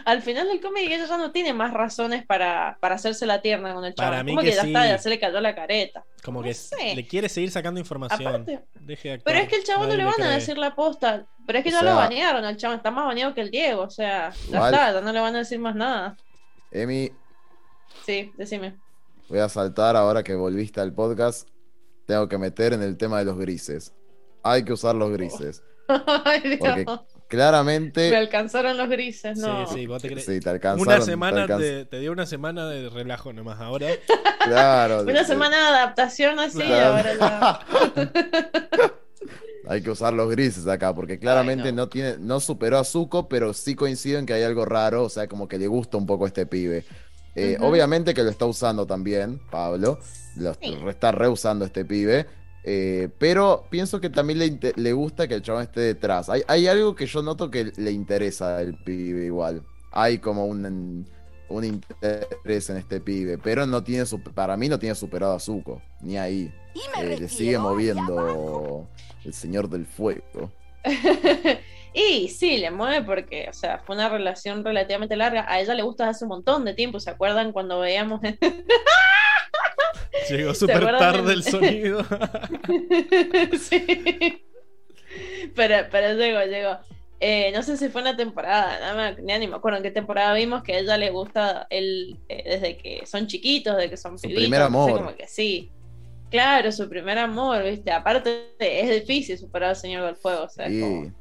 al 0.04 0.20
final 0.22 0.46
del 0.48 0.60
cómic 0.60 0.82
ella 0.90 1.06
ya 1.06 1.16
no 1.16 1.30
tiene 1.32 1.52
más 1.54 1.72
razones 1.72 2.24
para, 2.26 2.76
para 2.80 2.96
hacerse 2.96 3.24
la 3.26 3.40
tierna 3.40 3.72
con 3.74 3.84
el 3.84 3.94
Para 3.94 4.10
chaval. 4.10 4.24
mí 4.24 4.32
Como 4.32 4.42
que 4.42 4.50
que, 4.50 4.56
ya 4.56 4.62
sí. 4.62 4.68
está, 4.68 4.86
ya 4.86 4.98
se 4.98 5.08
le 5.08 5.18
cayó 5.18 5.40
la 5.40 5.54
careta. 5.54 6.04
Como 6.22 6.40
no 6.40 6.44
que 6.46 6.54
sé. 6.54 6.94
le 6.94 7.06
quiere 7.06 7.28
seguir 7.28 7.50
sacando 7.50 7.80
información. 7.80 8.28
Aparte- 8.28 8.62
Deje 8.80 9.08
de 9.08 9.14
actuar, 9.14 9.32
Pero 9.34 9.44
es 9.44 9.48
que 9.50 9.56
el 9.56 9.64
chabón 9.64 9.88
no 9.88 9.96
le 9.96 10.04
van 10.04 10.22
a 10.22 10.30
decir 10.30 10.58
la 10.58 10.74
posta. 10.74 11.26
Pero 11.46 11.58
es 11.58 11.64
que 11.64 11.70
O 11.70 11.72
ya 11.72 11.80
sea- 11.80 11.90
lo 11.90 11.96
banearon 11.96 12.44
al 12.44 12.56
chabón, 12.56 12.76
está 12.76 12.90
más 12.90 13.06
baneado 13.06 13.34
que 13.34 13.40
el 13.40 13.50
Diego. 13.50 13.82
O 13.82 13.90
sea, 13.90 14.32
ya 14.50 14.64
está, 14.66 14.92
ya 14.92 15.00
no 15.00 15.12
le 15.12 15.20
van 15.20 15.34
a 15.34 15.38
decir 15.38 15.58
más 15.58 15.74
nada. 15.74 16.16
Emi, 16.70 17.10
Sí, 18.06 18.32
decime. 18.36 18.76
voy 19.28 19.38
a 19.40 19.48
saltar 19.48 19.96
ahora 19.96 20.22
que 20.22 20.34
volviste 20.34 20.80
al 20.80 20.92
podcast. 20.92 21.48
Tengo 22.06 22.28
que 22.28 22.38
meter 22.38 22.72
en 22.72 22.82
el 22.82 22.96
tema 22.96 23.18
de 23.18 23.24
los 23.24 23.38
grises. 23.38 23.94
Hay 24.42 24.64
que 24.64 24.72
usar 24.72 24.94
los 24.94 25.10
grises. 25.10 25.62
Ay. 26.24 26.56
Porque 26.58 26.84
Me 26.86 26.98
claramente. 27.28 28.16
alcanzaron 28.16 28.76
los 28.76 28.88
grises, 28.88 29.38
no. 29.38 29.66
Sí, 29.68 29.74
sí, 29.80 29.86
vos 29.86 30.02
te 30.02 30.08
crees. 30.08 30.24
Sí, 30.26 30.40
te 30.40 30.50
alcanzaron. 30.50 30.86
Una 30.88 30.98
te 30.98 31.04
semana 31.10 31.46
alcanz- 31.46 31.58
te, 31.60 31.84
te 31.86 31.98
dio 32.00 32.12
una 32.12 32.26
semana 32.26 32.66
de 32.68 32.88
relajo 32.88 33.32
nomás 33.32 33.60
ahora. 33.60 33.86
Claro. 34.44 35.02
Una 35.02 35.22
semana 35.24 35.56
de 35.58 35.62
adaptación 35.76 36.38
así, 36.40 36.58
Claro. 36.60 36.96
ahora 36.96 37.14
ya. 37.14 37.60
Hay 39.68 39.82
que 39.82 39.90
usar 39.90 40.12
los 40.14 40.30
grises 40.30 40.66
acá, 40.66 40.94
porque 40.94 41.18
claramente 41.18 41.68
Ay, 41.68 41.72
no. 41.72 41.82
no. 41.82 41.88
tiene, 41.88 42.16
no 42.18 42.40
superó 42.40 42.78
a 42.78 42.84
Zuko, 42.84 43.28
pero 43.28 43.52
sí 43.52 43.74
coincido 43.76 44.18
en 44.18 44.26
que 44.26 44.32
hay 44.32 44.42
algo 44.42 44.64
raro, 44.64 45.04
o 45.04 45.08
sea, 45.08 45.28
como 45.28 45.46
que 45.46 45.58
le 45.58 45.66
gusta 45.68 45.96
un 45.98 46.06
poco 46.06 46.24
a 46.24 46.28
este 46.28 46.46
pibe. 46.46 46.84
Eh. 47.36 47.56
Obviamente 47.60 48.12
que 48.14 48.22
lo 48.24 48.30
está 48.30 48.46
usando 48.46 48.86
también, 48.86 49.40
Pablo, 49.50 50.00
lo 50.36 50.54
Sí. 50.54 50.76
está 50.88 51.12
reusando 51.12 51.64
este 51.64 51.84
pibe, 51.84 52.26
eh, 52.64 53.08
pero 53.18 53.66
pienso 53.70 54.00
que 54.00 54.10
también 54.10 54.38
le, 54.38 54.72
le 54.76 54.92
gusta 54.92 55.26
que 55.26 55.34
el 55.34 55.42
chabón 55.42 55.62
esté 55.62 55.80
detrás. 55.80 56.28
Hay, 56.28 56.42
hay 56.46 56.66
algo 56.66 56.94
que 56.94 57.06
yo 57.06 57.22
noto 57.22 57.50
que 57.50 57.72
le 57.76 57.90
interesa 57.90 58.58
al 58.58 58.74
pibe 58.84 59.26
igual. 59.26 59.62
Hay 59.92 60.18
como 60.18 60.46
un, 60.46 61.06
un 61.48 61.64
interés 61.64 62.70
en 62.70 62.76
este 62.76 63.00
pibe, 63.00 63.38
pero 63.38 63.66
no 63.66 63.82
tiene, 63.82 64.04
para 64.34 64.56
mí 64.56 64.68
no 64.68 64.78
tiene 64.78 64.94
superado 64.94 65.34
a 65.34 65.40
Zuko, 65.40 65.82
ni 66.00 66.16
ahí. 66.16 66.52
Eh, 66.98 67.16
le 67.18 67.28
sigue 67.28 67.58
moviendo 67.58 68.88
el 69.24 69.34
señor 69.34 69.68
del 69.68 69.86
fuego. 69.86 70.52
y 71.94 72.28
sí, 72.28 72.58
le 72.58 72.70
mueve 72.70 73.04
porque, 73.04 73.48
o 73.50 73.52
sea, 73.52 73.82
fue 73.84 73.96
una 73.96 74.08
relación 74.08 74.64
relativamente 74.64 75.16
larga. 75.16 75.44
A 75.48 75.60
ella 75.60 75.74
le 75.74 75.82
gusta 75.82 76.08
hace 76.08 76.24
un 76.24 76.30
montón 76.30 76.64
de 76.64 76.74
tiempo. 76.74 77.00
¿Se 77.00 77.10
acuerdan 77.10 77.52
cuando 77.52 77.80
veíamos? 77.80 78.20
Llegó 80.30 80.54
súper 80.54 80.84
tarde 80.98 81.32
el 81.32 81.42
sonido. 81.42 82.04
sí. 83.58 84.42
Pero, 85.54 85.86
pero 85.90 86.14
llegó, 86.14 86.40
llegó. 86.44 86.78
Eh, 87.22 87.52
no 87.52 87.62
sé 87.62 87.76
si 87.76 87.90
fue 87.90 88.00
una 88.00 88.16
temporada, 88.16 88.80
nada 88.80 88.94
más, 88.94 89.18
ni 89.18 89.46
me 89.46 89.56
acuerdo 89.56 89.76
en 89.76 89.82
qué 89.82 89.90
temporada 89.90 90.32
vimos 90.32 90.62
que 90.62 90.74
a 90.74 90.78
ella 90.78 90.96
le 90.96 91.10
gusta 91.10 91.66
él 91.68 92.18
eh, 92.30 92.42
desde 92.46 92.78
que 92.78 93.04
son 93.04 93.26
chiquitos, 93.26 93.76
desde 93.76 93.90
que 93.90 93.96
son 93.98 94.18
Su 94.18 94.22
pibitos, 94.22 94.44
primer 94.44 94.62
amor. 94.62 94.92
como 94.92 95.14
que 95.14 95.26
sí. 95.26 95.70
Claro, 96.30 96.72
su 96.72 96.88
primer 96.88 97.18
amor, 97.18 97.62
¿viste? 97.64 97.90
Aparte 97.90 98.54
es 98.58 99.00
difícil 99.00 99.36
superar 99.36 99.70
al 99.70 99.76
Señor 99.76 100.06
del 100.06 100.16
Fuego, 100.16 100.44
o 100.44 100.48
sea, 100.48 100.66
es 100.66 100.72
Y 100.72 100.80
como 100.80 101.12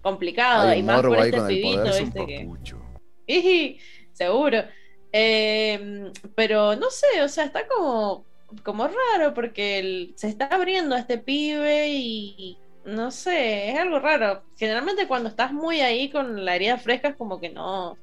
complicado 0.00 0.68
Hay 0.68 0.80
y 0.80 0.82
más 0.82 1.02
por 1.02 1.18
ahí 1.18 1.30
este 1.30 1.40
el 1.40 1.46
pibito. 1.46 1.84
¿viste? 1.98 2.26
Que... 3.26 3.78
Seguro. 4.12 4.62
Eh, 5.12 6.12
pero 6.34 6.76
no 6.76 6.90
sé, 6.90 7.22
o 7.22 7.28
sea, 7.28 7.44
está 7.44 7.66
como, 7.66 8.26
como 8.64 8.86
raro 8.88 9.34
porque 9.34 9.78
el- 9.78 10.14
se 10.16 10.28
está 10.28 10.46
abriendo 10.46 10.94
a 10.94 10.98
este 11.00 11.18
pibe 11.18 11.88
y 11.88 12.58
no 12.84 13.10
sé, 13.10 13.70
es 13.70 13.78
algo 13.78 13.98
raro. 13.98 14.44
Generalmente 14.56 15.06
cuando 15.06 15.28
estás 15.28 15.52
muy 15.52 15.80
ahí 15.80 16.10
con 16.10 16.44
la 16.44 16.56
herida 16.56 16.78
fresca 16.78 17.08
es 17.08 17.16
como 17.16 17.40
que 17.40 17.50
no, 17.50 17.96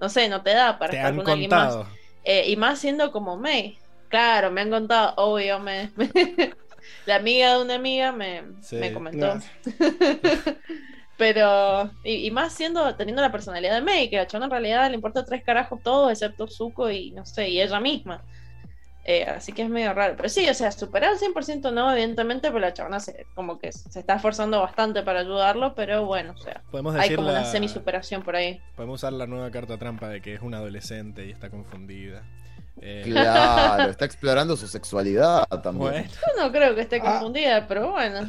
no 0.00 0.08
sé, 0.08 0.28
no 0.28 0.42
te 0.42 0.50
da 0.50 0.78
para 0.78 0.90
Te 0.90 0.96
estar 0.98 1.10
han 1.12 1.16
con 1.16 1.28
alguien 1.28 1.50
más. 1.50 1.76
Eh, 2.24 2.44
y 2.48 2.56
más 2.56 2.78
siendo 2.78 3.10
como 3.12 3.36
May. 3.36 3.78
Claro, 4.08 4.50
me 4.52 4.60
han 4.60 4.70
contado, 4.70 5.14
obvio, 5.16 5.58
me, 5.58 5.90
la 7.06 7.16
amiga 7.16 7.56
de 7.56 7.62
una 7.62 7.74
amiga 7.74 8.12
me, 8.12 8.44
Sí, 8.62 8.76
me 8.76 8.92
comentó. 8.92 9.18
claro. 9.18 9.40
Pero, 11.18 11.90
y, 12.04 12.26
y 12.26 12.30
más 12.30 12.52
siendo, 12.52 12.94
teniendo 12.94 13.22
la 13.22 13.32
personalidad 13.32 13.74
de 13.74 13.80
May, 13.80 14.10
que 14.10 14.18
a 14.18 14.26
Chon 14.26 14.42
en 14.42 14.50
realidad 14.50 14.88
le 14.90 14.96
importa 14.96 15.24
tres 15.24 15.42
carajos 15.42 15.82
todo, 15.82 16.10
excepto 16.10 16.46
Zuko 16.46 16.90
y 16.90 17.12
no 17.12 17.24
sé, 17.24 17.48
y 17.48 17.60
ella 17.60 17.80
misma. 17.80 18.22
Eh, 19.08 19.24
así 19.24 19.52
que 19.52 19.62
es 19.62 19.68
medio 19.68 19.92
raro. 19.94 20.14
Pero 20.16 20.28
sí, 20.28 20.48
o 20.48 20.54
sea, 20.54 20.72
superar 20.72 21.10
al 21.12 21.18
100% 21.18 21.72
no, 21.72 21.92
evidentemente, 21.92 22.48
pero 22.48 22.58
la 22.58 22.74
chabona 22.74 22.98
se, 22.98 23.24
como 23.36 23.56
que 23.60 23.70
se 23.70 24.00
está 24.00 24.16
esforzando 24.16 24.60
bastante 24.60 25.04
para 25.04 25.20
ayudarlo, 25.20 25.76
pero 25.76 26.04
bueno, 26.06 26.34
o 26.36 26.42
sea, 26.42 26.60
Podemos 26.72 26.96
hay 26.96 27.14
como 27.14 27.28
una 27.28 27.44
sumeración 27.44 28.22
por 28.24 28.34
ahí. 28.34 28.60
Podemos 28.74 28.96
usar 29.00 29.12
la 29.12 29.28
nueva 29.28 29.50
carta 29.52 29.78
trampa 29.78 30.08
de 30.08 30.20
que 30.20 30.34
es 30.34 30.40
una 30.42 30.56
adolescente 30.58 31.24
y 31.24 31.30
está 31.30 31.50
confundida. 31.50 32.24
Eh, 32.80 33.02
claro, 33.04 33.90
está 33.90 34.04
explorando 34.04 34.56
su 34.56 34.66
sexualidad 34.66 35.46
también. 35.62 35.92
bueno, 35.92 36.08
Yo 36.08 36.42
no 36.44 36.50
creo 36.52 36.74
que 36.74 36.80
esté 36.80 36.96
Ah. 36.96 37.12
confundida, 37.12 37.66
pero 37.68 37.92
bueno. 37.92 38.28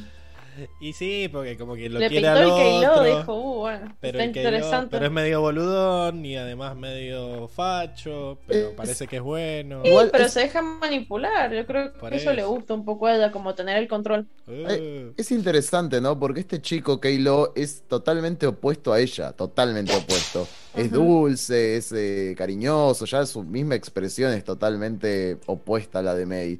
Y 0.79 0.93
sí, 0.93 1.29
porque 1.31 1.57
como 1.57 1.75
que 1.75 1.89
lo 1.89 1.99
Le 1.99 2.07
quiere 2.09 2.27
pintó 2.27 2.39
al 2.39 2.49
el 2.49 2.55
Keilo, 2.55 2.91
otro. 2.93 3.03
dijo, 3.17 3.33
uh, 3.35 3.55
bueno, 3.59 3.95
pero, 3.99 4.19
está 4.19 4.31
Keilo- 4.31 4.37
interesante. 4.47 4.87
pero 4.91 5.05
es 5.05 5.11
medio 5.11 5.41
boludón 5.41 6.25
y 6.25 6.35
además 6.37 6.75
medio 6.75 7.47
facho, 7.47 8.37
pero 8.47 8.75
parece 8.75 9.07
que 9.07 9.17
es 9.17 9.21
bueno. 9.21 9.81
Sí, 9.83 9.89
Igual 9.89 10.09
pero 10.11 10.25
es- 10.25 10.33
se 10.33 10.41
deja 10.41 10.61
manipular. 10.61 11.53
Yo 11.53 11.65
creo 11.65 11.93
que 11.93 12.15
eso, 12.15 12.33
le 12.33 12.43
gusta 12.43 12.73
un 12.73 12.85
poco 12.85 13.07
a 13.07 13.15
ella, 13.15 13.31
como 13.31 13.55
tener 13.55 13.77
el 13.77 13.87
control. 13.87 14.27
Uh, 14.47 15.11
Es 15.17 15.31
interesante, 15.31 15.99
¿no? 16.01 16.17
Porque 16.19 16.39
este 16.41 16.61
chico, 16.61 16.99
Keilo, 16.99 17.53
es 17.55 17.83
totalmente 17.87 18.47
opuesto 18.47 18.93
a 18.93 18.99
ella, 18.99 19.31
totalmente 19.33 19.95
opuesto. 19.95 20.47
Es 20.75 20.91
dulce, 20.91 21.77
es 21.77 21.91
eh, 21.91 22.35
cariñoso, 22.37 23.05
ya 23.05 23.25
su 23.25 23.43
misma 23.43 23.75
expresión 23.75 24.31
es 24.33 24.43
totalmente 24.43 25.39
opuesta 25.47 25.99
a 25.99 26.01
la 26.03 26.13
de 26.15 26.25
May. 26.25 26.59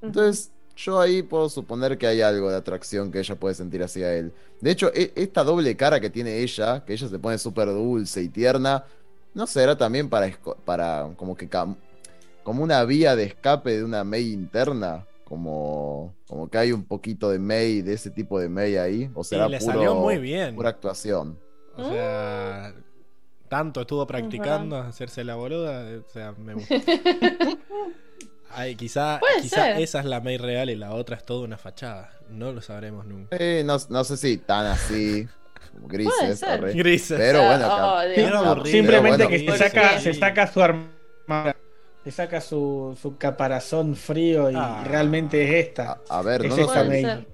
Entonces, 0.00 0.52
yo 0.84 1.00
ahí 1.00 1.22
puedo 1.22 1.48
suponer 1.48 1.98
que 1.98 2.06
hay 2.06 2.20
algo 2.20 2.50
de 2.50 2.56
atracción 2.56 3.10
que 3.10 3.18
ella 3.18 3.34
puede 3.34 3.54
sentir 3.54 3.82
hacia 3.82 4.14
él. 4.14 4.32
De 4.60 4.70
hecho, 4.70 4.92
e- 4.94 5.12
esta 5.16 5.42
doble 5.42 5.76
cara 5.76 5.98
que 6.00 6.08
tiene 6.10 6.38
ella, 6.38 6.84
que 6.84 6.92
ella 6.92 7.08
se 7.08 7.18
pone 7.18 7.36
súper 7.38 7.66
dulce 7.68 8.22
y 8.22 8.28
tierna, 8.28 8.84
¿no 9.34 9.46
será 9.46 9.76
también 9.76 10.08
para, 10.08 10.30
para 10.64 11.10
como 11.16 11.36
que 11.36 11.48
cam- 11.50 11.76
como 12.44 12.62
una 12.62 12.84
vía 12.84 13.16
de 13.16 13.24
escape 13.24 13.76
de 13.78 13.84
una 13.84 14.04
May 14.04 14.32
interna? 14.32 15.04
Como, 15.24 16.14
como 16.26 16.48
que 16.48 16.56
hay 16.56 16.72
un 16.72 16.84
poquito 16.84 17.28
de 17.28 17.38
May, 17.38 17.82
de 17.82 17.92
ese 17.94 18.10
tipo 18.10 18.38
de 18.40 18.48
May 18.48 18.76
ahí. 18.76 19.10
O 19.14 19.20
y 19.20 19.24
será 19.24 19.48
le 19.48 19.58
puro- 19.58 19.72
salió 19.72 19.94
muy 19.96 20.16
bien. 20.18 20.54
pura 20.54 20.70
actuación. 20.70 21.38
O 21.76 21.84
sea, 21.90 22.72
tanto 23.48 23.82
estuvo 23.82 24.06
practicando 24.06 24.76
hacerse 24.76 25.24
la 25.24 25.34
boluda. 25.34 25.84
O 25.98 26.10
sea, 26.10 26.32
me 26.32 26.54
gusta. 26.54 26.74
Ay, 28.50 28.74
quizá, 28.76 29.18
Puede 29.20 29.42
quizá 29.42 29.64
ser. 29.64 29.80
esa 29.80 29.98
es 30.00 30.04
la 30.06 30.20
May 30.20 30.38
real 30.38 30.70
y 30.70 30.74
la 30.76 30.92
otra 30.92 31.16
es 31.16 31.24
toda 31.24 31.44
una 31.44 31.58
fachada. 31.58 32.10
No 32.30 32.52
lo 32.52 32.60
sabremos 32.62 33.06
nunca. 33.06 33.36
Eh, 33.38 33.62
no, 33.64 33.76
no 33.88 34.04
sé 34.04 34.16
si 34.16 34.38
tan 34.38 34.66
así, 34.66 35.26
grises. 35.86 36.44
Grises. 36.74 37.18
Pero 37.18 37.44
bueno, 37.46 37.68
Oh, 37.70 38.64
Simplemente 38.64 39.18
pero 39.26 39.28
que 39.28 39.38
se 39.50 39.58
saca, 39.58 40.00
se 40.00 40.14
saca 40.14 40.46
su 40.52 40.62
armadura, 40.62 41.56
se 42.04 42.10
saca 42.10 42.40
su, 42.40 42.96
su 43.00 43.16
caparazón 43.18 43.94
frío 43.96 44.50
y 44.50 44.54
Ah. 44.56 44.82
realmente 44.86 45.42
es 45.60 45.66
esta. 45.68 46.00
A, 46.08 46.18
a 46.18 46.22
ver, 46.22 46.42
no 46.46 46.54
Es 46.54 46.60
nos, 46.60 46.70
esa 46.70 46.84
Puede 46.84 46.88
May. 46.88 47.02
ser. 47.04 47.26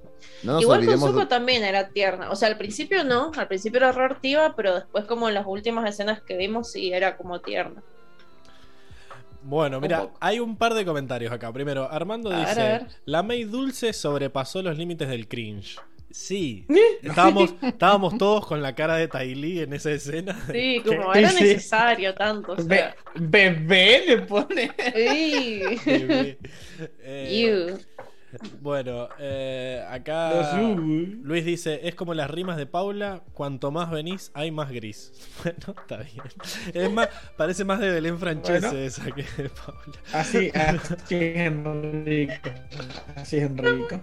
no 0.43 0.53
nos 0.55 0.63
Igual 0.63 0.87
con 0.87 0.99
Zuko 1.01 1.21
de- 1.21 1.27
también 1.27 1.65
era 1.65 1.89
tierna. 1.89 2.31
O 2.31 2.37
sea, 2.37 2.49
al 2.49 2.59
principio 2.59 3.05
no, 3.05 3.31
al 3.37 3.49
principio 3.49 3.79
era 3.79 3.93
reactiva, 3.93 4.55
pero 4.57 4.75
después 4.75 5.05
como 5.07 5.29
en 5.29 5.35
las 5.35 5.47
últimas 5.47 5.89
escenas 5.89 6.21
que 6.23 6.37
vimos 6.37 6.71
sí 6.73 6.93
era 6.93 7.17
como 7.17 7.41
tierna. 7.41 7.83
Bueno, 9.45 9.81
mira, 9.81 10.09
hay 10.21 10.41
un 10.41 10.57
par 10.57 10.75
de 10.75 10.85
comentarios 10.85 11.33
acá. 11.33 11.53
Primero, 11.53 11.91
Armando 11.91 12.31
A 12.31 12.41
dice: 12.41 12.61
ver. 12.61 12.87
La 13.05 13.23
May 13.23 13.45
Dulce 13.45 13.93
sobrepasó 13.93 14.63
los 14.63 14.77
límites 14.79 15.09
del 15.09 15.29
cringe. 15.29 15.79
Sí, 16.11 16.65
estábamos, 17.03 17.55
estábamos 17.61 18.17
todos 18.19 18.47
con 18.47 18.63
la 18.63 18.77
cara 18.77 18.95
de 18.95 19.09
Tylee 19.09 19.63
en 19.63 19.73
esa 19.73 19.91
escena. 19.91 20.41
Sí, 20.53 20.81
como 20.87 21.13
Sí, 21.13 21.19
era 21.19 21.31
sí. 21.31 21.43
necesario 21.43 22.15
tanto. 22.15 22.53
O 22.53 22.57
Be- 22.57 22.77
sea, 22.77 22.95
bebé 23.17 24.05
le 24.07 24.19
pone. 24.19 24.71
¡Ey! 24.95 25.77
Bebé. 25.85 26.39
Eh. 27.03 27.77
Bueno, 28.61 29.09
eh, 29.19 29.85
acá. 29.89 30.57
Luis 30.59 31.45
dice: 31.45 31.81
Es 31.87 31.95
como 31.95 32.15
las 32.15 32.31
rimas 32.31 32.57
de 32.57 32.67
Paula. 32.67 33.23
Cuanto 33.33 33.71
más 33.71 33.91
venís, 33.91 34.31
hay 34.35 34.51
más 34.51 34.71
gris. 34.71 35.13
Bueno, 35.45 35.81
está 35.81 35.97
bien. 35.99 36.25
Es 36.73 36.91
más, 36.91 37.09
parece 37.37 37.65
más 37.65 37.81
de 37.81 37.91
Belén 37.91 38.19
Francese 38.19 38.67
Bueno. 38.67 38.79
esa 38.79 39.11
que 39.11 39.23
de 39.23 39.51
Paula. 39.51 39.99
Así, 40.13 40.51
así 40.55 41.15
es 41.17 41.37
Enrico. 41.37 42.51
Así 43.17 43.37
es 43.37 43.43
Enrico. 43.43 44.01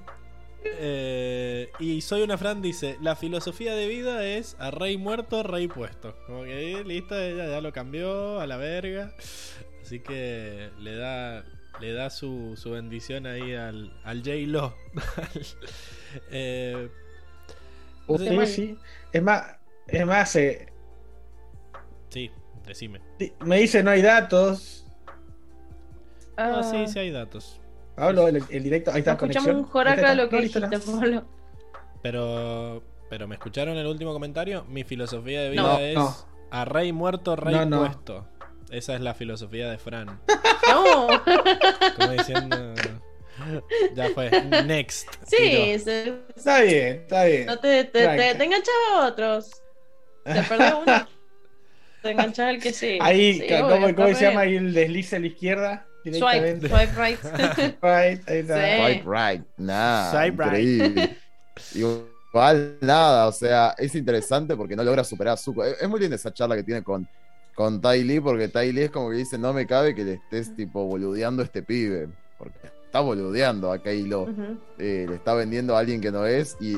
Eh, 0.64 1.70
y 1.80 2.02
Soy 2.02 2.22
una 2.22 2.38
Fran 2.38 2.62
dice, 2.62 2.98
la 3.02 3.16
filosofía 3.16 3.74
de 3.74 3.88
vida 3.88 4.26
es 4.26 4.56
a 4.60 4.72
rey 4.72 4.98
muerto, 4.98 5.44
rey 5.44 5.68
puesto. 5.68 6.16
Como 6.28 6.44
que 6.44 6.84
listo, 6.86 7.20
ella 7.20 7.48
ya 7.48 7.62
lo 7.62 7.72
cambió 7.72 8.40
a 8.40 8.48
la 8.48 8.58
verga. 8.58 9.14
Así 9.82 10.00
que 10.00 10.70
le 10.80 10.96
da, 10.96 11.44
le 11.82 11.94
da 11.94 12.10
su, 12.10 12.56
su 12.56 12.72
bendición 12.72 13.26
ahí 13.26 13.54
al, 13.56 13.92
al 14.04 14.20
J-Lo. 14.20 14.74
eh, 16.32 16.90
no 18.08 18.18
sé, 18.18 18.46
Sí. 18.48 18.78
Es 19.12 19.24
más, 19.24 19.58
es 19.88 20.06
más 20.06 20.36
eh, 20.36 20.68
sí, 22.10 22.32
decime. 22.66 23.02
me 23.46 23.58
dice 23.60 23.84
no 23.84 23.92
hay 23.92 24.02
datos. 24.02 24.86
No, 26.38 26.58
Ah, 26.58 26.64
sí, 26.64 26.88
sí 26.88 26.98
hay 27.00 27.12
datos. 27.12 27.60
Pablo, 27.96 28.28
el, 28.28 28.44
el 28.50 28.64
directo, 28.64 28.92
ahí 28.92 29.00
está 29.00 29.12
escuchamos 29.14 29.48
un 29.50 29.64
joraca 29.64 30.16
lo 30.16 30.30
que 30.30 30.36
no, 30.38 30.42
dijiste, 30.42 30.60
no. 30.68 30.80
Pablo. 31.00 31.26
Pero, 32.02 32.84
pero 33.10 33.28
me 33.28 33.36
escucharon 33.36 33.78
el 33.78 33.86
último 33.86 34.12
comentario. 34.14 34.66
Mi 34.66 34.84
filosofía 34.84 35.42
de 35.42 35.50
vida 35.52 35.62
No, 35.62 35.80
es 35.80 35.96
no. 35.96 36.16
a 36.50 36.66
rey 36.66 36.92
muerto, 36.94 37.36
rey 37.36 37.54
No, 37.54 37.66
no. 37.66 37.80
puesto. 37.82 38.28
Esa 38.72 38.96
es 38.96 39.02
la 39.02 39.14
filosofía 39.14 39.70
de 39.70 39.78
Fran. 39.78 40.20
No, 40.70 41.08
Como 41.98 42.12
diciendo. 42.14 42.74
Ya 43.96 44.10
fue. 44.14 44.30
Next. 44.66 45.08
sí, 45.28 45.78
se- 45.80 46.14
Está 46.36 46.62
bien, 46.62 46.88
está 47.02 47.24
bien. 47.26 47.46
no 47.48 47.58
te, 47.60 47.84
te, 47.86 48.08
te, 48.08 48.36
te 48.36 48.44
enganchas 48.44 48.74
a 48.94 49.08
otros. 49.08 49.52
Te 50.24 50.44
perdés 50.44 50.74
uno. 50.74 51.08
Te 52.04 52.12
enganchas 52.12 52.48
al 52.50 52.60
que 52.60 52.72
sí. 52.74 52.98
Ahí, 53.02 53.40
Sí, 53.40 53.48
ca- 53.48 53.66
obvio, 53.66 53.76
¿cómo, 53.82 53.96
cómo 53.96 54.16
se 54.16 54.26
llama 54.26 54.42
ahí 54.42 54.56
el 54.56 54.74
deslice 54.74 55.16
a 55.16 55.20
la 55.20 55.28
izquierda? 55.28 55.86
Swipe, 56.04 56.60
swipe 56.62 56.92
right. 56.98 57.20
Right, 57.82 58.30
ahí 58.30 58.38
está. 58.40 58.56
Sí. 58.58 58.82
Swipe 58.82 59.04
right, 59.08 59.44
nada, 59.58 60.12
Swipe 60.12 60.44
right. 60.44 61.12
Igual 61.76 62.78
nada, 62.82 63.28
o 63.28 63.32
sea, 63.32 63.76
es 63.78 63.94
interesante 63.96 64.56
porque 64.56 64.76
no 64.76 64.84
logra 64.84 65.04
superar 65.04 65.34
a 65.34 65.38
Zuko. 65.38 65.64
Es, 65.64 65.82
es 65.82 65.90
muy 65.90 66.00
linda 66.00 66.16
esa 66.16 66.34
charla 66.34 66.56
que 66.56 66.64
tiene 66.64 66.84
con, 66.84 67.08
con 67.56 67.82
Tai 67.82 68.04
Lee, 68.04 68.20
porque 68.20 68.48
Tai 68.48 68.72
Lee 68.72 68.84
es 68.84 68.92
como 68.92 69.10
que 69.10 69.18
dice, 69.18 69.38
no 69.38 69.54
me 69.54 69.66
cabe 69.68 69.94
que 69.96 70.04
le 70.04 70.14
estés 70.14 70.56
tipo 70.56 70.86
boludeando 70.86 71.42
a 71.42 71.46
este 71.46 71.62
pibe, 71.64 72.10
porque 72.38 72.58
está 72.86 73.00
boludeando 73.02 73.72
a 73.72 73.82
Keilo, 73.82 74.24
Ujú. 74.24 74.58
eh, 74.80 75.06
le 75.08 75.16
está 75.16 75.34
vendiendo 75.34 75.76
a 75.76 75.80
alguien 75.80 76.02
que 76.02 76.12
no 76.12 76.26
es, 76.26 76.58
y 76.60 76.78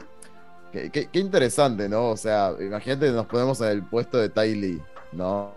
qué, 0.71 0.89
qué- 0.91 1.07
qué 1.11 1.19
interesante, 1.19 1.87
¿no? 1.89 2.09
O 2.09 2.17
sea, 2.17 2.53
imagínate 2.59 3.11
nos 3.11 3.25
ponemos 3.27 3.61
en 3.61 3.67
el 3.69 3.83
puesto 3.83 4.17
de 4.17 4.29
Tai 4.29 4.53
Lee, 4.55 4.81
¿no? 5.11 5.51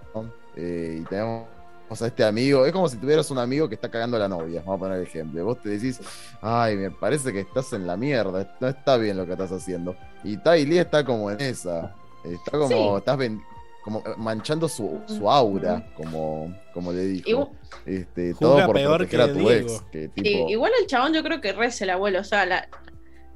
Eh, 0.56 1.00
y 1.02 1.04
tenemos 1.06 1.46
a 1.88 2.06
este 2.06 2.24
amigo, 2.24 2.66
es 2.66 2.72
como 2.72 2.88
si 2.88 2.96
tuvieras 2.96 3.30
un 3.30 3.38
amigo 3.38 3.68
que 3.68 3.74
está 3.76 3.88
cagando 3.90 4.16
a 4.16 4.20
la 4.20 4.28
novia, 4.28 4.60
vamos 4.60 4.76
a 4.76 4.78
poner 4.80 4.98
el 4.98 5.04
ejemplo. 5.04 5.44
Vos 5.44 5.60
te 5.62 5.68
decís, 5.70 6.00
ay, 6.42 6.76
me 6.76 6.90
parece 6.90 7.32
que 7.32 7.40
estás 7.40 7.72
en 7.74 7.86
la 7.86 7.96
mierda, 7.96 8.56
no 8.60 8.68
está 8.68 8.96
bien 8.96 9.16
lo 9.16 9.24
que 9.26 9.32
estás 9.32 9.52
haciendo. 9.52 9.94
Y 10.24 10.36
Tai 10.38 10.64
Lee 10.66 10.78
está 10.78 11.04
como 11.04 11.30
en 11.30 11.40
esa, 11.40 11.94
está 12.24 12.50
como, 12.52 12.68
Sí. 12.68 12.98
estás 12.98 13.16
ven- 13.18 13.40
como 13.86 14.02
manchando 14.16 14.68
su, 14.68 15.00
su 15.06 15.30
aura, 15.30 15.86
como, 15.94 16.52
como 16.74 16.92
le 16.92 17.04
dijo. 17.04 17.52
Este, 17.86 18.34
todo 18.34 18.66
por 18.66 18.74
peor 18.74 18.96
proteger 18.96 19.18
que 19.20 19.30
a 19.30 19.32
tu 19.32 19.38
Diego. 19.48 19.70
ex. 19.70 19.80
Que 19.92 20.08
tipo, 20.08 20.50
Igual 20.50 20.72
el 20.80 20.88
chabón 20.88 21.14
yo 21.14 21.22
creo 21.22 21.40
que 21.40 21.52
reza 21.52 21.84
el 21.84 21.90
abuelo, 21.90 22.18
o 22.18 22.24
sea, 22.24 22.44
la, 22.46 22.68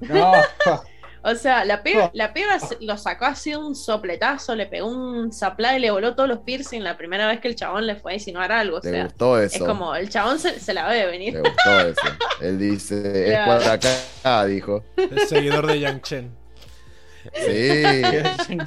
No, 0.00 0.32
o 1.22 1.34
sea, 1.36 1.64
la 1.64 1.84
pega, 1.84 2.10
la 2.14 2.34
pega 2.34 2.58
lo 2.80 2.98
sacó 2.98 3.26
así 3.26 3.50
de 3.50 3.58
un 3.58 3.76
sopletazo, 3.76 4.56
le 4.56 4.66
pegó 4.66 4.88
un 4.88 5.32
zaplá 5.32 5.76
y 5.76 5.80
le 5.80 5.92
voló 5.92 6.16
todos 6.16 6.28
los 6.28 6.40
piercing 6.40 6.82
la 6.82 6.98
primera 6.98 7.28
vez 7.28 7.38
que 7.38 7.46
el 7.46 7.54
chabón 7.54 7.86
le 7.86 7.94
fue 7.94 8.10
a 8.10 8.14
insinuar 8.16 8.50
algo, 8.50 8.78
o 8.78 8.80
le 8.82 9.04
gustó 9.04 9.40
es 9.40 9.54
eso. 9.54 9.64
como, 9.64 9.94
el 9.94 10.08
chabón 10.08 10.40
se, 10.40 10.58
se 10.58 10.74
la 10.74 10.88
ve 10.88 10.96
Le 10.96 11.06
venir. 11.06 11.38
gustó 11.38 11.80
eso. 11.80 12.00
Él 12.40 12.58
dice, 12.58 13.34
es 13.34 13.38
por 13.46 13.62
acá, 13.68 14.46
dijo. 14.46 14.82
Es 14.96 15.28
seguidor 15.28 15.68
de 15.68 15.78
Yang 15.78 16.02
Chen. 16.02 16.40
Sí, 17.34 17.82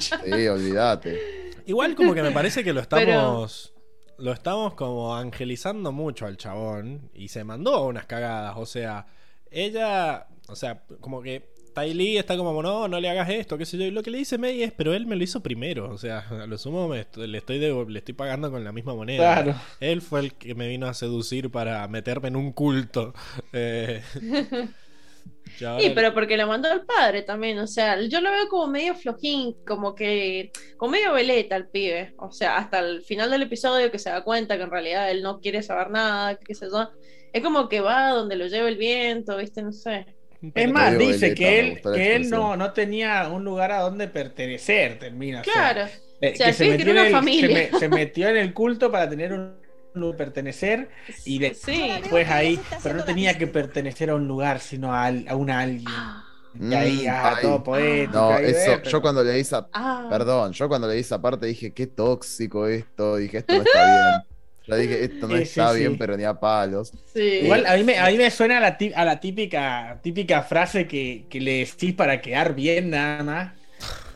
sí, 0.24 0.48
olvídate. 0.48 1.43
Igual 1.66 1.94
como 1.94 2.14
que 2.14 2.22
me 2.22 2.30
parece 2.32 2.62
que 2.64 2.72
lo 2.72 2.80
estamos. 2.80 3.72
Lo 4.18 4.32
estamos 4.32 4.74
como 4.74 5.16
angelizando 5.16 5.90
mucho 5.92 6.26
al 6.26 6.36
chabón. 6.36 7.10
Y 7.14 7.28
se 7.28 7.44
mandó 7.44 7.84
unas 7.86 8.06
cagadas. 8.06 8.54
O 8.56 8.66
sea, 8.66 9.06
ella. 9.50 10.26
O 10.48 10.56
sea, 10.56 10.82
como 11.00 11.22
que. 11.22 11.52
Tai 11.74 11.92
Lee 11.92 12.18
está 12.18 12.36
como, 12.36 12.62
no, 12.62 12.86
no 12.86 13.00
le 13.00 13.10
hagas 13.10 13.28
esto, 13.30 13.58
qué 13.58 13.66
sé 13.66 13.76
yo. 13.76 13.84
Y 13.84 13.90
lo 13.90 14.04
que 14.04 14.12
le 14.12 14.18
dice 14.18 14.38
May 14.38 14.62
es, 14.62 14.70
pero 14.70 14.94
él 14.94 15.06
me 15.06 15.16
lo 15.16 15.24
hizo 15.24 15.42
primero. 15.42 15.90
O 15.90 15.98
sea, 15.98 16.20
a 16.30 16.46
lo 16.46 16.56
sumo 16.56 16.86
me 16.86 17.04
le, 17.16 17.38
estoy 17.38 17.58
de- 17.58 17.84
le 17.88 17.98
estoy 17.98 18.14
pagando 18.14 18.48
con 18.52 18.62
la 18.62 18.70
misma 18.70 18.94
moneda. 18.94 19.42
claro. 19.42 19.58
Él 19.80 20.00
fue 20.00 20.20
el 20.20 20.34
que 20.34 20.54
me 20.54 20.68
vino 20.68 20.86
a 20.86 20.94
seducir 20.94 21.50
para 21.50 21.88
meterme 21.88 22.28
en 22.28 22.36
un 22.36 22.52
culto. 22.52 23.12
Eh, 23.52 24.02
y 25.60 25.64
ahora- 25.64 25.82
Sí, 25.82 25.92
pero 25.94 26.14
porque 26.14 26.36
lo 26.36 26.46
mandó 26.46 26.72
el 26.72 26.82
padre 26.86 27.22
también, 27.22 27.58
o 27.58 27.66
sea, 27.66 28.00
yo 28.02 28.20
lo 28.20 28.30
veo 28.30 28.48
como 28.48 28.66
medio 28.66 28.94
flojín, 28.94 29.54
como 29.66 29.94
que, 29.94 30.50
como 30.76 30.92
medio 30.92 31.12
veleta 31.12 31.56
el 31.56 31.68
pibe, 31.68 32.14
o 32.18 32.30
sea, 32.32 32.56
hasta 32.56 32.80
el 32.80 33.02
final 33.02 33.30
del 33.30 33.42
episodio 33.42 33.90
que 33.90 33.98
se 33.98 34.10
da 34.10 34.22
cuenta 34.22 34.56
que 34.56 34.62
en 34.64 34.70
realidad 34.70 35.10
él 35.10 35.22
no 35.22 35.40
quiere 35.40 35.62
saber 35.62 35.90
nada, 35.90 36.36
que 36.36 36.44
qué 36.46 36.54
sé 36.54 36.66
yo, 36.72 36.90
es 37.32 37.42
como 37.42 37.68
que 37.68 37.80
va 37.80 38.10
donde 38.10 38.36
lo 38.36 38.46
lleva 38.46 38.68
el 38.68 38.76
viento, 38.76 39.36
viste, 39.36 39.62
no 39.62 39.72
sé. 39.72 40.06
Es 40.54 40.70
más, 40.70 40.92
Medio 40.92 41.08
dice 41.08 41.20
veleta, 41.30 41.34
que 41.38 41.58
él, 41.60 41.80
que 41.94 42.16
él 42.16 42.28
no, 42.30 42.54
no 42.56 42.72
tenía 42.72 43.28
un 43.28 43.44
lugar 43.44 43.72
a 43.72 43.80
donde 43.80 44.08
pertenecer, 44.08 44.98
termina. 44.98 45.40
o 45.40 45.44
sea, 45.44 45.52
Claro, 45.54 45.90
eh, 46.20 46.32
o 46.34 46.36
sea, 46.36 46.46
que 46.48 46.52
se 46.52 46.64
metió, 46.68 46.84
tiene 46.84 46.90
en 46.90 46.96
una 46.96 47.02
el, 47.06 47.08
se, 47.08 47.12
familia. 47.16 47.68
me- 47.72 47.78
se 47.78 47.88
metió 47.88 48.28
en 48.28 48.36
el 48.36 48.52
culto 48.52 48.90
para 48.92 49.08
tener 49.08 49.32
un 49.32 49.56
lugar 49.94 50.16
pertenecer 50.16 50.90
y 51.24 51.38
de- 51.38 51.54
sí. 51.54 51.90
después 52.00 52.28
ahí, 52.30 52.66
pero 52.82 52.94
no 52.96 53.04
tenía 53.04 53.38
que 53.38 53.46
pertenecer 53.46 54.10
a 54.10 54.14
un 54.16 54.26
lugar, 54.28 54.60
sino 54.60 54.92
a, 54.94 55.06
al- 55.06 55.26
a 55.28 55.36
un 55.36 55.50
alguien. 55.50 55.86
Ah, 55.88 56.24
Y 56.68 56.74
ahí, 56.74 57.06
Mm, 57.06 57.08
ah, 57.08 57.36
ay. 57.36 57.42
todo 57.42 57.62
poético. 57.62 58.12
No, 58.18 58.34
ahí, 58.34 58.50
eso, 58.50 58.72
eh, 58.74 58.78
pero- 58.82 58.90
yo 58.90 59.02
cuando 59.02 59.24
leí 59.24 59.40
esa, 59.40 59.70
Ah, 59.72 60.08
perdón, 60.08 60.52
yo 60.52 60.68
cuando 60.68 60.86
leí 60.88 61.00
esa 61.00 61.20
parte 61.20 61.46
dije, 61.46 61.72
qué 61.74 61.86
tóxico 61.86 62.66
esto, 62.66 63.16
dije, 63.16 63.38
esto 63.38 63.56
no 63.56 63.62
está 63.62 63.84
bien. 63.84 64.24
Ya 64.66 64.76
dije, 64.76 65.04
esto 65.04 65.26
no 65.28 65.36
Sí, 65.36 65.44
está 65.44 65.72
sí. 65.74 65.78
bien, 65.78 65.98
pero 65.98 66.16
ni 66.16 66.24
a 66.24 66.38
palos. 66.38 66.94
sí. 67.12 67.20
Igual 67.38 67.66
a 67.66 67.76
mí 67.76 67.84
me, 67.84 67.98
a 67.98 68.06
mí 68.10 68.16
me 68.16 68.30
suena 68.30 68.58
a 68.58 68.60
la, 68.60 68.76
ti- 68.78 68.92
a 68.94 69.04
la 69.04 69.20
típica, 69.20 70.00
típica 70.02 70.42
frase 70.42 70.86
que, 70.86 71.26
que 71.28 71.40
le 71.40 71.58
decís 71.64 71.94
para 71.94 72.20
quedar 72.20 72.54
bien 72.54 72.90
nada 72.90 73.22
más. 73.22 73.52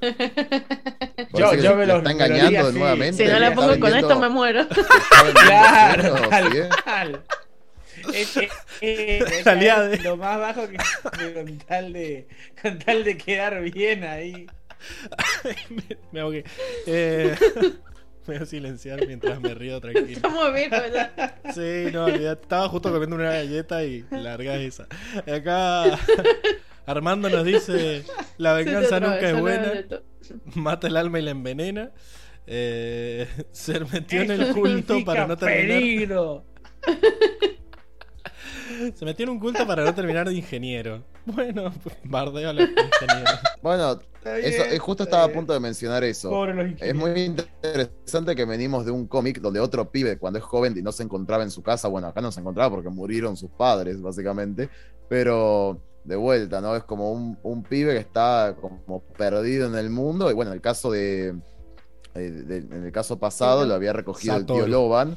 Yo- 1.35 1.53
me 1.77 1.87
lo- 1.87 1.99
está 1.99 2.09
me 2.09 2.15
lo 2.15 2.25
engañando 2.25 2.69
así. 2.69 2.79
nuevamente. 2.79 3.25
si 3.25 3.31
no 3.33 3.39
le 3.39 3.49
la 3.49 3.55
pongo 3.55 3.79
con 3.81 3.97
esto 3.97 4.19
me 4.21 4.29
muero. 4.29 4.67
Claro, 5.47 6.29
cual. 6.29 7.23
Es, 8.15 8.37
es- 8.37 8.51
es- 8.81 9.45
Salía 9.45 9.81
de- 9.83 9.97
es 9.97 10.05
lo 10.05 10.17
más 10.17 10.39
bajo 10.39 10.69
que 10.69 10.77
con 11.35 11.59
tal 11.59 11.93
de, 11.93 12.29
con 12.63 12.79
tal 12.79 13.05
de 13.05 13.17
quedar 13.17 13.61
bien 13.63 14.05
ahí. 14.05 14.47
me 16.13 16.21
ahogué. 16.21 16.45
Eh, 16.87 17.35
me 18.27 18.35
voy 18.35 18.43
a 18.43 18.47
silenciar 18.47 19.05
mientras 19.07 19.41
me 19.41 19.53
río 19.55 19.81
tranquilo. 19.81 20.07
Estamos 20.09 20.55
bien, 20.55 20.71
¿verdad? 20.71 21.35
Sí, 21.55 21.91
no, 21.93 22.05
olvidate. 22.05 22.43
Estaba 22.43 22.69
justo 22.69 22.91
comiendo 22.93 23.17
una 23.17 23.31
galleta 23.33 23.83
y 23.85 24.05
largás 24.11 24.59
esa. 24.61 24.87
Acá 25.35 25.99
Armando 26.89 27.29
nos 27.29 27.45
dice: 27.45 28.05
La 28.39 28.55
venganza 28.55 28.99
nunca 28.99 29.29
es 29.29 29.39
buena, 29.39 29.73
mata 30.55 30.87
el 30.87 30.97
alma 30.97 31.19
y 31.19 31.23
la 31.23 31.33
envenena. 31.33 31.93
Eh, 32.47 33.29
se 33.53 33.81
metió 33.81 34.23
en 34.23 34.31
el 34.31 34.55
culto 34.55 35.05
para 35.05 35.27
no 35.27 35.37
terminar. 35.37 35.79
peligro. 35.79 36.45
Se 38.95 39.05
metió 39.05 39.25
en 39.25 39.31
un 39.31 39.41
culto 39.41 39.67
para 39.67 39.83
no 39.85 39.93
terminar 39.93 40.29
de 40.29 40.35
ingeniero. 40.35 41.03
Bueno, 41.27 41.73
pues, 41.83 41.97
bardeo 42.05 42.51
a 42.51 42.53
los 42.53 42.69
ingenieros. 42.69 43.41
Bueno, 43.61 43.99
Está 44.15 44.39
eso, 44.39 44.63
bien, 44.63 44.77
eh, 44.77 44.79
justo 44.79 45.03
estaba 45.03 45.25
a 45.25 45.33
punto 45.33 45.53
de 45.53 45.59
mencionar 45.59 46.05
eso. 46.05 46.31
Pobre 46.31 46.55
los 46.55 46.81
Es 46.81 46.95
muy 46.95 47.11
interesante 47.21 48.37
que 48.37 48.45
venimos 48.45 48.85
de 48.85 48.93
un 48.93 49.09
cómic 49.09 49.41
donde 49.41 49.59
otro 49.59 49.91
pibe, 49.91 50.17
cuando 50.19 50.39
es 50.39 50.45
joven 50.45 50.77
y 50.79 50.83
no 50.83 50.93
se 50.93 51.03
encontraba 51.03 51.43
en 51.43 51.51
su 51.51 51.63
casa, 51.63 51.89
bueno, 51.89 52.07
acá 52.07 52.21
no 52.21 52.31
se 52.31 52.41
encontraba 52.41 52.71
porque 52.71 52.89
murieron 52.89 53.37
sus 53.37 53.51
padres, 53.51 54.01
básicamente, 54.01 54.69
pero 55.09 55.81
de 56.05 56.17
vuelta, 56.17 56.61
¿no? 56.61 56.75
Es 56.77 56.85
como 56.85 57.13
un, 57.13 57.39
un 57.43 57.63
pibe 57.63 57.93
que 57.93 57.99
está 58.01 58.57
como 58.61 59.01
perdido 59.17 59.67
en 59.69 59.75
el 59.75 59.91
mundo, 59.91 60.31
y 60.31 60.35
bueno, 60.35 60.51
en 60.53 60.57
el 60.57 60.63
caso 60.63 60.91
de. 60.91 61.35
eh, 62.15 62.31
de- 62.31 62.57
en 62.59 62.85
el 62.87 62.93
caso 62.93 63.19
pasado 63.19 63.65
lo 63.67 63.75
había 63.75 63.93
recogido 63.93 64.35
el 64.37 64.47
tío 64.47 64.67
Loban. 64.71 65.17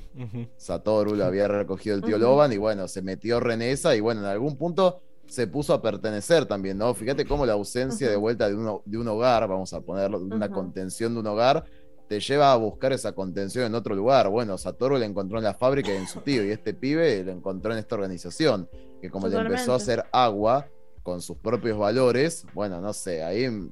Satoru 0.58 1.16
lo 1.16 1.26
había 1.26 1.48
recogido 1.48 1.96
el 1.96 2.02
tío 2.02 2.18
Ujú. 2.18 2.26
Loban, 2.26 2.52
y 2.54 2.58
bueno, 2.58 2.88
se 2.88 3.02
metió 3.02 3.40
Renesa, 3.40 3.96
y 3.96 4.00
bueno, 4.02 4.22
en 4.22 4.28
algún 4.28 4.58
punto 4.58 5.02
se 5.28 5.48
puso 5.48 5.74
a 5.74 5.82
pertenecer 5.82 6.46
también, 6.46 6.78
¿no? 6.78 6.94
Fíjate 6.94 7.26
cómo 7.26 7.46
la 7.46 7.54
ausencia 7.54 8.10
de 8.10 8.18
vuelta 8.18 8.50
de, 8.50 8.56
uno, 8.56 8.82
de 8.86 8.98
un 8.98 9.08
hogar, 9.08 9.48
vamos 9.48 9.74
a 9.74 9.80
ponerlo, 9.80 10.20
de 10.20 10.26
una 10.36 10.52
contención 10.52 11.14
de 11.14 11.22
un 11.22 11.28
hogar, 11.28 11.64
te 12.10 12.20
lleva 12.20 12.52
a 12.52 12.58
buscar 12.58 12.92
esa 12.92 13.14
contención 13.14 13.64
en 13.66 13.74
otro 13.74 13.96
lugar. 13.96 14.28
Bueno, 14.28 14.58
Satoru 14.58 14.98
la 14.98 15.06
encontró 15.06 15.38
en 15.38 15.46
la 15.46 15.54
fábrica 15.54 15.94
y 15.94 15.96
en 15.96 16.08
su 16.08 16.20
tío, 16.20 16.44
y 16.46 16.50
este 16.52 16.74
pibe 16.74 17.24
lo 17.24 17.32
encontró 17.32 17.72
en 17.72 17.78
esta 17.80 17.96
organización, 17.96 18.68
que 19.02 19.10
como 19.10 19.28
le 19.28 19.38
empezó 19.38 19.74
a 19.74 19.78
hacer 19.78 20.06
agua 20.12 20.68
con 21.04 21.22
sus 21.22 21.38
propios 21.38 21.78
valores, 21.78 22.46
bueno, 22.54 22.80
no 22.80 22.94
sé, 22.94 23.24
ahí... 23.24 23.50
mm, 23.50 23.72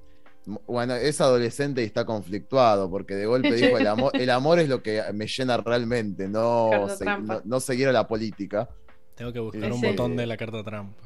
Bueno, 0.68 0.96
es 0.96 1.22
adolescente 1.22 1.82
y 1.84 1.86
está 1.86 2.06
conflictuado, 2.06 2.90
porque 2.90 3.14
de 3.16 3.28
golpe 3.28 3.54
dijo, 3.54 3.78
el 3.78 3.86
amor, 3.86 4.12
el 4.16 4.30
amor 4.32 4.58
es 4.60 4.68
lo 4.68 4.82
que 4.82 5.04
me 5.14 5.28
llena 5.28 5.58
realmente, 5.58 6.28
no, 6.28 6.88
se- 6.90 7.06
no, 7.06 7.42
no 7.46 7.60
seguir 7.60 7.88
a 7.88 7.92
la 7.92 8.08
política. 8.08 8.68
Tengo 9.16 9.32
que 9.32 9.40
buscar 9.40 9.72
un 9.72 9.80
Sí. 9.80 9.86
botón 9.88 10.16
de 10.16 10.26
la 10.26 10.38
carta 10.38 10.64
trampa. 10.64 11.04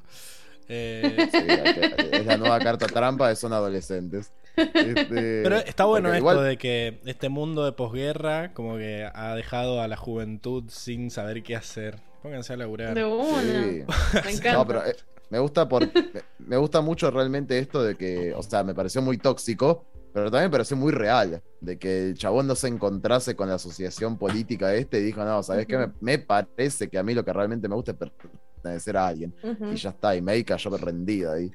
Eh, 0.69 1.27
Sí, 1.31 1.39
que- 1.45 2.17
es 2.19 2.25
la 2.25 2.37
nueva 2.37 2.57
carta 2.59 2.85
trampa, 2.87 3.35
son 3.35 3.51
adolescentes. 3.51 4.31
Este, 4.55 5.41
Pero 5.43 5.57
está 5.57 5.85
bueno 5.85 6.07
porque 6.09 6.17
esto 6.19 6.31
igual- 6.31 6.45
de 6.47 6.57
que 6.57 7.01
este 7.05 7.27
mundo 7.27 7.65
de 7.65 7.73
posguerra 7.73 8.53
como 8.53 8.77
que 8.77 9.09
ha 9.13 9.35
dejado 9.35 9.81
a 9.81 9.87
la 9.89 9.97
juventud 9.97 10.63
sin 10.69 11.09
saber 11.11 11.43
qué 11.43 11.55
hacer. 11.57 11.99
Pónganse 12.23 12.53
a 12.53 12.57
laburar. 12.57 12.95
De 12.95 13.05
una. 13.05 13.41
Sí. 13.41 13.83
Me 14.23 14.31
encanta. 14.31 14.53
No, 14.53 14.65
pero 14.65 14.85
eh, 14.85 14.95
me 15.29 15.39
gusta 15.39 15.67
por, 15.67 15.81
me, 15.81 16.03
me 16.39 16.57
gusta 16.57 16.81
mucho 16.81 17.11
realmente 17.11 17.59
esto 17.59 17.83
de 17.83 17.95
que, 17.95 18.33
o 18.33 18.41
sea, 18.41 18.63
me 18.63 18.73
pareció 18.73 19.01
muy 19.01 19.17
tóxico, 19.17 19.85
pero 20.13 20.31
también 20.31 20.45
me 20.49 20.51
pareció 20.51 20.77
muy 20.77 20.91
real, 20.93 21.41
de 21.59 21.77
que 21.77 22.09
el 22.09 22.17
chabón 22.17 22.47
no 22.47 22.55
se 22.55 22.67
encontrase 22.69 23.35
con 23.35 23.49
la 23.49 23.55
asociación 23.55 24.17
política 24.17 24.73
este 24.73 24.99
y 24.99 25.03
dijo, 25.03 25.23
no, 25.25 25.43
¿sabes 25.43 25.65
qué? 25.67 25.89
Me, 26.01 26.17
parece 26.19 26.87
que 26.87 26.97
a 26.97 27.03
mí 27.03 27.13
lo 27.13 27.25
que 27.25 27.33
realmente 27.33 27.67
me 27.67 27.75
gusta 27.75 27.91
es 27.91 27.97
pertenecer 27.97 28.95
a 28.95 29.07
alguien. 29.07 29.33
Y 29.71 29.75
ya 29.75 29.89
está, 29.89 30.15
y 30.15 30.21
me 30.21 30.43
cayó 30.45 30.77
rendida 30.77 31.33
ahí. 31.33 31.51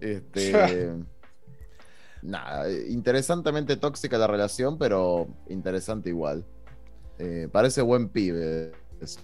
Este. 0.00 0.90
nada, 2.22 2.70
interesantemente 2.70 3.76
tóxica 3.76 4.18
la 4.18 4.26
relación, 4.26 4.76
pero 4.76 5.28
interesante 5.48 6.08
igual. 6.10 6.44
Eh, 7.18 7.48
parece 7.50 7.80
buen 7.82 8.08
pibe. 8.08 8.72
es- 9.00 9.18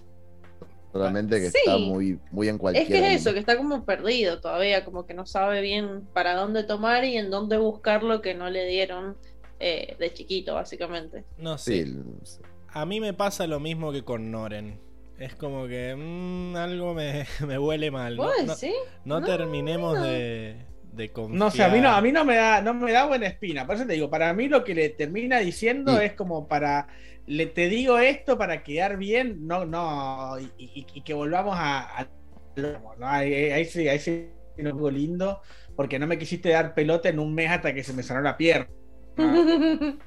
Solamente 0.97 1.39
que 1.39 1.49
Sí. 1.51 1.57
está 1.65 1.77
muy, 1.77 2.19
muy 2.31 2.47
en 2.49 2.55
Es 2.55 2.61
cualquier. 2.61 2.87
que 2.87 3.13
es 3.13 3.21
eso, 3.21 3.33
que 3.33 3.39
está 3.39 3.57
como 3.57 3.85
perdido 3.85 4.39
todavía, 4.39 4.83
como 4.85 5.05
que 5.05 5.13
no 5.13 5.25
sabe 5.25 5.61
bien 5.61 6.07
para 6.13 6.35
dónde 6.35 6.63
tomar 6.63 7.03
y 7.05 7.17
en 7.17 7.29
dónde 7.29 7.57
buscar 7.57 8.03
lo 8.03 8.21
que 8.21 8.33
no 8.33 8.49
le 8.49 8.65
dieron 8.67 9.15
eh, 9.59 9.95
de 9.99 10.13
chiquito, 10.13 10.53
básicamente. 10.53 11.23
No 11.37 11.57
sé. 11.57 11.85
Sí, 11.85 12.39
A 12.69 12.85
mí 12.85 12.99
me 12.99 13.13
pasa 13.13 13.47
lo 13.47 13.59
mismo 13.59 13.91
que 13.91 14.03
con 14.03 14.29
Noren. 14.31 14.79
Es 15.17 15.33
como 15.33 15.65
que 15.67 15.95
mm, 15.97 16.55
algo 16.55 16.93
me, 16.93 17.25
me 17.47 17.57
huele 17.57 17.89
mal. 17.89 18.17
No, 18.17 18.23
¿Vos 18.23 18.33
no- 18.45 18.55
decís? 18.55 18.75
no 19.03 19.19
No, 19.19 19.25
terminemos 19.25 19.95
no. 19.97 20.03
de, 20.03 20.57
de 20.97 21.11
confiar. 21.11 21.39
No 21.39 21.51
sé, 21.51 21.63
a 21.63 21.69
mí 21.69 21.79
no, 21.79 21.89
a 21.91 22.01
mí 22.01 22.11
no 22.11 22.25
me 22.25 22.35
da, 22.35 22.61
no 22.61 22.73
me 22.73 22.91
da 22.91 23.05
buena 23.05 23.27
espina. 23.27 23.65
Por 23.65 23.75
eso 23.75 23.85
te 23.87 23.93
digo, 23.93 24.09
para 24.09 24.33
mí 24.33 24.49
lo 24.49 24.63
que 24.63 24.75
le 24.75 24.89
termina 24.89 25.39
diciendo 25.39 25.93
Mm. 25.93 26.01
es 26.01 26.13
como 26.13 26.47
para 26.47 26.87
le 27.27 27.45
te 27.47 27.67
digo 27.69 27.97
esto 27.99 28.37
para 28.37 28.63
quedar 28.63 28.97
bien, 28.97 29.45
no, 29.47 29.65
no, 29.65 30.39
y, 30.39 30.49
y- 30.57 30.87
y 30.93 31.01
que 31.03 31.13
volvamos 31.13 31.55
a, 31.57 31.99
a- 32.01 32.07
¿no? 32.55 33.07
Ahí, 33.07 33.33
ahí 33.51 33.65
sí, 33.65 33.87
ahí 33.87 33.99
sí 33.99 34.29
no 34.57 34.77
fue 34.77 34.91
lindo, 34.93 35.41
porque 35.75 35.99
no 35.99 36.07
me 36.07 36.17
quisiste 36.17 36.49
dar 36.49 36.73
pelota 36.73 37.09
en 37.09 37.19
un 37.19 37.33
mes 37.35 37.51
hasta 37.51 37.73
que 37.73 37.83
se 37.83 37.93
me 37.93 38.01
sanó 38.03 38.21
la 38.21 38.37
pierna. 38.37 38.67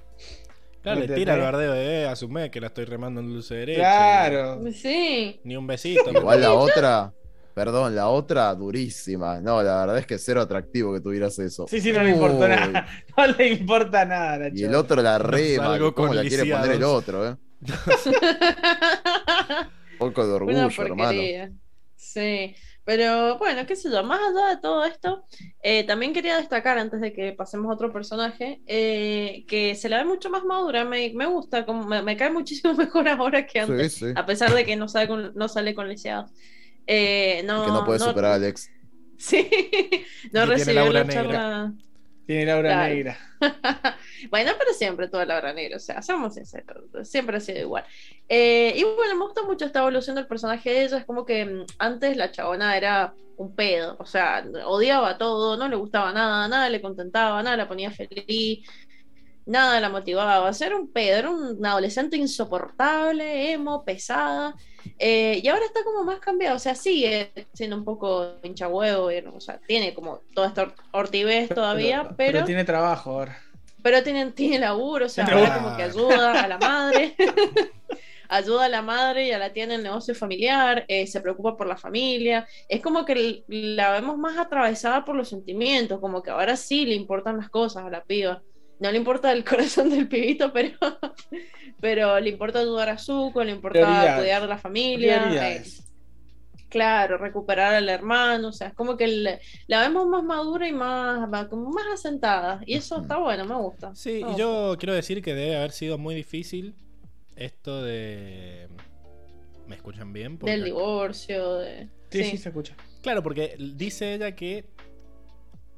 Claro, 0.83 1.01
le 1.01 1.09
¿Me 1.09 1.15
tira 1.15 1.35
el 1.35 1.41
bardeo 1.43 1.73
de 1.75 2.03
eh, 2.03 2.07
asume 2.07 2.51
que 2.51 2.59
la 2.59 2.69
estoy 2.69 2.87
remando 2.87 3.21
en 3.21 3.29
dulce 3.29 3.55
derecho. 3.55 3.81
Claro. 3.81 4.61
sí. 4.73 5.39
Ni 5.45 5.55
un 5.55 5.67
besito. 5.67 6.11
Igual 6.15 6.41
la 6.41 6.55
otra, 6.55 7.13
perdón, 7.55 7.95
la 7.95 8.09
otra 8.09 8.55
durísima. 8.55 9.41
No, 9.41 9.63
la 9.63 9.81
verdad 9.81 9.99
es 9.99 10.07
que 10.07 10.19
cero 10.19 10.41
atractivo 10.41 10.93
que 10.93 11.01
tuvieras 11.01 11.39
eso. 11.39 11.67
Sí, 11.67 11.81
sí, 11.81 11.93
no 11.93 12.03
le 12.03 12.11
importa 12.11 12.49
nada. 12.49 12.87
No 13.17 13.27
le 13.27 13.49
importa 13.49 14.05
nada, 14.05 14.39
Nacho. 14.39 14.55
Y 14.57 14.65
el 14.65 14.75
otro 14.75 15.03
la 15.03 15.19
rema, 15.19 15.65
salgo 15.65 15.95
¿cómo 15.95 16.15
la 16.15 16.25
quiere 16.25 16.47
poner 16.47 16.73
el 16.73 16.83
otro, 16.85 17.29
eh? 17.29 17.37
Un 17.63 17.69
poco 19.99 20.27
de 20.27 20.33
orgullo, 20.33 20.73
hermano. 20.79 21.27
Sí, 21.97 22.55
pero 22.85 23.39
bueno, 23.39 23.67
qué 23.67 23.77
sé 23.77 23.91
yo, 23.91 24.03
más 24.03 24.21
allá 24.21 24.55
de 24.57 24.61
todo 24.61 24.85
esto, 24.85 25.25
eh, 25.63 25.85
también 25.85 26.13
quería 26.15 26.37
destacar, 26.39 26.79
antes 26.79 27.01
de 27.01 27.13
que 27.13 27.33
pasemos 27.33 27.71
a 27.71 27.75
otro 27.75 27.93
personaje, 27.93 28.63
eh, 28.67 29.45
que 29.47 29.75
se 29.75 29.89
la 29.91 29.99
ve 29.99 30.05
mucho 30.07 30.31
más 30.31 30.45
madura, 30.45 30.85
me, 30.85 31.13
me 31.15 31.27
gusta, 31.27 31.67
como, 31.67 31.85
me, 31.87 32.03
me 32.03 32.17
cae 32.17 32.31
muchísimo 32.31 32.75
mejor 32.77 33.07
ahora 33.09 33.47
que 33.47 33.61
antes, 33.61 33.93
Sí, 33.93 34.07
sí. 34.09 34.13
a 34.15 34.25
pesar 34.27 34.55
de 34.55 34.65
que 34.65 34.77
no 34.77 34.89
sale 34.89 35.09
con, 35.09 35.35
no 35.35 35.49
sale 35.49 35.75
con 35.75 35.89
lisiados. 35.89 36.33
Eh, 36.93 37.43
no, 37.47 37.65
que 37.65 37.71
no 37.73 37.85
puede 37.85 38.01
superar 38.01 38.33
a 38.33 38.35
Alex. 38.37 38.69
Sí, 39.17 39.49
no 40.33 40.47
recibió 40.47 40.75
Laura 40.75 41.01
la 41.01 41.05
negra. 41.05 41.13
charla. 41.15 41.75
Tiene 42.27 42.47
Laura 42.47 42.73
Claro. 42.73 42.95
Negra. 42.95 43.19
bueno, 44.31 44.53
pero 44.59 44.73
siempre 44.75 45.09
toda 45.09 45.25
la 45.27 45.37
hora 45.39 45.53
negra, 45.53 45.77
o 45.77 45.81
sea, 45.81 46.03
seamos 46.03 46.35
sinceros, 46.35 46.85
siempre 47.09 47.37
ha 47.39 47.41
sido 47.41 47.61
igual. 47.61 47.85
Eh, 48.29 48.73
y 48.77 48.85
bueno, 48.85 49.17
me 49.17 49.25
gusta 49.25 49.43
mucho 49.45 49.65
esta 49.67 49.81
evolución 49.81 50.17
del 50.17 50.27
personaje 50.29 50.71
de 50.71 50.85
ella, 50.85 50.99
es 50.99 51.05
como 51.07 51.25
que 51.27 51.45
mm, 51.45 51.67
antes 51.79 52.17
la 52.17 52.31
chabona 52.33 52.77
era 52.77 53.15
un 53.37 53.55
pedo, 53.55 53.97
o 53.99 54.07
sea, 54.07 54.45
odiaba 54.67 55.19
todo, 55.19 55.57
no 55.57 55.69
le 55.69 55.77
gustaba 55.77 56.13
nada, 56.13 56.47
nada 56.49 56.69
le 56.71 56.81
contentaba, 56.83 57.43
nada 57.43 57.57
la 57.57 57.69
ponía 57.69 57.91
feliz, 57.91 58.67
nada 59.47 59.81
la 59.81 59.89
motivaba, 59.91 60.49
o 60.49 60.53
sea, 60.53 60.69
era 60.69 60.77
un 60.77 60.93
pedo, 60.93 61.17
era 61.19 61.31
un 61.31 61.65
adolescente 61.67 62.17
insoportable, 62.17 63.53
emo, 63.53 63.85
pesada, 63.85 64.55
eh, 64.99 65.41
y 65.43 65.49
ahora 65.49 65.65
está 65.65 65.83
como 65.85 66.05
más 66.05 66.19
cambiado, 66.21 66.57
o 66.57 66.59
sea, 66.59 66.75
sigue 66.75 67.31
siendo 67.55 67.77
un 67.77 67.85
poco 67.85 68.35
hincha 68.43 68.69
huevo, 68.69 69.11
o 69.35 69.41
sea, 69.41 69.59
tiene 69.67 69.95
como 69.95 70.21
toda 70.35 70.49
esta 70.49 70.63
or- 70.63 70.75
ortivez 70.93 71.49
todavía, 71.49 72.09
pero 72.17 72.45
tiene 72.45 72.65
trabajo 72.65 73.11
ahora. 73.11 73.39
pero 73.83 74.03
tiene, 74.03 74.31
tiene 74.33 74.59
laburo, 74.59 75.07
o 75.07 75.09
sea, 75.09 75.25
ahora 75.25 75.55
como 75.63 75.77
que 75.77 75.83
ayuda 75.85 76.43
a 76.43 76.49
la 76.49 76.59
madre, 76.59 77.15
ayuda 78.29 78.67
a 78.67 78.69
la 78.69 78.83
madre 78.83 79.27
y 79.27 79.33
a 79.33 79.39
la 79.39 79.53
tía 79.53 79.65
en 79.65 79.73
el 79.73 79.83
negocio 79.83 80.15
familiar, 80.15 80.85
eh, 80.89 81.07
se 81.07 81.21
preocupa 81.21 81.57
por 81.57 81.67
la 81.67 81.77
familia, 81.77 82.47
es 82.69 82.81
como 82.81 83.05
que 83.05 83.45
la 83.49 83.93
vemos 83.93 84.17
más 84.19 84.39
atravesada 84.39 85.05
por 85.05 85.17
los 85.17 85.29
sentimientos, 85.29 86.01
como 86.01 86.23
que 86.23 86.31
ahora 86.31 86.57
sí 86.57 86.87
le 86.87 86.95
importan 86.95 87.39
las 87.39 87.49
cosas 87.51 87.85
a 87.85 87.91
la 87.91 88.05
piba. 88.05 88.43
No 88.81 88.91
le 88.91 88.99
importa 88.99 89.31
el 89.33 89.45
corazón 89.45 89.91
del 89.91 90.09
pibito, 90.09 90.53
pero, 90.53 90.77
pero 91.81 92.19
le 92.19 92.31
importa 92.31 92.61
ayudar 92.61 92.89
a 92.89 92.99
Zuko, 92.99 93.45
le 93.45 93.53
importa 93.53 94.17
cuidar 94.19 94.43
de 94.43 94.49
la 94.49 94.59
familia. 94.59 95.53
eh, 95.57 95.63
claro, 96.69 97.19
recuperar 97.19 97.75
al 97.75 97.89
hermano, 97.89 98.49
o 98.49 98.53
sea, 98.53 98.69
es 98.69 98.75
como 98.75 98.97
que 98.97 99.07
le- 99.09 99.41
la 99.67 99.81
vemos 99.81 100.07
más 100.07 100.23
madura 100.23 100.69
y 100.69 100.73
más, 100.73 101.29
más- 101.29 101.49
como 101.49 101.69
más 101.71 101.85
asentada. 101.93 102.61
Y 102.65 102.75
eso 102.75 103.01
está 103.03 103.19
bueno, 103.19 103.45
me 103.45 103.57
gusta. 103.57 103.95
Sí, 103.95 104.13
me 104.13 104.19
y 104.19 104.23
gusta. 104.23 104.39
yo 104.39 104.77
quiero 104.79 104.95
decir 104.95 105.21
que 105.23 105.35
debe 105.35 105.57
haber 105.57 105.73
sido 105.73 105.99
muy 105.99 106.15
difícil 106.15 106.75
esto 107.37 107.83
de... 107.83 108.69
¿Me 109.67 109.77
escuchan 109.77 110.13
bien? 110.13 110.39
Porque- 110.39 110.53
Del 110.53 110.65
divorcio, 110.65 111.55
de... 111.57 111.89
Sí, 112.11 112.25
sí, 112.25 112.37
se 112.39 112.49
escucha. 112.49 112.77
Claro, 113.03 113.23
porque 113.23 113.57
dice 113.77 114.15
ella 114.15 114.35
que 114.35 114.65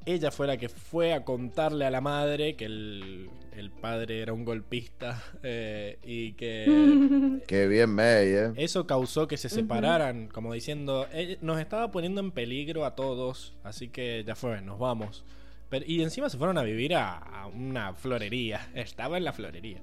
ella 0.05 0.31
fue 0.31 0.47
la 0.47 0.57
que 0.57 0.69
fue 0.69 1.13
a 1.13 1.23
contarle 1.23 1.85
a 1.85 1.91
la 1.91 2.01
madre 2.01 2.55
que 2.55 2.65
el, 2.65 3.29
el 3.55 3.71
padre 3.71 4.21
era 4.21 4.33
un 4.33 4.43
golpista 4.45 5.23
eh, 5.43 5.97
y 6.03 6.33
que 6.33 7.39
Qué 7.47 7.67
bien, 7.67 7.89
May, 7.91 8.27
¿eh? 8.27 8.51
eso 8.57 8.85
causó 8.87 9.27
que 9.27 9.37
se 9.37 9.49
separaran, 9.49 10.27
como 10.27 10.53
diciendo, 10.53 11.07
"Eh, 11.13 11.37
nos 11.41 11.59
estaba 11.59 11.91
poniendo 11.91 12.21
en 12.21 12.31
peligro 12.31 12.85
a 12.85 12.95
todos, 12.95 13.53
así 13.63 13.89
que 13.89 14.23
ya 14.25 14.35
fue, 14.35 14.61
nos 14.61 14.79
vamos. 14.79 15.23
Pero, 15.69 15.85
y 15.87 16.03
encima 16.03 16.29
se 16.29 16.37
fueron 16.37 16.59
a 16.59 16.63
vivir 16.63 16.93
a, 16.93 17.17
a 17.17 17.47
una 17.47 17.93
florería, 17.95 18.69
estaba 18.75 19.17
en 19.17 19.23
la 19.23 19.33
florería. 19.33 19.79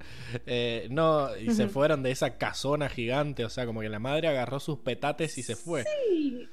Eh, 0.46 0.86
no, 0.90 1.36
y 1.36 1.50
se 1.50 1.66
fueron 1.66 2.02
de 2.04 2.12
esa 2.12 2.36
casona 2.38 2.88
gigante, 2.88 3.44
o 3.44 3.48
sea, 3.50 3.66
como 3.66 3.80
que 3.80 3.88
la 3.88 3.98
madre 3.98 4.28
agarró 4.28 4.60
sus 4.60 4.78
petates 4.78 5.36
y 5.38 5.42
se 5.42 5.56
fue. 5.56 5.82
Sí. 6.08 6.48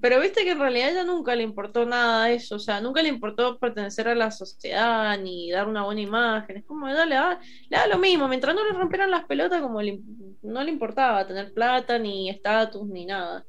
Pero 0.00 0.20
viste 0.20 0.44
que 0.44 0.52
en 0.52 0.58
realidad 0.58 0.88
a 0.88 0.90
ella 0.92 1.04
nunca 1.04 1.34
le 1.34 1.42
importó 1.42 1.84
nada 1.84 2.30
eso, 2.30 2.56
o 2.56 2.58
sea, 2.58 2.80
nunca 2.80 3.02
le 3.02 3.08
importó 3.08 3.58
pertenecer 3.58 4.08
a 4.08 4.14
la 4.14 4.30
sociedad 4.30 5.18
ni 5.18 5.50
dar 5.50 5.68
una 5.68 5.84
buena 5.84 6.00
imagen. 6.00 6.58
Es 6.58 6.64
como 6.64 6.88
ella 6.88 7.04
le 7.06 7.14
da, 7.16 7.40
le 7.68 7.76
da 7.76 7.86
lo 7.86 7.98
mismo, 7.98 8.28
mientras 8.28 8.54
no 8.54 8.64
le 8.64 8.72
rompieran 8.78 9.10
las 9.10 9.24
pelotas, 9.26 9.60
como 9.60 9.82
le- 9.82 10.00
no 10.42 10.62
le 10.62 10.70
importaba 10.70 11.26
tener 11.26 11.52
plata, 11.52 11.98
ni 11.98 12.30
estatus, 12.30 12.86
ni 12.88 13.04
nada. 13.06 13.44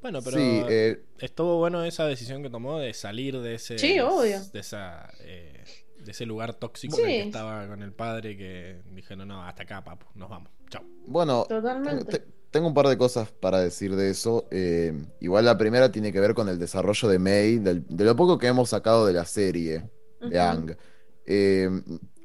Bueno, 0.00 0.20
pero 0.22 0.36
Sí, 0.36 0.62
eh, 0.68 1.02
estuvo 1.18 1.58
bueno 1.58 1.82
esa 1.84 2.06
decisión 2.06 2.42
que 2.42 2.50
tomó 2.50 2.78
de 2.78 2.92
salir 2.92 3.38
de 3.40 3.54
ese 3.54 3.78
Sí, 3.78 3.98
obvio. 4.00 4.38
de 4.52 4.60
esa 4.60 5.08
eh, 5.20 5.64
de 5.98 6.10
ese 6.10 6.26
lugar 6.26 6.52
tóxico 6.54 6.96
Sí. 6.96 7.02
en 7.02 7.08
el 7.08 7.14
que 7.22 7.26
estaba 7.28 7.66
con 7.66 7.82
el 7.82 7.92
padre 7.94 8.36
que 8.36 8.82
dijeron 8.90 9.26
no 9.28 9.42
hasta 9.42 9.62
acá 9.62 9.82
papu 9.82 10.04
nos 10.14 10.28
vamos 10.28 10.50
chao 10.68 10.82
bueno, 11.06 11.46
Totalmente. 11.48 12.18
te- 12.18 12.26
tengo 12.54 12.68
un 12.68 12.74
par 12.74 12.86
de 12.86 12.96
cosas 12.96 13.28
para 13.32 13.58
decir 13.58 13.96
de 13.96 14.10
eso. 14.10 14.46
Eh, 14.52 14.92
igual 15.18 15.44
la 15.44 15.58
primera 15.58 15.90
tiene 15.90 16.12
que 16.12 16.20
ver 16.20 16.34
con 16.34 16.48
el 16.48 16.56
desarrollo 16.56 17.08
de 17.08 17.18
May, 17.18 17.58
del- 17.58 17.84
de 17.88 18.04
lo 18.04 18.14
poco 18.14 18.38
que 18.38 18.46
hemos 18.46 18.68
sacado 18.70 19.06
de 19.06 19.12
la 19.12 19.24
serie 19.24 19.90
de. 20.20 20.38
Ang. 20.38 20.76
Eh, 21.26 21.68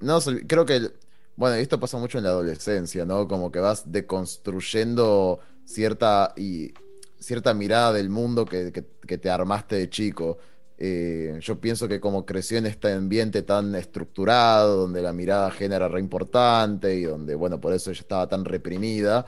no, 0.01 0.19
creo 0.47 0.65
que, 0.68 0.76
el- 0.76 0.93
bueno, 1.35 1.56
esto 1.56 1.80
pasa 1.80 1.97
mucho 1.97 2.19
en 2.19 2.26
la 2.26 2.30
adolescencia, 2.30 3.06
¿no? 3.06 3.27
Como 3.27 3.51
que 3.51 3.60
vas 3.60 3.91
deconstruyendo 3.91 5.39
cierta, 5.65 6.31
y, 6.38 6.73
cierta 7.19 7.56
mirada 7.56 7.93
del 7.93 8.10
mundo 8.11 8.45
que, 8.45 8.72
que- 8.72 8.85
que 9.07 9.18
te 9.18 9.31
armaste 9.31 9.77
de 9.77 9.89
chico. 9.89 10.38
Eh, 10.77 11.39
yo 11.41 11.60
pienso 11.60 11.88
que 11.88 11.99
como 11.99 12.23
creció 12.23 12.60
en 12.60 12.68
este 12.68 12.93
ambiente 12.93 13.41
tan 13.41 13.73
estructurado, 13.73 14.77
donde 14.77 15.01
la 15.01 15.11
mirada 15.11 15.47
ajena 15.47 15.77
era 15.77 15.88
re 15.89 15.99
importante 15.99 16.93
y 16.95 17.03
donde, 17.03 17.34
bueno, 17.34 17.60
por 17.60 17.73
eso 17.73 17.89
ella 17.89 17.99
estaba 18.01 18.27
tan 18.27 18.45
reprimida, 18.45 19.26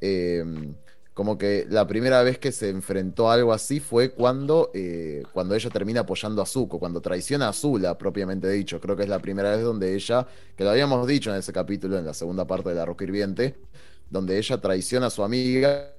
eh, 0.00 0.44
como 1.18 1.36
que 1.36 1.66
la 1.68 1.84
primera 1.88 2.22
vez 2.22 2.38
que 2.38 2.52
se 2.52 2.68
enfrentó 2.68 3.28
a 3.28 3.34
algo 3.34 3.52
así 3.52 3.80
fue 3.80 4.12
cuando, 4.12 4.70
eh, 4.72 5.24
cuando 5.32 5.56
ella 5.56 5.68
termina 5.68 6.02
apoyando 6.02 6.40
a 6.40 6.46
Zuko, 6.46 6.78
cuando 6.78 7.00
traiciona 7.00 7.48
a 7.48 7.52
Zula, 7.52 7.98
propiamente 7.98 8.48
dicho. 8.48 8.80
Creo 8.80 8.94
que 8.94 9.02
es 9.02 9.08
la 9.08 9.18
primera 9.18 9.50
vez 9.50 9.64
donde 9.64 9.96
ella, 9.96 10.28
que 10.54 10.62
lo 10.62 10.70
habíamos 10.70 11.04
dicho 11.08 11.30
en 11.30 11.38
ese 11.38 11.52
capítulo, 11.52 11.98
en 11.98 12.04
la 12.04 12.14
segunda 12.14 12.46
parte 12.46 12.68
de 12.68 12.76
La 12.76 12.84
Roca 12.84 13.02
Hirviente, 13.02 13.56
donde 14.08 14.38
ella 14.38 14.60
traiciona 14.60 15.06
a 15.06 15.10
su 15.10 15.24
amiga 15.24 15.92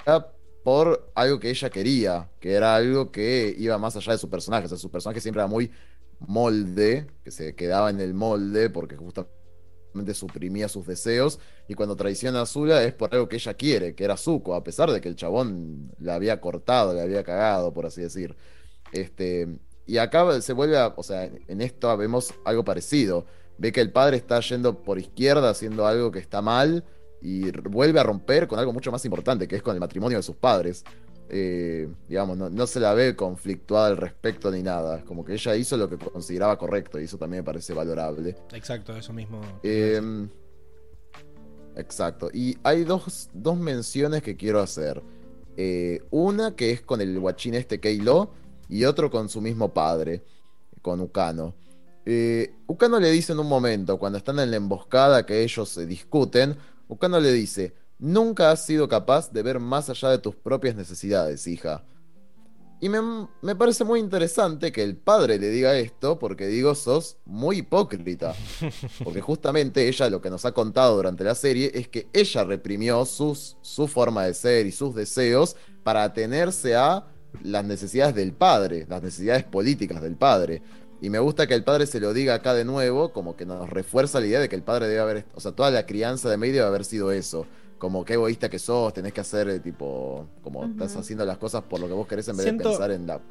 por 0.63 1.11
algo 1.15 1.38
que 1.38 1.49
ella 1.49 1.69
quería, 1.69 2.30
que 2.39 2.53
era 2.53 2.76
algo 2.76 3.11
que 3.11 3.53
iba 3.57 3.77
más 3.77 3.97
allá 3.97 4.13
de 4.13 4.19
su 4.19 4.30
personaje. 4.30 4.67
O 4.67 4.69
sea, 4.69 4.77
su 4.77 4.89
personaje 4.89 5.19
siempre 5.19 5.41
era 5.41 5.47
muy 5.47 5.69
molde, 6.19 7.07
que 7.26 7.31
se 7.31 7.55
quedaba 7.55 7.89
en 7.89 7.99
el 7.99 8.13
molde 8.13 8.69
porque 8.69 8.95
justamente 8.95 9.39
suprimía 10.14 10.68
sus 10.68 10.86
deseos 10.86 11.40
y 11.68 11.74
cuando 11.74 11.95
traiciona 11.95 12.41
a 12.41 12.45
Zula 12.45 12.84
es 12.84 12.94
por 12.94 13.14
algo 13.14 13.28
que 13.28 13.38
ella 13.38 13.53
quiere, 13.53 13.95
que 13.95 14.03
era 14.03 14.18
Zuko, 14.18 14.56
a 14.56 14.64
pesar 14.64 14.91
de 14.91 15.02
que 15.02 15.10
el 15.10 15.16
chabón 15.16 15.91
la 15.99 16.16
había 16.16 16.40
cortado, 16.41 16.94
la 16.94 17.03
había 17.03 17.24
cagado, 17.24 17.74
por 17.74 17.86
así 17.86 18.02
decir. 18.02 18.36
Este, 18.91 19.48
y 19.86 19.98
acá 19.98 20.40
se 20.41 20.53
vuelve 20.53 20.78
a, 20.78 20.94
o 20.95 21.03
sea, 21.03 21.24
en 21.26 21.61
esto 21.61 21.95
vemos 21.98 22.34
algo 22.45 22.64
parecido. 22.64 23.26
Ve 23.57 23.72
que 23.72 23.82
el 23.82 23.91
padre 23.91 24.18
está 24.18 24.40
yendo 24.40 24.84
por 24.84 24.99
izquierda 24.99 25.49
haciendo 25.49 25.86
algo 25.86 26.11
que 26.11 26.20
está 26.20 26.41
mal 26.41 26.86
y 27.22 27.52
vuelve 27.52 27.99
a 27.99 28.03
romper 28.03 28.48
con 28.48 28.60
algo 28.60 28.72
mucho 28.72 28.91
más 28.91 29.03
importante, 29.06 29.48
que 29.48 29.56
es 29.56 29.61
con 29.61 29.74
el 29.74 29.80
matrimonio 29.80 30.18
de 30.18 30.24
sus 30.24 30.36
padres. 30.36 30.84
Eh, 31.31 31.88
digamos, 32.07 32.38
no, 32.38 32.49
no 32.49 32.65
se 32.65 32.80
la 32.80 32.93
ve 32.93 33.15
conflictuada 33.15 33.88
al 33.88 33.97
respecto 33.97 34.49
ni 34.51 34.64
nada. 34.64 34.97
Es 34.97 35.03
como 35.03 35.23
que 35.23 35.34
ella 35.34 35.56
hizo 35.56 35.77
lo 35.77 35.89
que 35.89 35.97
consideraba 35.97 36.57
correcto 36.57 36.99
y 36.99 37.03
eso 37.03 37.18
también 37.18 37.41
me 37.41 37.45
parece 37.45 37.73
valorable. 37.73 38.35
exacto 38.53 38.95
eso 38.95 39.14
mismo 39.14 39.39
Eh, 39.61 40.01
exacto. 41.76 42.30
Y 42.34 42.57
hay 42.64 42.84
dos, 42.84 43.30
dos 43.34 43.57
menciones 43.57 44.23
que 44.23 44.35
quiero 44.35 44.60
hacer. 44.60 45.03
Eh, 45.56 46.01
una 46.10 46.56
que 46.56 46.72
es 46.72 46.81
con 46.81 47.01
el 47.01 47.19
guachín 47.19 47.53
este 47.53 47.80
Keilo 47.80 48.31
y 48.69 48.85
otro 48.85 49.11
con 49.11 49.30
su 49.30 49.41
mismo 49.41 49.73
padre, 49.73 50.23
con 50.81 51.01
Ukano. 51.01 51.53
Eh, 52.06 52.53
Ukano 52.65 52.99
le 52.99 53.11
dice 53.11 53.34
en 53.34 53.39
un 53.39 53.47
momento, 53.47 53.99
cuando 53.99 54.18
están 54.18 54.39
en 54.39 54.51
la 54.51 54.57
emboscada 54.57 55.26
que 55.26 55.43
ellos 55.43 55.69
se 55.69 55.85
discuten, 55.85 56.56
Ukano 56.88 57.19
le 57.19 57.31
dice, 57.31 57.73
nunca 57.99 58.51
has 58.51 58.65
sido 58.65 58.88
capaz 58.88 59.31
de 59.31 59.43
ver 59.43 59.59
más 59.59 59.89
allá 59.89 60.09
de 60.09 60.17
tus 60.17 60.35
propias 60.35 60.76
necesidades, 60.76 61.45
hija. 61.45 61.84
Y 62.81 62.88
me, 62.88 62.99
me 63.41 63.55
parece 63.55 63.84
muy 63.84 63.99
interesante 63.99 64.71
que 64.71 64.81
el 64.81 64.95
padre 64.95 65.38
le 65.38 65.49
diga 65.49 65.77
esto, 65.77 66.17
porque 66.17 66.47
digo, 66.47 66.73
sos 66.76 67.17
muy 67.26 67.57
hipócrita. 67.57 68.34
Porque 69.03 69.19
justamente 69.19 69.89
ella 69.89 70.09
lo 70.09 70.21
que 70.21 70.30
nos 70.30 70.45
ha 70.45 70.53
contado 70.53 70.95
durante 70.95 71.26
la 71.26 71.35
serie 71.35 71.71
es 71.73 71.89
que 71.89 72.07
ella 72.13 72.45
reprimió 72.45 73.03
sus, 73.03 73.57
su 73.61 73.89
forma 73.89 74.23
de 74.23 74.34
ser 74.34 74.65
y 74.65 74.71
sus 74.71 74.95
deseos 74.95 75.57
para 75.84 76.03
atenerse 76.03 76.76
a 76.76 77.05
las 77.43 77.65
necesidades 77.65 78.15
del 78.15 78.31
padre, 78.31 78.85
las 78.88 79.03
necesidades 79.03 79.43
políticas 79.43 80.01
del 80.01 80.15
padre. 80.15 80.61
Y 81.01 81.09
me 81.09 81.19
gusta 81.19 81.47
que 81.47 81.55
el 81.55 81.65
padre 81.65 81.85
se 81.85 81.99
lo 81.99 82.13
diga 82.13 82.34
acá 82.34 82.53
de 82.53 82.63
nuevo, 82.63 83.11
como 83.11 83.35
que 83.35 83.45
nos 83.45 83.69
refuerza 83.69 84.21
la 84.21 84.27
idea 84.27 84.39
de 84.39 84.47
que 84.47 84.55
el 84.55 84.63
padre 84.63 84.88
debe 84.88 84.99
haber, 85.01 85.26
o 85.34 85.41
sea, 85.41 85.51
toda 85.51 85.69
la 85.69 85.85
crianza 85.85 86.30
de 86.30 86.38
May 86.38 86.51
debe 86.51 86.65
haber 86.65 86.85
sido 86.85 87.11
eso. 87.11 87.45
Como 87.80 88.06
qué 88.06 88.14
egoísta 88.14 88.49
que 88.49 88.60
sos, 88.60 88.93
tenés 88.93 89.14
que 89.14 89.22
hacer 89.22 89.49
eh, 89.49 89.60
tipo, 89.60 90.27
como 90.43 90.65
estás 90.65 90.95
haciendo 90.95 91.26
las 91.26 91.38
cosas 91.39 91.64
por 91.64 91.80
lo 91.80 91.88
que 91.88 91.93
vos 91.93 92.07
querés 92.07 92.27
en 92.27 92.38
vez 92.38 92.43
Siento- 92.45 92.69
de 92.69 92.76
pensar 92.76 92.91
en 92.91 93.07
la... 93.07 93.22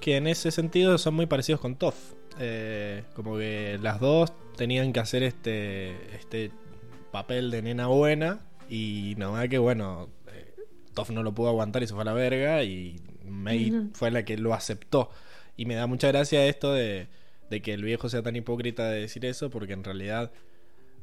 que 0.00 0.16
en 0.16 0.26
ese 0.26 0.50
sentido 0.50 0.98
son 0.98 1.14
muy 1.14 1.26
parecidos 1.26 1.60
con 1.60 1.76
Toff 1.76 1.96
Eh, 2.38 3.04
como 3.14 3.38
que 3.38 3.78
las 3.80 3.98
dos 3.98 4.30
tenían 4.56 4.92
que 4.92 5.00
hacer 5.00 5.22
este 5.22 5.94
este 6.14 6.50
papel 7.10 7.50
de 7.50 7.62
nena 7.62 7.86
buena 7.86 8.40
y 8.68 9.14
nomás 9.16 9.48
que 9.48 9.56
bueno 9.58 10.10
eh, 10.30 10.54
Toph 10.92 11.10
no 11.10 11.22
lo 11.22 11.32
pudo 11.32 11.48
aguantar 11.48 11.82
y 11.82 11.86
se 11.86 11.94
fue 11.94 12.02
a 12.02 12.04
la 12.04 12.12
verga 12.12 12.62
y 12.64 13.00
May 13.24 13.88
fue 13.94 14.10
la 14.10 14.24
que 14.24 14.36
lo 14.36 14.52
aceptó. 14.52 15.08
Y 15.56 15.64
me 15.64 15.74
da 15.76 15.86
mucha 15.86 16.08
gracia 16.08 16.44
esto 16.46 16.72
de, 16.74 17.08
de 17.48 17.62
que 17.62 17.72
el 17.72 17.82
viejo 17.82 18.08
sea 18.10 18.22
tan 18.22 18.36
hipócrita 18.36 18.90
de 18.90 19.00
decir 19.00 19.24
eso 19.24 19.48
porque 19.48 19.72
en 19.72 19.82
realidad 19.84 20.30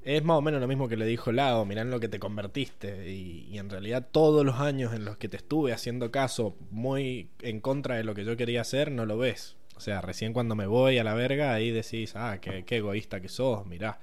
es 0.06 0.24
más 0.24 0.38
o 0.38 0.42
menos 0.42 0.62
lo 0.62 0.68
mismo 0.68 0.88
que 0.88 0.98
le 0.98 1.06
dijo 1.06 1.32
Lao, 1.32 1.66
mirá 1.66 1.82
en 1.82 1.92
lo 1.92 2.00
que 2.00 2.08
te 2.08 2.20
convertiste. 2.20 3.10
Y, 3.10 3.48
y 3.50 3.58
en 3.58 3.70
realidad 3.70 4.08
todos 4.12 4.46
los 4.46 4.60
años 4.60 4.94
en 4.94 5.06
los 5.06 5.18
que 5.18 5.30
te 5.30 5.38
estuve 5.38 5.74
haciendo 5.74 6.12
caso 6.12 6.56
muy 6.72 7.30
en 7.42 7.60
contra 7.60 7.96
de 7.96 8.04
lo 8.04 8.14
que 8.14 8.26
yo 8.26 8.38
quería 8.38 8.62
hacer, 8.62 8.92
no 8.92 9.06
lo 9.06 9.18
ves. 9.18 9.56
O 9.76 9.80
sea, 9.80 10.02
recién 10.02 10.34
cuando 10.34 10.56
me 10.56 10.68
voy 10.68 10.98
a 10.98 11.04
la 11.04 11.14
verga, 11.14 11.54
ahí 11.54 11.72
decís, 11.72 12.16
ah, 12.16 12.38
qué, 12.40 12.64
qué 12.66 12.78
egoísta 12.78 13.22
que 13.22 13.30
sos, 13.30 13.66
mirá. 13.66 14.00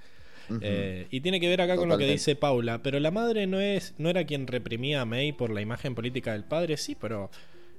Eh, 0.60 1.06
y 1.10 1.20
tiene 1.20 1.40
que 1.40 1.48
ver 1.48 1.60
acá 1.60 1.76
con 1.76 1.88
lo 1.88 1.96
que 1.96 2.06
dice 2.06 2.34
Paula, 2.34 2.82
pero 2.82 2.98
la 2.98 3.10
madre 3.10 3.46
no 3.46 3.60
es 3.60 3.94
no 3.98 4.08
era 4.08 4.24
quien 4.24 4.46
reprimía 4.46 5.02
a 5.02 5.04
May 5.04 5.32
por 5.32 5.50
la 5.50 5.60
imagen 5.60 5.94
política 5.94 6.32
del 6.32 6.44
padre, 6.44 6.76
sí, 6.76 6.96
pero 7.00 7.30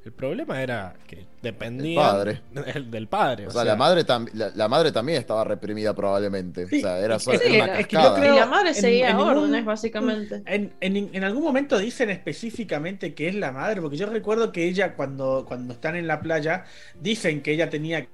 el 0.04 0.12
problema 0.14 0.64
era 0.64 0.96
que 1.08 1.28
dependía 1.44 2.00
padre. 2.02 2.42
del, 2.52 2.90
del 2.90 3.08
padre. 3.08 3.46
O 3.48 3.52
sea, 3.52 3.64
la 3.64 3.76
madre, 3.76 4.04
tam- 4.06 4.30
la, 4.34 4.52
la 4.56 4.68
madre 4.68 4.92
también 4.92 5.20
estaba 5.20 5.44
reprimida 5.44 5.94
probablemente. 5.94 6.66
Sí, 6.68 6.80
o 6.80 6.82
sea, 6.82 6.98
era 7.00 7.16
es 7.18 7.24
solo 7.24 7.40
que- 7.40 7.56
era 7.56 7.64
una 7.66 7.80
es 7.80 7.88
que 7.88 7.96
yo 7.96 8.16
creo- 8.16 8.36
y 8.36 8.40
la 8.40 8.46
madre 8.48 8.74
seguía 8.74 9.10
en 9.12 9.18
órdenes, 9.18 9.64
básicamente. 9.64 10.42
En, 10.48 10.74
en- 10.82 11.10
en 11.14 11.24
algún 11.24 11.44
momento 11.44 11.78
dicen 11.78 12.10
específicamente 12.10 13.14
que 13.14 13.28
es 13.28 13.36
la 13.36 13.52
madre, 13.52 13.80
porque 13.82 13.98
yo 13.98 14.08
recuerdo 14.08 14.52
que 14.52 14.66
ella 14.66 14.96
cuando, 14.96 15.46
cuando 15.48 15.74
están 15.74 15.96
en 15.96 16.08
la 16.08 16.20
playa, 16.20 16.66
dicen 17.00 17.42
que 17.44 17.52
ella 17.54 17.70
tenía, 17.70 18.08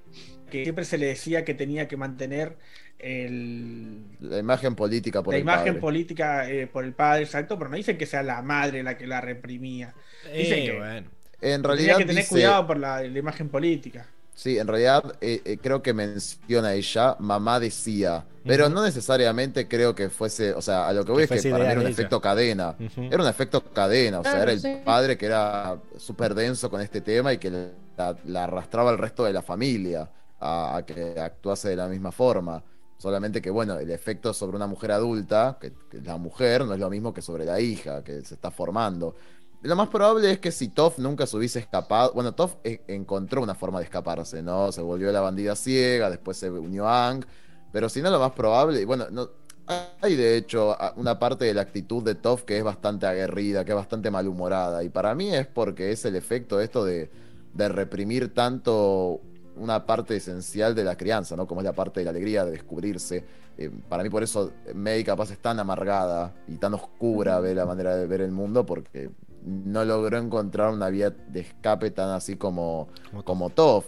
que 0.51 0.64
siempre 0.64 0.84
se 0.84 0.97
le 0.97 1.05
decía 1.07 1.45
que 1.45 1.53
tenía 1.53 1.88
que 1.88 1.95
mantener 1.97 2.57
el, 2.99 4.01
La 4.19 4.39
imagen 4.39 4.76
política 4.76 5.22
por 5.23 5.34
la 5.34 5.38
el 5.38 5.43
imagen 5.43 5.65
padre. 5.65 5.80
política 5.81 6.49
eh, 6.49 6.68
por 6.68 6.84
el 6.84 6.93
padre, 6.93 7.23
exacto, 7.23 7.57
pero 7.57 7.69
no 7.69 7.77
dicen 7.77 7.97
que 7.97 8.05
sea 8.05 8.23
la 8.23 8.41
madre 8.41 8.84
la 8.84 8.97
que 8.97 9.07
la 9.07 9.22
reprimía. 9.22 9.93
Eh, 10.26 10.39
dicen 10.39 10.65
que- 10.65 10.77
bueno. 10.77 11.16
En 11.41 11.64
Tenía 11.72 11.93
realidad 11.93 11.95
que 11.95 12.05
tener 12.05 12.27
dice, 12.27 12.27
cuidado 12.27 12.68
por 12.68 12.77
la, 12.77 13.01
la 13.01 13.19
imagen 13.19 13.49
política. 13.49 14.07
Sí, 14.34 14.59
en 14.59 14.68
realidad 14.68 15.18
eh, 15.19 15.41
eh, 15.45 15.57
creo 15.59 15.81
que 15.81 15.93
menciona 15.93 16.73
ella, 16.73 17.15
mamá 17.19 17.59
decía, 17.59 18.27
pero 18.45 18.69
no 18.69 18.84
necesariamente 18.84 19.68
creo 19.68 19.95
que 19.95 20.09
fuese, 20.11 20.53
o 20.53 20.61
sea, 20.61 20.88
a 20.88 20.93
lo 20.93 21.03
que 21.03 21.11
voy 21.11 21.23
Que 21.23 21.23
es 21.23 21.31
que 21.31 21.43
para 21.43 21.65
mí 21.65 21.72
era 21.72 21.81
un 21.81 21.88
ella. 21.88 21.88
efecto 21.88 22.22
cadena, 22.22 22.77
era 23.09 23.23
un 23.23 23.27
efecto 23.30 23.64
cadena, 23.73 24.19
o 24.19 24.26
sea, 24.26 24.39
Claro, 24.39 24.43
era 24.43 24.51
el 24.51 24.61
sí. 24.61 24.77
padre 24.84 25.18
que 25.18 25.26
era 25.26 25.81
súper 25.97 26.35
denso 26.35 26.69
con 26.69 26.81
este 26.81 27.01
tema 27.01 27.34
y 27.34 27.39
que 27.39 27.49
la, 27.97 28.15
la 28.26 28.43
arrastraba 28.43 28.91
al 28.91 28.99
resto 28.99 29.23
de 29.26 29.34
la 29.34 29.41
familia 29.41 30.07
a, 30.39 30.77
a 30.77 30.85
que 30.85 31.19
actuase 31.19 31.69
de 31.69 31.76
la 31.76 31.88
misma 31.88 32.11
forma. 32.11 32.64
Solamente 32.99 33.41
que, 33.41 33.49
bueno, 33.51 33.77
el 33.80 33.89
efecto 33.91 34.34
sobre 34.34 34.55
una 34.57 34.65
mujer 34.68 34.91
adulta, 34.91 35.57
que, 35.61 35.72
que 35.89 36.01
la 36.01 36.18
mujer, 36.18 36.65
no 36.65 36.73
es 36.73 36.80
lo 36.80 36.89
mismo 36.89 37.14
que 37.14 37.22
sobre 37.22 37.45
la 37.45 37.59
hija, 37.59 38.03
que 38.03 38.23
se 38.23 38.34
está 38.35 38.49
formando. 38.51 39.15
Lo 39.61 39.75
más 39.75 39.89
probable 39.89 40.31
es 40.31 40.39
que 40.39 40.51
si 40.51 40.69
Toph 40.69 40.99
nunca 40.99 41.25
se 41.25 41.35
hubiese 41.35 41.59
escapado, 41.59 42.13
bueno, 42.13 42.34
Toph 42.35 42.55
e- 42.63 42.84
encontró 42.88 43.41
una 43.41 43.55
forma 43.55 43.79
de 43.79 43.85
escaparse, 43.85 44.41
¿no? 44.43 44.71
Se 44.71 44.81
volvió 44.81 45.11
la 45.11 45.19
bandida 45.21 45.55
ciega, 45.55 46.09
después 46.09 46.38
se 46.38 46.49
unió 46.51 46.88
a 46.88 47.07
Aang, 47.07 47.25
pero 47.71 47.89
si 47.89 48.01
no, 48.01 48.09
lo 48.11 48.19
más 48.19 48.31
probable, 48.34 48.81
y 48.81 48.85
bueno, 48.85 49.07
no, 49.09 49.29
hay 50.01 50.15
de 50.15 50.38
hecho 50.38 50.77
una 50.95 51.19
parte 51.19 51.45
de 51.45 51.53
la 51.55 51.61
actitud 51.61 52.03
de 52.03 52.15
Toph 52.15 52.43
que 52.43 52.57
es 52.57 52.63
bastante 52.63 53.07
aguerrida, 53.07 53.65
que 53.65 53.71
es 53.71 53.75
bastante 53.75 54.11
malhumorada, 54.11 54.84
y 54.84 54.89
para 54.89 55.15
mí 55.15 55.34
es 55.34 55.47
porque 55.47 55.91
es 55.91 56.05
el 56.05 56.15
efecto 56.15 56.57
de 56.57 56.63
esto 56.65 56.85
de, 56.85 57.09
de 57.53 57.69
reprimir 57.69 58.34
tanto 58.34 59.21
una 59.55 59.85
parte 59.88 60.15
esencial 60.15 60.75
de 60.75 60.84
la 60.84 60.95
crianza, 60.95 61.35
¿no? 61.35 61.47
Como 61.47 61.61
es 61.61 61.65
la 61.65 61.73
parte 61.73 61.99
de 62.01 62.03
la 62.05 62.11
alegría 62.11 62.45
de 62.45 62.51
descubrirse. 62.51 63.25
Eh, 63.57 63.71
para 63.89 64.03
mí 64.03 64.09
por 64.09 64.21
eso 64.21 64.53
May 64.75 65.03
capaz 65.03 65.31
es 65.31 65.39
tan 65.39 65.59
amargada 65.59 66.35
y 66.47 66.57
tan 66.57 66.75
oscura 66.75 67.39
ve 67.39 67.55
la 67.55 67.65
manera 67.65 67.95
de 67.95 68.05
ver 68.05 68.21
el 68.21 68.31
mundo 68.31 68.63
porque 68.65 69.09
no 69.48 69.86
logró 69.86 70.18
encontrar 70.18 70.74
una 70.74 70.90
vía 70.90 71.10
de 71.10 71.40
escape 71.40 71.91
tan 71.91 72.10
así 72.10 72.36
como, 72.36 72.90
Como 73.24 73.49
Toph. 73.49 73.86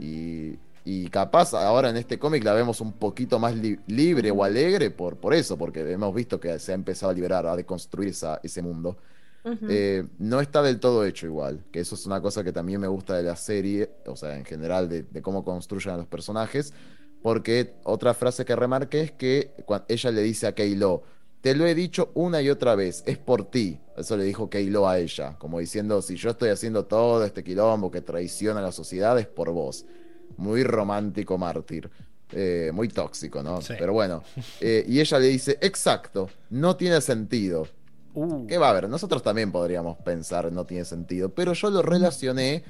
Y, 0.00 0.58
y 0.84 1.08
capaz 1.08 1.52
ahora 1.54 1.90
en 1.90 1.96
este 1.96 2.18
cómic 2.18 2.44
la 2.44 2.52
vemos 2.54 2.80
un 2.80 2.92
poquito 2.92 3.38
más 3.38 3.54
li- 3.56 3.78
libre 3.86 4.30
o 4.30 4.42
alegre 4.44 4.90
por, 4.90 5.16
por 5.16 5.34
eso, 5.34 5.56
porque 5.56 5.80
hemos 5.90 6.14
visto 6.14 6.38
que 6.38 6.58
se 6.58 6.72
ha 6.72 6.74
empezado 6.74 7.10
a 7.10 7.14
liberar, 7.14 7.46
a 7.46 7.56
deconstruir 7.56 8.10
esa- 8.10 8.40
ese 8.42 8.62
mundo. 8.62 8.96
Eh, 9.68 10.04
no 10.18 10.40
está 10.40 10.60
del 10.60 10.80
todo 10.80 11.04
hecho 11.04 11.26
igual, 11.26 11.64
que 11.70 11.78
eso 11.80 11.94
es 11.94 12.04
una 12.06 12.20
cosa 12.20 12.42
que 12.42 12.52
también 12.52 12.80
me 12.80 12.88
gusta 12.88 13.16
de 13.16 13.22
la 13.22 13.36
serie, 13.36 13.90
o 14.06 14.16
sea, 14.16 14.36
en 14.36 14.44
general 14.44 14.88
de, 14.88 15.02
de 15.04 15.22
cómo 15.22 15.44
construyen 15.44 15.94
a 15.94 15.96
los 15.98 16.06
personajes, 16.06 16.72
porque 17.22 17.74
otra 17.84 18.12
frase 18.14 18.44
que 18.44 18.56
remarqué 18.56 19.00
es 19.02 19.12
que 19.12 19.52
cuan- 19.64 19.84
ella 19.88 20.10
le 20.10 20.22
dice 20.22 20.46
a 20.48 20.54
Keilo, 20.54 21.02
te 21.40 21.54
lo 21.54 21.66
he 21.66 21.74
dicho 21.74 22.10
una 22.14 22.42
y 22.42 22.50
otra 22.50 22.74
vez, 22.74 23.02
es 23.06 23.18
por 23.18 23.50
ti. 23.50 23.78
Eso 23.96 24.16
le 24.16 24.24
dijo 24.24 24.50
Keilo 24.50 24.88
a 24.88 24.98
ella, 24.98 25.36
como 25.38 25.58
diciendo, 25.58 26.02
si 26.02 26.16
yo 26.16 26.30
estoy 26.30 26.50
haciendo 26.50 26.84
todo 26.84 27.24
este 27.24 27.42
quilombo 27.42 27.90
que 27.90 28.02
traiciona 28.02 28.60
a 28.60 28.62
la 28.62 28.72
sociedad, 28.72 29.18
es 29.18 29.26
por 29.26 29.50
vos. 29.50 29.86
Muy 30.36 30.64
romántico 30.64 31.38
mártir. 31.38 31.90
Eh, 32.32 32.70
muy 32.74 32.88
tóxico, 32.88 33.42
¿no? 33.42 33.62
Sí. 33.62 33.74
Pero 33.78 33.92
bueno. 33.92 34.22
Eh, 34.60 34.84
y 34.88 35.00
ella 35.00 35.18
le 35.18 35.28
dice, 35.28 35.58
exacto, 35.60 36.28
no 36.50 36.76
tiene 36.76 37.00
sentido. 37.00 37.68
Uh, 38.14 38.46
¿Qué 38.46 38.58
va 38.58 38.68
a 38.68 38.70
haber? 38.70 38.88
Nosotros 38.88 39.22
también 39.22 39.52
podríamos 39.52 39.98
pensar 39.98 40.50
no 40.50 40.64
tiene 40.64 40.84
sentido, 40.84 41.28
pero 41.28 41.52
yo 41.52 41.70
lo 41.70 41.82
relacioné 41.82 42.64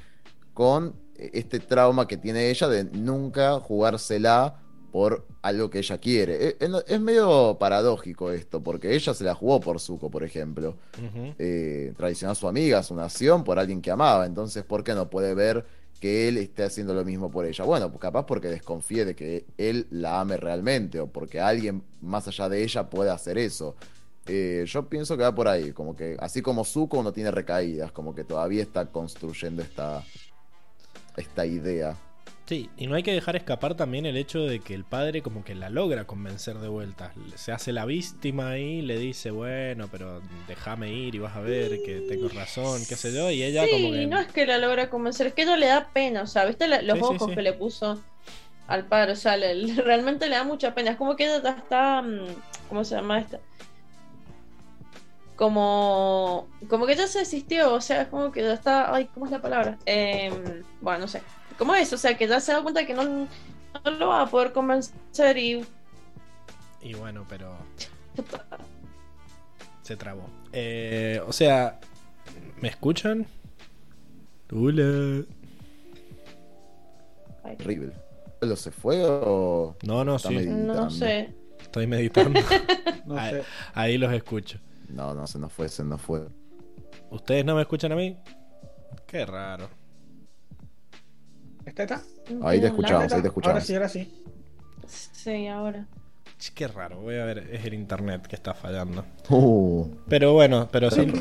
con 0.52 0.94
este 1.16 1.60
trauma 1.60 2.06
que 2.06 2.16
tiene 2.16 2.50
ella 2.50 2.68
de 2.68 2.84
nunca 2.84 3.58
jugársela 3.60 4.60
por 4.96 5.26
algo 5.42 5.68
que 5.68 5.80
ella 5.80 5.98
quiere. 5.98 6.48
Eh, 6.48 6.56
Es, 6.58 6.70
es 6.86 7.00
medio 7.02 7.58
paradójico 7.60 8.32
esto, 8.32 8.62
porque 8.62 8.94
ella 8.94 9.12
se 9.12 9.24
la 9.24 9.34
jugó 9.34 9.60
por 9.60 9.78
Zuko, 9.78 10.10
por 10.10 10.24
ejemplo. 10.24 10.74
Eh, 11.38 11.92
traicionó 11.98 12.32
a 12.32 12.34
su 12.34 12.48
amiga, 12.48 12.78
a 12.78 12.82
su 12.82 12.94
nación, 12.94 13.44
por 13.44 13.58
alguien 13.58 13.82
que 13.82 13.90
amaba. 13.90 14.24
Entonces, 14.24 14.64
¿por 14.64 14.84
qué 14.84 14.94
no 14.94 15.10
puede 15.10 15.34
ver 15.34 15.66
que 16.00 16.28
él 16.28 16.38
esté 16.38 16.62
haciendo 16.62 16.94
lo 16.94 17.04
mismo 17.04 17.30
por 17.30 17.44
ella? 17.44 17.62
Bueno, 17.66 17.90
pues 17.90 18.00
capaz 18.00 18.24
porque 18.24 18.48
desconfíe 18.48 19.04
de 19.04 19.14
que 19.14 19.44
él 19.58 19.86
la 19.90 20.18
ame 20.18 20.38
realmente, 20.38 20.98
o 20.98 21.08
porque 21.08 21.40
alguien 21.40 21.82
más 22.00 22.26
allá 22.28 22.48
de 22.48 22.64
ella 22.64 22.88
pueda 22.88 23.12
hacer 23.12 23.36
eso. 23.36 23.76
Eh, 24.24 24.64
yo 24.66 24.88
pienso 24.88 25.14
que 25.18 25.24
va 25.24 25.34
por 25.34 25.46
ahí, 25.46 25.72
como 25.72 25.94
que 25.94 26.16
así 26.20 26.40
como 26.40 26.64
Zuko 26.64 27.02
no 27.02 27.12
tiene 27.12 27.30
recaídas, 27.30 27.92
como 27.92 28.14
que 28.14 28.24
todavía 28.24 28.62
está 28.62 28.86
construyendo 28.86 29.60
esta, 29.60 30.02
esta 31.18 31.44
idea. 31.44 31.98
Sí, 32.46 32.70
y 32.76 32.86
no 32.86 32.94
hay 32.94 33.02
que 33.02 33.12
dejar 33.12 33.34
escapar 33.34 33.74
también 33.74 34.06
el 34.06 34.16
hecho 34.16 34.40
de 34.40 34.60
que 34.60 34.74
el 34.74 34.84
padre 34.84 35.20
como 35.20 35.42
que 35.42 35.56
la 35.56 35.68
logra 35.68 36.06
convencer 36.06 36.58
de 36.58 36.68
vuelta. 36.68 37.12
Se 37.34 37.50
hace 37.50 37.72
la 37.72 37.84
víctima 37.86 38.50
ahí, 38.50 38.82
le 38.82 38.98
dice, 38.98 39.32
bueno, 39.32 39.88
pero 39.90 40.22
déjame 40.46 40.92
ir 40.92 41.16
y 41.16 41.18
vas 41.18 41.34
a 41.36 41.40
ver 41.40 41.82
que 41.82 42.02
tengo 42.08 42.28
razón, 42.28 42.82
qué 42.88 42.94
sé 42.96 43.12
yo, 43.12 43.30
y 43.32 43.42
ella 43.42 43.64
sí, 43.64 43.70
como 43.72 43.90
que... 43.90 44.06
no 44.06 44.18
es 44.20 44.28
que 44.32 44.46
la 44.46 44.58
logra 44.58 44.88
convencer, 44.90 45.28
es 45.28 45.34
que 45.34 45.42
ella 45.42 45.56
le 45.56 45.66
da 45.66 45.88
pena, 45.92 46.22
o 46.22 46.26
sea, 46.26 46.44
¿viste 46.44 46.68
la- 46.68 46.82
los 46.82 46.94
Sí, 46.98 47.04
ojos 47.04 47.30
sí. 47.30 47.34
que 47.34 47.42
le 47.42 47.52
puso 47.52 48.04
al 48.68 48.86
padre? 48.86 49.12
O 49.12 49.16
sea, 49.16 49.36
le- 49.36 49.74
realmente 49.82 50.28
le 50.28 50.36
da 50.36 50.44
mucha 50.44 50.74
pena. 50.74 50.92
Es 50.92 50.96
como 50.96 51.16
que 51.16 51.24
ella 51.26 51.38
está. 51.58 52.02
mm, 52.02 52.42
¿Cómo 52.68 52.84
se 52.84 52.96
llama 52.96 53.20
esta? 53.20 53.40
Como. 55.36 56.48
Como 56.68 56.86
que 56.86 56.96
ya 56.96 57.06
se 57.06 57.20
desistió, 57.20 57.74
o 57.74 57.80
sea, 57.80 58.02
es 58.02 58.08
como 58.08 58.32
que 58.32 58.42
ya 58.42 58.54
está. 58.54 58.94
Ay, 58.94 59.06
¿cómo 59.12 59.26
es 59.26 59.32
la 59.32 59.42
palabra? 59.42 59.78
Em, 59.84 60.62
bueno, 60.80 61.00
no 61.00 61.08
sé. 61.08 61.22
¿Cómo 61.58 61.74
es? 61.74 61.92
O 61.92 61.98
sea, 61.98 62.16
que 62.16 62.26
ya 62.28 62.40
se 62.40 62.52
da 62.52 62.62
cuenta 62.62 62.86
que 62.86 62.94
no, 62.94 63.04
no 63.04 63.90
lo 63.98 64.08
va 64.08 64.22
a 64.22 64.26
poder 64.26 64.52
convencer 64.52 65.36
y. 65.38 65.64
Y 66.82 66.94
bueno, 66.94 67.24
pero 67.28 67.56
se 69.82 69.96
trabó. 69.96 70.28
Eh, 70.52 71.20
o 71.26 71.32
sea, 71.32 71.80
¿me 72.60 72.68
escuchan? 72.68 73.26
Hola. 74.52 75.24
Horrible. 77.42 77.92
¿Lo 78.40 78.56
se 78.56 78.70
fue 78.70 79.02
o.? 79.04 79.76
No, 79.82 80.04
no, 80.04 80.18
sí, 80.18 80.34
medio- 80.34 80.50
no 80.50 80.56
Meditando. 80.56 80.90
sé. 80.90 81.34
estoy 81.60 81.86
meditando. 81.86 82.40
No 83.06 83.14
sé. 83.30 83.44
Ahí 83.72 83.98
los 83.98 84.12
escucho. 84.12 84.58
No, 84.88 85.14
no, 85.14 85.28
se 85.28 85.38
nos 85.38 85.52
fue, 85.52 85.68
se 85.68 85.84
nos 85.84 86.02
fue. 86.02 86.26
¿Ustedes 87.10 87.44
no 87.44 87.54
me 87.54 87.62
escuchan 87.62 87.92
a 87.92 87.94
mí? 87.96 88.18
Qué 89.06 89.24
raro. 89.24 89.68
¿Está, 91.66 91.82
está? 91.82 92.02
Ahí 92.44 92.60
te 92.60 92.68
escuchamos, 92.68 93.12
ahí 93.12 93.20
te 93.20 93.26
escuchamos. 93.28 93.54
Ahora 93.54 93.64
sí, 93.64 93.74
ahora 93.74 93.88
sí. 93.88 94.12
Sí, 94.86 95.46
ahora. 95.48 95.86
Qué 96.54 96.68
raro, 96.68 97.00
voy 97.00 97.16
a 97.16 97.24
ver, 97.24 97.38
es 97.50 97.64
el 97.64 97.74
internet 97.74 98.26
que 98.26 98.36
está 98.36 98.54
fallando. 98.54 99.04
Uh, 99.30 99.86
Pero 100.08 100.32
bueno, 100.34 100.68
pero 100.70 100.90
sí. 100.90 101.06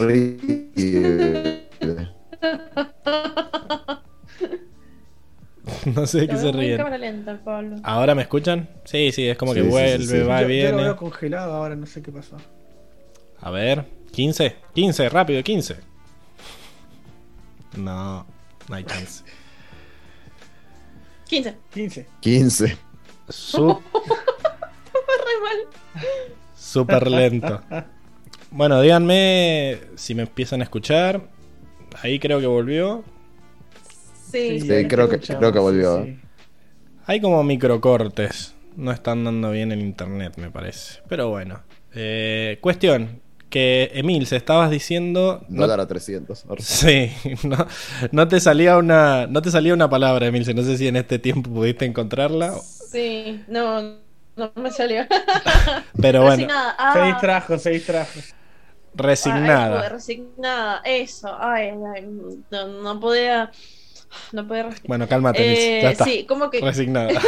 No 5.96 6.06
sé 6.06 6.20
de 6.22 6.28
qué 6.28 6.38
se 6.38 6.52
ríen. 6.52 7.00
lenta, 7.00 7.40
Pablo. 7.44 7.78
¿Ahora 7.84 8.14
me 8.14 8.22
escuchan? 8.24 8.70
Sí, 8.84 9.12
sí, 9.12 9.28
es 9.28 9.38
como 9.38 9.54
que 9.54 9.62
Sí, 9.62 9.66
sí, 9.66 9.72
vuelve, 9.72 10.06
sí, 10.06 10.08
sí. 10.08 10.20
va 10.20 10.42
yo, 10.44 10.50
yo 10.50 10.72
lo 10.72 10.78
veo 10.78 10.96
congelado 10.96 11.54
ahora, 11.56 11.76
no 11.76 11.86
sé 11.88 12.02
qué 12.02 12.12
pasó. 12.12 12.38
A 13.40 13.50
ver, 13.52 13.86
15, 14.12 14.56
15, 14.74 15.10
rápido, 15.10 15.44
15. 15.44 15.76
No, 17.78 18.26
no 18.70 18.76
hay 18.76 18.84
chance. 18.84 19.24
15. 21.28 21.56
15. 21.74 22.08
15. 22.22 22.78
Su- 23.30 23.68
Re 23.68 25.42
mal. 25.44 25.58
Súper 26.56 27.10
lento. 27.10 27.62
Bueno, 28.52 28.82
díganme 28.82 29.80
si 29.96 30.14
me 30.16 30.24
empiezan 30.24 30.62
a 30.62 30.64
escuchar. 30.66 31.30
Ahí 32.02 32.20
creo 32.20 32.40
que 32.40 32.48
volvió. 32.48 33.04
Sí. 34.32 34.60
Creo 34.88 35.10
que- 35.10 35.20
creo 35.20 35.52
que 35.52 35.60
volvió. 35.60 36.04
sí. 36.04 36.20
Hay 37.08 37.22
como 37.22 37.44
microcortes. 37.44 38.56
No 38.76 38.92
están 38.92 39.24
dando 39.24 39.52
bien 39.52 39.72
el 39.72 39.80
internet, 39.80 40.34
me 40.38 40.52
parece. 40.52 41.02
Pero 41.08 41.30
bueno. 41.30 41.62
Eh, 41.94 42.58
cuestión. 42.62 43.22
Que 43.56 43.90
Emil, 43.94 44.28
se 44.28 44.36
estabas 44.36 44.70
diciendo. 44.70 45.46
no- 45.48 45.64
a 45.64 45.88
300. 45.88 46.44
Sí, 46.60 47.10
no, 47.44 47.66
no 48.12 48.28
te 48.28 48.42
salía 48.42 48.76
una. 48.78 49.28
No 49.28 49.42
te 49.42 49.50
salía 49.50 49.74
una 49.74 49.90
palabra, 49.90 50.28
Emil. 50.28 50.44
No 50.54 50.62
sé 50.62 50.76
si 50.78 50.90
en 50.90 50.98
este 50.98 51.20
tiempo 51.20 51.50
pudiste 51.50 51.86
encontrarla. 51.86 52.54
Sí, 52.60 53.46
no, 53.48 53.82
no 54.36 54.52
me 54.56 54.72
salió. 54.72 55.06
Pero 56.02 56.24
bueno, 56.24 56.36
Resignada. 56.36 56.76
Ah, 56.78 56.94
Se 56.96 57.02
distrajo, 57.06 57.58
se 57.58 57.70
distrajo. 57.70 58.20
ah, 58.20 58.94
resignada. 58.96 59.80
eso, 59.86 59.90
resignada, 59.96 60.82
eso. 60.84 61.38
Ay, 61.40 61.70
ay, 61.96 62.06
no, 62.52 62.68
no 62.68 63.00
podía. 63.00 63.52
No 64.34 64.46
podía 64.46 64.64
respirar. 64.64 64.88
Bueno, 64.90 65.08
cálmate, 65.08 65.46
Emil. 65.46 65.58
Eh, 65.60 65.80
Ya 65.82 65.92
está. 65.92 66.04
sí, 66.04 66.26
como 66.26 66.50
que, 66.50 66.60
Resignada. 66.60 67.08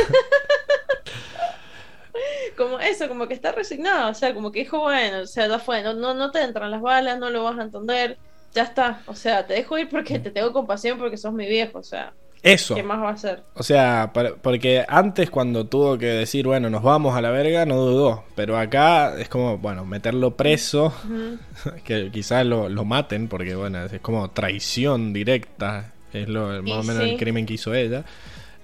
como 2.58 2.80
eso, 2.80 3.08
como 3.08 3.28
que 3.28 3.34
está 3.36 3.52
resignada, 3.54 4.10
o 4.10 4.14
sea, 4.16 4.34
como 4.34 4.52
que 4.52 4.60
dijo, 4.62 4.80
bueno, 4.82 5.22
o 5.22 5.28
sea, 5.28 5.48
ya 5.48 5.60
fue, 5.60 5.84
no, 5.84 5.94
no, 5.94 6.14
no 6.16 6.32
te 6.32 6.42
entran 6.44 6.72
las 6.72 6.82
balas, 6.82 7.20
no 7.20 7.30
lo 7.30 7.44
vas 7.44 7.58
a 7.60 7.64
entender, 7.64 8.20
ya 8.54 8.64
está, 8.64 9.04
o 9.08 9.16
sea, 9.16 9.48
te 9.48 9.56
dejo 9.56 9.78
ir 9.78 9.90
porque 9.90 10.20
te 10.20 10.32
tengo 10.32 10.54
compasión 10.54 10.98
porque 11.00 11.18
sos 11.18 11.34
mi 11.34 11.48
viejo, 11.48 11.80
o 11.80 11.84
sea, 11.84 12.16
Eso. 12.42 12.76
¿qué 12.76 12.84
más 12.84 13.00
va 13.02 13.10
a 13.10 13.14
hacer? 13.14 13.46
O 13.54 13.64
sea, 13.64 14.12
por- 14.14 14.40
porque 14.42 14.86
antes 14.88 15.30
cuando 15.32 15.68
tuvo 15.68 15.98
que 15.98 16.06
decir, 16.08 16.46
bueno, 16.46 16.70
nos 16.70 16.84
vamos 16.84 17.16
a 17.16 17.22
la 17.22 17.32
verga, 17.32 17.66
no 17.66 17.78
dudó. 17.78 18.24
Pero 18.36 18.58
acá 18.58 19.18
es 19.20 19.30
como, 19.30 19.58
bueno, 19.58 19.86
meterlo 19.86 20.36
preso, 20.38 20.94
que 21.84 22.12
quizás 22.12 22.46
lo, 22.46 22.70
lo 22.70 22.86
maten, 22.86 23.28
porque 23.28 23.56
bueno, 23.56 23.84
es 23.86 24.00
como 24.02 24.30
traición 24.32 25.14
directa, 25.14 25.94
es 26.14 26.28
lo, 26.30 26.62
más 26.64 26.80
o 26.80 26.84
menos 26.84 27.04
sí. 27.04 27.10
el 27.12 27.18
crimen 27.18 27.46
que 27.46 27.56
hizo 27.56 27.74
ella. 27.74 28.06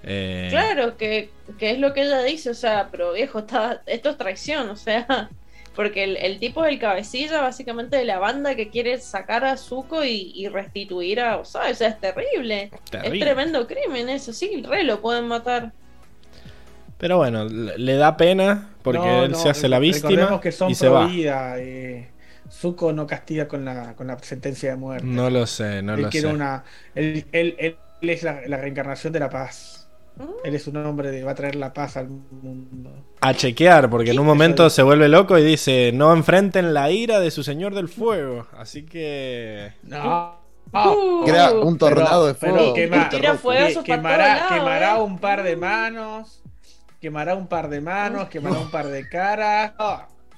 Eh, 0.04 0.48
Claro, 0.50 0.96
que, 0.96 1.34
que 1.58 1.70
es 1.72 1.78
lo 1.78 1.92
que 1.94 2.02
ella 2.02 2.22
dice, 2.22 2.50
o 2.50 2.54
sea, 2.54 2.88
pero 2.90 3.12
viejo, 3.12 3.40
está, 3.40 3.82
esto 3.86 4.10
es 4.10 4.16
traición, 4.18 4.68
o 4.70 4.76
sea, 4.76 5.32
porque 5.74 6.04
el, 6.04 6.16
el 6.18 6.38
tipo 6.38 6.64
es 6.64 6.72
el 6.72 6.78
cabecilla 6.78 7.40
básicamente 7.42 7.96
de 7.96 8.04
la 8.04 8.18
banda 8.18 8.54
que 8.54 8.70
quiere 8.70 8.98
sacar 9.00 9.44
a 9.44 9.56
Zuko 9.56 10.04
y, 10.04 10.32
y 10.34 10.48
restituir 10.48 11.20
a 11.20 11.38
Osai, 11.38 11.72
o 11.72 11.74
sea, 11.74 11.88
es 11.88 12.00
terrible. 12.00 12.70
terrible. 12.90 13.18
Es 13.18 13.24
tremendo 13.24 13.66
crimen 13.66 14.08
eso, 14.08 14.32
sí, 14.32 14.62
re 14.64 14.84
lo 14.84 15.00
pueden 15.00 15.26
matar. 15.28 15.72
Pero 16.98 17.16
bueno, 17.18 17.44
le 17.44 17.96
da 17.96 18.16
pena 18.16 18.70
porque 18.82 18.98
No, 18.98 19.24
él 19.24 19.32
no, 19.32 19.38
se 19.38 19.48
hace 19.50 19.68
la 19.68 19.78
víctima 19.78 20.40
que 20.40 20.52
son 20.52 20.70
y 20.70 20.74
se 20.74 20.88
va. 20.88 21.08
eh, 21.58 22.08
Zuko 22.50 22.92
no 22.92 23.06
castiga 23.06 23.48
con 23.48 23.64
la, 23.64 23.94
con 23.96 24.06
la 24.06 24.18
sentencia 24.20 24.70
de 24.70 24.76
muerte. 24.76 25.06
No 25.06 25.28
lo 25.30 25.46
sé, 25.46 25.82
no 25.82 25.96
él 25.96 26.02
lo 26.02 26.08
quiere 26.10 26.28
sé. 26.28 26.34
una. 26.34 26.64
Él, 26.94 27.26
él- 27.32 27.56
él- 27.58 27.76
él 28.00 28.10
es 28.10 28.22
la, 28.22 28.42
la 28.46 28.56
reencarnación 28.58 29.12
de 29.12 29.20
la 29.20 29.30
paz. 29.30 29.73
Él 30.44 30.54
es 30.54 30.66
un 30.68 30.76
hombre 30.76 31.10
de 31.10 31.24
va 31.24 31.32
a 31.32 31.34
traer 31.34 31.56
la 31.56 31.72
paz 31.72 31.96
al 31.96 32.08
mundo. 32.08 32.90
A 33.20 33.34
chequear, 33.34 33.90
porque 33.90 34.12
en 34.12 34.18
un 34.20 34.26
momento 34.26 34.70
se 34.70 34.82
vuelve 34.82 35.08
loco 35.08 35.36
y 35.38 35.44
dice, 35.44 35.90
no 35.92 36.12
enfrenten 36.12 36.72
la 36.72 36.90
ira 36.90 37.18
de 37.20 37.30
su 37.30 37.42
señor 37.42 37.74
del 37.74 37.88
fuego. 37.88 38.46
Así 38.56 38.84
que... 38.84 39.72
No. 39.82 40.38
Uh, 40.72 41.24
Crea 41.24 41.52
un 41.52 41.78
tornado 41.78 42.26
de 42.26 42.34
pero 42.34 42.54
fuego. 42.56 42.74
quema- 42.74 42.96
muy 42.98 43.08
Tira 43.08 43.20
terroso. 43.22 43.38
fuego. 43.38 43.82
Que- 43.82 43.92
quemará, 43.92 44.46
quemará 44.48 44.96
eh. 44.96 45.00
un 45.02 45.18
par 45.18 45.42
de 45.42 45.56
manos. 45.56 46.42
Quemará 47.00 47.34
un 47.34 47.46
par 47.48 47.68
de 47.68 47.80
manos, 47.80 48.28
quemará 48.28 48.58
un 48.58 48.70
par 48.70 48.86
de 48.86 49.08
caras. 49.08 49.72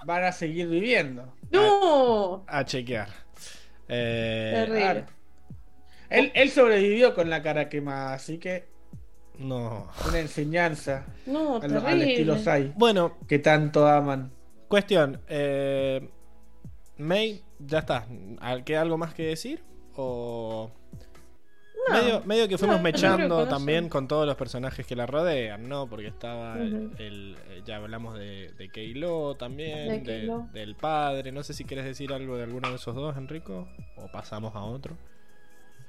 Van 0.05 0.25
a 0.25 0.33
seguir 0.33 0.69
viviendo. 0.69 1.33
No, 1.51 2.45
A 2.47 2.65
chequear. 2.65 3.09
Eh, 3.89 4.53
Terrible. 4.67 5.05
Él, 6.11 6.33
él 6.35 6.51
sobrevivió 6.51 7.15
con 7.15 7.31
la 7.31 7.43
cara 7.43 7.69
quemada, 7.69 8.15
así 8.15 8.39
que 8.39 8.69
no. 9.39 9.89
una 10.09 10.19
enseñanza 10.19 11.05
no, 11.27 11.57
al, 11.57 11.87
al 11.87 12.03
estilo. 12.03 12.39
Sai, 12.39 12.73
Bueno, 12.77 13.17
que 13.29 13.39
tanto 13.39 13.87
aman. 13.87 14.31
cuestión. 14.69 15.21
Eh, 15.29 16.09
May, 16.99 17.43
ya 17.59 17.81
está. 17.81 18.07
¿Queda 18.65 18.81
algo 18.83 18.97
más 18.99 19.15
que 19.15 19.25
decir? 19.25 19.63
¿O...? 19.97 20.71
No. 21.89 21.95
Medio, 21.95 22.23
medio 22.25 22.49
que 22.49 22.59
fuimos 22.59 22.79
No, 22.79 22.83
mechando 22.83 23.29
no 23.45 23.49
también 23.49 23.89
con 23.89 24.09
todos 24.09 24.27
los 24.27 24.35
personajes 24.35 24.85
que 24.85 24.97
la 24.97 25.07
rodean, 25.07 25.69
¿no? 25.69 25.89
Porque 25.89 26.09
estaba 26.09 26.57
el, 26.57 27.37
eh, 27.49 27.63
ya 27.65 27.77
hablamos 27.77 28.19
de, 28.19 28.51
de 28.59 28.69
Keilo 28.71 29.37
también, 29.37 30.03
De 30.03 30.29
del 30.53 30.75
padre. 30.75 31.31
No 31.31 31.45
sé 31.45 31.53
si 31.55 31.65
quieres 31.65 31.85
decir 31.85 32.13
algo 32.13 32.37
de 32.37 32.43
alguno 32.43 32.71
de 32.71 32.77
esos 32.77 32.95
dos, 32.97 33.17
Enrico, 33.17 33.69
o 33.97 34.11
pasamos 34.11 34.57
a 34.57 34.63
otro. 34.65 34.97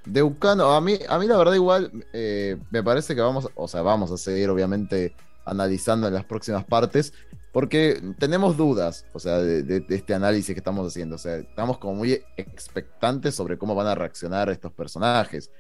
De 0.05 0.23
Ucano, 0.23 0.71
a 0.73 0.81
mí, 0.81 0.99
a 1.07 1.19
mí 1.19 1.27
la 1.27 1.37
verdad 1.37 1.53
igual 1.53 2.05
eh, 2.13 2.57
me 2.71 2.81
parece 2.81 3.15
que 3.15 3.21
vamos, 3.21 3.49
o 3.55 3.67
sea, 3.67 3.81
vamos 3.81 4.11
a 4.11 4.17
seguir 4.17 4.49
obviamente 4.49 5.15
analizando 5.45 6.07
en 6.07 6.13
las 6.13 6.25
próximas 6.25 6.65
partes, 6.65 7.13
porque 7.51 8.01
tenemos 8.19 8.55
dudas, 8.55 9.05
o 9.13 9.19
sea, 9.19 9.39
de, 9.39 9.85
este 9.89 10.13
análisis 10.13 10.53
que 10.53 10.59
estamos 10.59 10.87
haciendo, 10.87 11.15
o 11.15 11.19
sea, 11.19 11.37
estamos 11.37 11.77
como 11.77 11.95
muy 11.95 12.21
expectantes 12.37 13.35
sobre 13.35 13.57
cómo 13.57 13.75
van 13.75 13.87
a 13.87 13.95
reaccionar 13.95 14.49
estos 14.49 14.71
personajes. 14.73 15.51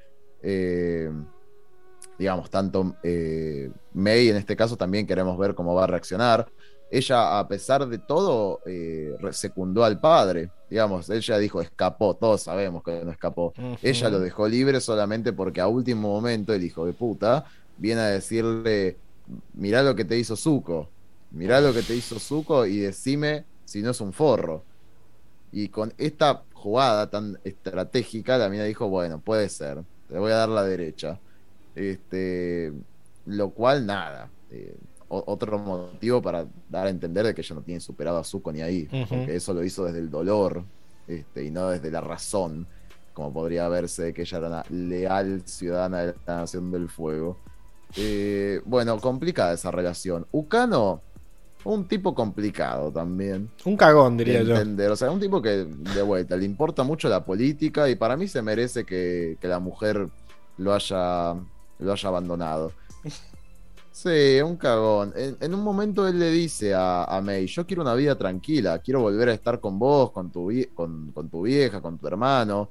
Eh, 0.41 1.09
digamos, 2.17 2.49
tanto 2.49 2.95
eh, 3.03 3.69
May 3.93 4.29
en 4.29 4.37
este 4.37 4.55
caso 4.55 4.75
también 4.75 5.05
queremos 5.05 5.37
ver 5.37 5.55
cómo 5.55 5.73
va 5.73 5.85
a 5.85 5.87
reaccionar. 5.87 6.51
Ella, 6.89 7.39
a 7.39 7.47
pesar 7.47 7.87
de 7.87 7.97
todo, 7.97 8.61
eh, 8.65 9.13
secundó 9.31 9.83
al 9.83 9.99
padre, 9.99 10.49
digamos, 10.69 11.09
ella 11.09 11.37
dijo, 11.37 11.61
escapó, 11.61 12.15
todos 12.15 12.41
sabemos 12.43 12.83
que 12.83 13.03
no 13.03 13.11
escapó. 13.11 13.53
Ella 13.81 14.09
lo 14.09 14.19
dejó 14.19 14.47
libre 14.47 14.79
solamente 14.79 15.33
porque 15.33 15.61
a 15.61 15.67
último 15.67 16.09
momento 16.09 16.53
el 16.53 16.63
hijo 16.63 16.85
de 16.85 16.93
puta 16.93 17.45
viene 17.77 18.01
a 18.01 18.05
decirle, 18.07 18.97
mirá 19.53 19.83
lo 19.83 19.95
que 19.95 20.05
te 20.05 20.17
hizo 20.17 20.35
Zuko, 20.35 20.89
mirá 21.31 21.59
lo 21.61 21.73
que 21.73 21.81
te 21.81 21.95
hizo 21.95 22.19
Zuko 22.19 22.65
y 22.65 22.79
decime 22.79 23.45
si 23.65 23.81
no 23.81 23.91
es 23.91 23.99
un 24.01 24.13
forro. 24.13 24.63
Y 25.51 25.69
con 25.69 25.93
esta 25.97 26.43
jugada 26.53 27.09
tan 27.09 27.39
estratégica, 27.43 28.37
la 28.37 28.49
mina 28.49 28.63
dijo, 28.63 28.87
bueno, 28.89 29.19
puede 29.19 29.49
ser, 29.49 29.83
te 30.07 30.17
voy 30.17 30.31
a 30.31 30.35
dar 30.37 30.49
la 30.49 30.63
derecha. 30.63 31.19
Este, 31.75 32.73
lo 33.25 33.51
cual, 33.51 33.85
nada. 33.85 34.29
eh, 34.51 34.75
otro 35.09 35.59
motivo 35.59 36.21
para 36.21 36.45
dar 36.69 36.87
a 36.87 36.89
entender 36.89 37.25
de 37.25 37.33
que 37.33 37.41
ella 37.41 37.55
no 37.55 37.61
tiene 37.61 37.79
superado 37.79 38.17
a 38.17 38.23
Zuko 38.23 38.51
ni 38.51 38.61
ahí, 38.61 38.87
porque 39.09 39.35
eso 39.35 39.53
lo 39.53 39.63
hizo 39.63 39.85
desde 39.85 39.99
el 39.99 40.09
dolor 40.09 40.63
este, 41.07 41.45
y 41.45 41.51
no 41.51 41.69
desde 41.69 41.89
la 41.89 42.01
razón, 42.01 42.67
como 43.13 43.33
podría 43.33 43.67
verse 43.69 44.13
que 44.13 44.23
ella 44.23 44.37
era 44.37 44.47
una 44.47 44.63
leal 44.69 45.41
ciudadana 45.45 45.99
de 45.99 46.15
la 46.25 46.35
Nación 46.37 46.71
del 46.71 46.89
Fuego. 46.89 47.37
Eh, 47.95 48.61
bueno, 48.65 48.99
complicada 48.99 49.53
esa 49.53 49.71
relación. 49.71 50.27
Ukano, 50.31 51.01
un 51.63 51.87
tipo 51.87 52.13
complicado 52.13 52.91
también. 52.91 53.49
Un 53.65 53.77
cagón, 53.77 54.17
diría 54.17 54.43
yo. 54.43 54.55
entender. 54.55 54.91
O 54.91 54.95
sea, 54.95 55.09
un 55.09 55.19
tipo 55.19 55.41
que 55.41 55.65
de 55.65 56.01
vuelta 56.01 56.35
le 56.35 56.45
importa 56.45 56.83
mucho 56.83 57.07
la 57.09 57.23
política 57.23 57.89
y 57.89 57.95
para 57.95 58.17
mí 58.17 58.27
se 58.27 58.41
merece 58.41 58.85
que, 58.85 59.37
que 59.39 59.47
la 59.47 59.59
mujer 59.59 60.09
lo 60.57 60.73
haya, 60.73 61.33
lo 61.79 61.91
haya 61.91 62.09
abandonado. 62.09 62.71
Sí, 63.97 64.39
un 64.45 64.57
cagón. 64.57 65.11
En, 65.15 65.55
un 65.55 65.63
momento 65.63 66.07
él 66.07 66.19
le 66.19 66.29
dice 66.29 66.75
a, 66.75 67.05
a 67.05 67.19
May, 67.19 67.47
yo 67.47 67.65
quiero 67.65 67.81
una 67.81 67.95
vida 67.95 68.15
tranquila, 68.15 68.77
quiero 68.77 69.01
volver 69.01 69.29
a 69.29 69.33
estar 69.33 69.59
con 69.59 69.79
vos, 69.79 70.11
con 70.11 70.29
tu, 70.29 70.51
con, 70.75 71.11
con 71.13 71.29
tu 71.29 71.41
vieja, 71.41 71.81
con 71.81 71.97
tu 71.97 72.05
hermano. 72.05 72.69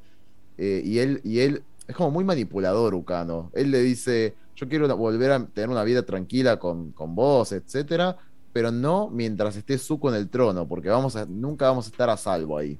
Eh, 0.56 0.82
y 0.84 1.00
él, 1.00 1.20
y 1.24 1.40
él 1.40 1.64
es 1.88 1.96
como 1.96 2.12
muy 2.12 2.22
manipulador, 2.22 2.94
Ucano. 2.94 3.50
Él 3.54 3.72
le 3.72 3.80
dice, 3.82 4.36
yo 4.54 4.68
quiero 4.68 4.96
volver 4.96 5.32
a 5.32 5.44
tener 5.46 5.68
una 5.68 5.82
vida 5.82 6.04
tranquila 6.04 6.60
con, 6.60 6.92
con 6.92 7.16
vos, 7.16 7.50
etcétera, 7.50 8.16
pero 8.52 8.70
no 8.70 9.10
mientras 9.10 9.56
esté 9.56 9.78
Zuko 9.78 10.10
en 10.10 10.14
el 10.14 10.28
trono, 10.28 10.68
porque 10.68 10.90
vamos 10.90 11.16
a, 11.16 11.26
nunca 11.26 11.66
vamos 11.66 11.86
a 11.86 11.90
estar 11.90 12.08
a 12.08 12.16
salvo 12.16 12.56
ahí. 12.56 12.78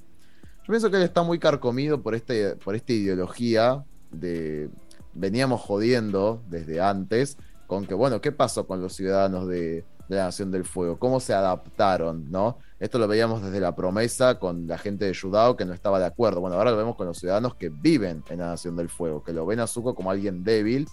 Yo 0.61 0.67
pienso 0.69 0.89
que 0.89 0.99
él 0.99 1.03
está 1.03 1.25
muy 1.25 1.41
carcomido 1.41 2.01
por, 2.01 2.15
este, 2.15 2.55
por 2.55 2.77
esta 2.77 2.93
ideología 2.93 3.85
de... 4.13 4.71
Veníamos 5.15 5.63
jodiendo 5.63 6.43
desde 6.49 6.81
antes 6.81 7.39
con 7.67 7.87
que, 7.87 7.95
bueno, 7.95 8.21
¿qué 8.21 8.33
pasó 8.33 8.67
con 8.67 8.81
los 8.81 8.93
ciudadanos 8.95 9.47
de, 9.49 9.85
de 10.09 10.17
la 10.17 10.25
Nación 10.25 10.51
del 10.51 10.65
Fuego? 10.65 10.99
¿Cómo 10.99 11.21
se 11.21 11.35
adaptaron, 11.35 12.31
no? 12.31 12.59
Esto 12.79 12.99
lo 12.99 13.09
veíamos 13.09 13.43
desde 13.43 13.59
la 13.61 13.75
promesa 13.75 14.39
con 14.39 14.67
la 14.67 14.77
gente 14.79 15.07
de 15.07 15.13
Yudao 15.15 15.57
que 15.57 15.65
no 15.65 15.73
estaba 15.73 15.99
de 15.99 16.05
acuerdo. 16.07 16.41
Bueno, 16.41 16.57
ahora 16.57 16.71
lo 16.73 16.77
vemos 16.77 16.95
con 16.97 17.07
los 17.07 17.19
ciudadanos 17.19 17.55
que 17.55 17.71
viven 17.71 18.23
en 18.29 18.39
la 18.41 18.49
Nación 18.49 18.77
del 18.77 18.89
Fuego, 18.89 19.25
que 19.25 19.33
lo 19.33 19.47
ven 19.47 19.61
a 19.61 19.67
Zuko 19.67 19.95
como 19.95 20.11
alguien 20.11 20.45
débil, 20.45 20.87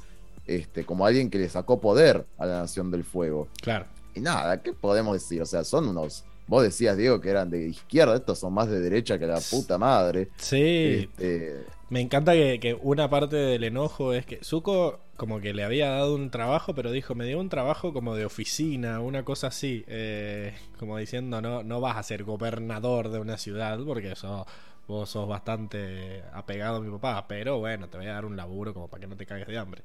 este, 0.47 0.85
como 0.85 1.05
alguien 1.05 1.29
que 1.29 1.39
le 1.39 1.49
sacó 1.49 1.79
poder 1.81 2.25
a 2.37 2.45
la 2.45 2.59
Nación 2.61 2.89
del 2.89 3.03
Fuego. 3.03 3.47
Claro. 3.61 3.85
Y 4.15 4.21
nada, 4.21 4.61
¿qué 4.61 4.73
podemos 4.73 5.13
decir? 5.13 5.41
O 5.41 5.45
sea, 5.45 5.63
son 5.63 5.87
unos. 5.89 6.23
Vos 6.47 6.63
decías, 6.63 6.95
Diego, 6.97 7.19
que 7.21 7.29
eran 7.29 7.49
de 7.49 7.67
izquierda, 7.67 8.15
estos 8.15 8.39
son 8.39 8.53
más 8.53 8.67
de 8.69 8.79
derecha 8.79 9.17
que 9.17 9.25
la 9.25 9.39
puta 9.39 9.77
madre. 9.77 10.29
Sí, 10.37 11.09
Este, 11.17 11.65
me 11.93 12.01
encanta 12.01 12.33
que, 12.33 12.59
que 12.59 12.73
una 12.73 13.07
parte 13.09 13.35
del 13.35 13.63
enojo 13.63 14.13
es 14.13 14.25
que 14.25 14.39
Zuko 14.43 14.99
como 15.15 15.39
que 15.41 15.53
le 15.53 15.63
había 15.63 15.89
dado 15.89 16.15
un 16.15 16.31
trabajo, 16.31 16.73
pero 16.73 16.91
dijo, 16.91 17.13
me 17.13 17.25
dio 17.25 17.39
un 17.39 17.49
trabajo 17.49 17.93
como 17.93 18.15
de 18.15 18.25
oficina, 18.25 18.99
una 18.99 19.23
cosa 19.23 19.47
así, 19.47 19.83
eh, 19.87 20.53
como 20.79 20.97
diciendo, 20.97 21.39
no, 21.41 21.61
no 21.63 21.81
vas 21.81 21.97
a 21.97 22.03
ser 22.03 22.23
gobernador 22.23 23.09
de 23.09 23.19
una 23.19 23.37
ciudad 23.37 23.79
porque 23.85 24.11
eso, 24.13 24.45
vos 24.87 25.09
sos 25.09 25.27
bastante 25.27 26.23
apegado 26.33 26.77
a 26.77 26.81
mi 26.81 26.91
papá, 26.91 27.27
pero 27.27 27.59
bueno, 27.59 27.87
te 27.89 27.97
voy 27.97 28.07
a 28.07 28.13
dar 28.13 28.25
un 28.25 28.35
laburo 28.37 28.73
como 28.73 28.87
para 28.87 29.01
que 29.01 29.07
no 29.07 29.15
te 29.15 29.25
cagues 29.27 29.47
de 29.47 29.57
hambre. 29.59 29.83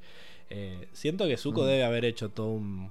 Eh, 0.50 0.88
siento 0.94 1.26
que 1.26 1.36
Zuko 1.36 1.62
Mm. 1.62 1.66
debe 1.66 1.84
haber 1.84 2.04
hecho 2.06 2.30
todo 2.30 2.48
un, 2.52 2.90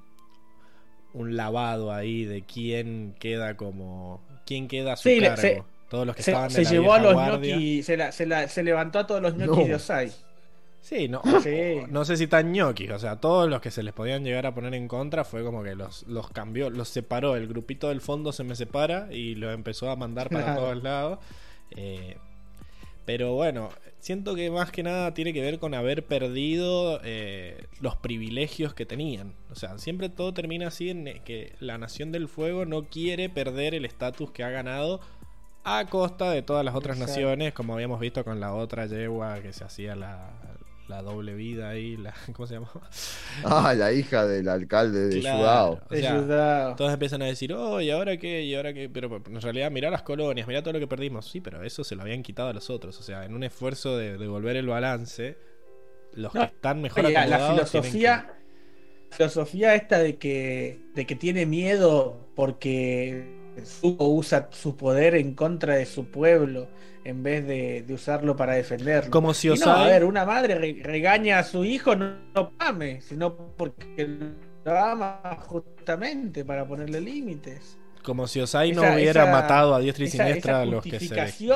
un 1.14 1.36
lavado 1.36 1.92
ahí 1.92 2.26
de 2.26 2.44
quién 2.44 3.16
queda 3.20 3.58
como... 3.58 4.22
quién 4.46 4.68
queda 4.68 4.94
a 4.94 4.96
su 4.98 5.04
Sí, 5.10 5.20
le- 5.20 5.30
cargo. 5.30 5.42
se- 5.42 5.64
Todos 5.90 6.06
los 6.06 6.16
que 6.16 6.24
Se, 6.24 6.32
estaban 6.32 6.50
se 6.52 6.60
en 6.60 6.64
la 6.66 6.72
llevó 6.72 6.94
a 6.94 7.00
los 7.00 7.86
se, 7.86 7.98
la- 7.98 8.12
se, 8.12 8.26
la- 8.26 8.48
se 8.48 8.64
levantó 8.64 9.00
a 9.00 9.08
todos 9.08 9.22
los 9.22 9.36
ñoquis 9.36 9.58
No. 9.58 9.66
de 9.66 9.76
Osai. 9.76 10.12
Sí, 10.82 11.08
no, 11.10 11.22
Sí. 11.44 11.82
no 11.90 12.06
sé 12.06 12.16
si 12.18 12.28
tan 12.28 12.52
ñoquis, 12.54 12.92
o 12.92 13.00
sea, 13.00 13.18
todos 13.18 13.50
los 13.50 13.60
que 13.62 13.72
se 13.72 13.84
les 13.84 13.94
podían 13.94 14.24
llegar 14.24 14.46
a 14.46 14.54
poner 14.54 14.74
en 14.74 14.88
contra 14.88 15.26
fue 15.26 15.44
como 15.44 15.64
que 15.64 15.76
los, 15.76 16.04
los 16.08 16.30
cambió, 16.30 16.70
los 16.70 16.88
separó, 16.88 17.36
el 17.36 17.48
grupito 17.48 17.90
del 17.90 18.00
fondo 18.00 18.32
se 18.32 18.44
me 18.44 18.56
separa 18.56 19.08
y 19.12 19.36
lo 19.36 19.52
empezó 19.52 19.90
a 19.90 19.96
mandar 19.98 20.30
para 20.30 20.44
Claro. 20.46 20.62
todos 20.62 20.84
lados. 20.84 21.20
Eh, 21.76 22.16
pero 23.06 23.34
bueno, 23.34 23.70
siento 24.00 24.36
que 24.36 24.50
más 24.52 24.72
que 24.72 24.84
nada 24.84 25.14
tiene 25.14 25.34
que 25.34 25.42
ver 25.42 25.60
con 25.60 25.74
haber 25.74 26.06
perdido 26.06 27.00
eh, 27.04 27.66
los 27.82 27.96
privilegios 27.98 28.74
que 28.74 28.86
tenían. 28.86 29.34
O 29.52 29.56
sea, 29.56 29.78
siempre 29.80 30.10
todo 30.10 30.34
termina 30.34 30.68
así 30.68 30.90
en 30.90 31.06
que 31.26 31.54
la 31.60 31.78
Nación 31.78 32.12
del 32.12 32.28
Fuego 32.28 32.66
no 32.66 32.84
quiere 32.84 33.30
perder 33.30 33.74
el 33.76 33.86
estatus 33.86 34.32
que 34.32 34.44
ha 34.44 34.50
ganado 34.50 35.00
a 35.70 35.86
costa 35.90 36.32
de 36.32 36.42
todas 36.44 36.64
las 36.66 36.76
otras 36.76 36.98
Exacto. 36.98 37.12
naciones, 37.22 37.54
como 37.54 37.74
habíamos 37.74 38.00
visto 38.00 38.24
con 38.24 38.40
la 38.40 38.54
otra 38.54 38.86
yegua 38.86 39.42
que 39.42 39.52
se 39.54 39.64
hacía 39.66 39.96
la, 39.96 40.32
la 40.88 41.02
doble 41.02 41.34
vida 41.36 41.70
ahí, 41.70 41.98
la, 41.98 42.14
¿cómo 42.34 42.48
se 42.48 42.56
llamaba? 42.56 42.90
ah, 43.44 43.74
la 43.76 43.92
hija 43.92 44.26
del 44.26 44.48
alcalde 44.50 45.10
de 45.10 45.20
Claro. 45.20 45.38
Yudao. 45.40 45.82
O 45.90 45.96
De 45.96 46.02
sea, 46.02 46.16
Yudao. 46.16 46.76
Todos 46.76 46.94
empiezan 46.94 47.22
a 47.22 47.26
decir, 47.26 47.54
oh, 47.54 47.82
¿y 47.82 47.90
ahora 47.92 48.18
qué? 48.18 48.44
¿Y 48.44 48.56
ahora 48.56 48.74
qué? 48.74 48.90
Pero 48.90 49.22
en 49.26 49.42
realidad, 49.42 49.72
mirá 49.72 49.90
las 49.90 50.04
colonias, 50.04 50.48
mirá 50.48 50.62
todo 50.62 50.74
lo 50.74 50.80
que 50.80 50.88
perdimos. 50.88 51.28
Sí, 51.30 51.42
pero 51.42 51.64
eso 51.64 51.84
se 51.84 51.96
lo 51.96 52.04
habían 52.04 52.24
quitado 52.24 52.50
a 52.50 52.54
los 52.54 52.70
otros. 52.70 53.00
O 53.00 53.04
sea, 53.04 53.26
en 53.26 53.34
un 53.36 53.44
esfuerzo 53.44 53.98
de 53.98 54.18
devolver 54.18 54.56
el 54.56 54.68
balance, 54.68 55.38
los 56.14 56.34
No, 56.34 56.42
que 56.42 56.46
están 56.48 56.82
mejor 56.82 57.06
Oye, 57.06 57.14
la, 57.14 57.40
filosofía, 57.52 58.34
filosofía 59.12 59.76
esta 59.76 60.00
de 60.00 60.18
que, 60.18 60.80
de 60.94 61.06
que 61.06 61.16
tiene 61.16 61.46
miedo 61.46 62.18
porque 62.36 63.47
Zuko 63.66 64.08
usa 64.10 64.48
su 64.52 64.76
poder 64.76 65.16
en 65.16 65.34
contra 65.34 65.76
de 65.76 65.86
su 65.86 66.06
pueblo 66.06 66.68
en 67.04 67.24
vez 67.24 67.46
de, 67.48 67.84
de 67.88 67.94
usarlo 67.94 68.36
para 68.36 68.54
defenderlo. 68.54 69.12
Como 69.12 69.34
si 69.34 69.50
os 69.50 69.60
no, 69.62 69.72
a 69.72 69.88
ver, 69.88 70.04
una 70.04 70.26
madre 70.26 70.56
re- 70.56 70.80
regaña 70.84 71.40
a 71.40 71.44
su 71.44 71.64
hijo 71.64 71.96
no, 71.96 72.16
no 72.36 72.52
ame, 72.60 73.02
sino 73.02 73.36
porque 73.56 74.08
lo 74.66 74.78
ama 74.78 75.22
justamente 75.48 76.44
para 76.44 76.68
ponerle 76.68 77.00
límites. 77.00 77.78
Como 78.04 78.28
si 78.28 78.40
Osai 78.42 78.72
no 78.72 78.82
hubiera 78.82 79.24
esa- 79.24 79.32
matado 79.32 79.76
a 79.76 79.80
diestra 79.80 80.04
y 80.06 80.08
esa- 80.08 80.18
siniestra 80.18 80.52
esa 80.54 80.62
a 80.62 80.66
los 80.66 80.84
que 80.84 81.00
se 81.00 81.16
que 81.16 81.22
el 81.22 81.32
se 81.32 81.52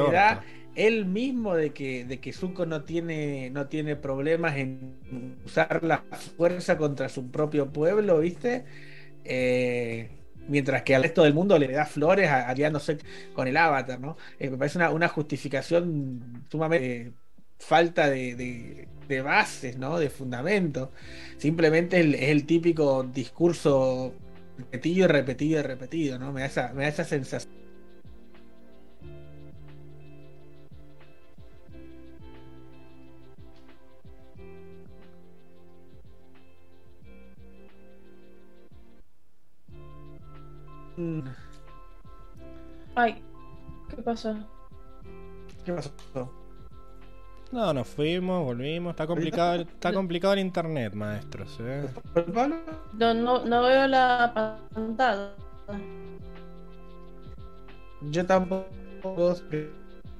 orto. 0.00 0.12
da 0.12 0.44
él 0.74 1.06
mismo 1.06 1.54
de 1.56 1.70
que, 1.70 2.04
de 2.04 2.18
que 2.20 2.32
Zuko 2.32 2.64
no 2.66 2.82
tiene, 2.84 3.50
no 3.50 3.66
tiene 3.66 3.96
problemas 3.96 4.56
en 4.56 5.36
usar 5.44 5.82
la 5.82 6.04
fuerza 6.36 6.76
contra 6.78 7.08
su 7.08 7.30
propio 7.30 7.72
pueblo, 7.72 8.20
¿viste? 8.20 8.64
Eh, 9.24 10.08
mientras 10.48 10.82
que 10.82 10.94
al 10.94 11.02
resto 11.02 11.22
del 11.22 11.34
mundo 11.34 11.58
le 11.58 11.70
da 11.72 11.86
flores, 11.86 12.28
aliándose 12.30 12.98
con 13.32 13.48
el 13.48 13.56
avatar, 13.56 14.00
¿no? 14.00 14.16
Eh, 14.38 14.50
me 14.50 14.58
parece 14.58 14.78
una, 14.78 14.90
una 14.90 15.08
justificación 15.08 16.46
sumamente 16.50 17.02
eh, 17.08 17.14
falta 17.58 18.08
de, 18.10 18.34
de- 18.36 18.88
bases, 19.22 19.78
¿no? 19.78 19.98
De 19.98 20.10
fundamento. 20.10 20.92
Simplemente 21.38 22.00
el- 22.00 22.14
es 22.14 22.28
el 22.30 22.46
típico 22.46 23.02
discurso 23.04 24.20
repetido 24.56 25.04
y 25.04 25.08
repetido 25.08 25.60
y 25.60 25.62
repetido, 25.62 26.18
¿no? 26.18 26.32
Me 26.32 26.40
da 26.42 26.46
esa, 26.46 26.72
me 26.74 26.82
da 26.82 26.88
esa 26.88 27.04
sensación. 27.04 27.48
Ay, 42.96 43.22
¿qué 43.88 44.02
pasó? 44.02 44.36
¿Qué 45.64 45.72
pasó? 45.72 45.90
No, 47.52 47.72
nos 47.72 47.86
fuimos, 47.88 48.44
volvimos. 48.44 48.90
Está 48.90 49.06
complicado, 49.06 49.62
está 49.62 49.92
complicado 49.92 50.34
el 50.34 50.40
internet, 50.40 50.92
maestros. 50.94 51.56
¿eh? 51.60 51.88
No, 52.94 53.14
no, 53.14 53.44
no 53.44 53.62
veo 53.62 53.86
la 53.86 54.58
pantalla. 54.74 55.30
Yo 58.02 58.26
tampoco. 58.26 59.36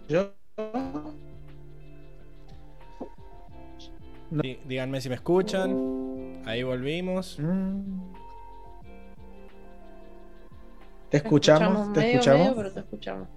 Yo. 0.08 0.30
No. 0.56 1.12
Dí- 4.30 4.58
Díganme 4.66 5.00
si 5.00 5.08
me 5.08 5.14
escuchan. 5.16 6.42
Ahí 6.46 6.62
volvimos. 6.62 7.38
Mm. 7.38 8.12
Te 11.10 11.16
escuchamos, 11.18 11.92
te 11.92 12.00
medio, 12.00 12.12
escuchamos. 12.14 12.40
medio, 12.40 12.56
pero 12.56 12.72
te 12.72 12.80
escuchamos. 12.80 13.28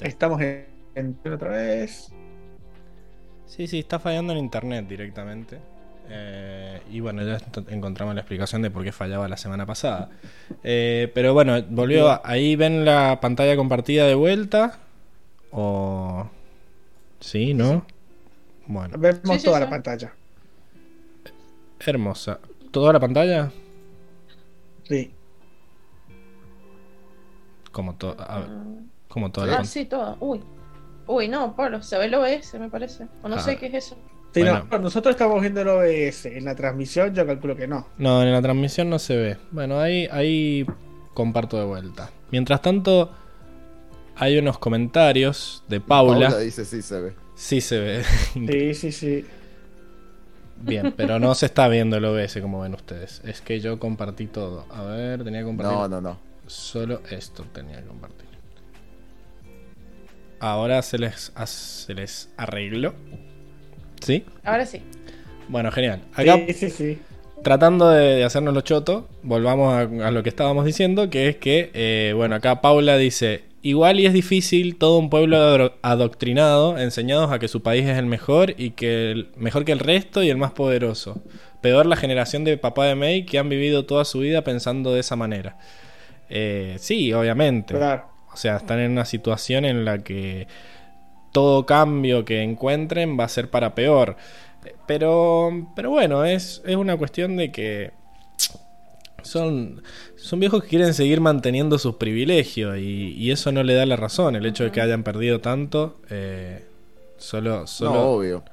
Estamos 0.00 0.40
en, 0.40 0.66
en- 0.94 1.32
otra 1.32 1.50
vez. 1.50 2.12
Sí, 3.46 3.66
sí, 3.68 3.78
está 3.80 3.98
fallando 3.98 4.32
el 4.32 4.38
internet 4.40 4.86
directamente. 4.88 5.58
Eh, 6.10 6.82
y 6.90 7.00
bueno, 7.00 7.22
ya 7.24 7.38
encontramos 7.68 8.14
la 8.14 8.20
explicación 8.22 8.60
de 8.62 8.70
por 8.70 8.82
qué 8.84 8.92
fallaba 8.92 9.28
la 9.28 9.36
semana 9.36 9.64
pasada. 9.64 10.10
Eh, 10.62 11.10
pero 11.14 11.32
bueno, 11.34 11.62
volvió. 11.70 12.10
a- 12.10 12.20
Ahí 12.24 12.56
ven 12.56 12.84
la 12.84 13.18
pantalla 13.20 13.56
compartida 13.56 14.06
de 14.06 14.14
vuelta. 14.14 14.80
O. 15.52 16.28
Sí, 17.20 17.54
¿no? 17.54 17.86
Bueno, 18.66 18.98
Vemos 18.98 19.20
Sí, 19.24 19.38
sí, 19.38 19.44
toda 19.44 19.58
sí. 19.58 19.64
la 19.64 19.70
pantalla. 19.70 20.12
hermosa. 21.86 22.40
¿Toda 22.70 22.92
la 22.94 23.00
pantalla? 23.00 23.50
Sí. 24.84 25.12
Como, 27.74 27.96
to- 27.96 28.16
a 28.18 28.38
ver, 28.38 28.48
Ah, 28.48 28.64
como 29.08 29.30
toda 29.30 29.46
la 29.48 29.56
Ah, 29.58 29.64
sí, 29.64 29.84
toda. 29.84 30.16
Uy. 30.20 30.40
Uy, 31.06 31.28
no, 31.28 31.54
Pablo, 31.54 31.82
se 31.82 31.98
ve 31.98 32.06
el 32.06 32.14
OBS, 32.14 32.58
me 32.58 32.70
parece. 32.70 33.06
O 33.22 33.28
no 33.28 33.34
Ah. 33.36 33.40
sé 33.40 33.56
qué 33.58 33.66
es 33.66 33.74
eso. 33.74 33.96
Sí, 34.32 34.40
Bueno. 34.40 34.66
no, 34.70 34.78
nosotros 34.78 35.14
estamos 35.14 35.40
viendo 35.40 35.60
el 35.60 35.68
OBS. 35.68 36.26
En 36.38 36.44
la 36.46 36.54
transmisión 36.54 37.14
yo 37.14 37.26
calculo 37.26 37.54
que 37.56 37.66
no. 37.68 37.86
No, 37.98 38.22
en 38.22 38.32
la 38.32 38.40
transmisión 38.40 38.88
no 38.88 38.98
se 38.98 39.16
ve. 39.16 39.36
Bueno, 39.50 39.78
ahí, 39.80 40.08
ahí 40.10 40.64
comparto 41.12 41.58
de 41.58 41.64
vuelta. 41.64 42.10
Mientras 42.30 42.62
tanto, 42.62 43.10
hay 44.16 44.38
unos 44.38 44.58
comentarios 44.58 45.62
de 45.68 45.80
Paula. 45.80 46.28
Paula 46.30 46.38
dice 46.42 46.64
sí 46.64 46.80
se 46.80 47.00
ve. 47.00 47.12
Sí 47.34 47.60
se 47.60 47.78
ve. 47.80 48.02
Sí, 48.32 48.74
sí, 48.74 48.92
sí. 48.92 49.24
Bien, 50.62 50.94
pero 50.96 51.18
no 51.18 51.34
se 51.34 51.46
está 51.46 51.68
viendo 51.68 51.96
el 51.96 52.04
OBS 52.04 52.40
como 52.40 52.60
ven 52.62 52.74
ustedes. 52.74 53.20
Es 53.24 53.40
que 53.40 53.60
yo 53.60 53.78
compartí 53.78 54.26
todo. 54.26 54.64
A 54.72 54.82
ver, 54.84 55.22
tenía 55.24 55.40
que 55.40 55.46
compartir. 55.46 55.76
No, 55.76 55.88
no, 55.88 56.00
no. 56.00 56.18
Solo 56.46 57.02
esto 57.10 57.44
tenía 57.52 57.80
que 57.82 57.86
compartir. 57.86 58.28
Ahora 60.38 60.82
se 60.82 60.98
les, 60.98 61.32
se 61.46 61.94
les 61.94 62.32
arregló. 62.36 62.94
¿Sí? 64.00 64.26
Ahora 64.44 64.66
sí. 64.66 64.82
Bueno, 65.48 65.70
genial. 65.72 66.08
Acá 66.12 66.46
Sí, 66.46 66.52
sí, 66.54 66.70
sí. 66.70 67.06
tratando 67.42 67.90
de, 67.90 68.16
de 68.16 68.24
hacernos 68.24 68.54
lo 68.54 68.62
choto, 68.62 69.08
volvamos 69.22 69.72
a, 69.74 69.80
a 70.08 70.10
lo 70.10 70.22
que 70.22 70.30
estábamos 70.30 70.64
diciendo, 70.64 71.10
que 71.10 71.28
es 71.28 71.36
que, 71.36 71.70
eh, 71.74 72.12
bueno, 72.16 72.36
acá 72.36 72.60
Paula 72.62 72.96
dice, 72.96 73.44
igual 73.62 74.00
y 74.00 74.06
es 74.06 74.12
difícil 74.14 74.76
todo 74.78 74.98
un 74.98 75.10
pueblo 75.10 75.74
adoctrinado, 75.82 76.78
enseñados 76.78 77.32
a 77.32 77.38
que 77.38 77.48
su 77.48 77.62
país 77.62 77.86
es 77.86 77.98
el 77.98 78.06
mejor 78.06 78.54
y 78.58 78.70
que 78.72 79.10
el, 79.12 79.32
mejor 79.36 79.64
que 79.64 79.72
el 79.72 79.78
resto 79.80 80.22
y 80.22 80.30
el 80.30 80.38
más 80.38 80.52
poderoso. 80.52 81.22
Peor 81.60 81.86
la 81.86 81.96
generación 81.96 82.44
de 82.44 82.58
papá 82.58 82.86
de 82.86 82.94
May 82.94 83.26
que 83.26 83.38
han 83.38 83.48
vivido 83.48 83.86
toda 83.86 84.04
su 84.04 84.20
vida 84.20 84.44
pensando 84.44 84.92
de 84.94 85.00
esa 85.00 85.16
manera. 85.16 85.58
Eh, 86.34 86.76
sí, 86.78 87.12
obviamente. 87.12 87.74
Claro. 87.74 88.08
O 88.32 88.36
sea, 88.36 88.56
están 88.56 88.80
en 88.80 88.90
una 88.90 89.04
situación 89.04 89.64
en 89.64 89.84
la 89.84 89.98
que 89.98 90.48
todo 91.32 91.64
cambio 91.64 92.24
que 92.24 92.42
encuentren 92.42 93.18
va 93.18 93.24
a 93.24 93.28
ser 93.28 93.50
para 93.50 93.74
peor. 93.74 94.16
Pero, 94.86 95.68
pero 95.76 95.90
bueno, 95.90 96.24
es, 96.24 96.60
es 96.66 96.76
una 96.76 96.96
cuestión 96.96 97.36
de 97.36 97.52
que 97.52 97.92
son, 99.22 99.82
son 100.16 100.40
viejos 100.40 100.62
que 100.62 100.70
quieren 100.70 100.92
seguir 100.92 101.20
manteniendo 101.20 101.78
sus 101.78 101.96
privilegios 101.96 102.78
y, 102.78 103.14
y 103.16 103.30
eso 103.30 103.52
no 103.52 103.62
le 103.62 103.74
da 103.74 103.86
la 103.86 103.96
razón. 103.96 104.34
El 104.36 104.46
hecho 104.46 104.64
de 104.64 104.72
que 104.72 104.80
hayan 104.80 105.04
perdido 105.04 105.40
tanto 105.40 106.00
eh, 106.10 106.64
solo, 107.16 107.60
No, 107.60 107.66
solo 107.66 108.10
obvio. 108.10 108.44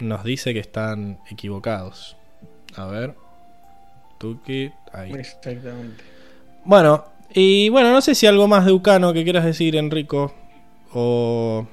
Nos 0.00 0.24
dice 0.24 0.52
que 0.52 0.58
están 0.60 1.20
equivocados. 1.30 2.16
A 2.74 2.86
ver. 2.86 3.14
Tuki, 4.18 4.70
ahí. 4.92 5.12
Exactamente. 5.12 6.11
Bueno, 6.64 7.04
y 7.34 7.68
bueno, 7.70 7.92
no 7.92 8.00
sé 8.00 8.14
si 8.14 8.26
algo 8.26 8.46
más 8.48 8.64
de 8.66 8.72
Ucano 8.72 9.12
que 9.12 9.24
quieras 9.24 9.44
decir, 9.44 9.76
Enrico. 9.76 10.32
O. 10.92 11.66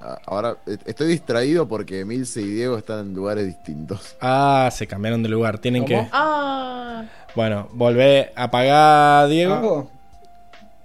a- 0.00 0.18
Ahora 0.26 0.56
eh, 0.66 0.76
estoy 0.86 1.08
distraído 1.08 1.68
porque 1.68 2.04
Milce 2.04 2.40
y 2.40 2.46
Diego 2.46 2.76
están 2.78 3.00
en 3.00 3.14
lugares 3.14 3.46
distintos. 3.46 4.16
Ah, 4.20 4.68
se 4.72 4.86
cambiaron 4.86 5.22
de 5.22 5.28
lugar. 5.28 5.58
Tienen 5.58 5.84
¿Cómo? 5.84 6.02
que. 6.04 6.08
Ah, 6.12 7.04
Bueno, 7.34 7.68
volvé 7.72 8.32
a 8.36 8.44
apagar 8.44 9.24
a 9.24 9.26
Diego 9.28 9.54
¿Algo? 9.54 9.90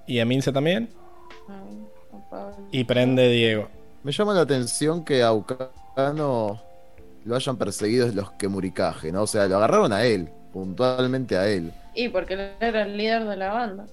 y 0.05 0.19
a 0.19 0.25
Mince 0.25 0.51
también. 0.51 0.89
ay. 1.49 2.57
Y 2.71 2.83
prende 2.83 3.29
Diego. 3.29 3.69
Me 4.03 4.11
llama 4.11 4.33
la 4.33 4.41
atención 4.41 5.03
que 5.03 5.23
a 5.23 5.33
Ucano 5.33 6.61
lo 7.25 7.35
hayan 7.35 7.57
perseguido 7.57 8.07
los 8.13 8.31
que 8.33 8.47
Muricaje, 8.47 9.11
¿no? 9.11 9.23
O 9.23 9.27
sea, 9.27 9.47
lo 9.47 9.57
agarraron 9.57 9.91
a 9.91 10.05
él, 10.05 10.29
puntualmente 10.51 11.37
a 11.37 11.47
él. 11.47 11.71
Y 11.93 12.09
porque 12.09 12.33
él 12.35 12.51
era 12.59 12.83
el 12.83 12.97
líder 12.97 13.25
de 13.25 13.35
la 13.37 13.49
banda. 13.53 13.85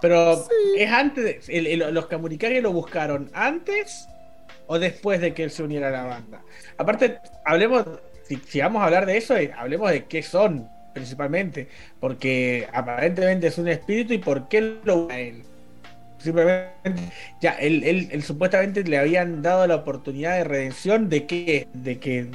Pero 0.00 0.44
es 0.76 0.90
antes 0.90 1.46
de, 1.46 1.58
el- 1.58 1.66
el- 1.82 1.94
los 1.94 2.06
Kamurikage 2.06 2.60
lo 2.60 2.72
buscaron 2.72 3.30
antes 3.32 4.08
o 4.66 4.78
después 4.78 5.20
de 5.20 5.32
que 5.34 5.44
él 5.44 5.50
se 5.50 5.62
uniera 5.62 5.88
a 5.88 5.90
la 5.92 6.04
banda. 6.04 6.42
Aparte, 6.76 7.18
hablemos, 7.44 7.84
si, 8.24 8.36
si 8.36 8.60
vamos 8.60 8.82
a 8.82 8.86
hablar 8.86 9.06
de 9.06 9.16
eso, 9.16 9.36
eh, 9.36 9.52
hablemos 9.56 9.90
de 9.90 10.04
qué 10.06 10.22
son 10.22 10.68
principalmente, 10.92 11.68
porque 12.00 12.68
aparentemente 12.72 13.46
es 13.46 13.58
un 13.58 13.68
espíritu 13.68 14.12
y 14.12 14.18
por 14.18 14.48
qué 14.48 14.78
lo 14.84 15.08
a 15.10 15.18
él. 15.18 15.42
Simplemente, 16.22 16.72
ya, 17.40 17.52
él, 17.52 17.82
él- 17.84 18.08
él 18.12 18.22
supuestamente 18.22 18.84
le 18.84 18.98
habían 18.98 19.42
dado 19.42 19.66
la 19.66 19.76
oportunidad 19.76 20.36
de 20.36 20.44
redención 20.44 21.08
de 21.08 21.26
qué, 21.26 21.68
de 21.72 21.98
que, 21.98 22.28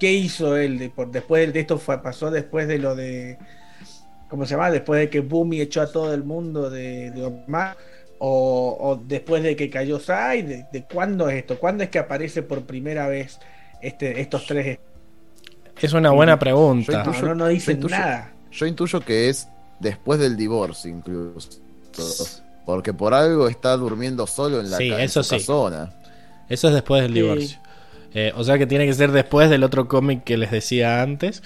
qué 0.00 0.12
hizo 0.12 0.56
él, 0.56 0.78
de, 0.78 0.90
por, 0.90 1.10
después 1.10 1.52
de 1.52 1.60
esto 1.60 1.78
fue, 1.78 2.02
pasó 2.02 2.30
después 2.30 2.66
de 2.68 2.78
lo 2.78 2.94
de, 2.94 3.38
¿cómo 4.28 4.46
se 4.46 4.52
llama? 4.54 4.70
Después 4.70 5.00
de 5.00 5.10
que 5.10 5.20
Bumi 5.20 5.60
echó 5.60 5.82
a 5.82 5.92
todo 5.92 6.14
el 6.14 6.24
mundo 6.24 6.70
de, 6.70 7.10
de 7.10 7.24
Omar, 7.24 7.76
o, 8.18 8.76
o 8.80 8.96
después 8.96 9.42
de 9.42 9.56
que 9.56 9.68
cayó 9.68 9.98
Sai, 10.00 10.42
de, 10.42 10.66
de 10.72 10.84
cuándo 10.84 11.28
es 11.28 11.36
esto? 11.36 11.58
¿Cuándo 11.58 11.84
es 11.84 11.90
que 11.90 11.98
aparece 11.98 12.42
por 12.42 12.62
primera 12.62 13.06
vez 13.08 13.38
este, 13.82 14.20
estos 14.20 14.46
tres? 14.46 14.78
Es 15.82 15.92
una 15.92 16.10
buena 16.12 16.38
pregunta. 16.38 17.02
No, 17.04 17.12
no, 17.20 17.34
no 17.34 17.46
dicen 17.48 17.80
yo 17.80 17.88
intuyo- 17.88 17.98
nada. 17.98 18.32
Yo 18.52 18.66
intuyo 18.66 19.00
que 19.00 19.28
es 19.28 19.48
después 19.80 20.20
del 20.20 20.36
divorcio, 20.36 20.90
incluso. 20.90 21.60
Porque 22.66 22.92
por 22.94 23.12
algo 23.14 23.48
está 23.48 23.76
durmiendo 23.76 24.26
solo 24.26 24.60
en 24.60 24.70
la 24.70 24.76
Sí, 24.78 24.88
en 24.90 25.00
eso 25.00 25.22
su 25.22 25.30
sí. 25.30 25.36
casona. 25.36 25.92
Eso 26.48 26.68
es 26.68 26.74
después 26.74 27.02
del 27.02 27.12
Sí. 27.12 27.20
divorcio. 27.20 27.58
Eh, 28.14 28.32
o 28.36 28.44
sea 28.44 28.58
que 28.58 28.66
tiene 28.66 28.86
que 28.86 28.94
ser 28.94 29.10
después 29.10 29.50
del 29.50 29.64
otro 29.64 29.88
cómic 29.88 30.22
que 30.24 30.36
les 30.36 30.50
decía 30.50 31.02
antes. 31.02 31.42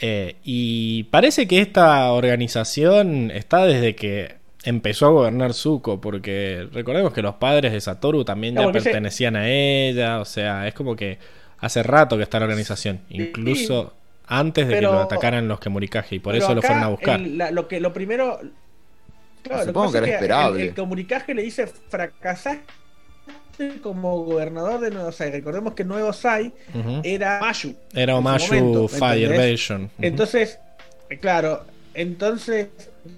Eh, 0.00 0.36
y 0.44 1.04
parece 1.04 1.46
que 1.48 1.60
esta 1.60 2.10
organización 2.12 3.30
está 3.32 3.64
desde 3.66 3.94
que 3.96 4.36
empezó 4.64 5.06
a 5.06 5.10
gobernar 5.10 5.52
Zuko, 5.54 6.00
porque 6.00 6.68
recordemos 6.72 7.12
que 7.12 7.20
los 7.20 7.34
padres 7.34 7.72
de 7.72 7.80
Satoru 7.80 8.24
también 8.24 8.54
No, 8.54 8.62
ya 8.66 8.72
pertenecían 8.72 9.36
a 9.36 9.48
ella, 9.50 10.20
o 10.20 10.24
sea, 10.24 10.66
es 10.66 10.74
como 10.74 10.96
que 10.96 11.18
hace 11.58 11.82
rato 11.82 12.16
que 12.16 12.22
está 12.22 12.38
la 12.38 12.46
organización, 12.46 13.00
incluso 13.10 13.92
antes 14.26 14.66
de 14.68 14.74
Pero- 14.76 14.90
que 14.90 14.96
lo 14.96 15.02
atacaran 15.02 15.48
los 15.48 15.60
Kemurikage, 15.60 16.16
y 16.16 16.18
por 16.18 16.34
eso 16.34 16.54
lo 16.54 16.62
fueron 16.62 16.82
a 16.84 16.88
buscar. 16.88 17.20
el- 17.20 17.36
la- 17.38 17.50
lo, 17.50 17.68
que, 17.68 17.78
lo 17.80 17.92
primero. 17.92 18.40
Claro, 19.44 19.66
Supongo 19.66 19.92
que 19.92 19.98
era 19.98 20.06
es 20.08 20.12
esperable. 20.14 20.62
El, 20.62 20.68
el 20.68 20.74
comunicaje 20.74 21.34
le 21.34 21.42
dice: 21.42 21.66
fracasaste 21.66 22.62
como 23.82 24.24
gobernador 24.24 24.80
de 24.80 24.90
Nuevo 24.90 25.12
Sai. 25.12 25.30
Recordemos 25.30 25.74
que 25.74 25.84
Nuevo 25.84 26.12
Sai 26.12 26.52
era 27.04 27.38
Mayu. 27.40 27.76
Era 27.92 28.12
en 28.12 28.16
su 28.16 28.18
Omashu 28.18 28.54
momento, 28.54 28.82
¿me 28.82 28.88
Fire 28.88 29.22
entendés? 29.22 29.38
Version. 29.38 29.82
Ujú. 29.84 29.92
Entonces, 30.00 30.58
eh, 31.10 31.18
claro, 31.18 31.64
entonces 31.94 32.68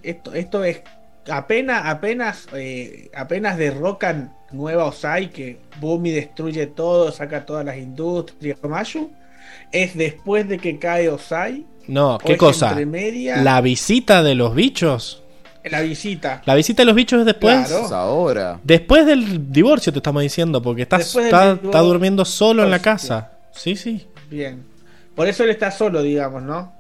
esto, 0.03 0.35
esto 0.35 0.65
es 0.65 0.83
apenas, 1.29 1.87
apenas, 1.87 2.49
eh, 2.55 3.11
apenas 3.15 3.57
derrocan 3.57 4.35
Nueva 4.53 4.85
Osai, 4.85 5.31
que 5.31 5.59
Bumi 5.81 6.11
destruye 6.11 6.67
todo, 6.67 7.11
saca 7.13 7.47
todas 7.47 7.65
las 7.65 7.77
industrias, 7.79 8.59
Mayu, 8.63 9.11
es 9.73 9.97
después 9.97 10.49
de 10.49 10.59
que 10.59 10.79
cae 10.79 11.09
Osai. 11.09 11.65
no, 11.89 12.19
¿qué 12.19 12.37
cosa? 12.37 12.77
La 13.43 13.61
visita 13.61 14.23
de 14.23 14.35
los 14.35 14.55
bichos. 14.55 15.23
La 15.71 15.81
visita. 15.81 16.43
La 16.45 16.55
visita 16.55 16.83
de 16.83 16.87
los 16.87 16.95
bichos 16.95 17.21
es 17.21 17.27
después. 17.27 17.69
Claro. 17.69 17.95
Ahora. 17.95 18.61
Después 18.63 19.07
del 19.07 19.53
divorcio 19.53 19.93
te 19.93 19.99
estamos 19.99 20.23
diciendo, 20.23 20.63
porque 20.63 20.83
está, 20.83 20.99
está, 20.99 21.55
durmiendo 21.55 22.25
solo 22.25 22.65
en 22.65 22.71
la 22.71 22.81
casa. 22.81 23.33
Sí, 23.53 23.77
sí. 23.77 24.07
Bien. 24.31 24.65
Por 25.15 25.29
eso 25.29 25.45
él 25.45 25.51
está 25.51 25.71
solo, 25.71 26.03
digamos, 26.03 26.43
¿no? 26.43 26.75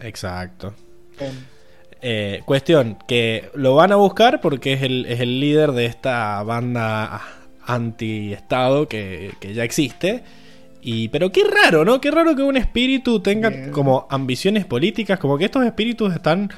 Exacto. 0.00 0.74
Bien. 1.18 1.52
Eh, 2.00 2.40
cuestión, 2.44 2.98
que 3.06 3.50
lo 3.54 3.76
van 3.76 3.92
a 3.92 3.96
buscar 3.96 4.40
porque 4.40 4.72
es 4.72 4.82
el, 4.82 5.06
es 5.06 5.20
el 5.20 5.38
líder 5.38 5.72
de 5.72 5.86
esta 5.86 6.42
banda 6.42 7.22
anti-estado 7.64 8.88
que, 8.88 9.34
que 9.40 9.54
ya 9.54 9.62
existe. 9.62 10.24
Y, 10.80 11.08
pero 11.08 11.30
qué 11.30 11.44
raro, 11.44 11.84
¿no? 11.84 12.00
Qué 12.00 12.10
raro 12.10 12.34
que 12.34 12.42
un 12.42 12.56
espíritu 12.56 13.20
tenga 13.20 13.50
Bien. 13.50 13.70
como 13.70 14.08
ambiciones 14.10 14.64
políticas, 14.64 15.20
como 15.20 15.38
que 15.38 15.44
estos 15.44 15.64
espíritus 15.64 16.12
están, 16.12 16.50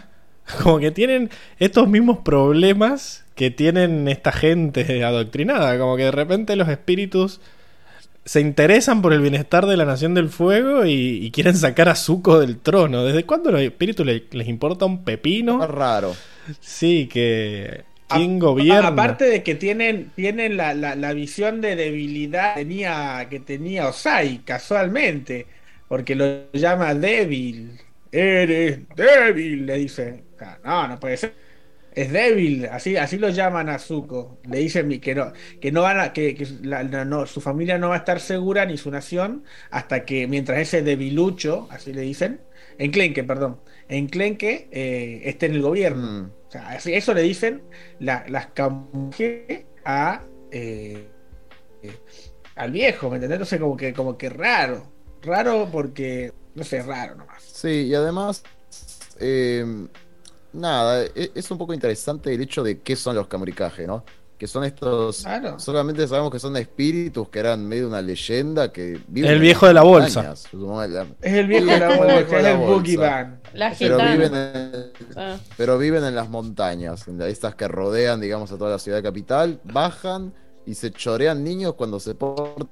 como 0.63 0.79
que 0.79 0.91
tienen 0.91 1.31
estos 1.59 1.89
mismos 1.89 2.19
problemas 2.19 3.25
que 3.35 3.51
tienen 3.51 4.09
esta 4.09 4.33
gente 4.33 5.03
adoctrinada, 5.05 5.79
como 5.79 5.97
que 5.97 6.05
de 6.05 6.11
repente 6.13 6.57
los 6.57 6.69
espíritus 6.69 7.41
se 8.25 8.41
interesan 8.41 9.03
por 9.03 9.13
el 9.13 9.21
bienestar 9.21 9.67
de 9.67 9.77
la 9.77 9.85
Nación 9.85 10.15
del 10.15 10.31
Fuego 10.31 10.87
y, 10.87 10.93
y 11.25 11.31
quieren 11.31 11.57
sacar 11.57 11.89
a 11.89 11.95
Zuko 11.97 12.41
del 12.41 12.59
trono. 12.61 13.05
¿Desde 13.05 13.25
cuándo 13.27 13.51
a 13.51 13.53
los 13.53 13.63
espíritus 13.63 14.07
le- 14.07 14.25
les 14.33 14.49
importa 14.49 14.87
un 14.87 15.05
pepino? 15.05 15.55
Está 15.61 15.67
raro. 15.67 16.25
Sí, 16.61 17.09
que... 17.13 17.85
A- 18.09 18.17
¿Quién 18.17 18.39
gobierna? 18.39 18.89
Aparte 18.89 19.25
de 19.25 19.43
que 19.43 19.55
tienen, 19.55 20.13
tienen 20.15 20.57
la, 20.57 20.75
la- 20.75 20.95
la 20.97 21.13
visión 21.15 21.61
de 21.61 21.77
debilidad 21.77 22.55
que 22.55 22.61
tenía, 22.65 23.27
que 23.31 23.41
tenía 23.41 23.89
Osai, 23.89 24.45
casualmente, 24.45 25.47
porque 25.89 26.15
lo 26.15 26.51
llama 26.53 26.95
débil. 26.95 27.81
Eres 28.13 28.81
débil, 28.95 29.67
le 29.67 29.77
dice. 29.79 30.25
No, 30.65 30.89
no 30.89 30.99
puede 31.01 31.17
ser. 31.17 31.35
Es 31.95 32.11
débil, 32.11 32.67
así, 32.67 32.97
así 32.97 33.19
lo 33.19 33.29
llaman 33.29 33.69
a 33.69 33.79
Zuko. 33.79 34.39
Le 34.49 34.59
dicen 34.59 35.01
que 35.01 35.15
no, 35.15 35.33
que 35.61 35.71
no 35.71 35.83
van 35.83 36.01
a, 36.01 36.13
que, 36.13 36.35
que 36.35 36.45
la- 36.63 36.83
no, 36.83 37.25
su 37.27 37.41
familia 37.41 37.79
no 37.79 37.91
va 37.91 37.95
a 37.95 37.99
estar 37.99 38.19
segura 38.19 38.67
ni 38.67 38.77
su 38.77 38.91
nación 38.91 39.45
hasta 39.71 40.05
que 40.05 40.27
mientras 40.27 40.59
ese 40.59 40.83
debilucho, 40.83 41.69
así 41.71 41.93
le 41.93 42.01
dicen, 42.03 42.41
enclenque, 42.79 43.23
perdón, 43.23 43.61
enclenque 43.89 44.69
eh, 44.73 45.23
esté 45.25 45.47
en 45.47 45.55
el 45.55 45.63
gobierno. 45.63 46.03
Mm. 46.25 46.31
O 46.49 46.51
sea, 46.51 46.69
así- 46.71 46.95
eso 46.95 47.15
le 47.15 47.23
dicen 47.23 47.63
la- 48.01 48.25
las 48.29 48.47
camuje 48.49 49.67
a 49.85 50.23
eh, 50.51 51.07
al 52.57 52.71
viejo, 52.73 53.09
¿me 53.11 53.17
entendés? 53.17 53.37
Entonces 53.37 53.61
como 53.61 53.77
que, 53.77 53.93
como 53.93 54.17
que 54.19 54.31
raro. 54.31 54.93
Raro 55.23 55.69
porque, 55.71 56.33
no 56.55 56.65
sé, 56.65 56.83
raro 56.83 57.15
nomás. 57.15 57.43
Sí, 57.43 57.87
y 57.87 57.95
además, 57.95 58.43
eh, 59.21 59.65
nada, 60.55 61.05
e- 61.05 61.31
es 61.35 61.51
un 61.51 61.59
poco 61.59 61.75
interesante 61.75 62.33
el 62.33 62.41
hecho 62.41 62.63
de 62.63 62.81
qué 62.81 62.97
son 62.97 63.15
los 63.17 63.27
Kamurikage, 63.27 63.87
¿no? 63.87 64.05
Que 64.39 64.47
son 64.49 64.65
estos. 64.65 65.23
Claro. 65.23 65.59
Solamente 65.61 66.09
sabemos 66.09 66.33
que 66.33 66.41
son 66.41 66.57
espíritus 66.57 67.29
que 67.29 67.39
eran 67.39 67.67
medio 67.69 67.87
una 67.87 68.03
leyenda 68.03 68.73
que 68.73 69.01
viven 69.07 69.31
El 69.31 69.37
en 69.37 69.43
viejo 69.43 69.67
de 69.69 69.75
la 69.75 69.83
bolsa. 69.83 70.35
montañas, 70.53 71.09
Es 71.23 71.33
el 71.35 71.47
viejo 71.47 71.67
de 71.67 71.79
la 71.79 71.89
es 71.89 71.97
como 71.99 72.09
el 72.09 72.15
bolsa, 72.25 72.37
es 72.37 72.43
la 72.43 72.51
el 72.51 72.57
bolsa. 72.57 72.73
Boogie 72.75 72.99
Man. 72.99 73.41
La 73.55 73.75
Pero 73.79 73.97
gitana. 73.97 74.13
viven, 74.13 74.35
en, 74.35 74.93
Ah. 75.17 75.37
pero 75.57 75.79
viven 75.79 76.05
en 76.05 76.15
las 76.17 76.29
montañas, 76.29 77.07
en 77.07 77.19
la- 77.19 77.29
estas 77.29 77.55
que 77.55 77.69
rodean, 77.69 78.21
digamos, 78.21 78.51
a 78.51 78.59
toda 78.59 78.71
la 78.73 78.79
ciudad 78.81 79.03
capital, 79.05 79.61
bajan 79.63 80.35
y 80.67 80.75
se 80.75 80.91
chorean 80.91 81.45
niños 81.45 81.75
cuando 81.75 82.01
se 82.01 82.15
portan 82.17 82.69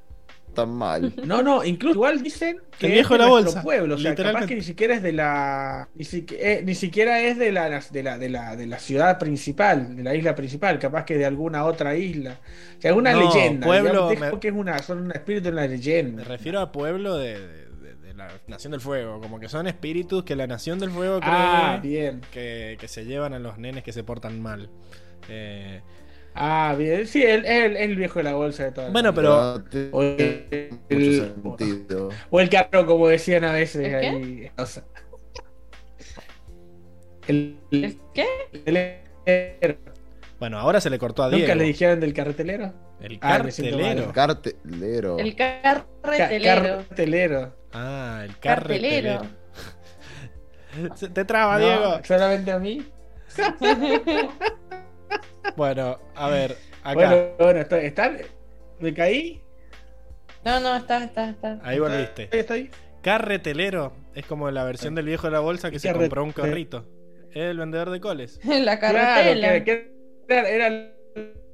mal. 0.66 1.14
No, 1.24 1.42
no, 1.42 1.64
incluso 1.64 1.94
igual 1.94 2.22
dicen 2.22 2.58
que 2.78 2.86
El 2.86 2.92
viejo 2.92 3.14
es 3.14 3.20
de 3.20 3.24
la 3.24 3.30
nuestro 3.30 3.52
bolsa, 3.52 3.62
pueblo, 3.62 3.94
o 3.94 3.98
sea, 3.98 4.14
capaz 4.14 4.46
que 4.46 4.54
ni 4.56 4.62
siquiera 4.62 4.94
es 4.94 5.02
de 5.02 5.12
la 5.12 5.88
ni, 5.94 6.04
siqui- 6.04 6.36
eh, 6.38 6.62
ni 6.64 6.74
siquiera 6.74 7.20
es 7.20 7.38
de 7.38 7.52
la, 7.52 7.80
de 7.80 8.02
la 8.02 8.18
de 8.18 8.28
la 8.28 8.56
de 8.56 8.66
la 8.66 8.78
ciudad 8.78 9.18
principal, 9.18 9.96
de 9.96 10.02
la 10.02 10.14
isla 10.14 10.34
principal, 10.34 10.78
capaz 10.78 11.04
que 11.04 11.16
de 11.16 11.24
alguna 11.24 11.64
otra 11.64 11.96
isla. 11.96 12.38
O 12.78 12.80
sea, 12.80 12.90
alguna 12.90 13.12
No, 13.12 13.20
leyenda, 13.20 13.66
pueblo, 13.66 14.08
digamos, 14.10 14.34
me- 14.34 14.40
que 14.40 14.48
es 14.48 14.54
una 14.54 14.78
son 14.78 14.98
un 14.98 15.12
espíritu 15.12 15.50
la 15.52 15.62
Me 15.62 15.68
leyenda. 15.68 16.24
refiero 16.24 16.60
al 16.60 16.70
pueblo 16.70 17.16
de, 17.16 17.38
de- 17.38 17.94
de 17.96 18.14
la 18.14 18.28
Nación 18.46 18.70
del 18.72 18.80
Fuego. 18.80 19.20
Como 19.20 19.40
que 19.40 19.48
son 19.48 19.66
espíritus 19.66 20.24
que 20.24 20.36
la 20.36 20.46
Nación 20.46 20.78
del 20.78 20.90
Fuego 20.90 21.18
cree 21.20 21.30
Ah, 21.32 21.80
bien. 21.82 22.20
que, 22.32 22.76
que 22.78 22.88
se 22.88 23.04
llevan 23.04 23.32
a 23.32 23.38
los 23.38 23.58
nenes 23.58 23.82
que 23.84 23.92
se 23.92 24.04
portan 24.04 24.40
mal. 24.42 24.68
Eh, 25.28 25.80
Ah, 26.34 26.74
bien. 26.78 27.06
Sí, 27.06 27.22
él 27.22 27.44
es 27.44 27.64
el, 27.66 27.76
el 27.76 27.96
viejo 27.96 28.18
de 28.18 28.22
la 28.24 28.34
bolsa 28.34 28.64
de 28.64 28.72
toda 28.72 28.86
la 28.86 28.92
Bueno, 28.92 29.12
pero- 29.14 29.62
o 29.92 30.02
el, 30.02 30.70
o 32.30 32.40
el 32.40 32.48
carro, 32.48 32.86
como 32.86 33.08
decían 33.08 33.44
a 33.44 33.52
veces 33.52 33.86
¿El 33.86 34.00
qué? 34.00 34.06
ahí. 34.08 34.50
o 34.56 34.66
sea, 34.66 34.82
el, 37.28 37.58
¿El 37.70 37.98
qué? 38.14 38.26
cartelero. 38.64 39.78
bueno, 40.40 40.58
ahora 40.58 40.80
se 40.80 40.90
le 40.90 40.98
cortó 40.98 41.22
a 41.22 41.26
¿Nunca 41.26 41.36
Diego. 41.36 41.54
le 41.54 41.64
dijeron 41.64 42.00
del 42.00 42.12
cartelero? 42.14 42.72
El 43.00 43.18
Ah, 43.20 43.38
cartelero. 43.42 44.12
Cartelero. 44.12 45.18
El 45.18 45.36
Ca- 45.36 45.60
carretelero. 45.62 46.76
cartelero. 46.88 47.56
Ah, 47.72 48.22
el 48.24 48.38
Cartelero. 48.38 49.20
cartelero. 49.20 49.42
Se 50.96 51.08
te 51.08 51.24
traba, 51.24 51.58
No, 51.58 51.64
Diego. 51.66 52.00
solamente 52.04 52.50
a 52.52 52.58
mí. 52.58 52.86
Bueno, 55.56 55.98
a 56.14 56.28
ver, 56.28 56.56
acá. 56.82 56.94
Bueno, 56.94 57.26
bueno, 57.38 57.60
estoy, 57.60 57.84
¿están? 57.86 58.18
¿Me 58.80 58.92
caí? 58.94 59.40
No, 60.44 60.58
no, 60.60 60.76
está, 60.76 61.04
está, 61.04 61.30
está. 61.30 61.60
Ahí 61.62 61.78
volviste. 61.78 62.28
Carretelero 63.02 63.92
es 64.14 64.26
como 64.26 64.50
la 64.50 64.64
versión 64.64 64.94
del 64.94 65.06
viejo 65.06 65.26
de 65.26 65.32
la 65.32 65.40
bolsa 65.40 65.70
que 65.70 65.78
se 65.78 65.92
compró 65.92 66.24
un 66.24 66.32
carrito. 66.32 66.86
Es 67.30 67.38
el 67.44 67.58
vendedor 67.58 67.90
de 67.90 68.00
coles. 68.00 68.40
La 68.44 68.78
Claro, 68.78 68.98
carretela. 68.98 69.64
que, 69.64 69.64
que 69.64 69.92
era, 70.28 70.48
era 70.48 70.91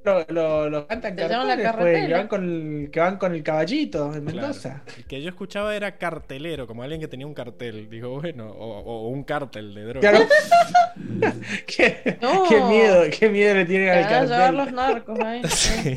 lo, 0.09 0.25
lo, 0.29 0.71
lo 0.71 0.87
cantan 0.87 1.15
carteles, 1.15 1.73
pues, 1.79 2.07
que 2.07 2.13
van 2.13 2.29
con 2.29 2.45
el, 2.45 2.91
que 2.91 3.01
van 3.01 3.17
con 3.19 3.35
el 3.35 3.43
caballito 3.43 4.15
en 4.15 4.25
Mendoza. 4.25 4.83
El 4.97 5.05
que 5.05 5.23
yo 5.23 5.29
escuchaba 5.29 5.75
era 5.77 5.97
cartelero, 5.99 6.67
como 6.67 6.83
alguien 6.83 7.01
que 7.01 7.09
tenía 7.09 7.27
un 7.27 7.35
cartel. 7.35 7.89
Digo, 7.91 8.21
bueno, 8.21 8.51
o, 8.51 8.79
o 8.81 9.09
un 9.09 9.25
cartel 9.25 9.75
de 9.75 9.85
droga. 9.85 10.11
Claro. 10.11 10.27
qué, 11.67 12.19
No. 12.21 12.45
qué 12.49 12.61
miedo, 12.61 13.03
qué 13.19 13.29
miedo 13.29 13.55
le 13.55 13.65
tienen 13.65 13.89
al 13.91 14.05
a 14.05 14.25
llevar 14.25 14.55
los 14.55 14.67
cartel. 14.69 14.75
narcos 14.75 15.21
ahí. 15.21 15.43
Sí. 15.49 15.97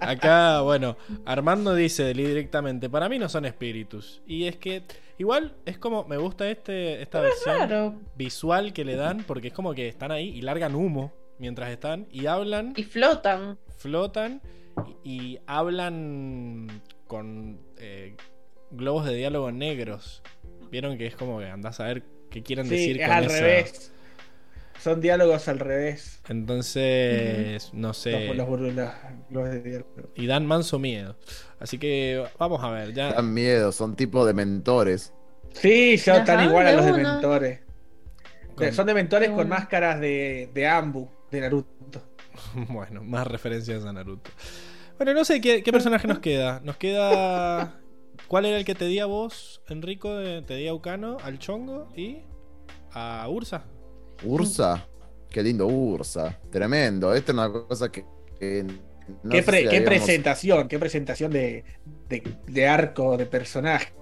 Acá, 0.00 0.60
bueno, 0.62 0.96
Armando 1.24 1.74
dice 1.74 2.12
directamente, 2.14 2.88
para 2.88 3.08
mí 3.08 3.18
no 3.18 3.28
son 3.28 3.44
espíritus. 3.44 4.22
Y 4.26 4.46
es 4.46 4.56
que 4.56 4.82
igual 5.18 5.54
es 5.66 5.78
como, 5.78 6.04
me 6.04 6.16
gusta 6.16 6.48
este 6.48 7.02
esta 7.02 7.20
versión 7.20 8.00
visual 8.16 8.72
que 8.72 8.84
le 8.84 8.96
dan, 8.96 9.24
porque 9.24 9.48
es 9.48 9.54
como 9.54 9.74
que 9.74 9.88
están 9.88 10.10
ahí 10.12 10.28
y 10.28 10.42
largan 10.42 10.74
humo 10.74 11.12
mientras 11.38 11.70
están 11.70 12.06
y 12.10 12.26
hablan, 12.26 12.72
Y 12.76 12.82
flotan. 12.84 13.58
flotan 13.78 14.40
y, 15.04 15.10
y 15.10 15.40
hablan 15.46 16.82
con 17.06 17.60
eh, 17.78 18.16
globos 18.70 19.06
de 19.06 19.14
diálogo 19.14 19.50
negros. 19.52 20.22
Vieron 20.70 20.98
que 20.98 21.06
es 21.06 21.16
como 21.16 21.38
que 21.38 21.46
andás 21.46 21.80
a 21.80 21.84
ver 21.84 22.02
qué 22.30 22.42
quieren 22.42 22.66
Sí, 22.66 22.72
decir 22.76 23.00
es 23.00 23.06
con 23.08 23.16
al 23.16 23.24
esa- 23.24 23.40
revés. 23.40 23.92
Son 24.80 25.00
diálogos 25.00 25.48
al 25.48 25.58
revés. 25.58 26.20
Entonces, 26.28 27.70
no 27.74 27.92
sé. 27.94 28.32
Los, 28.34 28.48
los, 28.48 28.60
los- 28.74 28.90
los 29.30 29.50
de 29.50 29.60
diálogo. 29.62 29.90
Y 30.14 30.26
dan 30.26 30.46
manso 30.46 30.78
miedo. 30.78 31.16
Así 31.58 31.78
que 31.78 32.24
vamos 32.38 32.62
a 32.62 32.70
ver, 32.70 32.94
ya. 32.94 33.12
Dan 33.12 33.34
miedo, 33.34 33.72
son 33.72 33.96
tipo 33.96 34.24
de 34.24 34.34
mentores. 34.34 35.12
Sí, 35.54 35.98
son 35.98 36.16
Ajá, 36.16 36.24
tan 36.24 36.44
igual 36.48 36.66
a 36.66 36.70
de 36.70 36.76
los 36.76 36.86
una. 36.86 36.96
dementores. 36.96 37.60
Con- 38.54 38.72
Son 38.72 38.86
dementores 38.86 39.28
De 39.30 39.34
con 39.34 39.46
una. 39.46 39.56
máscaras 39.56 40.00
de, 40.00 40.50
de 40.54 40.66
Ambu, 40.68 41.08
de 41.30 41.40
Naruto. 41.40 42.02
Bueno, 42.68 43.02
más 43.02 43.26
referencias 43.26 43.84
a 43.84 43.92
Naruto. 43.92 44.30
Bueno, 44.96 45.12
no 45.14 45.24
sé 45.24 45.40
qué, 45.40 45.62
qué 45.62 45.72
personaje 45.72 46.06
nos 46.06 46.18
queda. 46.20 46.60
Nos 46.64 46.76
queda 46.76 47.80
¿Cuál 48.28 48.46
era 48.46 48.58
el 48.58 48.64
que 48.64 48.74
te 48.74 48.84
di 48.84 48.98
a 48.98 49.06
vos, 49.06 49.62
Enrico? 49.68 50.10
Te 50.46 50.56
di 50.56 50.68
a 50.68 50.74
Ucano, 50.74 51.16
al 51.22 51.38
Chongo 51.38 51.88
y 51.96 52.18
a 52.92 53.26
Ursa. 53.28 53.64
Ursa, 54.24 54.86
qué 55.30 55.42
lindo 55.42 55.66
Ursa, 55.66 56.38
tremendo. 56.50 57.14
Esta 57.14 57.32
es 57.32 57.38
una 57.38 57.50
cosa 57.52 57.90
que, 57.90 58.04
que 58.38 58.64
no 59.22 59.30
qué, 59.30 59.38
sé 59.38 59.42
pre- 59.44 59.58
si 59.58 59.62
qué 59.64 59.68
habíamos- 59.76 59.86
presentación, 59.88 60.68
qué 60.68 60.78
presentación 60.78 61.32
de, 61.32 61.64
de, 62.08 62.36
de 62.46 62.66
arco, 62.68 63.16
de 63.16 63.26
personaje 63.26 63.92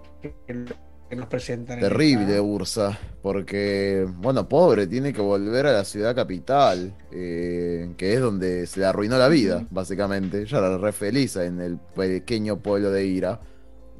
que, 1.08 1.10
que 1.10 1.16
nos 1.16 1.26
presentan. 1.28 1.78
en 1.78 1.88
Terrible 1.88 2.40
Ursa, 2.40 2.98
porque, 3.22 4.06
bueno, 4.16 4.48
pobre, 4.48 4.86
tiene 4.86 5.12
que 5.12 5.20
volver 5.20 5.66
a 5.66 5.72
la 5.72 5.84
ciudad 5.84 6.14
capital, 6.14 6.96
eh, 7.12 7.92
que 7.96 8.14
es 8.14 8.20
donde 8.20 8.66
se 8.66 8.80
le 8.80 8.86
arruinó 8.86 9.18
la 9.18 9.28
vida, 9.28 9.66
básicamente. 9.70 10.42
Ella 10.42 10.58
era 10.58 10.78
re 10.78 10.92
feliz 10.92 11.36
en 11.36 11.60
el 11.60 11.78
pequeño 11.78 12.62
pueblo 12.62 12.90
de 12.90 13.06
Ira. 13.06 13.40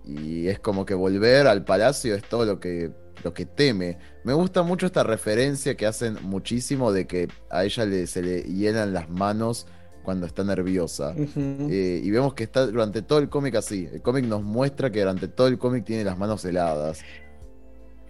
Y 0.04 0.46
es 0.46 0.60
como 0.60 0.86
que 0.86 0.94
volver 0.94 1.48
al 1.48 1.64
palacio 1.64 2.14
es 2.14 2.22
todo 2.22 2.44
lo 2.44 2.60
que, 2.60 2.92
lo 3.24 3.34
que 3.34 3.44
teme. 3.44 3.98
Me 4.24 4.32
gusta 4.32 4.62
mucho 4.62 4.86
esta 4.86 5.02
referencia 5.02 5.76
que 5.76 5.86
hacen 5.86 6.18
muchísimo 6.22 6.92
de 6.92 7.06
que 7.06 7.28
a 7.50 7.64
ella 7.64 7.84
le, 7.84 8.06
se 8.06 8.22
le 8.22 8.42
hielan 8.42 8.92
las 8.92 9.08
manos 9.10 9.66
cuando 10.06 10.24
está 10.24 10.44
nerviosa. 10.44 11.16
Eh, 11.18 12.00
y 12.00 12.10
vemos 12.12 12.32
que 12.32 12.44
está 12.44 12.64
durante 12.64 13.02
todo 13.02 13.18
el 13.18 13.28
cómic 13.28 13.56
así. 13.56 13.88
El 13.92 14.02
cómic 14.02 14.24
nos 14.24 14.40
muestra 14.40 14.88
que 14.88 15.00
durante 15.00 15.26
todo 15.26 15.48
el 15.48 15.58
cómic 15.58 15.84
tiene 15.84 16.04
las 16.04 16.16
manos 16.16 16.44
heladas. 16.44 17.00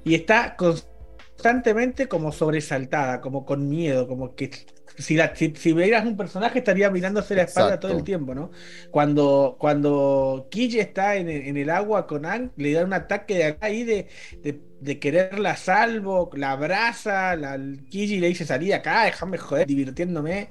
Y 0.04 0.14
está 0.14 0.56
constantemente 0.56 2.06
como 2.06 2.32
sobresaltada, 2.32 3.22
como 3.22 3.46
con 3.46 3.70
miedo, 3.70 4.06
como 4.06 4.34
que 4.34 4.50
si, 4.98 5.16
la, 5.16 5.34
si, 5.34 5.54
si 5.56 5.72
vieras 5.72 6.04
un 6.04 6.18
personaje 6.18 6.58
estaría 6.58 6.90
mirándose 6.90 7.34
la 7.34 7.44
espalda 7.44 7.70
Exacto. 7.70 7.88
todo 7.88 7.96
el 7.96 8.04
tiempo, 8.04 8.34
¿no? 8.34 8.50
Cuando, 8.90 9.56
cuando 9.58 10.48
Kiji 10.50 10.78
está 10.78 11.16
en 11.16 11.30
el, 11.30 11.46
en 11.46 11.56
el 11.56 11.70
agua 11.70 12.06
con 12.06 12.26
Ang, 12.26 12.50
le 12.56 12.72
da 12.72 12.84
un 12.84 12.92
ataque 12.92 13.36
de 13.36 13.44
acá 13.44 13.66
ahí 13.68 13.84
de, 13.84 14.08
de, 14.42 14.60
de 14.80 14.98
quererla 14.98 15.56
salvo, 15.56 16.28
la 16.34 16.52
abraza, 16.52 17.36
la, 17.36 17.58
Kiji 17.88 18.20
le 18.20 18.28
dice 18.28 18.44
salí 18.44 18.66
de 18.66 18.74
acá, 18.74 19.04
déjame 19.06 19.38
joder, 19.38 19.66
divirtiéndome, 19.66 20.50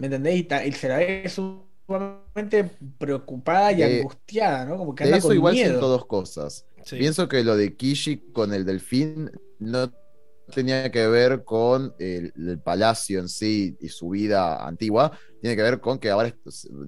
¿me 0.00 0.06
entendés? 0.06 0.34
Y, 0.36 0.48
y 0.68 0.72
se 0.72 0.88
la 0.88 0.96
ve 0.98 1.28
sumamente 1.28 2.70
preocupada 2.98 3.72
y 3.72 3.76
De- 3.76 4.00
angustiada, 4.00 4.64
¿no? 4.64 4.76
Como 4.76 4.94
que 4.94 5.04
De 5.04 5.08
anda 5.10 5.18
eso 5.18 5.28
con 5.28 5.36
igual 5.36 5.54
miedo. 5.54 5.68
siento 5.70 5.88
dos 5.88 6.06
cosas. 6.06 6.66
Sí. 6.84 6.96
Pienso 6.96 7.28
que 7.28 7.44
lo 7.44 7.56
de 7.56 7.76
Kishi 7.76 8.18
con 8.32 8.54
el 8.54 8.64
delfín 8.64 9.30
no 9.58 9.92
tenía 10.52 10.90
que 10.90 11.06
ver 11.06 11.44
con 11.44 11.94
el, 11.98 12.32
el 12.36 12.58
palacio 12.58 13.20
en 13.20 13.28
sí 13.28 13.76
y 13.80 13.88
su 13.88 14.10
vida 14.10 14.66
antigua, 14.66 15.12
tiene 15.40 15.54
que 15.56 15.62
ver 15.62 15.80
con 15.80 15.98
que 15.98 16.10
ahora, 16.10 16.34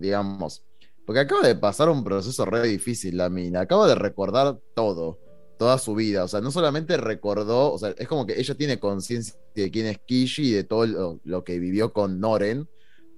digamos, 0.01 0.65
porque 1.07 1.21
acaba 1.21 1.47
de 1.47 1.55
pasar 1.55 1.89
un 1.89 2.03
proceso 2.03 2.45
re 2.45 2.67
difícil 2.67 3.17
la 3.17 3.29
mina, 3.29 3.61
acaba 3.61 3.87
de 3.87 3.95
recordar 3.95 4.59
todo, 4.75 5.19
toda 5.59 5.79
su 5.79 5.95
vida, 5.95 6.25
o 6.25 6.29
sea, 6.29 6.41
no 6.41 6.51
solamente 6.51 6.97
recordó, 6.97 7.73
o 7.73 7.79
sea, 7.79 7.95
es 7.97 8.09
como 8.09 8.27
que 8.27 8.41
ella 8.41 8.55
tiene 8.57 8.81
conciencia 8.81 9.35
de 9.55 9.71
quién 9.71 9.87
es 9.87 9.99
Kishi 9.99 10.49
y 10.49 10.53
de 10.53 10.65
todo 10.65 10.87
lo, 10.87 11.21
lo 11.23 11.45
que 11.45 11.59
vivió 11.61 11.93
con 11.93 12.19
Noren, 12.19 12.69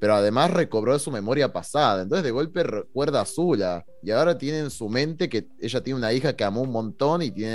pero 0.04 0.16
además 0.16 0.50
recobró 0.50 0.98
su 0.98 1.10
memoria 1.10 1.50
pasada. 1.50 2.02
Entonces 2.02 2.24
de 2.24 2.30
golpe 2.30 2.62
recuerda 2.62 3.22
a 3.22 3.24
Zula 3.24 3.86
y 4.02 4.10
ahora 4.10 4.36
tiene 4.36 4.58
en 4.58 4.70
su 4.70 4.90
mente 4.90 5.30
que 5.30 5.48
ella 5.58 5.82
tiene 5.82 5.96
una 5.98 6.12
hija 6.12 6.36
que 6.36 6.44
amó 6.44 6.60
un 6.60 6.72
montón 6.72 7.22
y 7.22 7.30
tiene 7.30 7.54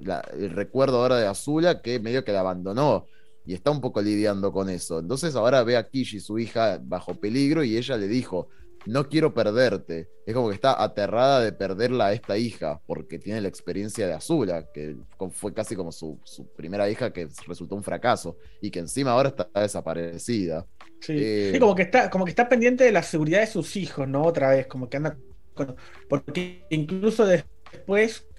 la- 0.00 0.20
el 0.32 0.48
recuerdo 0.48 1.02
ahora 1.02 1.18
de 1.18 1.26
Azula 1.26 1.82
que 1.82 2.00
medio 2.00 2.24
que 2.24 2.32
la 2.32 2.40
abandonó 2.40 3.04
y 3.44 3.52
está 3.52 3.70
un 3.70 3.82
poco 3.82 4.00
lidiando 4.00 4.52
con 4.52 4.70
eso. 4.70 5.00
Entonces 5.00 5.36
ahora 5.36 5.62
ve 5.64 5.76
a 5.76 5.86
Kishi, 5.86 6.18
su 6.18 6.38
hija, 6.38 6.80
bajo 6.82 7.14
peligro 7.14 7.62
y 7.62 7.76
ella 7.76 7.98
le 7.98 8.08
dijo, 8.08 8.48
no 8.86 9.08
quiero 9.08 9.32
perderte. 9.34 10.08
Es 10.26 10.34
como 10.34 10.48
que 10.48 10.54
está 10.54 10.82
aterrada 10.82 11.40
de 11.40 11.52
perderla 11.52 12.06
a 12.06 12.12
esta 12.12 12.36
hija 12.38 12.80
porque 12.86 13.18
tiene 13.18 13.40
la 13.40 13.48
experiencia 13.48 14.06
de 14.06 14.12
Azula, 14.14 14.66
que 14.72 14.96
fue 15.32 15.52
casi 15.54 15.74
como 15.76 15.92
su, 15.92 16.20
su 16.24 16.46
primera 16.54 16.88
hija 16.88 17.12
que 17.12 17.28
resultó 17.46 17.74
un 17.74 17.82
fracaso 17.82 18.36
y 18.60 18.70
que 18.70 18.80
encima 18.80 19.12
ahora 19.12 19.30
está 19.30 19.48
desaparecida. 19.60 20.66
Sí. 21.00 21.14
Eh, 21.16 21.50
Sí, 21.54 21.58
como 21.58 21.74
que 21.74 21.82
está, 21.82 22.10
como 22.10 22.24
que 22.24 22.30
está 22.30 22.48
pendiente 22.48 22.84
de 22.84 22.92
la 22.92 23.02
seguridad 23.02 23.40
de 23.40 23.46
sus 23.48 23.76
hijos, 23.76 24.06
¿no? 24.08 24.22
Otra 24.22 24.50
vez, 24.50 24.66
como 24.66 24.88
que 24.88 24.96
anda 24.98 25.16
con- 25.54 25.76
porque 26.08 26.64
incluso 26.70 27.26
después, 27.26 27.51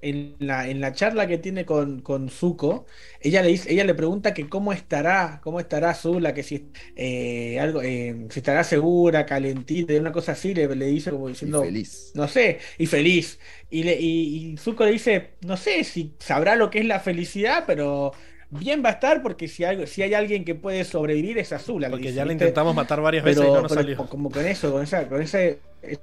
en 0.01 0.35
la, 0.39 0.67
en 0.69 0.81
la 0.81 0.93
charla 0.93 1.27
que 1.27 1.37
tiene 1.37 1.65
con, 1.65 2.01
con 2.01 2.29
Zuko, 2.29 2.85
ella 3.21 3.41
le 3.41 3.49
dice, 3.49 3.71
ella 3.71 3.83
le 3.85 3.95
pregunta 3.95 4.33
que 4.33 4.49
cómo 4.49 4.73
estará, 4.73 5.39
cómo 5.43 5.59
estará 5.59 5.93
Zula, 5.93 6.33
que 6.33 6.43
si 6.43 6.71
eh, 6.95 7.59
algo, 7.59 7.81
eh, 7.81 8.27
si 8.29 8.39
estará 8.39 8.63
segura, 8.63 9.25
calentita, 9.25 9.93
una 9.93 10.11
cosa 10.11 10.33
así, 10.33 10.53
le, 10.53 10.73
le 10.75 10.85
dice 10.87 11.11
como 11.11 11.29
Y 11.41 11.51
diciendo. 11.51 11.53
feliz. 11.53 12.13
No 12.13 12.27
sé, 12.27 12.59
y 12.77 12.85
feliz. 12.87 13.39
Y, 13.69 13.83
le, 13.83 13.99
y, 13.99 14.53
y 14.53 14.57
Zuko 14.57 14.85
le 14.85 14.91
dice, 14.91 15.35
no 15.41 15.57
sé 15.57 15.83
si 15.83 16.15
sabrá 16.19 16.55
lo 16.55 16.69
que 16.69 16.79
es 16.79 16.85
la 16.85 16.99
felicidad, 16.99 17.63
pero 17.65 18.11
bien 18.53 18.83
va 18.83 18.89
a 18.89 18.91
estar 18.93 19.21
porque 19.21 19.47
si, 19.47 19.63
algo, 19.63 19.85
si 19.87 20.01
hay 20.03 20.13
alguien 20.13 20.45
que 20.45 20.55
puede 20.55 20.83
sobrevivir 20.85 21.37
es 21.37 21.51
Azula. 21.53 21.89
le 21.89 21.89
Porque 21.89 22.09
dice, 22.09 22.13
ya 22.13 22.25
la 22.25 22.33
¿viste? 22.33 22.33
intentamos 22.33 22.75
matar 22.75 23.01
varias 23.01 23.23
veces 23.23 23.47
y 23.47 23.51
no 23.51 23.61
nos 23.61 23.73
pero 23.73 23.81
salió. 23.81 23.97
como 24.07 24.31
con 24.31 24.45
eso, 24.45 24.71
con 24.71 24.83
esa, 24.83 25.07
con 25.09 25.21
esa 25.21 25.39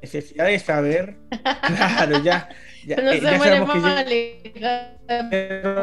necesidad 0.02 0.46
de 0.46 0.58
saber, 0.58 1.16
claro, 1.66 2.18
ya, 2.22 2.48
ya, 2.82 3.00
No 3.02 3.12
eh, 3.12 3.20
se 3.20 3.28
ya 3.30 3.34
muere 3.34 3.60
sabemos 3.60 3.70
que 3.70 3.78
hierba- 3.80 4.06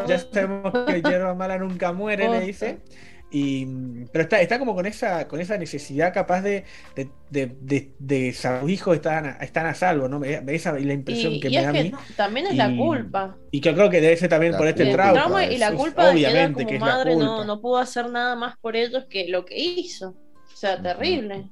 ya 0.03 0.19
sabemos 0.19 0.73
que 0.85 1.01
hierba 1.01 1.33
mala 1.35 1.57
nunca 1.57 1.93
muere, 1.93 2.29
le 2.29 2.41
dice. 2.41 2.79
Y, 3.29 3.65
pero 4.13 4.23
está, 4.23 4.39
está 4.39 4.57
como 4.57 4.73
con 4.73 4.85
esa, 4.85 5.27
con 5.27 5.41
esa 5.41 5.57
necesidad 5.57 6.13
capaz 6.13 6.41
de, 6.41 6.63
de, 6.95 7.09
de, 7.29 7.57
de, 7.59 7.91
de 7.99 8.33
sus 8.33 8.69
hijos 8.69 8.95
están, 8.95 9.25
a- 9.25 9.31
están 9.39 9.65
a 9.65 9.73
salvo, 9.73 10.07
¿no? 10.07 10.23
Esa 10.23 10.77
es 10.77 10.85
la 10.85 10.93
impresión 10.93 11.33
Y, 11.33 11.39
que 11.41 11.49
y 11.49 11.51
me 11.51 11.57
es 11.57 11.63
da 11.63 11.69
a 11.69 11.73
que 11.73 11.83
mí. 11.83 11.91
también 12.15 12.47
es 12.47 12.53
Y- 12.53 12.55
la 12.55 12.75
culpa. 12.77 13.35
Y 13.51 13.59
que 13.59 13.73
creo 13.73 13.89
que 13.89 13.99
debe 13.99 14.15
ser 14.15 14.29
también 14.29 14.53
La 14.53 14.57
por 14.57 14.67
este 14.67 14.85
culpa, 14.85 15.07
El 15.09 15.13
trauma. 15.13 15.19
trauma 15.19 15.45
y 15.45 15.57
la 15.57 15.65
Eso 15.67 15.75
es 15.75 15.81
culpa 15.81 16.05
de 16.05 16.11
que 16.11 16.17
obviamente 16.27 16.65
que 16.65 16.73
como 16.79 16.85
es 16.85 16.91
la 16.91 16.97
madre 16.97 17.15
no, 17.17 17.27
culpa. 17.35 17.45
no 17.45 17.61
pudo 17.61 17.77
hacer 17.79 18.09
nada 18.09 18.35
más 18.37 18.57
por 18.59 18.75
ellos 18.77 19.05
que 19.09 19.27
lo 19.27 19.43
que 19.43 19.57
hizo. 19.59 20.09
O 20.11 20.55
sea, 20.55 20.81
terrible. 20.81 21.49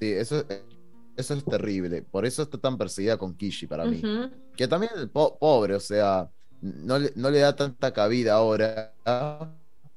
Sí, 0.00 0.12
eso, 0.12 0.44
eso 1.16 1.34
es 1.34 1.44
terrible. 1.44 2.02
Por 2.02 2.24
eso 2.26 2.42
está 2.42 2.58
tan 2.58 2.76
perseguida 2.78 3.16
con 3.18 3.36
Kishi 3.36 3.66
para 3.66 3.84
mí. 3.84 4.00
Que 4.56 4.66
también 4.66 4.90
po- 5.12 5.36
pobre, 5.38 5.74
o 5.74 5.80
sea, 5.80 6.28
no 6.62 6.98
le, 6.98 7.12
no 7.16 7.30
le 7.30 7.40
da 7.40 7.54
tanta 7.54 7.92
cabida 7.92 8.34
ahora. 8.34 8.92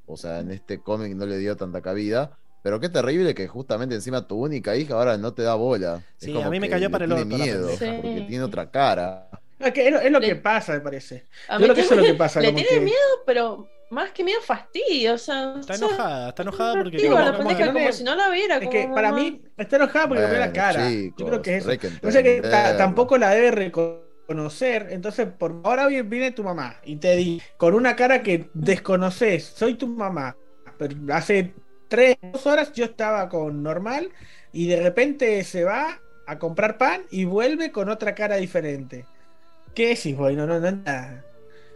O 0.07 0.17
sea, 0.17 0.39
en 0.39 0.51
este 0.51 0.79
cómic 0.81 1.13
no 1.15 1.25
le 1.25 1.37
dio 1.37 1.55
tanta 1.55 1.81
cabida. 1.81 2.31
Pero 2.63 2.79
qué 2.79 2.89
terrible 2.89 3.33
que 3.35 3.47
justamente 3.47 3.93
encima 3.95 4.27
tu 4.27 4.35
única 4.43 4.75
hija 4.75 4.95
ahora 4.95 5.17
no 5.17 5.33
te 5.33 5.43
da 5.43 5.53
bola. 5.55 6.01
Es 6.19 6.25
Sí, 6.25 6.33
como 6.33 6.47
a 6.47 6.49
mí 6.49 6.59
me 6.59 6.69
cayó 6.69 6.89
para 6.89 7.05
el 7.05 7.11
tiene 7.11 7.23
orto 7.23 7.37
la 7.37 7.43
miedo, 7.45 7.67
porque 7.69 8.25
tiene 8.27 8.43
otra 8.43 8.71
cara. 8.71 9.29
Es, 9.59 9.71
que 9.71 9.87
es 9.87 9.93
lo, 9.93 9.99
es 9.99 10.11
lo 10.11 10.19
Le- 10.19 10.27
que 10.29 10.35
pasa, 10.35 10.73
me 10.73 10.81
parece. 10.81 11.25
Yo 11.49 11.57
creo 11.59 11.75
que 11.75 11.81
eso 11.81 11.93
es 11.93 11.99
lo 11.99 12.05
que 12.05 12.13
pasa. 12.15 12.39
le 12.41 12.47
como 12.47 12.57
tiene 12.57 12.79
que- 12.79 12.85
miedo, 12.85 12.97
pero 13.25 13.67
más 13.89 14.11
que 14.11 14.23
miedo, 14.23 14.41
fastidio. 14.41 15.13
O 15.13 15.17
sea, 15.17 15.55
Está 15.59 15.73
o 15.73 15.77
sea, 15.77 15.87
enojada, 15.87 16.29
está 16.29 16.41
enojada 16.43 16.73
porque 16.83 16.97
como- 17.07 17.19
la 17.19 17.37
como 17.37 17.51
no 17.51 17.57
como 17.57 17.79
le- 17.79 17.93
si 17.93 18.03
no 18.03 18.15
la 18.15 18.29
viera. 18.29 18.57
Es 18.57 18.69
que 18.69 18.89
para 18.93 19.11
mamá. 19.11 19.23
mí 19.23 19.41
está 19.55 19.75
enojada 19.77 20.07
porque 20.07 20.23
le 20.23 20.27
ve 20.29 20.33
la 20.33 20.39
Bueno, 20.47 20.53
cara. 20.53 20.89
chicos, 20.89 21.19
Yo 21.19 21.25
creo 21.27 21.41
que 21.41 21.55
es 21.57 21.61
eso. 21.61 21.69
re 21.69 22.23
que 22.23 22.41
tampoco 22.77 23.17
la 23.17 23.29
debe 23.31 23.51
reconocer. 24.27 24.87
Entonces, 24.91 25.27
por 25.37 25.61
ahora 25.63 25.87
vi- 25.87 26.01
viene 26.01 26.31
tu 26.31 26.43
mamá 26.43 26.77
y 26.83 26.97
te 26.97 27.15
di 27.15 27.41
con 27.57 27.73
una 27.75 27.95
cara 27.95 28.21
que 28.23 28.49
desconoces. 28.53 29.45
Soy 29.45 29.75
tu 29.75 29.87
mamá. 29.87 30.37
Pero 30.77 30.95
hace 31.13 31.55
tres 31.87 32.17
dos 32.21 32.45
horas 32.45 32.71
yo 32.73 32.85
estaba 32.85 33.29
con 33.29 33.63
normal 33.63 34.11
y 34.51 34.67
de 34.67 34.81
repente 34.81 35.43
se 35.43 35.63
va 35.63 36.01
a 36.25 36.39
comprar 36.39 36.77
pan 36.77 37.03
y 37.09 37.25
vuelve 37.25 37.71
con 37.71 37.89
otra 37.89 38.13
cara 38.15 38.35
diferente. 38.37 39.05
¿Qué 39.73 39.89
decís, 39.89 40.17
boy? 40.17 40.35
No, 40.35 40.47
no, 40.47 40.59
no, 40.59 40.71
nada. 40.71 41.25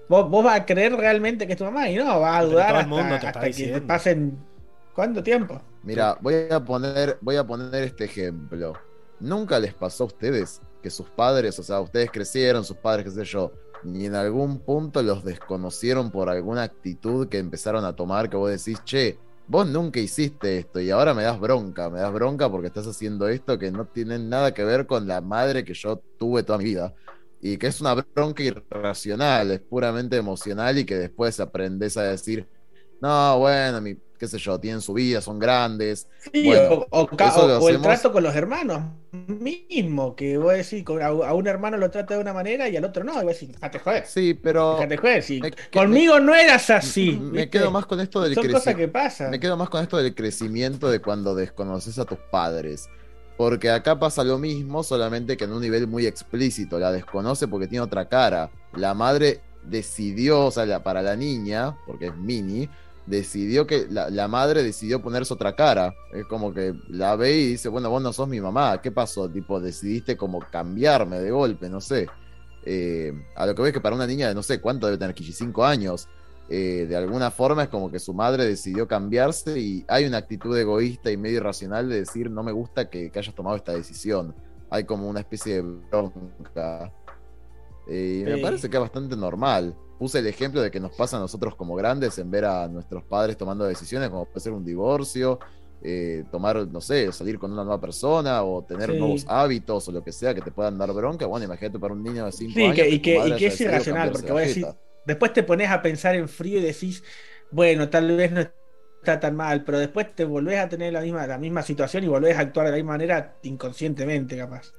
Vos, 0.09 0.29
vos 0.29 0.43
vas 0.43 0.61
a 0.61 0.65
creer 0.65 0.93
realmente 0.95 1.47
que 1.47 1.53
es 1.53 1.57
tu 1.59 1.65
mamá 1.65 1.89
y 1.89 1.95
no, 1.95 2.19
vas 2.19 2.41
a 2.41 2.43
dudar 2.45 2.75
hasta, 2.75 2.85
mundo 2.85 3.19
te 3.19 3.27
hasta 3.27 3.51
que 3.53 3.69
te 3.69 3.81
pasen. 3.81 4.47
¿Cuánto 4.93 5.23
tiempo? 5.23 5.61
Mira, 5.81 6.17
voy 6.21 6.47
a 6.51 6.63
poner, 6.63 7.17
voy 7.21 7.37
a 7.37 7.45
poner 7.45 7.83
este 7.83 8.05
ejemplo. 8.05 8.73
¿Nunca 9.19 9.59
les 9.59 9.73
pasó 9.73 10.03
a 10.03 10.07
ustedes 10.07 10.61
que 10.81 10.89
sus 10.89 11.09
padres, 11.09 11.57
o 11.59 11.63
sea, 11.63 11.79
ustedes 11.79 12.11
crecieron, 12.11 12.63
sus 12.63 12.77
padres, 12.77 13.05
qué 13.05 13.11
sé 13.11 13.25
yo, 13.25 13.51
y 13.83 14.05
en 14.05 14.15
algún 14.15 14.59
punto 14.59 15.01
los 15.01 15.23
desconocieron 15.23 16.11
por 16.11 16.29
alguna 16.29 16.63
actitud 16.63 17.27
que 17.27 17.37
empezaron 17.37 17.85
a 17.85 17.95
tomar 17.95 18.29
que 18.29 18.37
vos 18.37 18.49
decís, 18.49 18.83
che, 18.83 19.17
vos 19.47 19.67
nunca 19.67 19.99
hiciste 19.99 20.59
esto 20.59 20.79
y 20.79 20.91
ahora 20.91 21.13
me 21.13 21.23
das 21.23 21.39
bronca, 21.39 21.89
me 21.89 21.99
das 21.99 22.13
bronca 22.13 22.49
porque 22.49 22.67
estás 22.67 22.87
haciendo 22.87 23.27
esto 23.27 23.57
que 23.57 23.71
no 23.71 23.85
tiene 23.85 24.19
nada 24.19 24.53
que 24.53 24.63
ver 24.63 24.85
con 24.85 25.07
la 25.07 25.21
madre 25.21 25.63
que 25.65 25.73
yo 25.73 25.97
tuve 26.17 26.43
toda 26.43 26.59
mi 26.59 26.65
vida? 26.65 26.93
Y 27.41 27.57
que 27.57 27.67
es 27.67 27.81
una 27.81 27.95
bronca 27.95 28.43
irracional, 28.43 29.51
es 29.51 29.59
puramente 29.61 30.15
emocional 30.15 30.77
y 30.77 30.85
que 30.85 30.95
después 30.95 31.39
aprendes 31.39 31.97
a 31.97 32.03
decir, 32.03 32.47
no, 33.01 33.39
bueno, 33.39 33.81
mi, 33.81 33.95
qué 34.17 34.27
sé 34.27 34.37
yo, 34.37 34.59
tienen 34.59 34.81
su 34.81 34.93
vida, 34.93 35.19
son 35.21 35.39
grandes, 35.39 36.07
Sí, 36.31 36.45
Bueno, 36.45 36.85
o, 36.91 37.09
el 37.69 37.81
trato 37.81 38.11
con 38.11 38.21
los 38.23 38.35
hermanos 38.35 38.83
mismo, 39.27 40.15
que 40.15 40.37
vos 40.37 40.53
decís, 40.53 40.83
con- 40.83 41.01
a, 41.01 41.07
a 41.07 41.33
un 41.33 41.47
hermano 41.47 41.77
lo 41.77 41.89
trata 41.89 42.13
de 42.15 42.21
una 42.21 42.31
manera 42.33 42.69
y 42.69 42.77
al 42.77 42.85
otro 42.85 43.03
no, 43.03 43.13
y 43.21 43.25
vos 43.25 43.33
decís, 43.33 43.51
déjate 43.53 43.79
joder, 43.79 44.05
Sí, 44.05 44.33
pero 44.35 44.75
déjate 44.75 44.97
joder, 44.97 45.23
sí. 45.23 45.41
me- 45.41 45.51
conmigo 45.73 46.19
no 46.19 46.35
eras 46.35 46.69
así. 46.69 47.17
me 47.19 47.31
¿viste? 47.31 47.49
quedo 47.49 47.71
más 47.71 47.85
con 47.87 47.99
esto 47.99 48.21
del 48.21 48.35
crecimiento. 48.35 49.29
Me 49.29 49.39
quedo 49.39 49.57
más 49.57 49.69
con 49.69 49.81
esto 49.81 49.97
del 49.97 50.13
crecimiento 50.15 50.89
de 50.91 51.01
cuando 51.01 51.33
desconoces 51.35 51.97
a 51.99 52.05
tus 52.05 52.19
padres. 52.31 52.87
Porque 53.37 53.71
acá 53.71 53.97
pasa 53.97 54.23
lo 54.23 54.37
mismo, 54.37 54.83
solamente 54.83 55.35
que 55.35 55.45
en 55.45 55.53
un 55.53 55.61
nivel 55.61 55.87
muy 55.87 56.05
explícito. 56.05 56.77
La 56.77 56.91
desconoce 56.91 57.47
porque 57.47 57.67
tiene 57.67 57.81
otra 57.83 58.07
cara. 58.07 58.51
La 58.75 58.93
madre 58.93 59.41
decidió, 59.63 60.45
o 60.45 60.51
sea, 60.51 60.65
la- 60.65 60.83
para 60.83 61.01
la 61.01 61.15
niña, 61.15 61.75
porque 61.87 62.07
es 62.07 62.15
mini, 62.15 62.69
decidió 63.11 63.67
que 63.67 63.85
la, 63.89 64.09
la 64.09 64.27
madre 64.27 64.63
decidió 64.63 65.01
ponerse 65.01 65.33
otra 65.33 65.55
cara. 65.55 65.93
Es 66.13 66.25
como 66.25 66.53
que 66.53 66.73
la 66.89 67.15
ve 67.15 67.37
y 67.37 67.47
dice, 67.49 67.69
bueno, 67.69 67.89
vos 67.89 68.01
no 68.01 68.11
sos 68.13 68.27
mi 68.27 68.39
mamá, 68.41 68.81
¿qué 68.81 68.91
pasó? 68.91 69.29
Tipo, 69.29 69.59
decidiste 69.59 70.15
como 70.17 70.39
cambiarme 70.39 71.19
de 71.19 71.29
golpe, 71.29 71.69
no 71.69 71.81
sé. 71.81 72.07
Eh, 72.65 73.11
a 73.35 73.45
lo 73.45 73.53
que 73.53 73.61
ves 73.63 73.73
que 73.73 73.81
para 73.81 73.95
una 73.95 74.07
niña 74.07 74.27
de 74.29 74.35
no 74.35 74.41
sé 74.43 74.61
cuánto 74.61 74.87
debe 74.87 74.97
tener, 74.97 75.15
5 75.15 75.65
años, 75.65 76.07
eh, 76.49 76.85
de 76.87 76.95
alguna 76.95 77.31
forma 77.31 77.63
es 77.63 77.69
como 77.69 77.91
que 77.91 77.99
su 77.99 78.13
madre 78.13 78.45
decidió 78.45 78.87
cambiarse 78.87 79.59
y 79.59 79.83
hay 79.87 80.05
una 80.05 80.17
actitud 80.17 80.57
egoísta 80.57 81.11
y 81.11 81.17
medio 81.17 81.37
irracional 81.37 81.89
de 81.89 81.99
decir, 81.99 82.29
no 82.31 82.43
me 82.43 82.51
gusta 82.51 82.89
que, 82.89 83.11
que 83.11 83.19
hayas 83.19 83.35
tomado 83.35 83.55
esta 83.55 83.73
decisión. 83.73 84.33
Hay 84.69 84.85
como 84.85 85.09
una 85.09 85.19
especie 85.19 85.55
de 85.55 85.61
bronca. 85.61 86.91
Eh, 87.87 88.19
y 88.21 88.23
me 88.25 88.35
Sí. 88.37 88.41
parece 88.41 88.69
que 88.69 88.77
es 88.77 88.81
bastante 88.81 89.15
normal. 89.17 89.75
Puse 90.01 90.17
el 90.17 90.25
ejemplo 90.25 90.63
de 90.63 90.71
que 90.71 90.79
nos 90.79 90.91
pasa 90.93 91.17
a 91.17 91.19
nosotros 91.19 91.55
como 91.55 91.75
grandes 91.75 92.17
en 92.17 92.31
ver 92.31 92.45
a 92.45 92.67
nuestros 92.67 93.03
padres 93.03 93.37
tomando 93.37 93.65
decisiones, 93.65 94.09
como 94.09 94.25
puede 94.25 94.39
ser 94.39 94.51
un 94.51 94.65
divorcio, 94.65 95.37
eh, 95.83 96.23
tomar, 96.31 96.67
no 96.67 96.81
sé, 96.81 97.11
salir 97.11 97.37
con 97.37 97.51
una 97.51 97.63
nueva 97.63 97.79
persona 97.79 98.41
o 98.41 98.63
tener 98.63 98.89
Sí. 98.89 98.97
nuevos 98.97 99.23
hábitos 99.27 99.87
o 99.87 99.91
lo 99.91 100.03
que 100.03 100.11
sea 100.11 100.33
que 100.33 100.41
te 100.41 100.49
puedan 100.49 100.75
dar 100.79 100.91
bronca. 100.91 101.27
Bueno, 101.27 101.45
imagínate 101.45 101.77
para 101.77 101.93
un 101.93 102.01
niño 102.01 102.25
de 102.25 102.31
5 102.31 102.55
Sí, 102.55 102.63
años. 102.63 102.77
que- 102.77 102.89
y 102.89 102.99
que, 102.99 103.27
y 103.27 103.35
que 103.35 103.45
es 103.45 103.61
irracional, 103.61 104.11
porque 104.11 104.31
voy 104.31 104.41
a 104.41 104.47
decir, 104.47 104.65
después 105.05 105.33
te 105.33 105.43
pones 105.43 105.69
a 105.69 105.83
pensar 105.83 106.15
en 106.15 106.27
frío 106.27 106.57
y 106.57 106.63
decís, 106.63 107.03
bueno, 107.51 107.87
tal 107.87 108.17
vez 108.17 108.31
no 108.31 108.41
está 108.41 109.19
tan 109.19 109.35
mal, 109.35 109.63
pero 109.63 109.77
después 109.77 110.15
te 110.15 110.25
volvés 110.25 110.57
a 110.57 110.67
tener 110.67 110.93
la 110.93 111.01
misma, 111.01 111.27
la 111.27 111.37
misma 111.37 111.61
situación 111.61 112.03
y 112.03 112.07
volvés 112.07 112.37
a 112.37 112.41
actuar 112.41 112.65
de 112.65 112.71
la 112.71 112.77
misma 112.77 112.93
manera 112.93 113.37
inconscientemente, 113.43 114.35
capaz. 114.35 114.73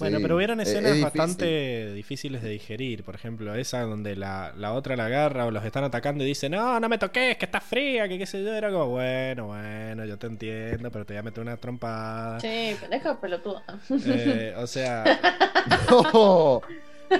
Bueno, 0.00 0.18
pero 0.20 0.36
hubieron 0.36 0.60
es- 0.60 0.68
escenas 0.68 0.92
es 0.92 1.02
bastante 1.02 1.92
difíciles 1.92 2.42
de 2.42 2.50
digerir. 2.50 3.04
Por 3.04 3.14
ejemplo, 3.14 3.54
esa 3.54 3.82
donde 3.82 4.16
la, 4.16 4.52
la 4.56 4.72
otra 4.72 4.96
la 4.96 5.06
agarra 5.06 5.46
o 5.46 5.50
los 5.50 5.64
están 5.64 5.84
atacando 5.84 6.24
y 6.24 6.26
dice, 6.26 6.48
no, 6.48 6.78
no 6.80 6.88
me 6.88 6.98
toques, 6.98 7.36
que 7.36 7.44
está 7.44 7.60
fría, 7.60 8.08
que 8.08 8.18
qué 8.18 8.26
sé 8.26 8.42
yo. 8.44 8.52
Era 8.54 8.70
como, 8.70 8.88
bueno, 8.88 9.46
bueno, 9.46 10.04
yo 10.04 10.18
te 10.18 10.26
entiendo, 10.26 10.90
pero 10.90 11.06
te 11.06 11.14
voy 11.14 11.18
a 11.18 11.22
meter 11.22 11.42
una 11.42 11.56
trompada. 11.56 12.40
Sí, 12.40 12.76
pendeja 12.80 13.20
pelotuda. 13.20 13.64
Eh, 14.06 14.54
o 14.58 14.66
sea, 14.66 15.04
No. 15.90 16.60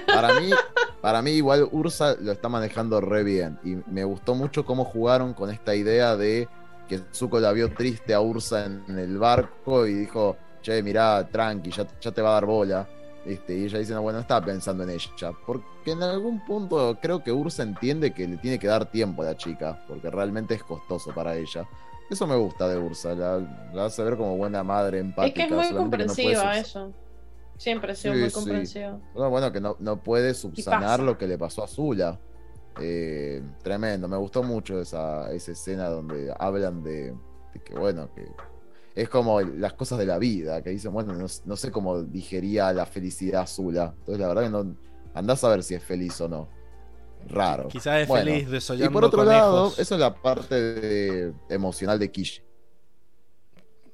Para 0.06 0.40
mí, 0.40 0.50
para 1.00 1.22
mí 1.22 1.30
igual 1.30 1.68
Ursa 1.70 2.16
lo 2.20 2.32
está 2.32 2.48
manejando 2.48 3.00
re 3.00 3.22
bien 3.22 3.58
y 3.62 3.76
me 3.88 4.02
gustó 4.02 4.34
mucho 4.34 4.64
cómo 4.66 4.84
jugaron 4.84 5.32
con 5.32 5.48
esta 5.50 5.76
idea 5.76 6.16
de 6.16 6.48
que 6.88 7.00
Zuko 7.14 7.38
la 7.38 7.52
vio 7.52 7.70
triste 7.72 8.12
a 8.12 8.20
Ursa 8.20 8.64
en 8.66 8.98
el 8.98 9.16
barco 9.18 9.86
y 9.86 9.94
dijo, 9.94 10.36
che, 10.66 10.82
mirá, 10.82 11.24
tranqui, 11.30 11.70
ya, 11.70 11.86
ya 12.00 12.10
te 12.12 12.20
va 12.22 12.30
a 12.30 12.32
dar 12.34 12.46
bola. 12.46 12.88
Este, 13.24 13.56
y 13.56 13.64
ella 13.64 13.78
dice, 13.78 13.92
no, 13.92 14.02
bueno, 14.02 14.18
no 14.18 14.22
estaba 14.22 14.44
pensando 14.44 14.82
en 14.84 14.90
ella. 14.90 15.32
Porque 15.46 15.90
en 15.92 16.02
algún 16.02 16.44
punto 16.44 16.96
creo 17.00 17.22
que 17.22 17.32
Ursa 17.32 17.62
entiende 17.62 18.12
que 18.12 18.26
le 18.26 18.36
tiene 18.36 18.58
que 18.58 18.66
dar 18.68 18.86
tiempo 18.90 19.22
a 19.22 19.26
la 19.26 19.36
chica, 19.36 19.82
porque 19.88 20.10
realmente 20.10 20.54
es 20.54 20.62
costoso 20.62 21.12
para 21.12 21.36
ella. 21.36 21.66
Eso 22.08 22.26
me 22.26 22.36
gusta 22.36 22.68
de 22.68 22.78
Ursa, 22.78 23.14
la, 23.14 23.38
la 23.72 23.86
hace 23.86 24.02
ver 24.04 24.16
como 24.16 24.36
buena 24.36 24.62
madre 24.62 25.00
empática. 25.00 25.42
Es 25.42 25.48
que 25.48 25.54
es 25.54 25.60
muy 25.60 25.70
no 25.72 25.76
comprensiva 25.82 26.56
eso. 26.56 26.92
Siempre 27.58 27.92
ha 27.92 27.94
sido 27.94 28.14
Sí, 28.14 28.20
muy 28.20 28.28
sí. 28.30 28.34
comprensiva. 28.34 28.98
no, 29.14 29.30
bueno, 29.30 29.50
que 29.50 29.60
no, 29.60 29.76
no 29.80 29.96
puede 30.02 30.34
subsanar 30.34 31.00
lo 31.00 31.16
que 31.18 31.26
le 31.26 31.36
pasó 31.38 31.64
a 31.64 31.68
Zula. 31.68 32.18
Eh, 32.80 33.42
tremendo, 33.62 34.06
me 34.06 34.18
gustó 34.18 34.42
mucho 34.42 34.80
esa, 34.80 35.32
esa 35.32 35.52
escena 35.52 35.88
donde 35.88 36.32
hablan 36.38 36.82
de, 36.82 37.12
de 37.54 37.60
que, 37.64 37.74
bueno, 37.74 38.08
que 38.14 38.26
es 38.96 39.10
como 39.10 39.42
las 39.42 39.74
cosas 39.74 39.98
de 39.98 40.06
la 40.06 40.18
vida, 40.18 40.62
que 40.62 40.70
dicen, 40.70 40.90
bueno, 40.90 41.12
no, 41.12 41.26
no 41.44 41.56
sé 41.56 41.70
cómo 41.70 42.02
digería 42.02 42.72
la 42.72 42.86
felicidad 42.86 43.46
Zula. 43.46 43.94
Entonces, 43.98 44.18
la 44.18 44.28
verdad 44.28 44.42
que 44.44 44.50
no 44.50 44.76
andás 45.12 45.44
a 45.44 45.50
ver 45.50 45.62
si 45.62 45.74
es 45.74 45.84
feliz 45.84 46.18
o 46.22 46.28
no. 46.28 46.48
Raro. 47.28 47.68
quizás 47.68 48.02
es 48.02 48.08
Bueno, 48.08 48.24
feliz 48.30 48.48
Y 48.48 48.50
desollando 48.52 48.92
por 48.92 49.04
otro 49.04 49.24
lado, 49.24 49.72
eso 49.76 49.94
es 49.94 50.00
la 50.00 50.14
parte 50.14 50.54
de- 50.54 51.34
emocional 51.50 51.98
de 51.98 52.10
Kishi. 52.10 52.40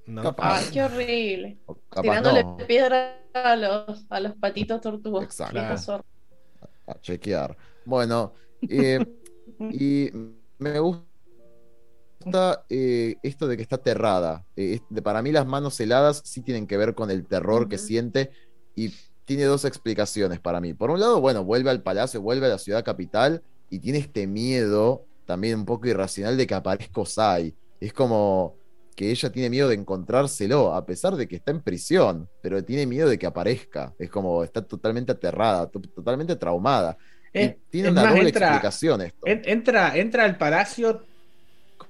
No. 0.06 0.22
capaz. 0.22 0.58
Ay, 0.58 0.66
qué 0.72 0.82
horrible. 0.82 1.58
Tirándole 2.00 2.44
no. 2.44 2.56
piedra 2.58 3.16
a 3.34 3.56
los, 3.56 4.04
a 4.08 4.20
los 4.20 4.34
patitos 4.34 4.80
tortugas. 4.80 5.24
Exacto. 5.24 5.52
Claro. 5.54 6.04
a 6.86 7.00
chequear. 7.00 7.56
Bueno, 7.84 8.34
eh, 8.68 9.04
y 9.58 10.10
me 10.58 10.78
gusta 10.78 11.11
eh, 12.68 13.16
esto 13.22 13.46
de 13.48 13.56
que 13.56 13.62
está 13.62 13.76
aterrada. 13.76 14.44
Eh, 14.56 14.80
de- 14.90 15.02
para 15.02 15.22
mí 15.22 15.32
las 15.32 15.46
manos 15.46 15.78
heladas 15.80 16.22
sí 16.24 16.40
tienen 16.42 16.66
que 16.66 16.76
ver 16.76 16.94
con 16.94 17.10
el 17.10 17.26
terror 17.26 17.68
que 17.68 17.78
siente 17.78 18.30
y 18.74 18.92
tiene 19.24 19.44
dos 19.44 19.64
explicaciones 19.64 20.40
para 20.40 20.60
mí. 20.60 20.74
Por 20.74 20.90
un 20.90 21.00
lado, 21.00 21.20
bueno, 21.20 21.44
vuelve 21.44 21.70
al 21.70 21.82
palacio, 21.82 22.20
vuelve 22.20 22.46
a 22.46 22.50
la 22.50 22.58
ciudad 22.58 22.84
capital 22.84 23.42
y 23.70 23.78
tiene 23.78 23.98
este 23.98 24.26
miedo 24.26 25.04
también 25.26 25.58
un 25.60 25.64
poco 25.64 25.86
irracional 25.88 26.36
de 26.36 26.46
que 26.46 26.54
aparezca 26.54 27.00
Osai. 27.00 27.54
Es 27.80 27.92
como 27.92 28.56
que 28.94 29.10
ella 29.10 29.30
tiene 29.32 29.48
miedo 29.48 29.68
de 29.68 29.74
encontrárselo, 29.76 30.74
a 30.74 30.84
pesar 30.84 31.16
de 31.16 31.26
que 31.26 31.36
está 31.36 31.50
en 31.50 31.62
prisión, 31.62 32.28
pero 32.42 32.62
tiene 32.62 32.86
miedo 32.86 33.08
de 33.08 33.18
que 33.18 33.26
aparezca. 33.26 33.94
Es 33.98 34.10
como 34.10 34.44
está 34.44 34.60
totalmente 34.62 35.12
aterrada, 35.12 35.66
to- 35.68 35.80
totalmente 35.80 36.36
traumada. 36.36 36.96
Tiene 37.32 37.88
es 37.88 37.92
una 37.92 38.02
más, 38.02 38.14
doble 38.14 38.28
entra- 38.28 38.48
explicación 38.48 39.00
esto. 39.00 39.26
En- 39.26 39.42
entra, 39.46 39.96
entra 39.96 40.24
al 40.24 40.36
palacio 40.36 41.02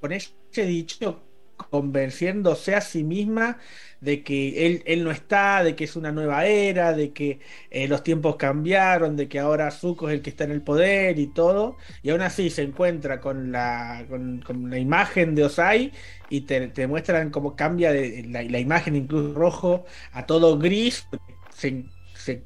con 0.02 0.12
ese 0.12 0.32
dicho 0.66 1.22
convenciéndose 1.70 2.74
a 2.74 2.80
sí 2.80 3.04
misma 3.04 3.58
de 4.00 4.24
que 4.24 4.66
él, 4.66 4.82
él 4.84 5.04
no 5.04 5.12
está, 5.12 5.62
de 5.62 5.76
que 5.76 5.84
es 5.84 5.94
una 5.94 6.10
nueva 6.10 6.46
era, 6.46 6.92
de 6.92 7.12
que 7.12 7.38
eh, 7.70 7.86
los 7.86 8.02
tiempos 8.02 8.34
cambiaron, 8.36 9.16
de 9.16 9.28
que 9.28 9.38
ahora 9.38 9.70
Zuko 9.70 10.08
es 10.08 10.16
el 10.16 10.22
que 10.22 10.30
está 10.30 10.42
en 10.44 10.50
el 10.50 10.62
poder 10.62 11.20
y 11.20 11.28
todo, 11.28 11.76
y 12.02 12.10
aún 12.10 12.20
así 12.22 12.50
se 12.50 12.62
encuentra 12.62 13.20
con 13.20 13.52
la, 13.52 14.04
con, 14.08 14.70
la 14.70 14.78
imagen 14.78 15.36
de 15.36 15.44
Osai 15.44 15.92
y 16.28 16.40
te, 16.42 16.66
te 16.68 16.88
muestran 16.88 17.30
cómo 17.30 17.54
cambia 17.54 17.92
de, 17.92 18.24
la, 18.28 18.58
imagen 18.58 18.96
incluso 18.96 19.32
rojo 19.34 19.84
a 20.12 20.26
todo 20.26 20.58
gris, 20.58 21.06
se, 21.54 21.84
se- 22.14 22.44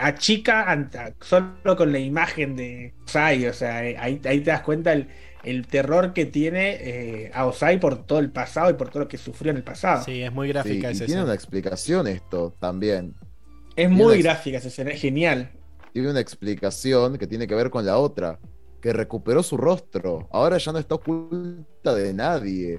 achica 0.00 0.88
solo 1.20 1.76
con 1.76 1.92
la 1.92 1.98
imagen 1.98 2.56
de 2.56 2.92
Osai, 3.06 3.46
o 3.46 3.52
sea, 3.54 3.78
ahí, 3.78 4.20
ahí 4.24 4.40
te 4.40 4.50
das 4.50 4.62
cuenta 4.62 4.92
el, 4.92 5.08
el 5.42 5.66
terror 5.66 6.12
que 6.12 6.26
tiene 6.26 6.76
eh, 6.80 7.30
a 7.34 7.46
Osai 7.46 7.80
por 7.80 8.04
todo 8.06 8.18
el 8.18 8.30
pasado 8.30 8.70
y 8.70 8.74
por 8.74 8.90
todo 8.90 9.00
lo 9.04 9.08
que 9.08 9.16
sufrió 9.18 9.50
en 9.50 9.56
el 9.58 9.64
pasado. 9.64 10.04
Sí, 10.04 10.22
es 10.22 10.32
muy 10.32 10.48
Sí, 10.48 10.52
gráfica 10.52 10.88
y 10.90 10.92
esa 10.94 11.06
tiene 11.06 11.24
una 11.24 11.34
explicación 11.34 12.06
esto 12.06 12.54
también. 12.58 13.14
Es 13.70 13.74
Tiene 13.88 13.94
muy 13.94 14.14
una- 14.14 14.22
gráfica 14.22 14.58
esa 14.58 14.68
escena, 14.68 14.90
es 14.90 15.00
genial. 15.00 15.50
Tiene 15.92 16.10
una 16.10 16.20
explicación 16.20 17.18
que 17.18 17.26
tiene 17.26 17.46
que 17.46 17.54
ver 17.54 17.70
con 17.70 17.84
la 17.86 17.96
otra, 17.98 18.38
que 18.80 18.92
recuperó 18.92 19.42
su 19.42 19.56
rostro. 19.56 20.28
Ahora 20.30 20.58
ya 20.58 20.72
no 20.72 20.78
está 20.78 20.94
oculta 20.96 21.94
de 21.94 22.12
nadie. 22.14 22.78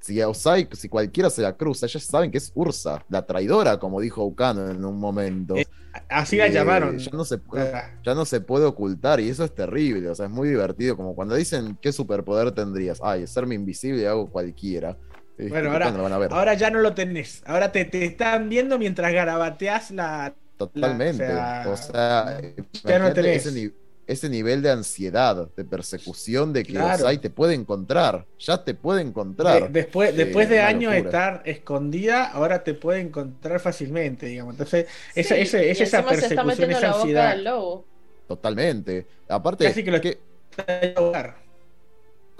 Si 0.00 0.20
Osai, 0.22 0.66
si 0.72 0.88
cualquiera 0.88 1.28
se 1.28 1.42
la 1.42 1.54
cruza, 1.56 1.86
ellos 1.86 2.02
saben 2.04 2.30
que 2.30 2.38
es 2.38 2.50
Ursa, 2.54 3.04
la 3.10 3.26
traidora, 3.26 3.78
como 3.78 4.00
dijo 4.00 4.24
Ukano 4.24 4.70
en 4.70 4.82
un 4.84 4.98
momento. 4.98 5.54
Eh, 5.56 5.66
Así 6.08 6.36
la 6.36 6.46
Eh, 6.46 6.52
llamaron. 6.52 6.96
Ya 6.98 7.10
no, 7.12 7.24
se 7.24 7.36
puede, 7.38 7.74
Ah, 7.74 7.98
ya 8.04 8.14
no 8.14 8.24
se 8.24 8.40
puede 8.40 8.64
ocultar 8.64 9.20
y 9.20 9.28
eso 9.28 9.44
es 9.44 9.54
terrible. 9.54 10.08
O 10.08 10.14
sea, 10.14 10.26
es 10.26 10.32
muy 10.32 10.48
divertido. 10.48 10.96
Como 10.96 11.14
cuando 11.14 11.34
dicen, 11.34 11.76
¿qué 11.82 11.92
superpoder 11.92 12.52
tendrías? 12.52 12.98
Ay, 13.02 13.26
serme 13.26 13.54
invisible 13.56 14.06
hago 14.08 14.30
cualquiera. 14.30 14.96
Bueno, 15.36 15.54
¿qué 15.54 15.66
ahora- 15.68 15.84
cuándo 15.86 15.98
lo 15.98 16.04
van 16.04 16.12
a 16.12 16.18
ver? 16.18 16.32
Ahora 16.32 16.54
ya 16.54 16.70
no 16.70 16.78
lo 16.80 16.94
tenés. 16.94 17.42
Ahora 17.46 17.72
te, 17.72 17.84
te 17.86 18.04
están 18.04 18.48
viendo 18.48 18.78
mientras 18.78 19.12
garabateas 19.12 19.90
la. 19.90 20.34
Totalmente. 20.56 21.26
la- 21.28 21.64
o 21.66 21.72
o 21.72 21.76
sea, 21.76 22.38
sea, 22.38 22.40
ya 22.84 22.98
no 22.98 23.12
tenés. 23.12 23.44
ese, 23.46 23.72
ese 24.10 24.28
nivel 24.28 24.62
de 24.62 24.70
ansiedad, 24.70 25.48
de 25.56 25.64
persecución, 25.64 26.52
de 26.52 26.64
que 26.64 26.72
Claro. 26.72 27.02
Osai 27.04 27.18
te 27.18 27.30
puede 27.30 27.54
encontrar. 27.54 28.26
Ya 28.38 28.64
te 28.64 28.74
puede 28.74 29.02
de- 29.02 29.08
encontrar. 29.08 29.70
después, 29.70 30.16
después 30.16 30.48
de 30.48 30.60
años 30.60 30.92
de 30.92 30.98
estar 30.98 31.42
escondida, 31.44 32.24
ahora 32.30 32.64
te 32.64 32.74
puede 32.74 33.00
encontrar 33.00 33.60
fácilmente, 33.60 34.26
digamos. 34.26 34.54
Entonces, 34.54 34.86
esa, 35.14 35.34
Sí, 35.36 35.40
ese- 35.42 35.66
y 35.66 35.70
es 35.70 35.80
esa 35.80 35.98
encima 35.98 36.10
se 36.14 36.26
está 36.26 36.42
persecución, 36.42 36.46
metiendo 36.46 36.76
esa 36.78 36.86
la 36.86 36.92
boca 36.92 37.00
ansiedad. 37.02 37.30
del 37.34 37.44
lobo. 37.44 37.84
Totalmente. 38.26 39.06
Aparte, 39.28 39.64
Casi 39.64 39.82
que 39.84 39.90
lo- 39.90 40.00
que- 40.00 40.18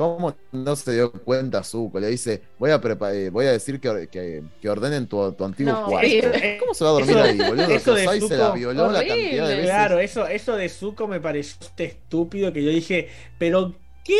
¿cómo 0.01 0.35
no 0.53 0.77
se 0.77 0.93
dio 0.95 1.13
cuenta 1.13 1.63
Zuko? 1.63 2.01
Le 2.01 2.09
dice, 2.09 2.41
voy 2.59 2.71
a, 2.71 2.81
prepa- 2.81 3.13
eh, 3.15 3.29
voy 3.29 3.45
a 3.47 3.53
decir 3.53 3.79
que, 3.81 4.09
que- 4.11 4.43
que 4.61 4.69
ordenen 4.71 5.07
tu, 5.07 5.33
tu 5.33 5.45
antiguo 5.45 5.73
No, 5.75 5.85
cuarto. 5.87 6.09
sí, 6.09 6.21
¿Cómo 6.59 6.73
se 6.75 6.85
va 6.85 6.91
a 6.91 6.93
dormir 6.95 7.17
eso- 7.17 7.23
ahí, 7.23 7.39
boludo? 7.39 7.69
eso 7.69 7.95
Que 7.95 8.01
de 8.01 8.07
Osai 8.07 8.21
se 8.23 8.37
la 8.39 8.49
Zuko- 8.51 8.55
violó 8.55 8.91
la 8.91 9.05
cantidad 9.07 9.49
de 9.49 9.55
veces. 9.57 9.65
Claro, 9.67 9.99
eso, 9.99 10.27
eso 10.27 10.57
de 10.57 10.69
Zuko 10.71 11.07
me 11.07 11.21
pareció 11.21 11.57
este 11.61 11.85
estúpido 11.85 12.53
que 12.53 12.63
yo 12.65 12.71
dije, 12.71 13.09
pero 13.39 13.75
¿qué? 14.05 14.17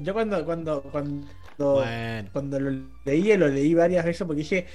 Yo 0.00 0.12
cuando, 0.14 0.44
cuando, 0.44 0.82
cuando, 0.82 1.26
Bueno, 1.58 2.28
cuando 2.32 2.60
lo 2.60 2.70
leí, 3.04 3.36
lo 3.36 3.48
leí 3.48 3.74
varias 3.74 4.04
veces 4.04 4.26
porque 4.26 4.40
dije, 4.42 4.66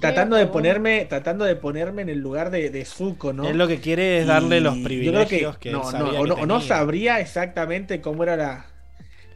tratando 0.00 0.36
de 0.36 0.46
ponerme, 0.46 1.06
tratando 1.06 1.44
de 1.44 1.56
ponerme 1.56 2.02
en 2.02 2.08
el 2.10 2.18
lugar 2.18 2.50
de, 2.50 2.70
de 2.70 2.84
Zuko, 2.84 3.32
¿no? 3.32 3.48
él 3.48 3.58
lo 3.58 3.68
que 3.68 3.80
quiere 3.80 4.20
es 4.20 4.26
darle 4.26 4.58
Y 4.58 4.60
los 4.60 4.76
yo 4.76 4.84
privilegios 4.84 5.56
creo 5.58 5.58
que, 5.58 5.70
no, 5.72 5.90
él 5.90 5.98
no, 5.98 6.06
sabía 6.06 6.20
o 6.20 6.22
que 6.24 6.28
no, 6.28 6.34
o 6.34 6.46
no 6.46 6.54
tenía. 6.58 6.68
sabría 6.68 7.20
exactamente 7.20 8.00
cómo 8.00 8.22
era 8.22 8.36
la. 8.36 8.66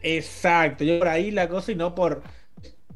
Exacto, 0.00 0.84
yo 0.84 0.98
por 0.98 1.08
ahí 1.08 1.30
la 1.30 1.48
cosa 1.48 1.72
y 1.72 1.74
no 1.74 1.94
por. 1.94 2.22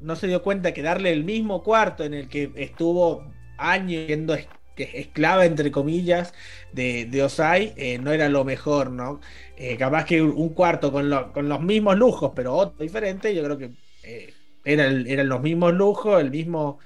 No 0.01 0.17
se 0.17 0.27
dio 0.29 0.43
cuenta 0.43 0.75
que 0.75 0.83
darle 0.83 1.13
el 1.13 1.25
mismo 1.25 1.63
cuarto 1.63 2.05
en 2.05 2.15
el 2.15 2.29
que 2.29 2.53
estuvo 2.57 3.33
años 3.59 4.07
siendo 4.07 4.37
esclava, 4.77 5.47
entre 5.47 5.71
comillas, 5.73 6.35
de, 6.73 7.07
de 7.07 7.23
Osai, 7.25 7.75
eh, 7.77 7.99
no 7.99 8.13
era 8.13 8.29
lo 8.29 8.45
mejor, 8.45 8.91
¿no? 8.91 9.21
Eh, 9.57 9.77
capaz 9.79 10.07
que 10.07 10.23
un 10.23 10.51
cuarto 10.55 10.93
con, 10.93 11.11
lo- 11.11 11.33
con 11.33 11.49
los 11.49 11.61
mismos 11.63 11.97
lujos, 11.99 12.33
pero 12.35 12.55
otro 12.55 12.83
diferente, 12.85 13.35
yo 13.35 13.45
creo 13.45 13.59
que 13.59 13.73
eh, 14.03 14.35
era 14.65 14.87
el- 14.87 15.07
eran 15.09 15.29
los 15.29 15.43
mismos 15.43 15.75
lujos, 15.75 16.21
el 16.21 16.31
mismo, 16.31 16.79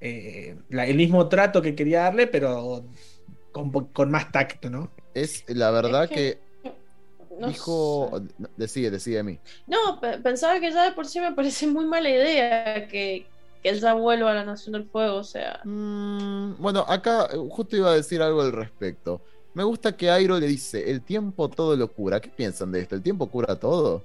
eh, 0.00 0.56
la- 0.70 0.86
el 0.86 0.96
mismo 0.96 1.28
trato 1.28 1.62
que 1.62 1.74
quería 1.74 2.02
darle, 2.04 2.26
pero 2.28 2.84
con, 3.52 3.70
con 3.92 4.10
más 4.10 4.32
tacto, 4.32 4.70
¿no? 4.70 4.92
Es 5.14 5.44
la 5.48 5.70
verdad 5.70 6.08
Es 6.08 6.10
que, 6.10 6.34
que- 6.34 6.38
No 7.38 7.48
dijo. 7.48 8.10
sé. 8.38 8.46
Decide, 8.56 8.90
decide 8.90 9.18
a 9.20 9.22
mí. 9.22 9.38
No, 9.66 10.00
pe- 10.00 10.18
pensaba 10.18 10.60
que 10.60 10.70
ya 10.70 10.84
de 10.84 10.92
por 10.92 11.06
sí 11.06 11.20
me 11.20 11.32
parece 11.32 11.66
muy 11.66 11.84
mala 11.86 12.10
idea 12.10 12.86
que, 12.88 13.26
que 13.62 13.68
él 13.68 13.80
ya 13.80 13.94
vuelva 13.94 14.32
a 14.32 14.34
la 14.34 14.44
Nación 14.44 14.72
del 14.74 14.88
Fuego, 14.88 15.16
o 15.16 15.24
sea. 15.24 15.60
Mm, 15.64 16.56
bueno, 16.58 16.84
acá 16.88 17.28
eh, 17.32 17.36
justo 17.50 17.76
iba 17.76 17.90
a 17.90 17.94
decir 17.94 18.20
algo 18.22 18.42
al 18.42 18.52
respecto. 18.52 19.22
Me 19.54 19.64
gusta 19.64 19.96
que 19.96 20.10
Airo 20.10 20.38
le 20.38 20.46
dice: 20.46 20.90
el 20.90 21.02
tiempo 21.04 21.48
todo 21.48 21.76
lo 21.76 21.92
cura. 21.92 22.20
¿Qué 22.20 22.30
piensan 22.30 22.72
de 22.72 22.80
esto? 22.80 22.94
¿El 22.94 23.02
tiempo 23.02 23.30
cura 23.30 23.58
todo? 23.58 24.02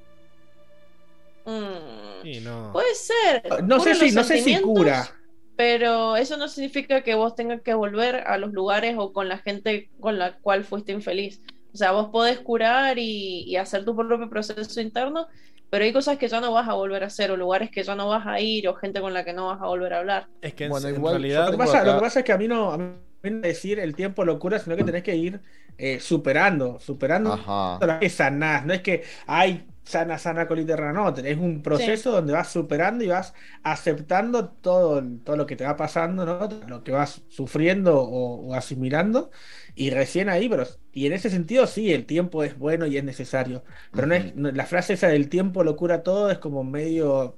mm, 1.45 2.21
Sí, 2.23 2.39
no. 2.41 2.71
puede 2.73 2.95
ser. 2.95 3.63
No 3.63 3.79
sé 3.79 3.95
si, 3.95 4.11
no 4.11 4.23
sé 4.23 4.39
si 4.39 4.61
cura. 4.61 5.07
Pero 5.55 6.15
eso 6.17 6.37
no 6.37 6.47
significa 6.47 7.01
que 7.03 7.15
vos 7.15 7.33
tengas 7.35 7.61
que 7.63 7.73
volver 7.73 8.15
a 8.27 8.37
los 8.37 8.53
lugares 8.53 8.95
o 8.99 9.11
con 9.11 9.27
la 9.27 9.39
gente 9.39 9.89
con 9.99 10.19
la 10.19 10.37
cual 10.39 10.63
fuiste 10.65 10.91
infeliz. 10.91 11.41
O 11.77 11.79
sea, 11.79 11.91
vos 11.91 12.09
podés 12.11 12.39
curar 12.39 12.97
y, 12.99 13.43
y 13.47 13.55
hacer 13.57 13.85
tu 13.85 13.95
propio 13.95 14.29
proceso 14.29 14.81
interno, 14.81 15.27
pero 15.69 15.85
hay 15.85 15.93
cosas 15.93 16.17
que 16.17 16.27
ya 16.27 16.41
no 16.41 16.51
vas 16.53 16.67
a 16.67 16.73
volver 16.73 17.03
a 17.03 17.07
hacer, 17.07 17.29
o 17.31 17.37
lugares 17.37 17.69
que 17.71 17.83
ya 17.83 17.95
no 17.95 18.07
vas 18.09 18.25
a 18.27 18.39
ir, 18.41 18.67
o 18.67 18.73
gente 18.75 18.99
con 19.01 19.13
la 19.13 19.23
que 19.23 19.33
no 19.33 19.47
vas 19.47 19.61
a 19.61 19.67
volver 19.67 19.93
a 19.93 19.99
hablar. 19.99 20.27
Es 20.41 20.53
que 20.53 20.65
en, 20.65 20.71
Bueno, 20.71 20.89
en 20.93 20.95
igual, 20.95 21.07
realidad. 21.07 21.45
Lo 21.45 21.51
que, 21.51 21.57
pasa, 21.57 21.79
acá- 21.79 21.83
lo 21.83 21.93
que 21.95 21.99
pasa 21.99 22.19
es 22.19 22.25
que 22.25 22.31
a 22.33 22.37
mí 22.37 22.47
no, 22.47 22.71
a 22.71 22.77
mí 22.77 22.85
no 23.23 23.39
decir 23.41 23.79
el 23.79 23.95
tiempo 23.95 24.23
locura, 24.25 24.59
sino 24.59 24.75
que 24.75 24.83
tenés 24.83 25.03
que 25.03 25.15
ir 25.15 25.41
eh, 25.77 25.99
superando, 25.99 26.79
superando 26.79 27.33
Ajá. 27.33 27.85
que 27.99 28.09
sanás, 28.09 28.65
no 28.65 28.73
es 28.73 28.81
que 28.81 29.03
hay 29.27 29.67
sana, 29.87 30.17
sana 30.17 30.47
colita 30.47 30.75
no, 30.93 31.13
tenés 31.13 31.37
un 31.37 31.61
proceso 31.63 32.11
donde 32.11 32.33
vas 32.33 32.51
superando 32.51 33.03
y 33.03 33.07
vas 33.07 33.33
aceptando 33.63 34.49
todo, 34.49 35.03
todo 35.23 35.37
lo 35.37 35.45
que 35.45 35.55
te 35.55 35.63
va 35.65 35.75
pasando, 35.77 36.25
¿no? 36.25 36.47
Lo 36.67 36.83
que 36.83 36.91
vas 36.91 37.23
sufriendo 37.29 37.99
o, 37.99 38.47
o 38.49 38.53
asimilando, 38.55 39.31
y 39.75 39.89
recién 39.91 40.29
ahí, 40.29 40.49
pero, 40.49 40.65
y 40.91 41.05
en 41.07 41.13
ese 41.13 41.29
sentido 41.29 41.67
sí, 41.67 41.93
el 41.93 42.05
tiempo 42.05 42.43
es 42.43 42.57
bueno 42.57 42.85
y 42.87 42.97
es 42.97 43.03
necesario, 43.03 43.63
pero 43.93 44.07
no 44.07 44.15
es, 44.15 44.35
no- 44.35 44.51
la 44.51 44.65
frase 44.65 44.93
esa 44.93 45.07
del 45.07 45.29
tiempo 45.29 45.63
lo 45.63 45.75
cura 45.75 46.03
todo 46.03 46.29
es 46.31 46.37
como 46.39 46.63
medio... 46.63 47.37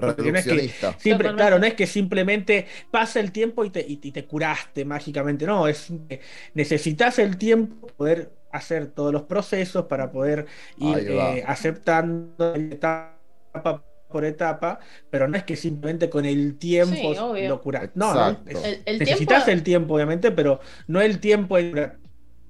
Porque 0.00 0.32
no 0.32 0.38
es 0.38 0.46
que. 0.46 0.66
Siempre, 0.98 1.34
claro, 1.34 1.58
no 1.58 1.66
es 1.66 1.74
que 1.74 1.86
simplemente 1.86 2.66
pasa 2.90 3.20
el 3.20 3.32
tiempo 3.32 3.64
y 3.64 3.70
te, 3.70 3.80
y, 3.80 3.98
y 4.02 4.12
te 4.12 4.26
curaste 4.26 4.84
mágicamente, 4.84 5.46
no, 5.46 5.66
es 5.66 5.88
que 6.08 6.20
necesitas 6.54 7.18
el 7.18 7.38
tiempo 7.38 7.86
para 7.86 7.96
poder 7.96 8.37
hacer 8.52 8.88
todos 8.88 9.12
los 9.12 9.22
procesos, 9.24 9.86
para 9.86 10.10
poder 10.10 10.46
ir 10.76 10.98
eh, 10.98 11.44
aceptando 11.46 12.54
etapa 12.54 13.84
por 14.08 14.24
etapa, 14.24 14.78
pero 15.10 15.28
no 15.28 15.36
es 15.36 15.44
que 15.44 15.54
simplemente 15.56 16.08
con 16.08 16.24
el 16.24 16.58
tiempo 16.58 17.14
Sí, 17.36 17.46
lo 17.46 17.60
curas. 17.60 17.90
No, 17.94 18.38
El, 18.46 18.82
el 18.86 18.98
necesitas 18.98 19.44
tiempo, 19.44 19.50
el 19.58 19.62
tiempo, 19.62 19.94
obviamente, 19.94 20.30
pero 20.32 20.60
no 20.86 21.00
el 21.00 21.20
tiempo 21.20 21.58
es 21.58 21.70
curar 21.70 21.98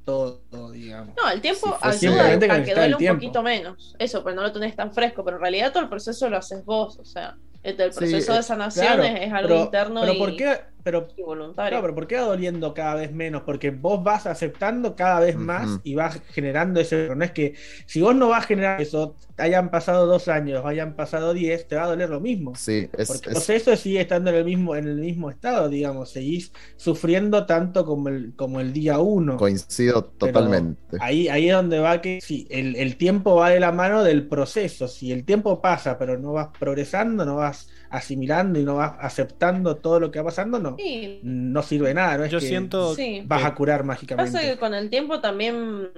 todo, 0.05 0.71
digamos. 0.71 1.17
no, 1.17 1.31
el 1.31 1.41
tiempo 1.41 1.77
Si 1.93 2.07
ayuda 2.07 2.27
a 2.33 2.63
que 2.63 2.75
duele 2.75 2.87
el 2.87 2.93
un 2.95 2.99
tiempo. 2.99 3.17
poquito 3.21 3.43
menos. 3.43 3.95
Eso, 3.99 4.25
pero 4.25 4.37
no 4.37 4.43
lo 4.43 4.53
tenés 4.53 4.75
tan 4.75 4.93
fresco. 4.93 5.25
Pero 5.25 5.37
en 5.37 5.43
realidad 5.43 5.73
todo 5.73 5.83
el 5.83 5.89
proceso 5.89 6.31
lo 6.31 6.37
haces 6.39 6.65
vos. 6.65 6.99
O 6.99 7.05
sea, 7.05 7.37
el 7.63 7.77
proceso 7.95 8.33
eh, 8.33 8.37
de 8.37 8.43
sanación 8.43 8.87
Claro, 8.87 9.03
es, 9.03 9.21
es 9.27 9.33
algo 9.33 9.49
pero, 9.49 9.65
interno 9.65 10.01
pero 10.01 10.13
y, 10.15 10.19
¿por 10.19 10.37
qué? 10.37 10.61
Pero 10.91 11.09
y 11.17 11.23
voluntario. 11.23 11.71
Claro, 11.71 11.83
pero 11.83 11.95
¿por 11.95 12.07
qué 12.07 12.17
va 12.17 12.23
doliendo 12.23 12.75
cada 12.75 12.95
vez 12.95 13.13
menos? 13.13 13.43
Porque 13.43 13.71
vos 13.71 14.03
vas 14.03 14.27
aceptando 14.27 14.97
cada 14.97 15.21
vez 15.21 15.37
más 15.37 15.81
y 15.83 15.95
vas 15.95 16.21
generando 16.31 16.81
ese. 16.81 16.97
pero 16.97 17.15
No 17.17 17.25
es 17.25 17.33
que 17.33 17.55
si 17.87 18.01
vos 18.01 18.15
no 18.15 18.29
vas 18.29 18.45
a 18.45 18.47
generar 18.47 18.81
eso, 18.81 19.17
hayan 19.37 19.71
pasado 19.71 20.07
dos 20.07 20.29
años, 20.29 20.65
hayan 20.65 20.97
pasado 20.97 21.33
diez, 21.35 21.67
te 21.69 21.77
va 21.77 21.85
a 21.85 21.87
doler 21.89 22.09
lo 22.11 22.21
mismo. 22.21 22.55
Sí, 22.55 22.89
es, 22.97 23.09
Porque 23.09 23.29
es- 23.31 23.33
el 23.33 23.35
proceso 23.35 23.77
sigue 23.77 24.01
estando 24.01 24.31
en 24.31 24.37
el 24.37 24.45
mismo, 24.45 24.77
en 24.77 24.89
el 24.89 24.97
mismo 24.97 25.31
estado, 25.31 25.69
digamos, 25.69 26.11
seguís 26.11 26.53
sufriendo 26.77 27.47
tanto 27.47 27.85
como 27.85 28.09
el, 28.09 28.35
como 28.37 28.61
el 28.61 28.73
día 28.73 28.99
uno. 28.99 29.37
coincido 29.37 30.03
Pero 30.21 30.33
totalmente. 30.33 30.97
Ahí, 31.01 31.29
ahí 31.29 31.49
es 31.49 31.55
donde 31.55 31.79
va 31.79 32.01
que 32.01 32.21
sí, 32.21 32.47
el, 32.51 32.75
el 32.77 32.97
tiempo 32.97 33.37
va 33.37 33.51
de 33.51 33.61
la 33.61 33.73
mano 33.73 34.03
del 34.03 34.27
proceso. 34.29 34.89
Si 34.89 35.13
el 35.13 35.25
tiempo 35.25 35.61
pasa, 35.63 35.99
pero 35.99 36.19
no 36.19 36.33
vas 36.33 36.49
progresando, 36.59 37.25
no 37.25 37.37
vas 37.37 37.69
asimilando 37.91 38.59
y 38.61 38.65
no 38.65 38.77
vas 38.77 38.95
aceptando 39.01 39.79
todo 39.79 40.01
lo 40.01 40.11
que 40.11 40.19
va 40.21 40.27
pasando, 40.27 40.59
no, 40.61 40.77
Sí, 40.77 41.21
no 41.23 41.63
sirve 41.63 41.89
de 41.89 41.95
nada. 41.95 42.19
No 42.19 42.25
es 42.25 42.31
Yo 42.33 42.41
que 42.41 42.47
siento. 42.47 42.95
sí. 42.95 43.23
vas 43.27 43.41
que- 43.41 43.47
a 43.47 43.55
curar 43.55 43.79
Pasa 43.81 43.87
mágicamente. 43.87 44.41
que 44.41 44.59
con 44.59 44.75
el 44.75 44.91
tiempo 44.91 45.21
también 45.21 45.91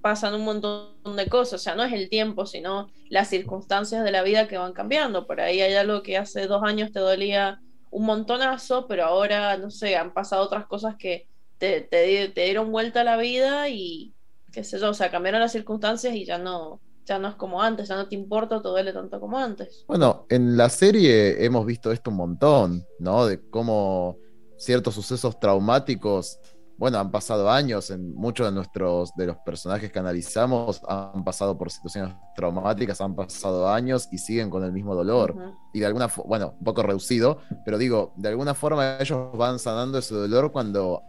pasan 0.00 0.34
un 0.34 0.44
montón 0.44 1.16
de 1.16 1.28
cosas, 1.28 1.60
o 1.60 1.62
sea, 1.62 1.74
no 1.74 1.84
es 1.84 1.92
el 1.92 2.08
tiempo, 2.08 2.46
sino 2.46 2.88
las 3.08 3.28
circunstancias 3.28 4.04
de 4.04 4.12
la 4.12 4.22
vida 4.22 4.48
que 4.48 4.58
van 4.58 4.72
cambiando. 4.72 5.26
Por 5.26 5.40
ahí 5.40 5.60
hay 5.60 5.74
algo 5.74 6.02
que 6.02 6.16
hace 6.18 6.46
dos 6.46 6.62
años 6.64 6.92
te 6.92 7.00
dolía 7.00 7.60
un 7.90 8.04
montonazo, 8.06 8.86
pero 8.88 9.04
ahora, 9.04 9.56
no 9.58 9.70
sé, 9.70 9.96
han 9.96 10.12
pasado 10.12 10.42
otras 10.44 10.66
cosas 10.66 10.96
que 10.98 11.28
te, 11.58 11.80
te 11.82 12.28
dieron 12.44 12.70
vuelta 12.72 13.00
a 13.00 13.04
la 13.04 13.16
vida 13.16 13.68
y 13.68 14.14
qué 14.52 14.64
sé 14.64 14.78
yo, 14.78 14.90
o 14.90 14.94
sea, 14.94 15.10
cambiaron 15.10 15.40
las 15.40 15.52
circunstancias 15.52 16.14
y 16.14 16.24
ya 16.26 16.38
no, 16.38 16.82
ya 17.06 17.18
no 17.18 17.28
es 17.28 17.36
como 17.36 17.62
antes, 17.62 17.88
ya 17.88 17.96
no 17.96 18.08
te 18.08 18.16
importa 18.16 18.60
te 18.60 18.68
duele 18.68 18.92
tanto 18.92 19.20
como 19.20 19.38
antes. 19.38 19.84
Bueno, 19.86 20.26
en 20.28 20.56
la 20.56 20.68
serie 20.68 21.44
hemos 21.44 21.64
visto 21.64 21.92
esto 21.92 22.10
un 22.10 22.16
montón, 22.16 22.84
¿no? 22.98 23.26
De 23.26 23.48
cómo 23.48 24.18
ciertos 24.56 24.94
sucesos 24.94 25.38
traumáticos, 25.38 26.38
bueno, 26.78 26.98
han 26.98 27.10
pasado 27.10 27.48
años, 27.48 27.90
en 27.90 28.14
muchos 28.14 28.46
de 28.46 28.52
nuestros, 28.52 29.14
de 29.16 29.26
los 29.26 29.36
personajes 29.38 29.90
que 29.90 29.98
analizamos 29.98 30.82
han 30.86 31.24
pasado 31.24 31.56
por 31.56 31.70
situaciones 31.70 32.14
traumáticas, 32.34 33.00
han 33.00 33.14
pasado 33.14 33.68
años 33.68 34.08
y 34.12 34.18
siguen 34.18 34.50
con 34.50 34.62
el 34.64 34.72
mismo 34.72 34.94
dolor. 34.94 35.34
Y 35.72 35.80
de 35.80 35.86
alguna 35.86 36.08
forma, 36.08 36.28
bueno, 36.28 36.54
un 36.58 36.64
poco 36.64 36.82
reducido, 36.82 37.38
pero 37.64 37.78
digo, 37.78 38.12
de 38.16 38.28
alguna 38.28 38.52
forma 38.54 38.98
ellos 38.98 39.36
van 39.36 39.58
sanando 39.58 39.98
ese 39.98 40.14
dolor 40.14 40.52
cuando 40.52 41.02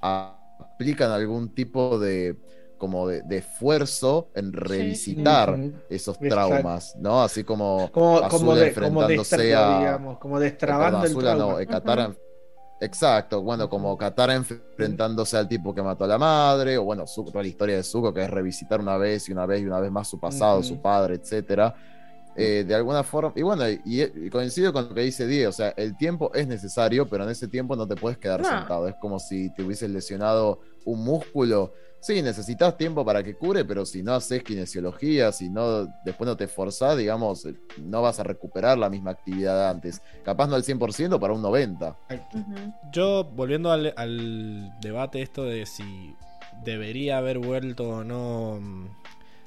aplican 0.00 1.10
algún 1.12 1.54
tipo 1.54 1.98
de 1.98 2.40
como 2.82 3.06
de, 3.06 3.22
de 3.22 3.36
esfuerzo 3.38 4.26
en 4.34 4.52
revisitar 4.52 5.56
esos 5.88 6.16
Exacto. 6.16 6.34
traumas, 6.34 6.96
¿no? 6.96 7.22
Así 7.22 7.44
como 7.44 7.88
Como, 7.92 8.18
Azula 8.18 8.28
como, 8.28 8.54
de, 8.56 8.72
como 8.74 9.02
enfrentándose 9.04 9.54
a 9.54 9.78
digamos, 9.78 10.18
como 10.18 10.40
destrabando 10.40 11.00
perdón, 11.00 11.04
el 11.04 11.10
Azula 11.28 11.34
no, 11.36 11.46
trauma. 11.54 11.66
Katara. 11.66 12.16
Exacto, 12.80 13.40
bueno, 13.42 13.68
como 13.70 13.96
Katara 13.96 14.34
enfrentándose 14.34 15.36
al 15.36 15.46
tipo 15.46 15.72
que 15.72 15.80
mató 15.80 16.02
a 16.02 16.08
la 16.08 16.18
madre, 16.18 16.76
o 16.76 16.82
bueno, 16.82 17.04
toda 17.06 17.40
la 17.42 17.48
historia 17.48 17.76
de 17.76 17.84
Zuko, 17.84 18.12
que 18.12 18.24
es 18.24 18.28
revisitar 18.30 18.80
una 18.80 18.96
vez 18.96 19.28
y 19.28 19.32
una 19.32 19.46
vez 19.46 19.60
y 19.62 19.66
una 19.66 19.78
vez 19.78 19.92
más 19.92 20.08
su 20.08 20.18
pasado, 20.18 20.60
su 20.64 20.82
padre, 20.82 21.14
etcétera. 21.14 21.72
Eh, 22.34 22.64
de 22.66 22.74
alguna 22.74 23.04
forma, 23.04 23.32
y 23.36 23.42
bueno, 23.42 23.68
y, 23.68 23.80
y 24.02 24.30
coincido 24.30 24.72
con 24.72 24.88
lo 24.88 24.94
que 24.94 25.02
dice 25.02 25.26
Diego, 25.28 25.50
o 25.50 25.52
sea, 25.52 25.68
el 25.76 25.96
tiempo 25.96 26.32
es 26.34 26.48
necesario, 26.48 27.06
pero 27.06 27.22
en 27.22 27.30
ese 27.30 27.46
tiempo 27.46 27.76
no 27.76 27.86
te 27.86 27.94
puedes 27.94 28.18
quedar 28.18 28.40
No. 28.40 28.48
sentado. 28.48 28.88
Es 28.88 28.96
como 28.96 29.20
si 29.20 29.50
te 29.54 29.62
hubieses 29.62 29.88
lesionado 29.90 30.58
un 30.84 31.04
músculo. 31.04 31.72
Sí, 32.00 32.20
necesitas 32.20 32.76
tiempo 32.76 33.04
para 33.04 33.22
que 33.22 33.36
cure, 33.36 33.64
pero 33.64 33.86
si 33.86 34.02
no 34.02 34.14
haces 34.14 34.42
kinesiología, 34.42 35.30
si 35.30 35.48
no, 35.48 35.86
después 36.04 36.26
no 36.26 36.36
te 36.36 36.44
esforzás, 36.44 36.98
digamos, 36.98 37.44
eh, 37.44 37.54
no 37.78 38.02
vas 38.02 38.18
a 38.18 38.24
recuperar 38.24 38.76
la 38.76 38.90
misma 38.90 39.12
actividad 39.12 39.56
de 39.56 39.70
antes. 39.70 40.02
Capaz 40.24 40.48
no 40.48 40.56
al 40.56 40.64
100%, 40.64 41.20
para 41.20 41.32
un 41.32 41.42
90%. 41.42 41.96
Ujú. 42.34 42.74
Yo, 42.92 43.24
volviendo 43.24 43.70
al, 43.70 43.94
al 43.96 44.72
debate 44.80 45.22
esto 45.22 45.44
de 45.44 45.64
si 45.64 46.16
debería 46.64 47.18
haber 47.18 47.38
vuelto 47.38 47.88
o 47.88 48.04
no 48.04 48.58
mm, 48.60 48.86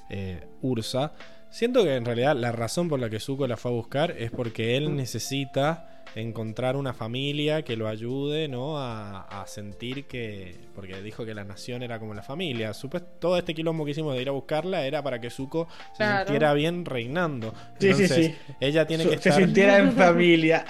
eh, 0.10 0.48
Ursa, 0.62 1.14
siento 1.50 1.84
que 1.84 1.96
en 1.96 2.06
realidad 2.06 2.36
la 2.36 2.52
razón 2.52 2.90
por 2.90 3.00
la 3.00 3.10
que 3.10 3.20
Zuko 3.20 3.48
la 3.48 3.58
fue 3.58 3.72
a 3.72 3.74
buscar 3.74 4.12
es 4.12 4.32
porque 4.32 4.78
él 4.78 4.96
necesita 4.96 5.95
encontrar 6.14 6.76
una 6.76 6.94
familia 6.94 7.64
que 7.64 7.76
lo 7.76 7.88
ayude, 7.88 8.48
¿no? 8.48 8.78
A, 8.78 9.22
a 9.42 9.48
sentir 9.48 10.06
que. 10.06 10.56
Porque 10.76 11.02
dijo 11.02 11.26
que 11.26 11.34
la 11.34 11.44
nación 11.44 11.84
era 11.84 12.00
como 12.00 12.14
la 12.14 12.22
familia. 12.22 12.72
Supuest- 12.74 13.20
todo 13.20 13.38
este 13.38 13.54
quilombo 13.54 13.86
que 13.86 13.92
hicimos 13.92 14.16
de 14.16 14.22
ir 14.22 14.30
a 14.30 14.34
buscarla 14.34 14.86
era 14.86 15.02
para 15.04 15.20
que 15.20 15.30
Zuko 15.30 15.68
se 15.94 15.98
Claro. 15.98 16.26
sintiera 16.26 16.54
bien 16.54 16.86
reinando. 16.86 17.54
Sí, 17.80 17.94
sí, 17.94 18.04
Entonces, 18.04 18.26
sí. 18.26 18.54
Ella 18.60 18.86
tiene 18.86 19.04
que 19.06 19.10
Se 19.18 19.30
estar. 19.30 19.34
sintiera 19.44 19.78
en 19.80 19.92
familia. 19.94 20.66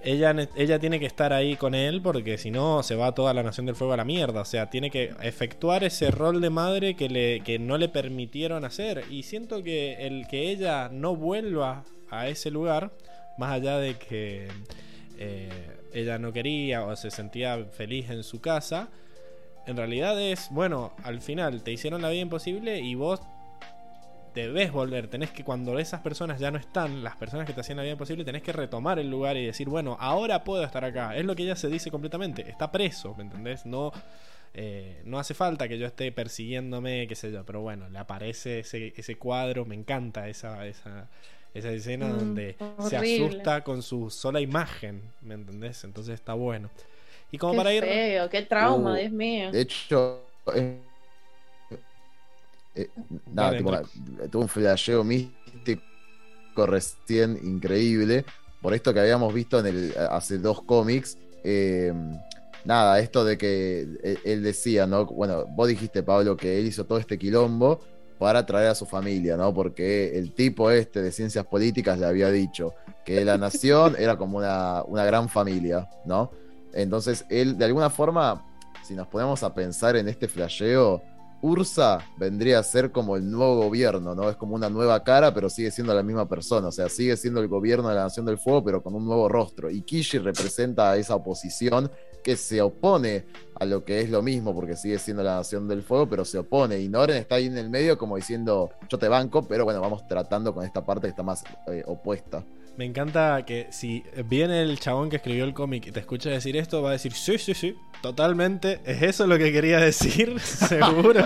Ella, 0.00 0.34
ella 0.56 0.78
tiene 0.78 1.00
que 1.00 1.06
estar 1.06 1.32
ahí 1.32 1.56
con 1.56 1.74
él 1.74 2.00
porque 2.00 2.38
si 2.38 2.52
no 2.52 2.84
se 2.84 2.94
va 2.94 3.12
toda 3.16 3.34
la 3.34 3.42
Nación 3.42 3.66
del 3.66 3.74
Fuego 3.74 3.92
a 3.94 3.96
la 3.96 4.04
mierda. 4.04 4.40
O 4.42 4.44
sea, 4.44 4.70
tiene 4.70 4.90
que 4.90 5.12
efectuar 5.22 5.82
ese 5.82 6.10
rol 6.12 6.40
de 6.40 6.50
madre 6.50 6.94
que, 6.94 7.08
le, 7.08 7.40
que 7.40 7.58
no 7.58 7.76
le 7.78 7.88
permitieron 7.88 8.64
hacer. 8.64 9.04
Y 9.10 9.24
siento 9.24 9.62
que 9.64 10.06
el 10.06 10.28
que 10.28 10.50
ella 10.50 10.88
no 10.88 11.16
vuelva 11.16 11.82
a 12.10 12.28
ese 12.28 12.50
lugar, 12.50 12.92
más 13.38 13.52
allá 13.52 13.78
de 13.78 13.94
que 13.96 14.48
eh, 15.18 15.76
ella 15.92 16.18
no 16.18 16.32
quería 16.32 16.84
o 16.84 16.94
se 16.96 17.10
sentía 17.10 17.64
feliz 17.64 18.10
en 18.10 18.22
su 18.22 18.40
casa, 18.40 18.88
en 19.66 19.76
realidad 19.76 20.20
es, 20.20 20.48
bueno, 20.50 20.94
al 21.04 21.20
final 21.20 21.62
te 21.62 21.72
hicieron 21.72 22.02
la 22.02 22.10
vida 22.10 22.22
imposible 22.22 22.80
y 22.80 22.94
vos 22.94 23.20
debes 24.34 24.72
volver, 24.72 25.08
tenés 25.08 25.30
que 25.30 25.44
cuando 25.44 25.78
esas 25.78 26.00
personas 26.00 26.38
ya 26.38 26.50
no 26.50 26.58
están, 26.58 27.02
las 27.02 27.16
personas 27.16 27.46
que 27.46 27.52
te 27.52 27.60
hacían 27.60 27.76
la 27.76 27.82
vida 27.82 27.92
imposible, 27.92 28.24
tenés 28.24 28.42
que 28.42 28.52
retomar 28.52 28.98
el 28.98 29.10
lugar 29.10 29.36
y 29.36 29.44
decir, 29.44 29.68
bueno, 29.68 29.96
ahora 30.00 30.44
puedo 30.44 30.62
estar 30.64 30.84
acá. 30.84 31.16
Es 31.16 31.24
lo 31.24 31.34
que 31.34 31.42
ella 31.42 31.56
se 31.56 31.68
dice 31.68 31.90
completamente, 31.90 32.48
está 32.48 32.70
preso, 32.70 33.14
¿me 33.16 33.24
entendés? 33.24 33.66
No, 33.66 33.92
eh, 34.54 35.02
no 35.04 35.18
hace 35.18 35.34
falta 35.34 35.68
que 35.68 35.78
yo 35.78 35.86
esté 35.86 36.12
persiguiéndome, 36.12 37.06
qué 37.08 37.14
sé 37.14 37.32
yo, 37.32 37.44
pero 37.44 37.60
bueno, 37.60 37.88
le 37.88 37.98
aparece 37.98 38.60
ese, 38.60 38.92
ese 38.96 39.16
cuadro, 39.16 39.64
me 39.64 39.74
encanta 39.74 40.28
esa, 40.28 40.66
esa, 40.66 41.08
esa 41.58 41.72
escena 41.72 42.08
Mm, 42.08 42.12
donde 42.12 42.56
se 42.78 42.96
asusta 42.96 43.64
con 43.64 43.82
su 43.82 44.10
sola 44.10 44.40
imagen, 44.40 45.02
¿me 45.22 45.34
entendés? 45.34 45.84
Entonces 45.84 46.14
está 46.14 46.34
bueno. 46.34 46.70
Y 47.30 47.38
como 47.38 47.52
Qué 47.52 47.56
para 47.56 47.72
ir... 47.74 47.82
feo, 47.84 48.28
qué 48.30 48.42
trauma, 48.42 48.94
Uh, 48.94 48.98
Dios 48.98 49.12
mío. 49.12 49.50
De 49.52 49.60
hecho, 49.62 50.22
eh, 50.54 50.80
eh, 52.74 52.88
nada, 53.32 53.56
tipo, 53.56 53.72
tuve 54.30 54.42
un 54.42 54.48
flasheo 54.48 55.04
místico 55.04 55.82
recién 56.66 57.38
increíble. 57.42 58.24
Por 58.60 58.74
esto 58.74 58.92
que 58.92 59.00
habíamos 59.00 59.32
visto 59.32 59.60
en 59.60 59.66
el, 59.66 59.94
hace 60.10 60.38
dos 60.38 60.62
cómics. 60.62 61.18
eh, 61.44 61.92
nada, 62.64 62.98
esto 63.00 63.24
de 63.24 63.38
que 63.38 63.80
él, 63.82 64.20
él 64.24 64.42
decía, 64.42 64.86
¿no? 64.86 65.06
Bueno, 65.06 65.46
vos 65.46 65.68
dijiste, 65.68 66.02
Pablo, 66.02 66.36
que 66.36 66.58
él 66.58 66.66
hizo 66.66 66.84
todo 66.86 66.98
este 66.98 67.18
quilombo 67.18 67.80
para 68.18 68.44
traer 68.44 68.68
a 68.68 68.74
su 68.74 68.86
familia, 68.86 69.36
¿no? 69.36 69.54
Porque 69.54 70.18
el 70.18 70.32
tipo 70.32 70.70
este 70.70 71.02
de 71.02 71.12
ciencias 71.12 71.46
políticas 71.46 71.98
le 71.98 72.06
había 72.06 72.30
dicho 72.30 72.74
que 73.04 73.24
la 73.24 73.38
nación 73.38 73.96
era 73.98 74.16
como 74.18 74.38
una, 74.38 74.82
una 74.84 75.04
gran 75.04 75.28
familia, 75.28 75.88
¿no? 76.04 76.30
Entonces, 76.72 77.24
él, 77.30 77.56
de 77.56 77.64
alguna 77.64 77.90
forma, 77.90 78.44
si 78.82 78.94
nos 78.94 79.06
ponemos 79.06 79.42
a 79.42 79.54
pensar 79.54 79.96
en 79.96 80.08
este 80.08 80.28
flasheo, 80.28 81.02
Ursa 81.40 82.00
vendría 82.16 82.58
a 82.58 82.62
ser 82.64 82.90
como 82.90 83.16
el 83.16 83.30
nuevo 83.30 83.62
gobierno, 83.62 84.14
¿no? 84.14 84.28
Es 84.28 84.36
como 84.36 84.56
una 84.56 84.68
nueva 84.68 85.04
cara, 85.04 85.32
pero 85.32 85.48
sigue 85.48 85.70
siendo 85.70 85.94
la 85.94 86.02
misma 86.02 86.28
persona. 86.28 86.68
O 86.68 86.72
sea, 86.72 86.88
sigue 86.88 87.16
siendo 87.16 87.40
el 87.40 87.48
gobierno 87.48 87.88
de 87.88 87.94
la 87.94 88.04
Nación 88.04 88.26
del 88.26 88.38
Fuego, 88.38 88.64
pero 88.64 88.82
con 88.82 88.94
un 88.94 89.04
nuevo 89.04 89.28
rostro. 89.28 89.70
Y 89.70 89.82
Kishi 89.82 90.18
representa 90.18 90.90
a 90.90 90.96
esa 90.96 91.14
oposición 91.14 91.90
que 92.22 92.36
se 92.36 92.60
opone 92.60 93.24
a 93.54 93.64
lo 93.64 93.84
que 93.84 94.00
es 94.00 94.10
lo 94.10 94.22
mismo, 94.22 94.54
porque 94.54 94.76
sigue 94.76 94.98
siendo 94.98 95.22
la 95.22 95.36
Nación 95.36 95.68
del 95.68 95.82
Fuego, 95.82 96.08
pero 96.08 96.24
se 96.24 96.38
opone. 96.38 96.78
Y 96.78 96.88
Noren 96.88 97.16
está 97.16 97.36
ahí 97.36 97.46
en 97.46 97.58
el 97.58 97.70
medio 97.70 97.98
como 97.98 98.16
diciendo, 98.16 98.70
yo 98.88 98.98
te 98.98 99.08
banco, 99.08 99.46
pero 99.46 99.64
bueno, 99.64 99.80
vamos 99.80 100.06
tratando 100.06 100.54
con 100.54 100.64
esta 100.64 100.84
parte 100.84 101.02
que 101.02 101.10
está 101.10 101.22
más 101.22 101.44
eh, 101.66 101.82
opuesta. 101.86 102.44
Me 102.76 102.84
encanta 102.84 103.44
que 103.44 103.66
si 103.72 104.04
viene 104.26 104.62
el 104.62 104.78
chabón 104.78 105.10
que 105.10 105.16
escribió 105.16 105.44
el 105.44 105.52
cómic 105.52 105.88
y 105.88 105.90
te 105.90 105.98
escucha 105.98 106.30
decir 106.30 106.56
esto, 106.56 106.80
va 106.80 106.90
a 106.90 106.92
decir, 106.92 107.12
sí, 107.12 107.36
sí, 107.36 107.52
sí, 107.52 107.74
totalmente, 108.02 108.80
es 108.84 109.02
eso 109.02 109.26
lo 109.26 109.36
que 109.36 109.50
quería 109.50 109.80
decir, 109.80 110.38
seguro. 110.40 111.20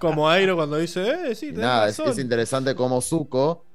Como 0.00 0.28
Airo 0.28 0.56
cuando 0.56 0.78
dice, 0.78 1.30
eh, 1.30 1.34
sí, 1.36 1.52
nada, 1.52 1.88
es, 1.88 1.98
razón. 1.98 2.12
es 2.12 2.18
interesante 2.18 2.74
cómo 2.74 3.00
Zuko 3.00 3.66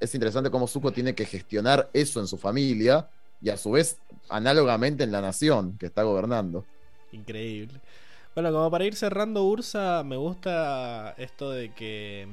es 0.00 0.14
interesante 0.14 0.50
cómo 0.50 0.66
Zuko 0.66 0.92
tiene 0.92 1.14
que 1.14 1.24
gestionar 1.24 1.90
eso 1.92 2.20
en 2.20 2.26
su 2.26 2.38
familia 2.38 3.08
y 3.42 3.50
a 3.50 3.56
su 3.56 3.72
vez 3.72 3.98
análogamente 4.28 5.04
en 5.04 5.12
la 5.12 5.20
nación 5.20 5.76
que 5.78 5.86
está 5.86 6.02
gobernando. 6.02 6.64
Increíble. 7.12 7.80
Bueno, 8.34 8.50
como 8.52 8.70
para 8.70 8.84
ir 8.84 8.94
cerrando 8.94 9.44
Ursa, 9.44 10.02
me 10.04 10.16
gusta 10.16 11.14
esto 11.18 11.50
de 11.50 11.72
que 11.72 12.28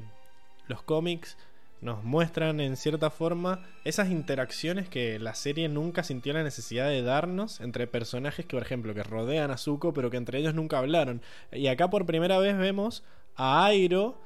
los 0.68 0.82
cómics 0.82 1.36
nos 1.82 2.04
muestran 2.04 2.60
en 2.60 2.76
cierta 2.76 3.10
forma 3.10 3.66
esas 3.86 4.10
interacciones 4.10 4.90
que 4.90 5.18
la 5.18 5.34
serie 5.34 5.70
nunca 5.70 6.04
sintió 6.04 6.34
la 6.34 6.44
necesidad 6.44 6.88
de 6.88 7.02
darnos 7.02 7.62
entre 7.62 7.88
personajes 7.88 8.46
que, 8.46 8.56
por 8.56 8.64
ejemplo, 8.64 8.94
que 8.94 9.04
rodean 9.04 9.52
a 9.52 9.58
Zuko, 9.58 9.94
pero 9.94 10.10
que 10.10 10.18
entre 10.18 10.40
ellos 10.40 10.54
nunca 10.54 10.78
hablaron. 10.78 11.22
Y 11.52 11.68
acá 11.68 11.90
por 11.90 12.06
primera 12.06 12.38
vez 12.38 12.58
vemos 12.58 13.04
a 13.36 13.66
Airo 13.66 14.18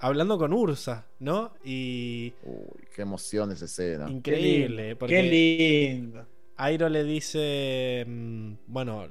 hablando 0.00 0.38
con 0.38 0.52
Ursa, 0.52 1.06
¿no? 1.18 1.52
Y 1.64 2.32
Uy, 2.42 2.84
qué 2.94 3.02
emoción 3.02 3.52
esa 3.52 3.66
escena. 3.66 4.10
increíble, 4.10 4.96
porque 4.96 5.14
Qué 5.16 5.22
lindo. 5.22 6.26
Airo 6.56 6.88
le 6.88 7.04
dice, 7.04 8.04
mm, 8.06 8.52
bueno, 8.66 9.06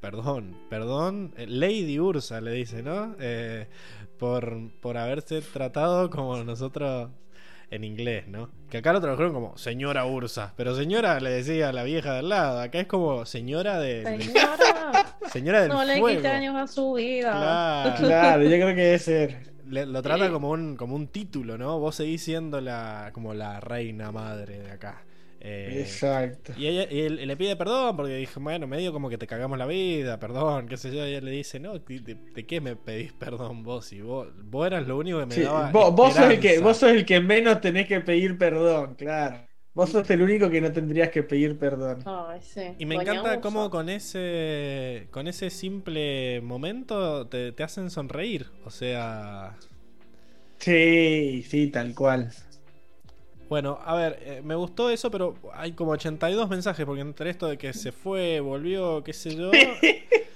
perdón, 0.00 0.56
perdón, 0.68 1.34
eh, 1.36 1.46
Lady 1.48 1.98
Ursa 1.98 2.40
le 2.40 2.52
dice, 2.52 2.82
¿no? 2.82 3.16
Eh, 3.18 3.66
por, 4.18 4.56
por 4.80 4.96
haberse 4.98 5.40
tratado 5.40 6.10
como 6.10 6.42
nosotros 6.44 7.10
en 7.70 7.84
inglés, 7.84 8.28
¿no? 8.28 8.50
Que 8.68 8.78
acá 8.78 8.92
lo 8.92 9.00
tradujeron 9.00 9.32
como 9.32 9.56
señora 9.56 10.04
Ursa, 10.06 10.52
pero 10.56 10.74
señora 10.76 11.18
le 11.20 11.30
decía 11.30 11.70
a 11.70 11.72
la 11.72 11.82
vieja 11.84 12.14
del 12.14 12.28
lado, 12.28 12.60
acá 12.60 12.80
es 12.80 12.86
como 12.86 13.24
señora 13.26 13.80
de, 13.80 14.02
del- 14.04 14.22
Señora, 14.22 15.16
señora 15.32 15.60
del 15.62 15.68
no 15.70 15.84
le 15.84 15.94
quite 16.16 16.28
años 16.28 16.54
a 16.54 16.66
su 16.66 16.92
vida. 16.92 17.32
Claro. 17.32 17.96
Claro, 18.06 18.42
yo 18.42 18.48
creo 18.50 18.68
que 18.68 18.74
debe 18.82 18.98
ser. 18.98 19.51
Le- 19.66 19.86
lo 19.86 20.02
trata 20.02 20.30
como 20.30 20.50
un, 20.50 20.76
como 20.76 20.96
un 20.96 21.08
título, 21.08 21.56
¿no? 21.58 21.78
Vos 21.78 21.96
seguís 21.96 22.22
siendo 22.22 22.60
la, 22.60 23.10
como 23.12 23.34
la 23.34 23.60
reina 23.60 24.10
madre 24.12 24.58
de 24.60 24.70
acá. 24.70 25.04
Eh, 25.40 26.04
Exacto. 26.06 26.52
Y, 26.54 26.66
ella, 26.66 26.86
y 26.90 27.00
él, 27.00 27.26
le 27.26 27.36
pide 27.36 27.56
perdón 27.56 27.96
porque 27.96 28.14
dije, 28.16 28.38
bueno, 28.40 28.66
medio 28.66 28.92
como 28.92 29.08
que 29.08 29.18
te 29.18 29.26
cagamos 29.26 29.58
la 29.58 29.66
vida, 29.66 30.18
perdón, 30.20 30.68
qué 30.68 30.76
sé 30.76 30.90
yo. 30.94 31.06
Y 31.06 31.10
ella 31.10 31.20
le 31.22 31.30
dice, 31.30 31.60
no, 31.60 31.78
¿de, 31.78 32.46
qué 32.46 32.60
me 32.60 32.76
pedís 32.76 33.12
perdón 33.12 33.62
vos? 33.62 33.86
Si 33.86 34.00
vos, 34.02 34.28
vos 34.44 34.66
eras 34.66 34.86
lo 34.86 34.98
único 34.98 35.18
que 35.20 35.26
me 35.26 35.36
Sí, 35.36 35.40
daba. 35.40 35.72
vos, 35.72 35.94
vos 35.96 36.14
sos 36.16 36.30
el 36.30 36.38
que, 36.40 36.58
esperanza". 36.58 36.60
vos 36.60 36.76
sos 36.76 36.90
el 36.90 37.04
que 37.06 37.20
menos 37.20 37.60
tenés 37.60 37.88
que 37.88 38.00
pedir 38.00 38.36
perdón, 38.38 38.94
claro. 38.94 39.48
Vos 39.74 39.90
sos 39.90 40.08
el 40.10 40.22
único 40.22 40.50
que 40.50 40.60
no 40.60 40.70
tendrías 40.72 41.10
que 41.10 41.22
pedir 41.22 41.58
perdón. 41.58 42.02
Ay, 42.04 42.40
sí. 42.42 42.62
Y 42.78 42.86
me 42.86 42.96
Doña 42.96 43.02
encanta 43.12 43.38
Ursa. 43.38 43.40
cómo 43.40 43.70
con 43.70 43.88
ese 43.88 45.08
con 45.10 45.26
ese 45.28 45.50
simple 45.50 46.40
momento 46.42 47.26
te, 47.28 47.52
te 47.52 47.62
hacen 47.62 47.90
sonreír. 47.90 48.50
O 48.64 48.70
sea, 48.70 49.56
Sí, 50.58 51.42
sí, 51.48 51.68
tal 51.70 51.94
cual. 51.94 52.32
bueno, 53.48 53.78
a 53.84 53.94
ver, 53.96 54.18
eh, 54.22 54.40
me 54.42 54.54
gustó 54.54 54.88
eso, 54.88 55.10
pero 55.10 55.36
hay 55.52 55.72
como 55.72 55.90
82 55.92 56.48
mensajes 56.48 56.86
porque 56.86 57.02
entre 57.02 57.28
esto 57.30 57.48
de 57.48 57.58
que 57.58 57.72
se 57.74 57.92
fue, 57.92 58.40
volvió, 58.40 59.04
qué 59.04 59.12
sé 59.12 59.36
yo. 59.36 59.50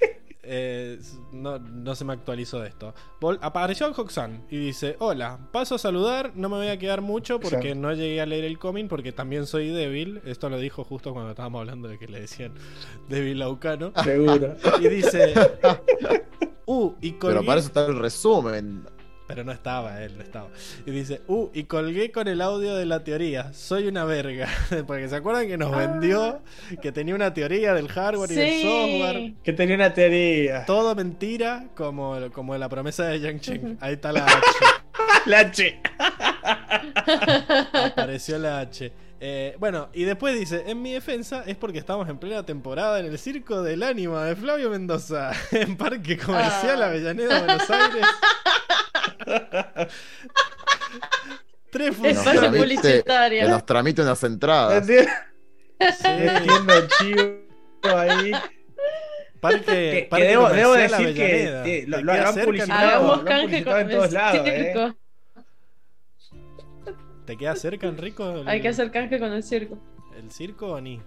eh, 0.47 0.99
no, 1.33 1.59
no 1.59 1.95
se 1.95 2.05
me 2.05 2.13
actualizó 2.13 2.65
esto. 2.65 2.95
Vol- 3.21 3.39
apareció 3.43 3.91
Hoxan 3.91 4.45
y 4.51 4.57
dice: 4.59 4.97
Hola, 4.99 5.39
paso 5.53 5.75
a 5.75 5.79
saludar. 5.79 6.33
No 6.35 6.49
me 6.49 6.57
voy 6.57 6.69
a 6.69 6.79
quedar 6.79 7.01
mucho 7.01 7.41
porque 7.41 7.75
no 7.75 7.93
llegué 7.93 8.21
a 8.21 8.27
leer 8.27 8.45
el 8.45 8.59
cómic 8.59 8.89
porque 8.89 9.13
también 9.13 9.47
soy 9.47 9.69
débil. 9.71 10.21
Esto 10.25 10.49
lo 10.49 10.59
dijo 10.59 10.85
justo 10.85 11.13
cuando 11.13 11.31
estábamos 11.31 11.61
hablando 11.61 11.89
de 11.89 11.99
que 11.99 12.07
le 12.09 12.21
decían 12.21 12.53
débil 13.09 13.39
laucano. 13.39 13.93
Seguro. 14.03 14.57
Y 14.81 14.89
dice: 14.89 15.35
Uh, 16.69 16.95
y 17.01 17.13
colgué. 17.13 17.37
Pero 17.37 17.47
para 17.47 17.61
eso 17.61 17.69
está 17.69 17.87
el 17.87 17.97
resumen. 17.99 18.85
Pero 19.29 19.43
no 19.43 19.51
estaba, 19.51 20.03
él 20.03 20.17
no 20.17 20.23
estaba. 20.23 20.49
Y 20.87 20.91
dice, 20.93 21.21
uh, 21.27 21.49
y 21.53 21.65
colgué 21.65 22.13
con 22.13 22.29
el 22.29 22.41
audio 22.41 22.77
de 22.77 22.87
la 22.87 23.03
teoría. 23.03 23.53
Soy 23.53 23.89
una 23.89 24.05
verga. 24.05 24.49
Porque 24.87 25.09
se 25.09 25.17
acuerdan 25.17 25.49
que 25.49 25.59
nos 25.59 25.73
Ah. 25.73 25.79
vendió 25.79 26.41
que 26.81 26.93
tenía 26.93 27.15
una 27.15 27.35
teoría 27.35 27.75
del 27.75 27.89
hardware 27.89 28.31
y 28.31 28.35
del 28.37 28.63
software. 28.63 29.33
Que 29.43 29.53
tenía 29.53 29.75
una 29.75 29.93
teoría. 29.93 30.65
Todo 30.65 30.95
mentira, 30.95 31.67
como, 31.75 32.17
como 32.33 32.57
la 32.57 32.69
promesa 32.69 33.05
de 33.07 33.19
Yang 33.21 33.41
Cheng. 33.41 33.79
Ahí 33.81 33.95
está 33.95 34.13
la 34.13 34.25
H. 34.27 34.37
La 35.27 35.41
H. 35.41 35.81
Apareció 37.73 38.39
la 38.39 38.61
H. 38.61 38.93
Eh, 39.19 39.57
bueno, 39.59 39.89
y 39.93 40.05
después 40.05 40.39
dice, 40.39 40.65
en 40.67 40.83
mi 40.83 40.93
defensa 40.93 41.43
es 41.47 41.57
porque 41.57 41.79
estamos 41.79 42.09
en 42.09 42.19
plena 42.19 42.45
temporada 42.45 43.01
en 43.01 43.07
el 43.07 43.19
Circo 43.19 43.63
del 43.63 43.83
Ánima 43.83 44.25
de 44.25 44.37
Flavio 44.37 44.71
Mendoza, 44.71 45.33
en 45.53 45.77
Parque 45.77 46.17
Comercial 46.19 46.83
Ah. 46.83 46.87
Avellaneda, 46.87 47.39
Buenos 47.41 47.71
Aires. 47.71 48.07
Tres 51.71 51.91
Es 51.91 51.97
Que 52.01 52.13
nos, 52.15 52.25
funciones. 52.25 52.51
tramite, 52.51 53.05
que 53.31 53.49
nos 53.49 53.67
tramite 53.67 54.03
unas 54.03 54.23
entradas. 54.25 54.89
Entiendo 54.89 55.13
Sí. 55.79 56.07
entiendo 56.09 56.73
el 56.75 56.89
chivo 56.89 57.97
ahí. 57.97 58.33
Parque, 59.41 59.61
Que, 59.65 60.07
Parque 60.11 60.25
que 60.25 60.31
debo, 60.31 60.49
debo 60.49 60.73
decir 60.73 61.15
que 61.15 61.45
eh, 61.45 61.85
lo, 61.87 61.99
Te 61.99 62.03
lo 62.05 62.13
cerca, 62.33 62.45
publicitado, 62.47 63.07
lo 63.07 63.13
han 63.15 63.25
canje 63.27 63.43
publicitado 63.47 63.77
con 63.77 63.81
en 63.83 63.91
todos 63.97 64.09
el 64.09 64.15
lados, 64.15 64.47
¿eh? 64.49 64.73
circo. 64.73 64.97
¿Te 67.27 67.37
queda 67.37 67.57
cerca, 67.57 67.87
Enrico? 67.89 68.31
el- 68.31 68.49
Hay 68.49 68.61
que 68.63 68.69
hacer 68.69 68.91
canje 68.91 69.19
con 69.19 69.33
el 69.33 69.43
circo. 69.43 69.79
¿El 70.17 70.31
circo 70.31 70.69
o 70.69 70.81
ni? 70.81 71.03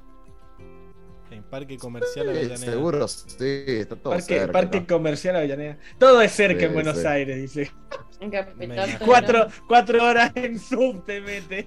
En 1.32 1.44
Parque 1.44 1.78
Comercial 1.78 2.26
Sí, 2.26 2.30
Avellaneda. 2.30 2.58
seguro, 2.72 3.08
sí, 3.08 3.26
está 3.68 3.96
todo 3.96 4.14
Parque, 4.14 4.40
cerca. 4.40 4.52
Parque 4.52 4.86
Comercial 4.86 5.36
Avellaneda. 5.36 5.78
Todo 6.00 6.22
es 6.22 6.32
cerca 6.32 6.62
Sí, 6.62 6.66
en 6.66 6.74
Buenos 6.74 6.98
sí. 6.98 7.06
Aires, 7.06 7.38
dice. 7.38 7.72
En 8.20 8.32
Capital. 8.32 8.98
Cuatro, 9.06 9.48
cuatro 9.68 10.04
horas 10.04 10.32
en 10.36 10.60
sub 10.60 11.06
te 11.06 11.22
mete. 11.22 11.66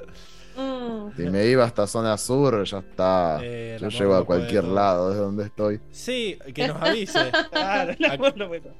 Mm. 0.57 1.17
Si 1.17 1.23
me 1.23 1.47
iba 1.47 1.65
hasta 1.65 1.87
zona 1.87 2.17
sur, 2.17 2.65
ya 2.65 2.79
está. 2.79 3.39
Eh, 3.43 3.77
Yo 3.81 3.89
llego 3.89 4.15
a 4.15 4.25
cualquier 4.25 4.63
puede 4.63 4.75
lado 4.75 5.09
desde 5.11 5.23
donde 5.23 5.45
estoy. 5.45 5.81
Sí, 5.91 6.39
que 6.55 6.69
nos 6.69 6.81
avise. 6.81 7.31
Claro. 7.53 7.95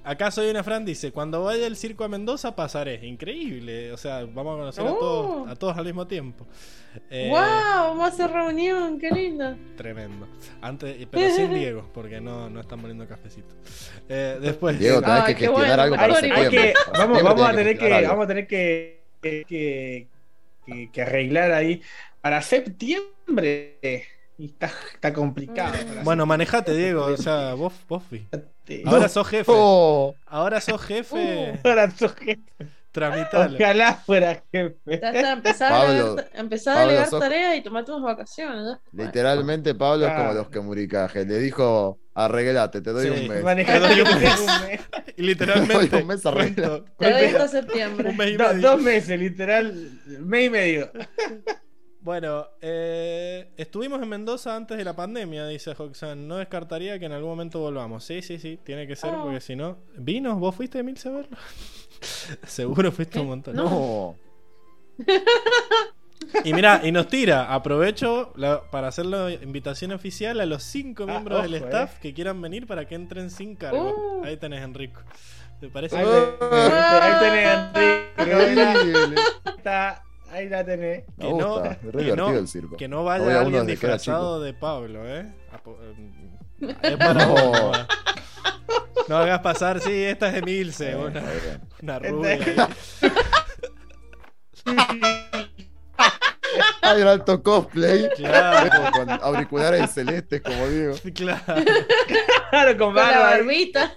Acá 0.05 0.31
soy 0.31 0.49
una 0.51 0.63
Fran 0.63 0.85
dice, 0.85 1.13
cuando 1.13 1.45
vaya 1.45 1.67
el 1.67 1.77
circo 1.77 2.05
a 2.05 2.09
Mendoza 2.09 2.55
pasaré. 2.57 3.05
Increíble. 3.07 3.93
O 3.93 3.97
sea, 3.97 4.25
vamos 4.25 4.55
a 4.55 4.59
conocer 4.59 4.87
a, 4.87 4.91
Oh. 4.93 4.99
todos, 4.99 5.49
a 5.51 5.57
todos 5.57 5.77
al 5.77 5.85
mismo 5.85 6.07
tiempo. 6.07 6.47
Eh, 7.11 7.29
¡Wow! 7.31 7.39
Vamos 7.41 8.05
a 8.05 8.07
hacer 8.09 8.31
reunión, 8.31 8.99
qué 8.99 9.11
lindo. 9.11 9.57
Tremendo. 9.77 10.27
Antes, 10.61 11.07
pero 11.11 11.35
sin 11.35 11.55
Diego, 11.55 11.89
porque 11.95 12.21
no, 12.21 12.51
no 12.51 12.61
están 12.61 12.81
poniendo 12.81 13.07
cafecito. 13.07 13.55
Eh, 14.09 14.39
después. 14.41 14.79
Diego, 14.79 15.01
tenés 15.01 15.23
Ay, 15.23 15.35
que 15.35 15.41
gestionar 15.47 15.67
bueno. 15.69 15.83
algo 15.83 15.97
para 15.97 16.17
Hay, 16.17 16.31
hay 16.31 16.51
que, 16.51 16.75
vamos, 16.93 17.41
a 17.43 17.53
tener 17.55 17.79
que, 17.79 18.07
vamos 18.07 18.25
a 18.25 18.29
tener 18.29 18.47
que, 18.47 19.01
que, 19.21 20.07
que- 20.67 20.91
que- 20.91 21.03
arreglar 21.03 21.53
ahí 21.53 21.83
para 22.21 22.43
septiembre. 22.43 23.79
Y 24.39 24.47
está, 24.47 24.71
está 24.95 25.13
complicado. 25.13 25.75
para 25.87 26.03
Bueno, 26.03 26.27
manejate, 26.27 26.75
Diego. 26.75 27.05
O 27.07 27.17
sea, 27.17 27.55
vos, 27.55 27.75
vos 27.89 28.03
septiembre. 28.05 28.27
Ahora 28.85 29.09
sos 29.09 29.29
jefe. 29.29 29.53
Oh, 29.55 30.15
Ahora 30.27 30.61
sos 30.61 30.81
jefe. 30.83 31.61
Ahora 31.65 31.91
sos 31.91 32.15
jefe. 32.15 32.43
Tramitalo. 32.93 33.57
Ojalá 33.57 33.95
fuera 33.95 34.43
jefe. 34.53 34.77
Empezar 34.87 35.71
Pablo, 35.73 36.17
a, 36.19 36.39
empezar 36.39 36.91
a 36.91 37.07
sos- 37.07 37.21
tareas 37.21 37.57
y 37.57 37.63
tomarte 37.63 37.91
unas 37.91 38.05
vacaciones. 38.05 38.63
¿no? 38.65 38.81
literalmente 38.93 39.75
Pablo 39.75 40.07
es 40.07 40.13
como 40.13 40.33
los 40.35 40.49
que 40.51 40.61
muricaje. 40.61 41.25
Le 41.25 41.39
dijo, 41.39 41.99
arreglate, 42.15 42.83
te 42.83 42.91
doy 42.93 43.05
Sí. 43.09 43.23
un 43.23 43.29
mes. 43.29 43.43
Manejando 43.43 43.89
Te 43.89 43.95
doy 43.95 44.03
un 44.03 44.21
mes. 44.21 44.81
Y 45.17 45.23
literalmente. 45.23 45.89
Doy 45.89 46.03
un 46.03 46.07
mes 46.09 46.27
arregla. 46.27 46.81
Te 46.99 47.11
doy 47.11 47.25
hasta 47.25 47.49
septiembre. 47.49 48.11
Un 48.11 48.17
mes 48.17 48.31
y 48.35 48.37
medio. 48.39 48.55
dos 48.61 48.83
meses, 48.83 49.19
literal. 49.19 49.91
Mes 50.21 50.47
y 50.47 50.51
medio. 50.51 50.91
Bueno, 52.03 52.47
eh, 52.61 53.53
estuvimos 53.57 54.03
en 54.03 54.09
Mendoza 54.09 54.57
antes 54.57 54.77
de 54.77 54.85
la 54.85 54.95
pandemia, 54.97 55.47
dice 55.47 55.71
Hoxan. 55.79 56.27
No 56.27 56.37
descartaría 56.39 56.99
que 56.99 57.07
en 57.07 57.13
algún 57.13 57.31
momento 57.31 57.61
volvamos. 57.61 58.03
Sí, 58.05 58.23
sí, 58.23 58.39
sí, 58.41 58.59
tiene 58.65 58.89
que 58.89 58.97
ser, 58.97 59.15
Oh. 59.15 59.23
porque 59.25 59.41
si 59.41 59.55
no. 59.55 59.79
¿Vinos? 59.97 60.39
¿Vos 60.41 60.55
fuiste, 60.57 60.81
Emilce, 60.81 61.09
a 61.09 61.13
verlo? 61.13 61.37
Seguro 62.47 62.91
fuiste 62.91 63.21
un 63.21 63.29
montón. 63.29 63.55
No. 63.57 64.17
Y 66.45 66.55
mira, 66.55 66.81
y 66.85 66.93
nos 66.93 67.09
tira, 67.09 67.53
aprovecho 67.53 68.33
la- 68.37 68.63
para 68.71 68.87
hacerlo 68.89 69.29
invitación 69.29 69.91
oficial 69.91 70.41
a 70.41 70.47
los 70.47 70.63
cinco 70.63 71.03
Ah, 71.03 71.07
miembros 71.07 71.43
del 71.43 71.55
staff 71.55 71.99
que 71.99 72.15
quieran 72.15 72.41
venir 72.41 72.67
para 72.67 72.87
que 72.87 72.95
entren 72.95 73.29
sin 73.29 73.57
cargo. 73.57 74.21
Uh. 74.21 74.25
Ahí 74.25 74.37
tenés, 74.37 74.63
Enrico. 74.63 75.01
¿Te 75.61 75.69
parece? 75.69 75.97
Ahí, 75.97 76.05
tenés, 76.07 76.43
ahí 77.03 77.13
tenés, 77.21 77.49
Enrique. 77.59 78.13
Increíble. 78.19 79.17
Ahí 79.45 79.55
está, 79.59 80.03
ahí 80.33 80.49
la 80.49 80.65
tenés. 80.65 81.05
Me 81.17 81.27
Que 81.27 81.33
no- 81.35 81.55
gusta, 81.55 81.73
es 81.73 81.83
re 81.83 81.91
que 81.93 81.99
divertido 81.99 82.31
no- 82.33 82.39
el 82.39 82.49
circo. 82.49 82.77
Que 82.77 82.89
no 82.89 83.03
Voy 83.03 83.13
a 83.13 83.19
vaya 83.19 83.41
alguien 83.41 83.67
disfrazado 83.67 84.41
de 84.41 84.55
Pablo, 84.55 85.07
¿eh? 85.09 85.33
Apo- 85.53 85.79
eh, 86.61 86.75
Es 86.83 86.97
para 86.97 87.15
No. 87.27 87.35
vos, 87.35 87.79
no. 89.09 89.17
Hagas 89.19 89.41
pasar, 89.41 89.81
sí, 89.81 89.93
esta 90.05 90.29
es 90.31 90.37
Emilce, 90.37 90.95
una, 90.97 91.23
una 91.83 91.97
Esta 91.97 91.99
rubia. 91.99 92.69
Hay 96.83 97.01
un 97.03 97.09
alto 97.09 97.43
cosplay. 97.43 98.09
Claro, 98.17 98.91
Con 98.93 99.11
auriculares 99.11 99.91
celestes, 99.93 100.43
como 100.43 100.69
digo. 100.69 100.95
claro. 101.15 101.43
Claro, 102.51 102.77
con 102.79 102.89
Con 102.89 102.95
la 102.97 103.03
barba. 103.03 103.29
ahí, 103.31 103.39
barbita. 103.39 103.93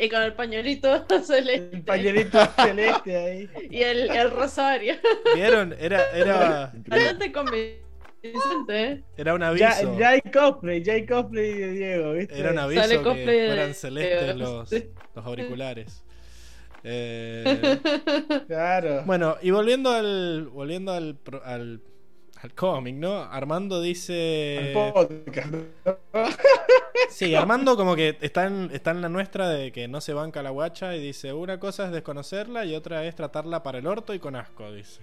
Y 0.00 0.08
con 0.08 0.22
el 0.22 0.32
pañuelito 0.34 1.04
celeste. 1.24 1.76
El 1.76 1.82
pañuelito 1.82 2.38
celeste 2.56 3.16
ahí. 3.16 3.48
Y 3.70 3.82
el, 3.82 4.10
el 4.10 4.30
rosario. 4.30 4.94
¿Vieron? 5.34 5.74
Era, 5.78 6.10
era, 6.12 6.72
Bastante 6.86 7.30
convincente, 7.32 7.82
¿eh? 8.70 9.02
era 9.16 9.34
un 9.34 9.40
Ya, 9.40 9.48
aviso. 9.70 9.98
ya 9.98 10.08
hay 10.10 10.20
cosplay, 10.22 10.82
ya 10.82 10.92
hay 10.94 11.06
cosplay 11.06 11.52
de 11.54 11.72
Diego, 11.72 12.12
¿viste? 12.12 12.38
Era 12.38 12.50
un 12.52 12.58
aviso 12.58 12.82
Sale 12.82 12.96
que 12.98 13.02
cosplay 13.04 13.38
de- 13.40 13.46
fueran 13.46 13.74
celestes 13.74 14.36
los, 14.36 14.68
sí. 14.68 14.90
los 15.14 15.26
auriculares. 15.26 16.04
Eh, 16.82 17.78
Claro. 18.46 19.02
bueno, 19.04 19.36
y 19.42 19.50
volviendo 19.50 19.90
al 19.90 20.48
volviendo 20.50 20.92
al, 20.92 21.18
al 22.42 22.54
cómic, 22.54 22.94
¿no? 22.96 23.16
Armando 23.22 23.80
dice... 23.80 24.68
El 24.68 24.72
podcast. 24.72 25.54
Sí, 27.10 27.34
Armando 27.34 27.76
como 27.76 27.96
que 27.96 28.16
está 28.20 28.46
en, 28.46 28.70
está 28.72 28.92
en 28.92 29.00
la 29.02 29.08
nuestra 29.08 29.48
de 29.48 29.72
que 29.72 29.88
no 29.88 30.00
se 30.00 30.12
banca 30.12 30.42
la 30.42 30.50
guacha 30.50 30.94
y 30.94 31.00
dice, 31.00 31.32
una 31.32 31.58
cosa 31.58 31.86
es 31.86 31.92
desconocerla 31.92 32.64
y 32.64 32.74
otra 32.74 33.04
es 33.04 33.16
tratarla 33.16 33.62
para 33.62 33.78
el 33.78 33.86
orto 33.86 34.14
y 34.14 34.20
con 34.20 34.36
asco, 34.36 34.70
dice. 34.72 35.00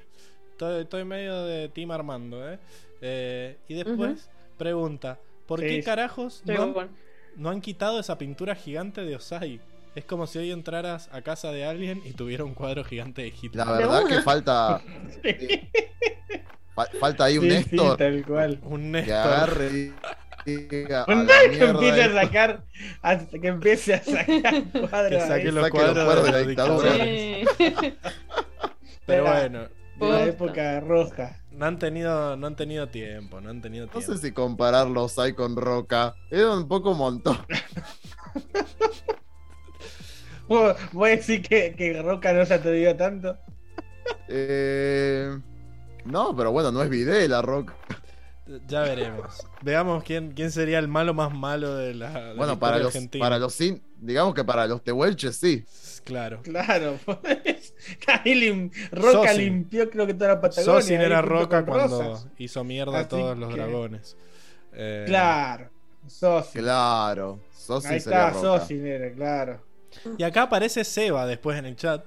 Estoy, 0.51 0.84
estoy 0.84 1.03
medio 1.03 1.43
de 1.43 1.68
Team 1.69 1.91
Armando, 1.91 2.49
¿eh? 2.49 2.59
Eh, 3.01 3.57
y 3.68 3.73
después 3.73 4.30
pregunta, 4.57 5.19
¿por 5.45 5.59
Sí, 5.59 5.65
qué 5.68 5.76
sí. 5.76 5.84
carajos 5.84 6.41
no 6.45 6.80
han, 6.80 6.89
no 7.35 7.49
han 7.49 7.61
quitado 7.61 7.99
esa 7.99 8.18
pintura 8.18 8.55
gigante 8.55 9.01
de 9.01 9.15
Osai? 9.15 9.59
Es 9.93 10.05
como 10.05 10.27
si 10.27 10.39
hoy 10.39 10.51
entraras 10.51 11.09
a 11.11 11.22
casa 11.22 11.51
de 11.51 11.65
alguien 11.65 12.01
y 12.05 12.14
tuviera 12.14 12.43
un 12.45 12.53
cuadro 12.53 12.84
gigante 12.85 13.23
de 13.23 13.27
Hitler. 13.30 13.65
La 13.68 13.72
verdad 13.73 14.05
que 14.07 14.22
falta. 14.22 14.80
fa- 15.23 16.56
falta 16.99 17.26
ahí 17.26 17.38
un 17.38 17.44
Sí, 17.48 17.52
sí, 17.70 17.76
Néstor 17.76 17.98
tal 17.98 18.26
cual. 18.26 18.60
Un 18.64 18.82
que 18.99 19.02
Néstor. 19.02 19.12
agarre 19.12 19.68
y 19.74 19.94
diga. 20.45 21.04
a 21.04 21.06
Un 21.08 21.28
la 21.28 21.34
que 21.49 21.64
empiece 21.66 22.04
a 22.04 22.14
sacar, 22.14 22.64
hasta 23.02 23.40
que 23.40 23.48
empiece 23.48 23.94
a 23.95 24.04
sacar 24.04 24.64
cuadros 24.72 25.08
Que 25.08 25.20
saque 25.22 25.52
los 25.52 25.62
saque 25.62 25.84
los 25.84 25.99
cuadros 25.99 25.99
cuadros 25.99 26.26
de 26.26 26.32
la 26.32 26.40
dictadura. 26.40 26.94
Sí. 26.94 27.45
Pero 29.06 29.24
bueno, 29.26 29.68
de 29.95 30.10
la 30.10 30.24
época 30.26 30.80
roja. 30.82 31.41
no 31.52 31.66
han 31.66 31.80
tenido, 31.80 32.36
no 32.38 32.48
han 32.48 32.56
tenido 32.56 32.88
tiempo, 32.90 33.40
no 33.41 33.49
han 33.49 33.62
tenido 33.62 33.86
No 33.88 33.91
tiempo. 33.91 34.02
sé 34.02 34.18
si 34.18 34.32
compararlos 34.34 35.18
ahí 35.20 35.34
con 35.34 35.56
Roca. 35.56 36.16
Era 36.30 36.52
un 36.54 36.68
poco 36.68 36.91
un 36.91 36.98
montón. 36.99 37.38
¿Vos 40.48 40.76
vos 40.94 41.10
decís 41.10 41.48
que, 41.48 41.76
que 41.76 42.02
Roca 42.02 42.34
no 42.34 42.45
se 42.45 42.54
atrevió 42.56 42.95
tanto? 42.95 43.38
Eh, 44.28 45.38
No, 46.07 46.35
pero 46.35 46.51
bueno, 46.51 46.71
no 46.71 46.81
es 46.84 46.89
Videla, 46.89 47.41
Roca. 47.41 47.75
Ya 48.67 48.81
veremos. 48.81 49.45
Veamos 49.61 50.03
quién, 50.05 50.31
quién 50.31 50.51
sería 50.51 50.79
el 50.79 50.88
malo 50.88 51.13
más 51.13 51.34
malo 51.34 51.75
de 51.75 51.93
la, 51.93 52.09
de 52.11 52.27
la 52.29 52.34
Bueno, 52.35 52.57
para 52.57 52.77
los, 52.77 52.88
argentina. 52.88 53.21
para 53.25 53.39
los 53.39 53.53
sin, 53.53 53.84
digamos 53.99 54.34
que 54.34 54.45
para 54.45 54.65
los 54.67 54.81
tehuelches 54.84 55.35
sí. 55.35 55.65
Claro. 56.05 56.39
Claro, 56.43 56.97
pues. 57.05 57.73
Lim- 58.23 58.71
Roca 58.91 59.29
Sosin. 59.31 59.38
limpió 59.43 59.89
creo 59.89 60.07
que 60.07 60.13
toda 60.13 60.35
la 60.35 60.41
Patagonia. 60.41 60.81
Sosin 60.81 61.01
era 61.01 61.21
Roca 61.21 61.65
cuando 61.65 62.01
Rosas. 62.01 62.27
hizo 62.38 62.63
mierda 62.63 62.99
a 62.99 63.07
todos 63.09 63.38
los 63.38 63.49
que- 63.49 63.55
dragones. 63.57 64.15
Eh, 64.71 65.03
Claro, 65.07 65.69
Sosin. 66.07 66.61
Claro. 66.61 67.39
Sosin 67.51 67.91
Ahí 67.91 67.99
sería 67.99 68.27
está, 68.27 68.39
Roca. 68.41 68.59
Sosin 68.61 68.88
era, 68.88 69.11
claro. 69.11 69.61
Y 70.17 70.23
acá 70.23 70.43
aparece 70.43 70.85
Seba 70.85 71.25
después 71.25 71.57
en 71.59 71.65
el 71.65 71.75
chat. 71.75 72.05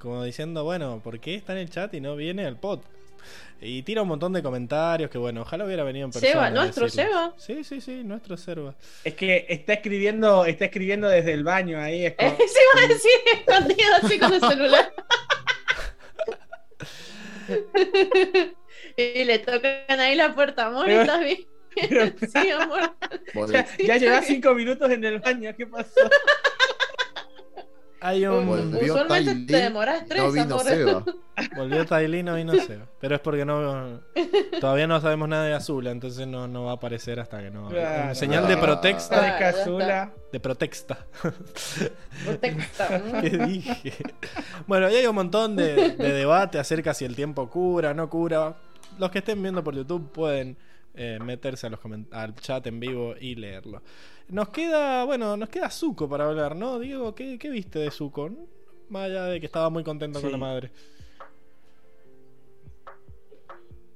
Como 0.00 0.22
diciendo, 0.22 0.64
bueno, 0.64 1.00
¿por 1.02 1.18
qué 1.20 1.34
está 1.36 1.52
en 1.52 1.60
el 1.60 1.70
chat 1.70 1.94
y 1.94 2.00
no 2.02 2.14
viene 2.16 2.44
al 2.44 2.58
podcast? 2.58 2.92
Y 3.64 3.82
tira 3.84 4.02
un 4.02 4.08
montón 4.08 4.32
de 4.32 4.42
comentarios 4.42 5.08
que 5.08 5.18
bueno, 5.18 5.42
ojalá 5.42 5.64
hubiera 5.64 5.84
venido 5.84 6.06
en 6.06 6.10
persona. 6.10 6.32
Seba, 6.32 6.46
a 6.46 6.50
¿nuestro. 6.50 6.88
Seba? 6.88 7.32
Sí, 7.38 7.62
sí, 7.62 7.80
sí, 7.80 8.02
nuestro 8.02 8.36
Seba. 8.36 8.74
Es 9.04 9.14
que 9.14 9.46
está 9.48 9.74
escribiendo, 9.74 10.44
está 10.44 10.64
escribiendo 10.64 11.08
desde 11.08 11.32
el 11.32 11.44
baño 11.44 11.80
ahí. 11.80 12.06
Es 12.06 12.14
como- 12.16 12.30
se 12.36 12.44
iba 12.44 12.84
a 12.84 12.88
decir 12.88 13.10
escondido 13.34 13.88
así 14.02 14.18
con 14.18 14.32
el 14.34 14.40
celular. 14.40 14.92
y 18.96 19.24
le 19.24 19.38
tocan 19.38 20.00
ahí 20.00 20.14
la 20.16 20.34
puerta, 20.34 20.66
amor, 20.66 20.86
Pero- 20.86 21.00
¿estás 21.02 21.20
bien? 21.20 21.46
pero- 21.88 22.06
sí, 22.32 22.50
amor. 22.50 22.94
Ya, 23.52 23.66
ya 23.78 23.96
llevas 23.96 24.26
cinco 24.26 24.54
minutos 24.54 24.90
en 24.90 25.04
el 25.04 25.18
baño, 25.20 25.54
¿qué 25.56 25.66
pasó? 25.66 26.00
Hay 28.02 28.26
un. 28.26 28.46
Volvió 28.46 28.94
Usualmente 28.94 29.24
Tailín 29.30 29.46
te 29.46 29.56
demoras 29.56 30.04
tres, 30.06 30.22
no 30.22 30.32
vino. 30.32 30.58
Seba. 30.58 31.04
Volvió 31.56 31.86
Tailino 31.86 32.38
y 32.38 32.44
no 32.44 32.54
sé. 32.54 32.80
Pero 33.00 33.14
es 33.14 33.20
porque 33.20 33.44
no. 33.44 34.00
Todavía 34.60 34.86
no 34.86 35.00
sabemos 35.00 35.28
nada 35.28 35.44
de 35.44 35.54
Azula, 35.54 35.90
entonces 35.90 36.26
no, 36.26 36.48
no 36.48 36.64
va 36.64 36.72
a 36.72 36.74
aparecer 36.74 37.20
hasta 37.20 37.40
que 37.40 37.50
no. 37.50 37.68
Claro. 37.68 38.14
señal 38.14 38.48
de 38.48 38.54
Ah. 38.54 38.60
protexta. 38.60 39.20
de. 39.20 39.38
Casula. 39.38 40.10
De 40.32 40.40
protexta. 40.40 40.98
Protecta. 42.24 43.02
¿Qué 43.20 43.30
dije? 43.30 43.92
Bueno, 44.66 44.90
y 44.90 44.94
hay 44.94 45.06
un 45.06 45.14
montón 45.14 45.56
de, 45.56 45.90
de 45.90 46.12
debate 46.12 46.58
acerca 46.58 46.94
si 46.94 47.04
el 47.04 47.14
tiempo 47.14 47.48
cura, 47.50 47.92
no 47.94 48.08
cura. 48.08 48.54
Los 48.98 49.10
que 49.10 49.18
estén 49.18 49.42
viendo 49.42 49.62
por 49.62 49.74
YouTube 49.74 50.10
pueden 50.10 50.56
eh, 50.94 51.18
meterse 51.22 51.66
a 51.66 51.70
los 51.70 51.80
al 52.10 52.34
chat 52.36 52.66
en 52.66 52.80
vivo 52.80 53.14
y 53.20 53.34
leerlo. 53.34 53.82
Nos 54.28 54.48
queda, 54.50 55.04
bueno, 55.04 55.36
nos 55.36 55.48
queda 55.48 55.70
Zuko 55.70 56.08
para 56.08 56.26
hablar, 56.26 56.56
¿no? 56.56 56.78
Diego, 56.78 57.14
¿qué, 57.14 57.38
qué 57.38 57.50
viste 57.50 57.78
de 57.78 57.90
Zuko? 57.90 58.30
Más 58.88 59.04
allá 59.04 59.26
de 59.26 59.40
que 59.40 59.46
estaba 59.46 59.70
muy 59.70 59.84
contento 59.84 60.20
con 60.20 60.32
la 60.32 60.38
madre. 60.38 60.70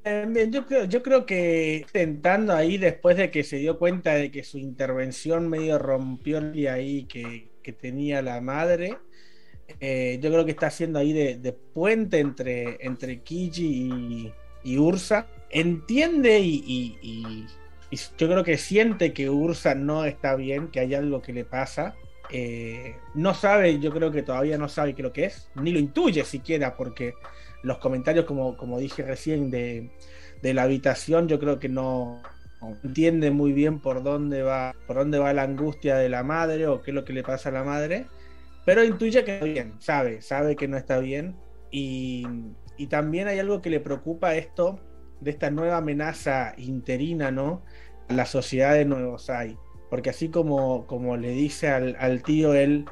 Eh, 0.04 0.24
bien, 0.28 0.52
yo 0.52 0.64
creo, 0.64 0.84
yo 0.84 1.02
creo 1.02 1.26
que 1.26 1.84
intentando 1.84 2.52
ahí 2.52 2.78
después 2.78 3.16
de 3.16 3.30
que 3.30 3.42
se 3.42 3.56
dio 3.56 3.76
cuenta 3.76 4.14
de 4.14 4.30
que 4.30 4.44
su 4.44 4.56
intervención 4.56 5.48
medio 5.48 5.78
rompió 5.78 6.38
el 6.38 6.52
día 6.52 6.74
ahí 6.74 7.04
que, 7.04 7.48
que 7.60 7.72
tenía 7.72 8.22
la 8.22 8.40
madre, 8.40 8.98
eh, 9.80 10.20
yo 10.22 10.30
creo 10.30 10.44
que 10.44 10.52
está 10.52 10.68
haciendo 10.68 11.00
ahí 11.00 11.12
de, 11.12 11.38
de 11.38 11.52
puente 11.52 12.20
entre, 12.20 12.78
entre 12.86 13.20
Kiji 13.20 13.66
y, 13.66 14.32
y 14.62 14.78
Ursa 14.78 15.26
entiende 15.50 16.40
y, 16.40 17.46
yo 18.18 18.28
creo 18.28 18.44
que 18.44 18.58
siente 18.58 19.12
que 19.12 19.30
Ursa 19.30 19.74
no 19.74 20.04
está 20.04 20.34
bien, 20.36 20.68
que 20.68 20.80
hay 20.80 20.94
algo 20.94 21.22
que 21.22 21.32
le 21.32 21.44
pasa. 21.44 21.94
Eh, 22.30 22.96
no 23.14 23.32
sabe, 23.34 23.78
yo 23.78 23.92
creo 23.92 24.10
que 24.10 24.22
todavía 24.22 24.58
no 24.58 24.68
sabe 24.68 24.94
qué 24.94 25.02
lo 25.02 25.12
que 25.12 25.26
es, 25.26 25.48
ni 25.54 25.70
lo 25.70 25.78
intuye 25.78 26.24
siquiera, 26.24 26.76
porque 26.76 27.14
los 27.62 27.78
comentarios, 27.78 28.24
como, 28.24 28.56
como 28.56 28.80
dije 28.80 29.02
recién, 29.02 29.50
de, 29.50 29.90
de 30.42 30.54
la 30.54 30.64
habitación, 30.64 31.28
yo 31.28 31.38
creo 31.38 31.58
que 31.60 31.68
no, 31.68 32.20
entiende 32.82 33.30
muy 33.30 33.52
bien 33.52 33.80
por 33.80 34.02
dónde 34.02 34.42
va, 34.42 34.74
por 34.86 34.96
dónde 34.96 35.18
va 35.18 35.32
la 35.32 35.42
angustia 35.42 35.96
de 35.96 36.08
la 36.08 36.22
madre 36.22 36.66
o 36.66 36.82
qué 36.82 36.90
es 36.90 36.94
lo 36.94 37.04
que 37.04 37.12
le 37.12 37.22
pasa 37.22 37.48
a 37.48 37.52
la 37.52 37.64
madre, 37.64 38.06
pero 38.64 38.84
intuye 38.84 39.24
que 39.24 39.34
está 39.34 39.46
bien, 39.46 39.74
sabe, 39.78 40.22
sabe 40.22 40.56
que 40.56 40.68
no 40.68 40.76
está 40.76 40.98
bien. 40.98 41.36
Y 41.70 42.24
también 42.88 43.28
hay 43.28 43.38
algo 43.38 43.62
que 43.62 43.70
le 43.70 43.80
preocupa 43.80 44.34
esto 44.34 44.80
de 45.20 45.30
esta 45.30 45.50
nueva 45.50 45.78
amenaza 45.78 46.54
interina, 46.56 47.30
¿no? 47.30 47.62
A 48.08 48.14
la 48.14 48.26
sociedad 48.26 48.74
de 48.74 48.84
Nuevos 48.84 49.30
Hay. 49.30 49.56
Porque 49.90 50.10
así 50.10 50.28
como, 50.28 50.86
como 50.86 51.16
le 51.16 51.30
dice 51.30 51.68
al, 51.68 52.22
tío, 52.22 52.54
él 52.54 52.86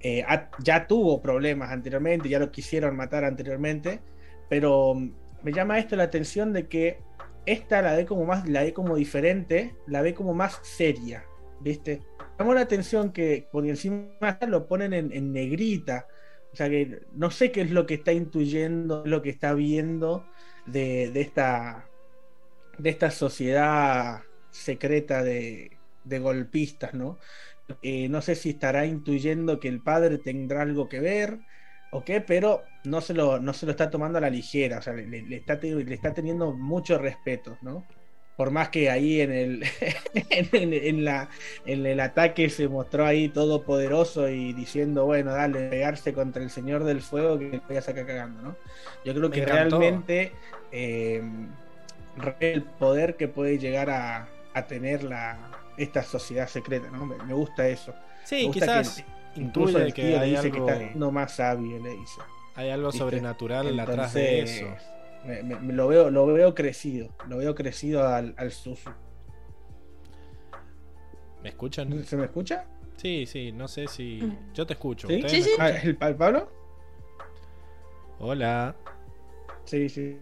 eh, 0.00 0.24
ya 0.62 0.86
tuvo 0.86 1.20
problemas 1.20 1.70
anteriormente, 1.70 2.28
ya 2.28 2.38
lo 2.38 2.50
quisieron 2.50 2.96
matar 2.96 3.24
anteriormente, 3.24 4.00
pero 4.48 4.94
mm, 4.94 5.12
me 5.42 5.52
llama 5.52 5.78
esto 5.78 5.96
la 5.96 6.04
atención 6.04 6.52
de 6.52 6.68
que 6.68 6.98
esta 7.46 7.82
la 7.82 7.94
ve 7.94 8.06
como 8.06 8.24
más, 8.24 8.48
la 8.48 8.62
ve 8.62 8.72
como 8.72 8.96
diferente, 8.96 9.74
la 9.86 10.02
ve 10.02 10.14
como 10.14 10.34
más 10.34 10.60
seria, 10.62 11.24
¿viste? 11.60 12.02
Llamó 12.38 12.54
la 12.54 12.62
atención 12.62 13.12
que 13.12 13.48
por 13.50 13.66
encima 13.66 14.38
lo 14.46 14.66
ponen 14.68 14.92
en, 14.92 15.12
en 15.12 15.32
negrita, 15.32 16.06
o 16.52 16.56
sea 16.56 16.68
que 16.68 17.02
no 17.12 17.30
sé 17.30 17.50
qué 17.52 17.62
es 17.62 17.70
lo 17.70 17.86
que 17.86 17.94
está 17.94 18.12
intuyendo, 18.12 19.02
lo 19.04 19.22
que 19.22 19.30
está 19.30 19.54
viendo 19.54 20.24
de, 20.68 21.10
de 21.10 21.20
esta 21.22 21.90
de 22.78 22.90
esta 22.90 23.10
sociedad 23.10 24.22
secreta 24.50 25.22
de, 25.22 25.80
de 26.04 26.18
golpistas, 26.20 26.94
¿no? 26.94 27.18
Eh, 27.82 28.08
no 28.08 28.22
sé 28.22 28.34
si 28.36 28.50
estará 28.50 28.86
intuyendo 28.86 29.60
que 29.60 29.68
el 29.68 29.82
padre 29.82 30.18
tendrá 30.18 30.62
algo 30.62 30.88
que 30.88 31.00
ver 31.00 31.40
o 31.90 32.04
qué, 32.04 32.20
pero 32.20 32.64
no 32.84 33.00
se 33.00 33.14
lo, 33.14 33.40
no 33.40 33.52
se 33.54 33.66
lo 33.66 33.72
está 33.72 33.90
tomando 33.90 34.18
a 34.18 34.20
la 34.22 34.30
ligera, 34.30 34.78
o 34.78 34.82
sea, 34.82 34.92
le, 34.94 35.06
le 35.08 35.36
está, 35.36 35.56
le 35.62 35.94
está 35.94 36.14
teniendo 36.14 36.54
mucho 36.54 36.98
respeto, 36.98 37.58
¿no? 37.62 37.86
Por 38.36 38.50
más 38.52 38.68
que 38.70 38.88
ahí 38.90 39.20
en 39.20 39.32
el, 39.32 39.64
en, 40.30 41.04
la, 41.04 41.28
en 41.64 41.86
el 41.86 42.00
ataque 42.00 42.50
se 42.50 42.68
mostró 42.68 43.04
ahí 43.06 43.30
todopoderoso 43.30 44.28
y 44.28 44.52
diciendo, 44.52 45.06
bueno, 45.06 45.32
dale, 45.32 45.68
pegarse 45.68 46.12
contra 46.14 46.42
el 46.42 46.50
Señor 46.50 46.84
del 46.84 47.02
Fuego 47.02 47.38
que 47.38 47.60
voy 47.68 47.76
a 47.76 47.82
sacar 47.82 48.06
cagando, 48.06 48.40
¿no? 48.42 48.60
Yo 49.04 49.14
creo 49.14 49.30
Me 49.30 49.38
que 49.38 49.40
encantó. 49.40 49.78
realmente 49.80 50.38
eh, 50.72 51.22
el 52.40 52.62
poder 52.62 53.16
que 53.16 53.28
puede 53.28 53.58
llegar 53.58 53.90
a, 53.90 54.28
a 54.54 54.66
tener 54.66 55.04
la, 55.04 55.38
esta 55.76 56.02
sociedad 56.02 56.48
secreta, 56.48 56.90
¿no? 56.90 57.06
Me, 57.06 57.16
me 57.24 57.34
gusta 57.34 57.68
eso. 57.68 57.94
Sí, 58.24 58.44
gusta 58.46 58.66
quizás 58.66 59.02
que 59.34 59.40
incluso 59.40 59.78
el 59.80 59.92
que 59.94 60.02
tío 60.02 60.20
hay 60.20 60.30
dice 60.30 60.50
que 60.50 60.58
está 60.58 60.76
siendo 60.78 61.10
más 61.12 61.32
sabio, 61.36 61.78
le 61.78 61.90
dice. 61.90 62.20
hay 62.56 62.70
algo 62.70 62.88
¿viste? 62.88 62.98
sobrenatural 62.98 63.78
atrás 63.80 64.12
de 64.14 64.40
Entonces, 64.40 64.62
eso. 64.62 64.76
me- 65.24 65.42
me- 65.42 65.60
me 65.60 65.72
lo 65.72 65.88
veo, 65.88 66.10
lo 66.10 66.26
veo 66.26 66.54
crecido, 66.54 67.08
lo 67.28 67.38
veo 67.38 67.54
crecido 67.54 68.06
al, 68.06 68.34
al 68.36 68.50
Susu. 68.50 68.90
¿Me 71.42 71.50
escuchan? 71.50 72.04
¿Se 72.04 72.16
me 72.16 72.24
escucha? 72.24 72.64
Sí, 72.96 73.24
sí, 73.26 73.52
no 73.52 73.68
sé 73.68 73.86
si. 73.86 74.20
Mm. 74.22 74.52
Yo 74.54 74.66
te 74.66 74.72
escucho. 74.74 75.06
¿Sí? 75.06 75.14
¿Ustedes 75.16 75.32
Sí, 75.32 75.38
me 75.38 75.44
sí. 75.44 75.52
Ah? 75.60 75.68
¿el, 75.68 75.98
el 76.00 76.16
Pablo? 76.16 76.50
Hola. 78.18 78.74
Sí, 79.64 79.88
sí. 79.88 80.18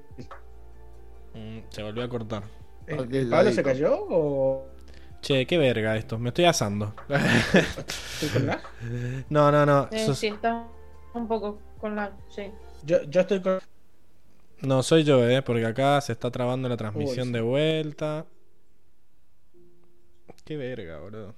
Mm, 1.37 1.59
se 1.69 1.83
volvió 1.83 2.03
a 2.05 2.09
cortar. 2.09 2.43
¿El, 2.87 3.15
el 3.15 3.29
Pablo 3.29 3.53
se 3.53 3.63
cayó 3.63 3.97
o 4.09 4.69
Che, 5.21 5.47
qué 5.47 5.59
verga 5.59 5.97
esto. 5.97 6.19
Me 6.19 6.29
estoy 6.31 6.45
asando. 6.47 6.95
estoy 7.09 8.29
con 8.33 8.47
lag? 8.47 8.61
no, 9.29 9.51
no, 9.53 9.67
no. 9.67 9.89
Eh, 9.91 10.07
sos- 10.07 10.19
sí, 10.19 10.29
está 10.29 10.67
un 11.15 11.27
poco 11.29 11.59
con 11.81 11.97
la. 11.97 12.13
Sí. 12.29 12.51
Yo, 12.85 13.03
yo 13.05 13.21
estoy 13.21 13.41
con. 13.43 13.59
No, 14.63 14.83
soy 14.83 15.05
yo, 15.05 15.29
eh, 15.29 15.43
porque 15.43 15.67
acá 15.67 16.01
se 16.01 16.13
está 16.13 16.31
trabando 16.31 16.69
la 16.69 16.77
transmisión 16.77 17.27
Uy, 17.29 17.33
sí. 17.33 17.33
de 17.33 17.41
vuelta. 17.41 18.27
Qué 20.45 20.57
verga, 20.57 21.01
boludo. 21.01 21.35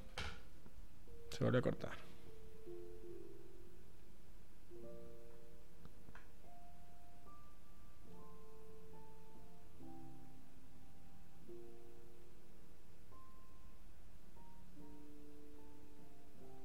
Se 1.30 1.42
volvió 1.42 1.60
a 1.60 1.62
cortar. 1.62 1.90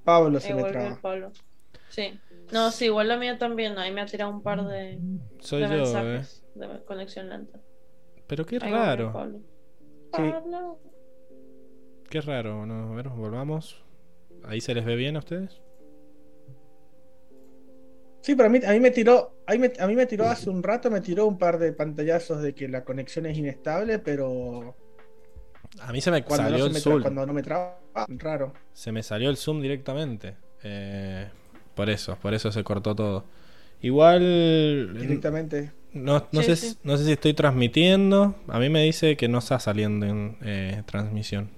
Pablo 0.04 0.40
se 0.40 0.54
me 0.54 0.62
volvió 0.64 0.68
el 0.68 0.72
traba. 0.74 1.02
Pablo. 1.02 1.32
Sí. 1.90 2.20
No, 2.52 2.72
sí, 2.72 2.86
igual 2.86 3.08
la 3.08 3.18
mía 3.18 3.38
también. 3.38 3.78
Ahí 3.78 3.92
me 3.92 4.02
ha 4.02 4.06
tirado 4.06 4.32
un 4.32 4.42
par 4.42 4.66
de, 4.66 5.00
Soy 5.40 5.62
de 5.62 5.68
yo, 5.68 5.74
eh. 5.74 5.78
mensajes 5.78 6.46
de 6.56 6.84
conexión 6.86 7.30
lenta. 7.30 7.60
Pero 8.28 8.46
qué 8.46 8.60
Ahí 8.62 8.72
raro. 8.72 9.14
Pablo. 9.14 9.40
Sí. 10.16 10.22
Pablo. 10.32 10.80
Qué 12.10 12.22
raro. 12.22 12.66
No, 12.66 12.94
a 12.94 12.96
ver, 12.96 13.10
volvamos. 13.10 13.84
¿Ahí 14.44 14.62
se 14.62 14.74
les 14.74 14.86
ve 14.86 14.96
bien 14.96 15.16
a 15.16 15.20
ustedes? 15.20 15.62
Sí, 18.22 18.36
pero 18.36 18.48
a 18.48 18.50
mí, 18.50 18.60
a 18.66 18.72
mí 18.72 18.80
me 18.80 18.92
tiró, 18.92 19.44
a 19.46 19.52
mí 19.52 19.60
me, 19.60 19.74
a 19.78 19.86
mí 19.86 19.96
me 19.96 20.06
tiró 20.06 20.26
hace 20.26 20.50
un 20.50 20.64
rato, 20.64 20.90
me 20.90 21.02
tiró 21.02 21.26
un 21.28 21.38
par 21.38 21.60
de 21.60 21.74
pantallazos 21.74 22.42
de 22.42 22.56
que 22.56 22.70
la 22.70 22.86
conexión 22.86 23.26
es 23.26 23.38
inestable, 23.38 24.00
pero 24.00 24.78
A 25.82 25.92
mí 25.92 26.00
se 26.00 26.10
me 26.10 26.24
cuando, 26.24 26.44
salió 26.44 26.60
no, 26.60 26.66
el 26.68 26.74
me 26.74 27.02
cuando 27.02 27.26
no 27.26 27.34
me 27.34 27.44
traba, 27.44 27.82
raro. 28.08 28.54
Se 28.74 28.92
me 28.92 29.04
salió 29.04 29.30
el 29.30 29.38
Zoom 29.38 29.62
directamente. 29.62 30.36
Eh, 30.64 31.30
por 31.76 31.90
eso, 31.90 32.18
por 32.22 32.34
eso 32.34 32.52
se 32.52 32.64
cortó 32.64 32.96
todo. 32.96 33.26
Igual. 33.82 34.98
Directamente. 34.98 35.72
No, 35.94 36.28
no 36.32 36.42
Sí, 36.42 36.44
sé, 36.44 36.56
sí. 36.56 36.78
no 36.84 36.98
sé 36.98 37.06
si 37.06 37.12
estoy 37.12 37.34
transmitiendo. 37.34 38.36
A 38.48 38.60
mí 38.60 38.70
me 38.70 38.84
dice 38.84 39.16
que 39.16 39.28
no 39.28 39.38
está 39.40 39.60
saliendo 39.60 40.06
en 40.08 40.38
eh, 40.42 40.84
transmisión. 40.88 41.52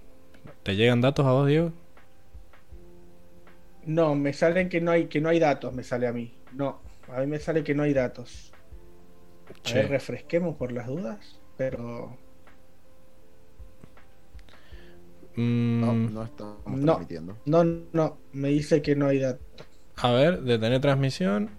¿Te 0.64 0.76
llegan 0.76 1.02
datos 1.02 1.26
a 1.26 1.32
vos, 1.32 1.48
Diego? 1.48 1.74
No, 3.86 4.16
me 4.16 4.34
salen 4.34 4.68
que 4.70 4.82
no 4.82 4.92
hay, 4.92 5.08
que 5.08 5.22
no 5.22 5.30
hay 5.30 5.40
datos, 5.40 5.74
me 5.74 5.84
sale 5.84 6.08
a 6.08 6.14
mí. 6.14 6.34
No, 6.52 6.82
a 7.08 7.22
mí 7.22 7.28
me 7.28 7.40
sale 7.40 7.64
que 7.64 7.74
no 7.76 7.84
hay 7.84 7.94
datos. 7.94 8.56
A 9.64 9.74
ver, 9.74 9.90
refresquemos 9.90 10.56
por 10.56 10.72
las 10.72 10.88
dudas, 10.88 11.42
pero 11.56 12.18
Mm, 15.38 15.82
No, 15.82 15.94
no 15.94 16.24
estamos 16.24 16.58
No. 16.68 16.86
transmitiendo. 16.94 17.38
no, 17.46 17.64
no, 17.64 18.18
me 18.34 18.50
dice 18.50 18.82
que 18.82 18.96
no 18.96 19.08
hay 19.08 19.20
datos. 19.20 19.46
A 19.98 20.12
ver, 20.12 20.42
detener 20.44 20.82
transmisión. 20.82 21.50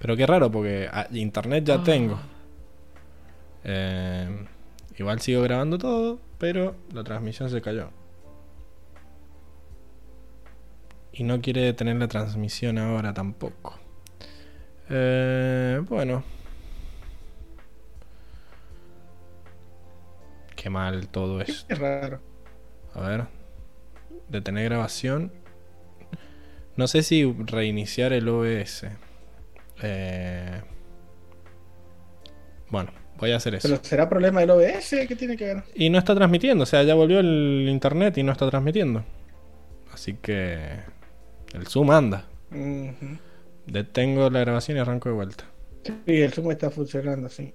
Pero 0.00 0.16
qué 0.16 0.26
raro, 0.26 0.50
porque 0.50 0.88
ah, 0.92 1.06
internet 1.12 1.64
ya 1.64 1.74
Ah. 1.76 1.84
tengo. 1.84 2.18
Eh, 3.64 4.46
igual 4.98 5.20
sigo 5.20 5.42
grabando 5.42 5.78
todo, 5.78 6.20
pero 6.38 6.76
la 6.92 7.02
transmisión 7.04 7.48
se 7.50 7.62
cayó. 7.62 7.88
Y 11.12 11.22
no 11.22 11.40
quiere 11.40 11.62
detener 11.62 11.96
la 11.96 12.08
transmisión 12.08 12.76
ahora 12.78 13.14
tampoco. 13.14 13.78
Eh, 14.90 15.80
bueno. 15.88 16.24
Qué 20.64 20.70
mal 20.70 21.08
todo 21.08 21.42
esto. 21.42 21.66
Es 21.68 21.78
raro. 21.78 22.22
A 22.94 23.06
ver. 23.06 23.24
Detener 24.30 24.64
grabación. 24.64 25.30
No 26.74 26.88
sé 26.88 27.02
si 27.02 27.30
reiniciar 27.30 28.14
el 28.14 28.26
OBS. 28.30 28.86
Eh, 29.82 30.62
Bueno, 32.70 32.92
voy 33.18 33.32
a 33.32 33.36
hacer 33.36 33.56
eso. 33.56 33.68
Pero 33.68 33.84
será 33.84 34.08
problema 34.08 34.40
del 34.40 34.52
OBS, 34.52 35.06
¿qué 35.06 35.14
tiene 35.14 35.36
que 35.36 35.44
ver? 35.44 35.64
Y 35.74 35.90
no 35.90 35.98
está 35.98 36.14
transmitiendo, 36.14 36.62
o 36.62 36.66
sea, 36.66 36.82
ya 36.82 36.94
volvió 36.94 37.20
el 37.20 37.66
internet 37.68 38.16
y 38.16 38.22
no 38.22 38.32
está 38.32 38.48
transmitiendo. 38.48 39.04
Así 39.92 40.14
que 40.14 40.78
el 41.52 41.66
Zoom 41.66 41.90
anda. 41.90 42.24
Detengo 43.66 44.30
la 44.30 44.40
grabación 44.40 44.78
y 44.78 44.80
arranco 44.80 45.10
de 45.10 45.14
vuelta. 45.14 45.44
Sí, 45.84 46.22
el 46.22 46.32
Zoom 46.32 46.52
está 46.52 46.70
funcionando, 46.70 47.28
sí. 47.28 47.52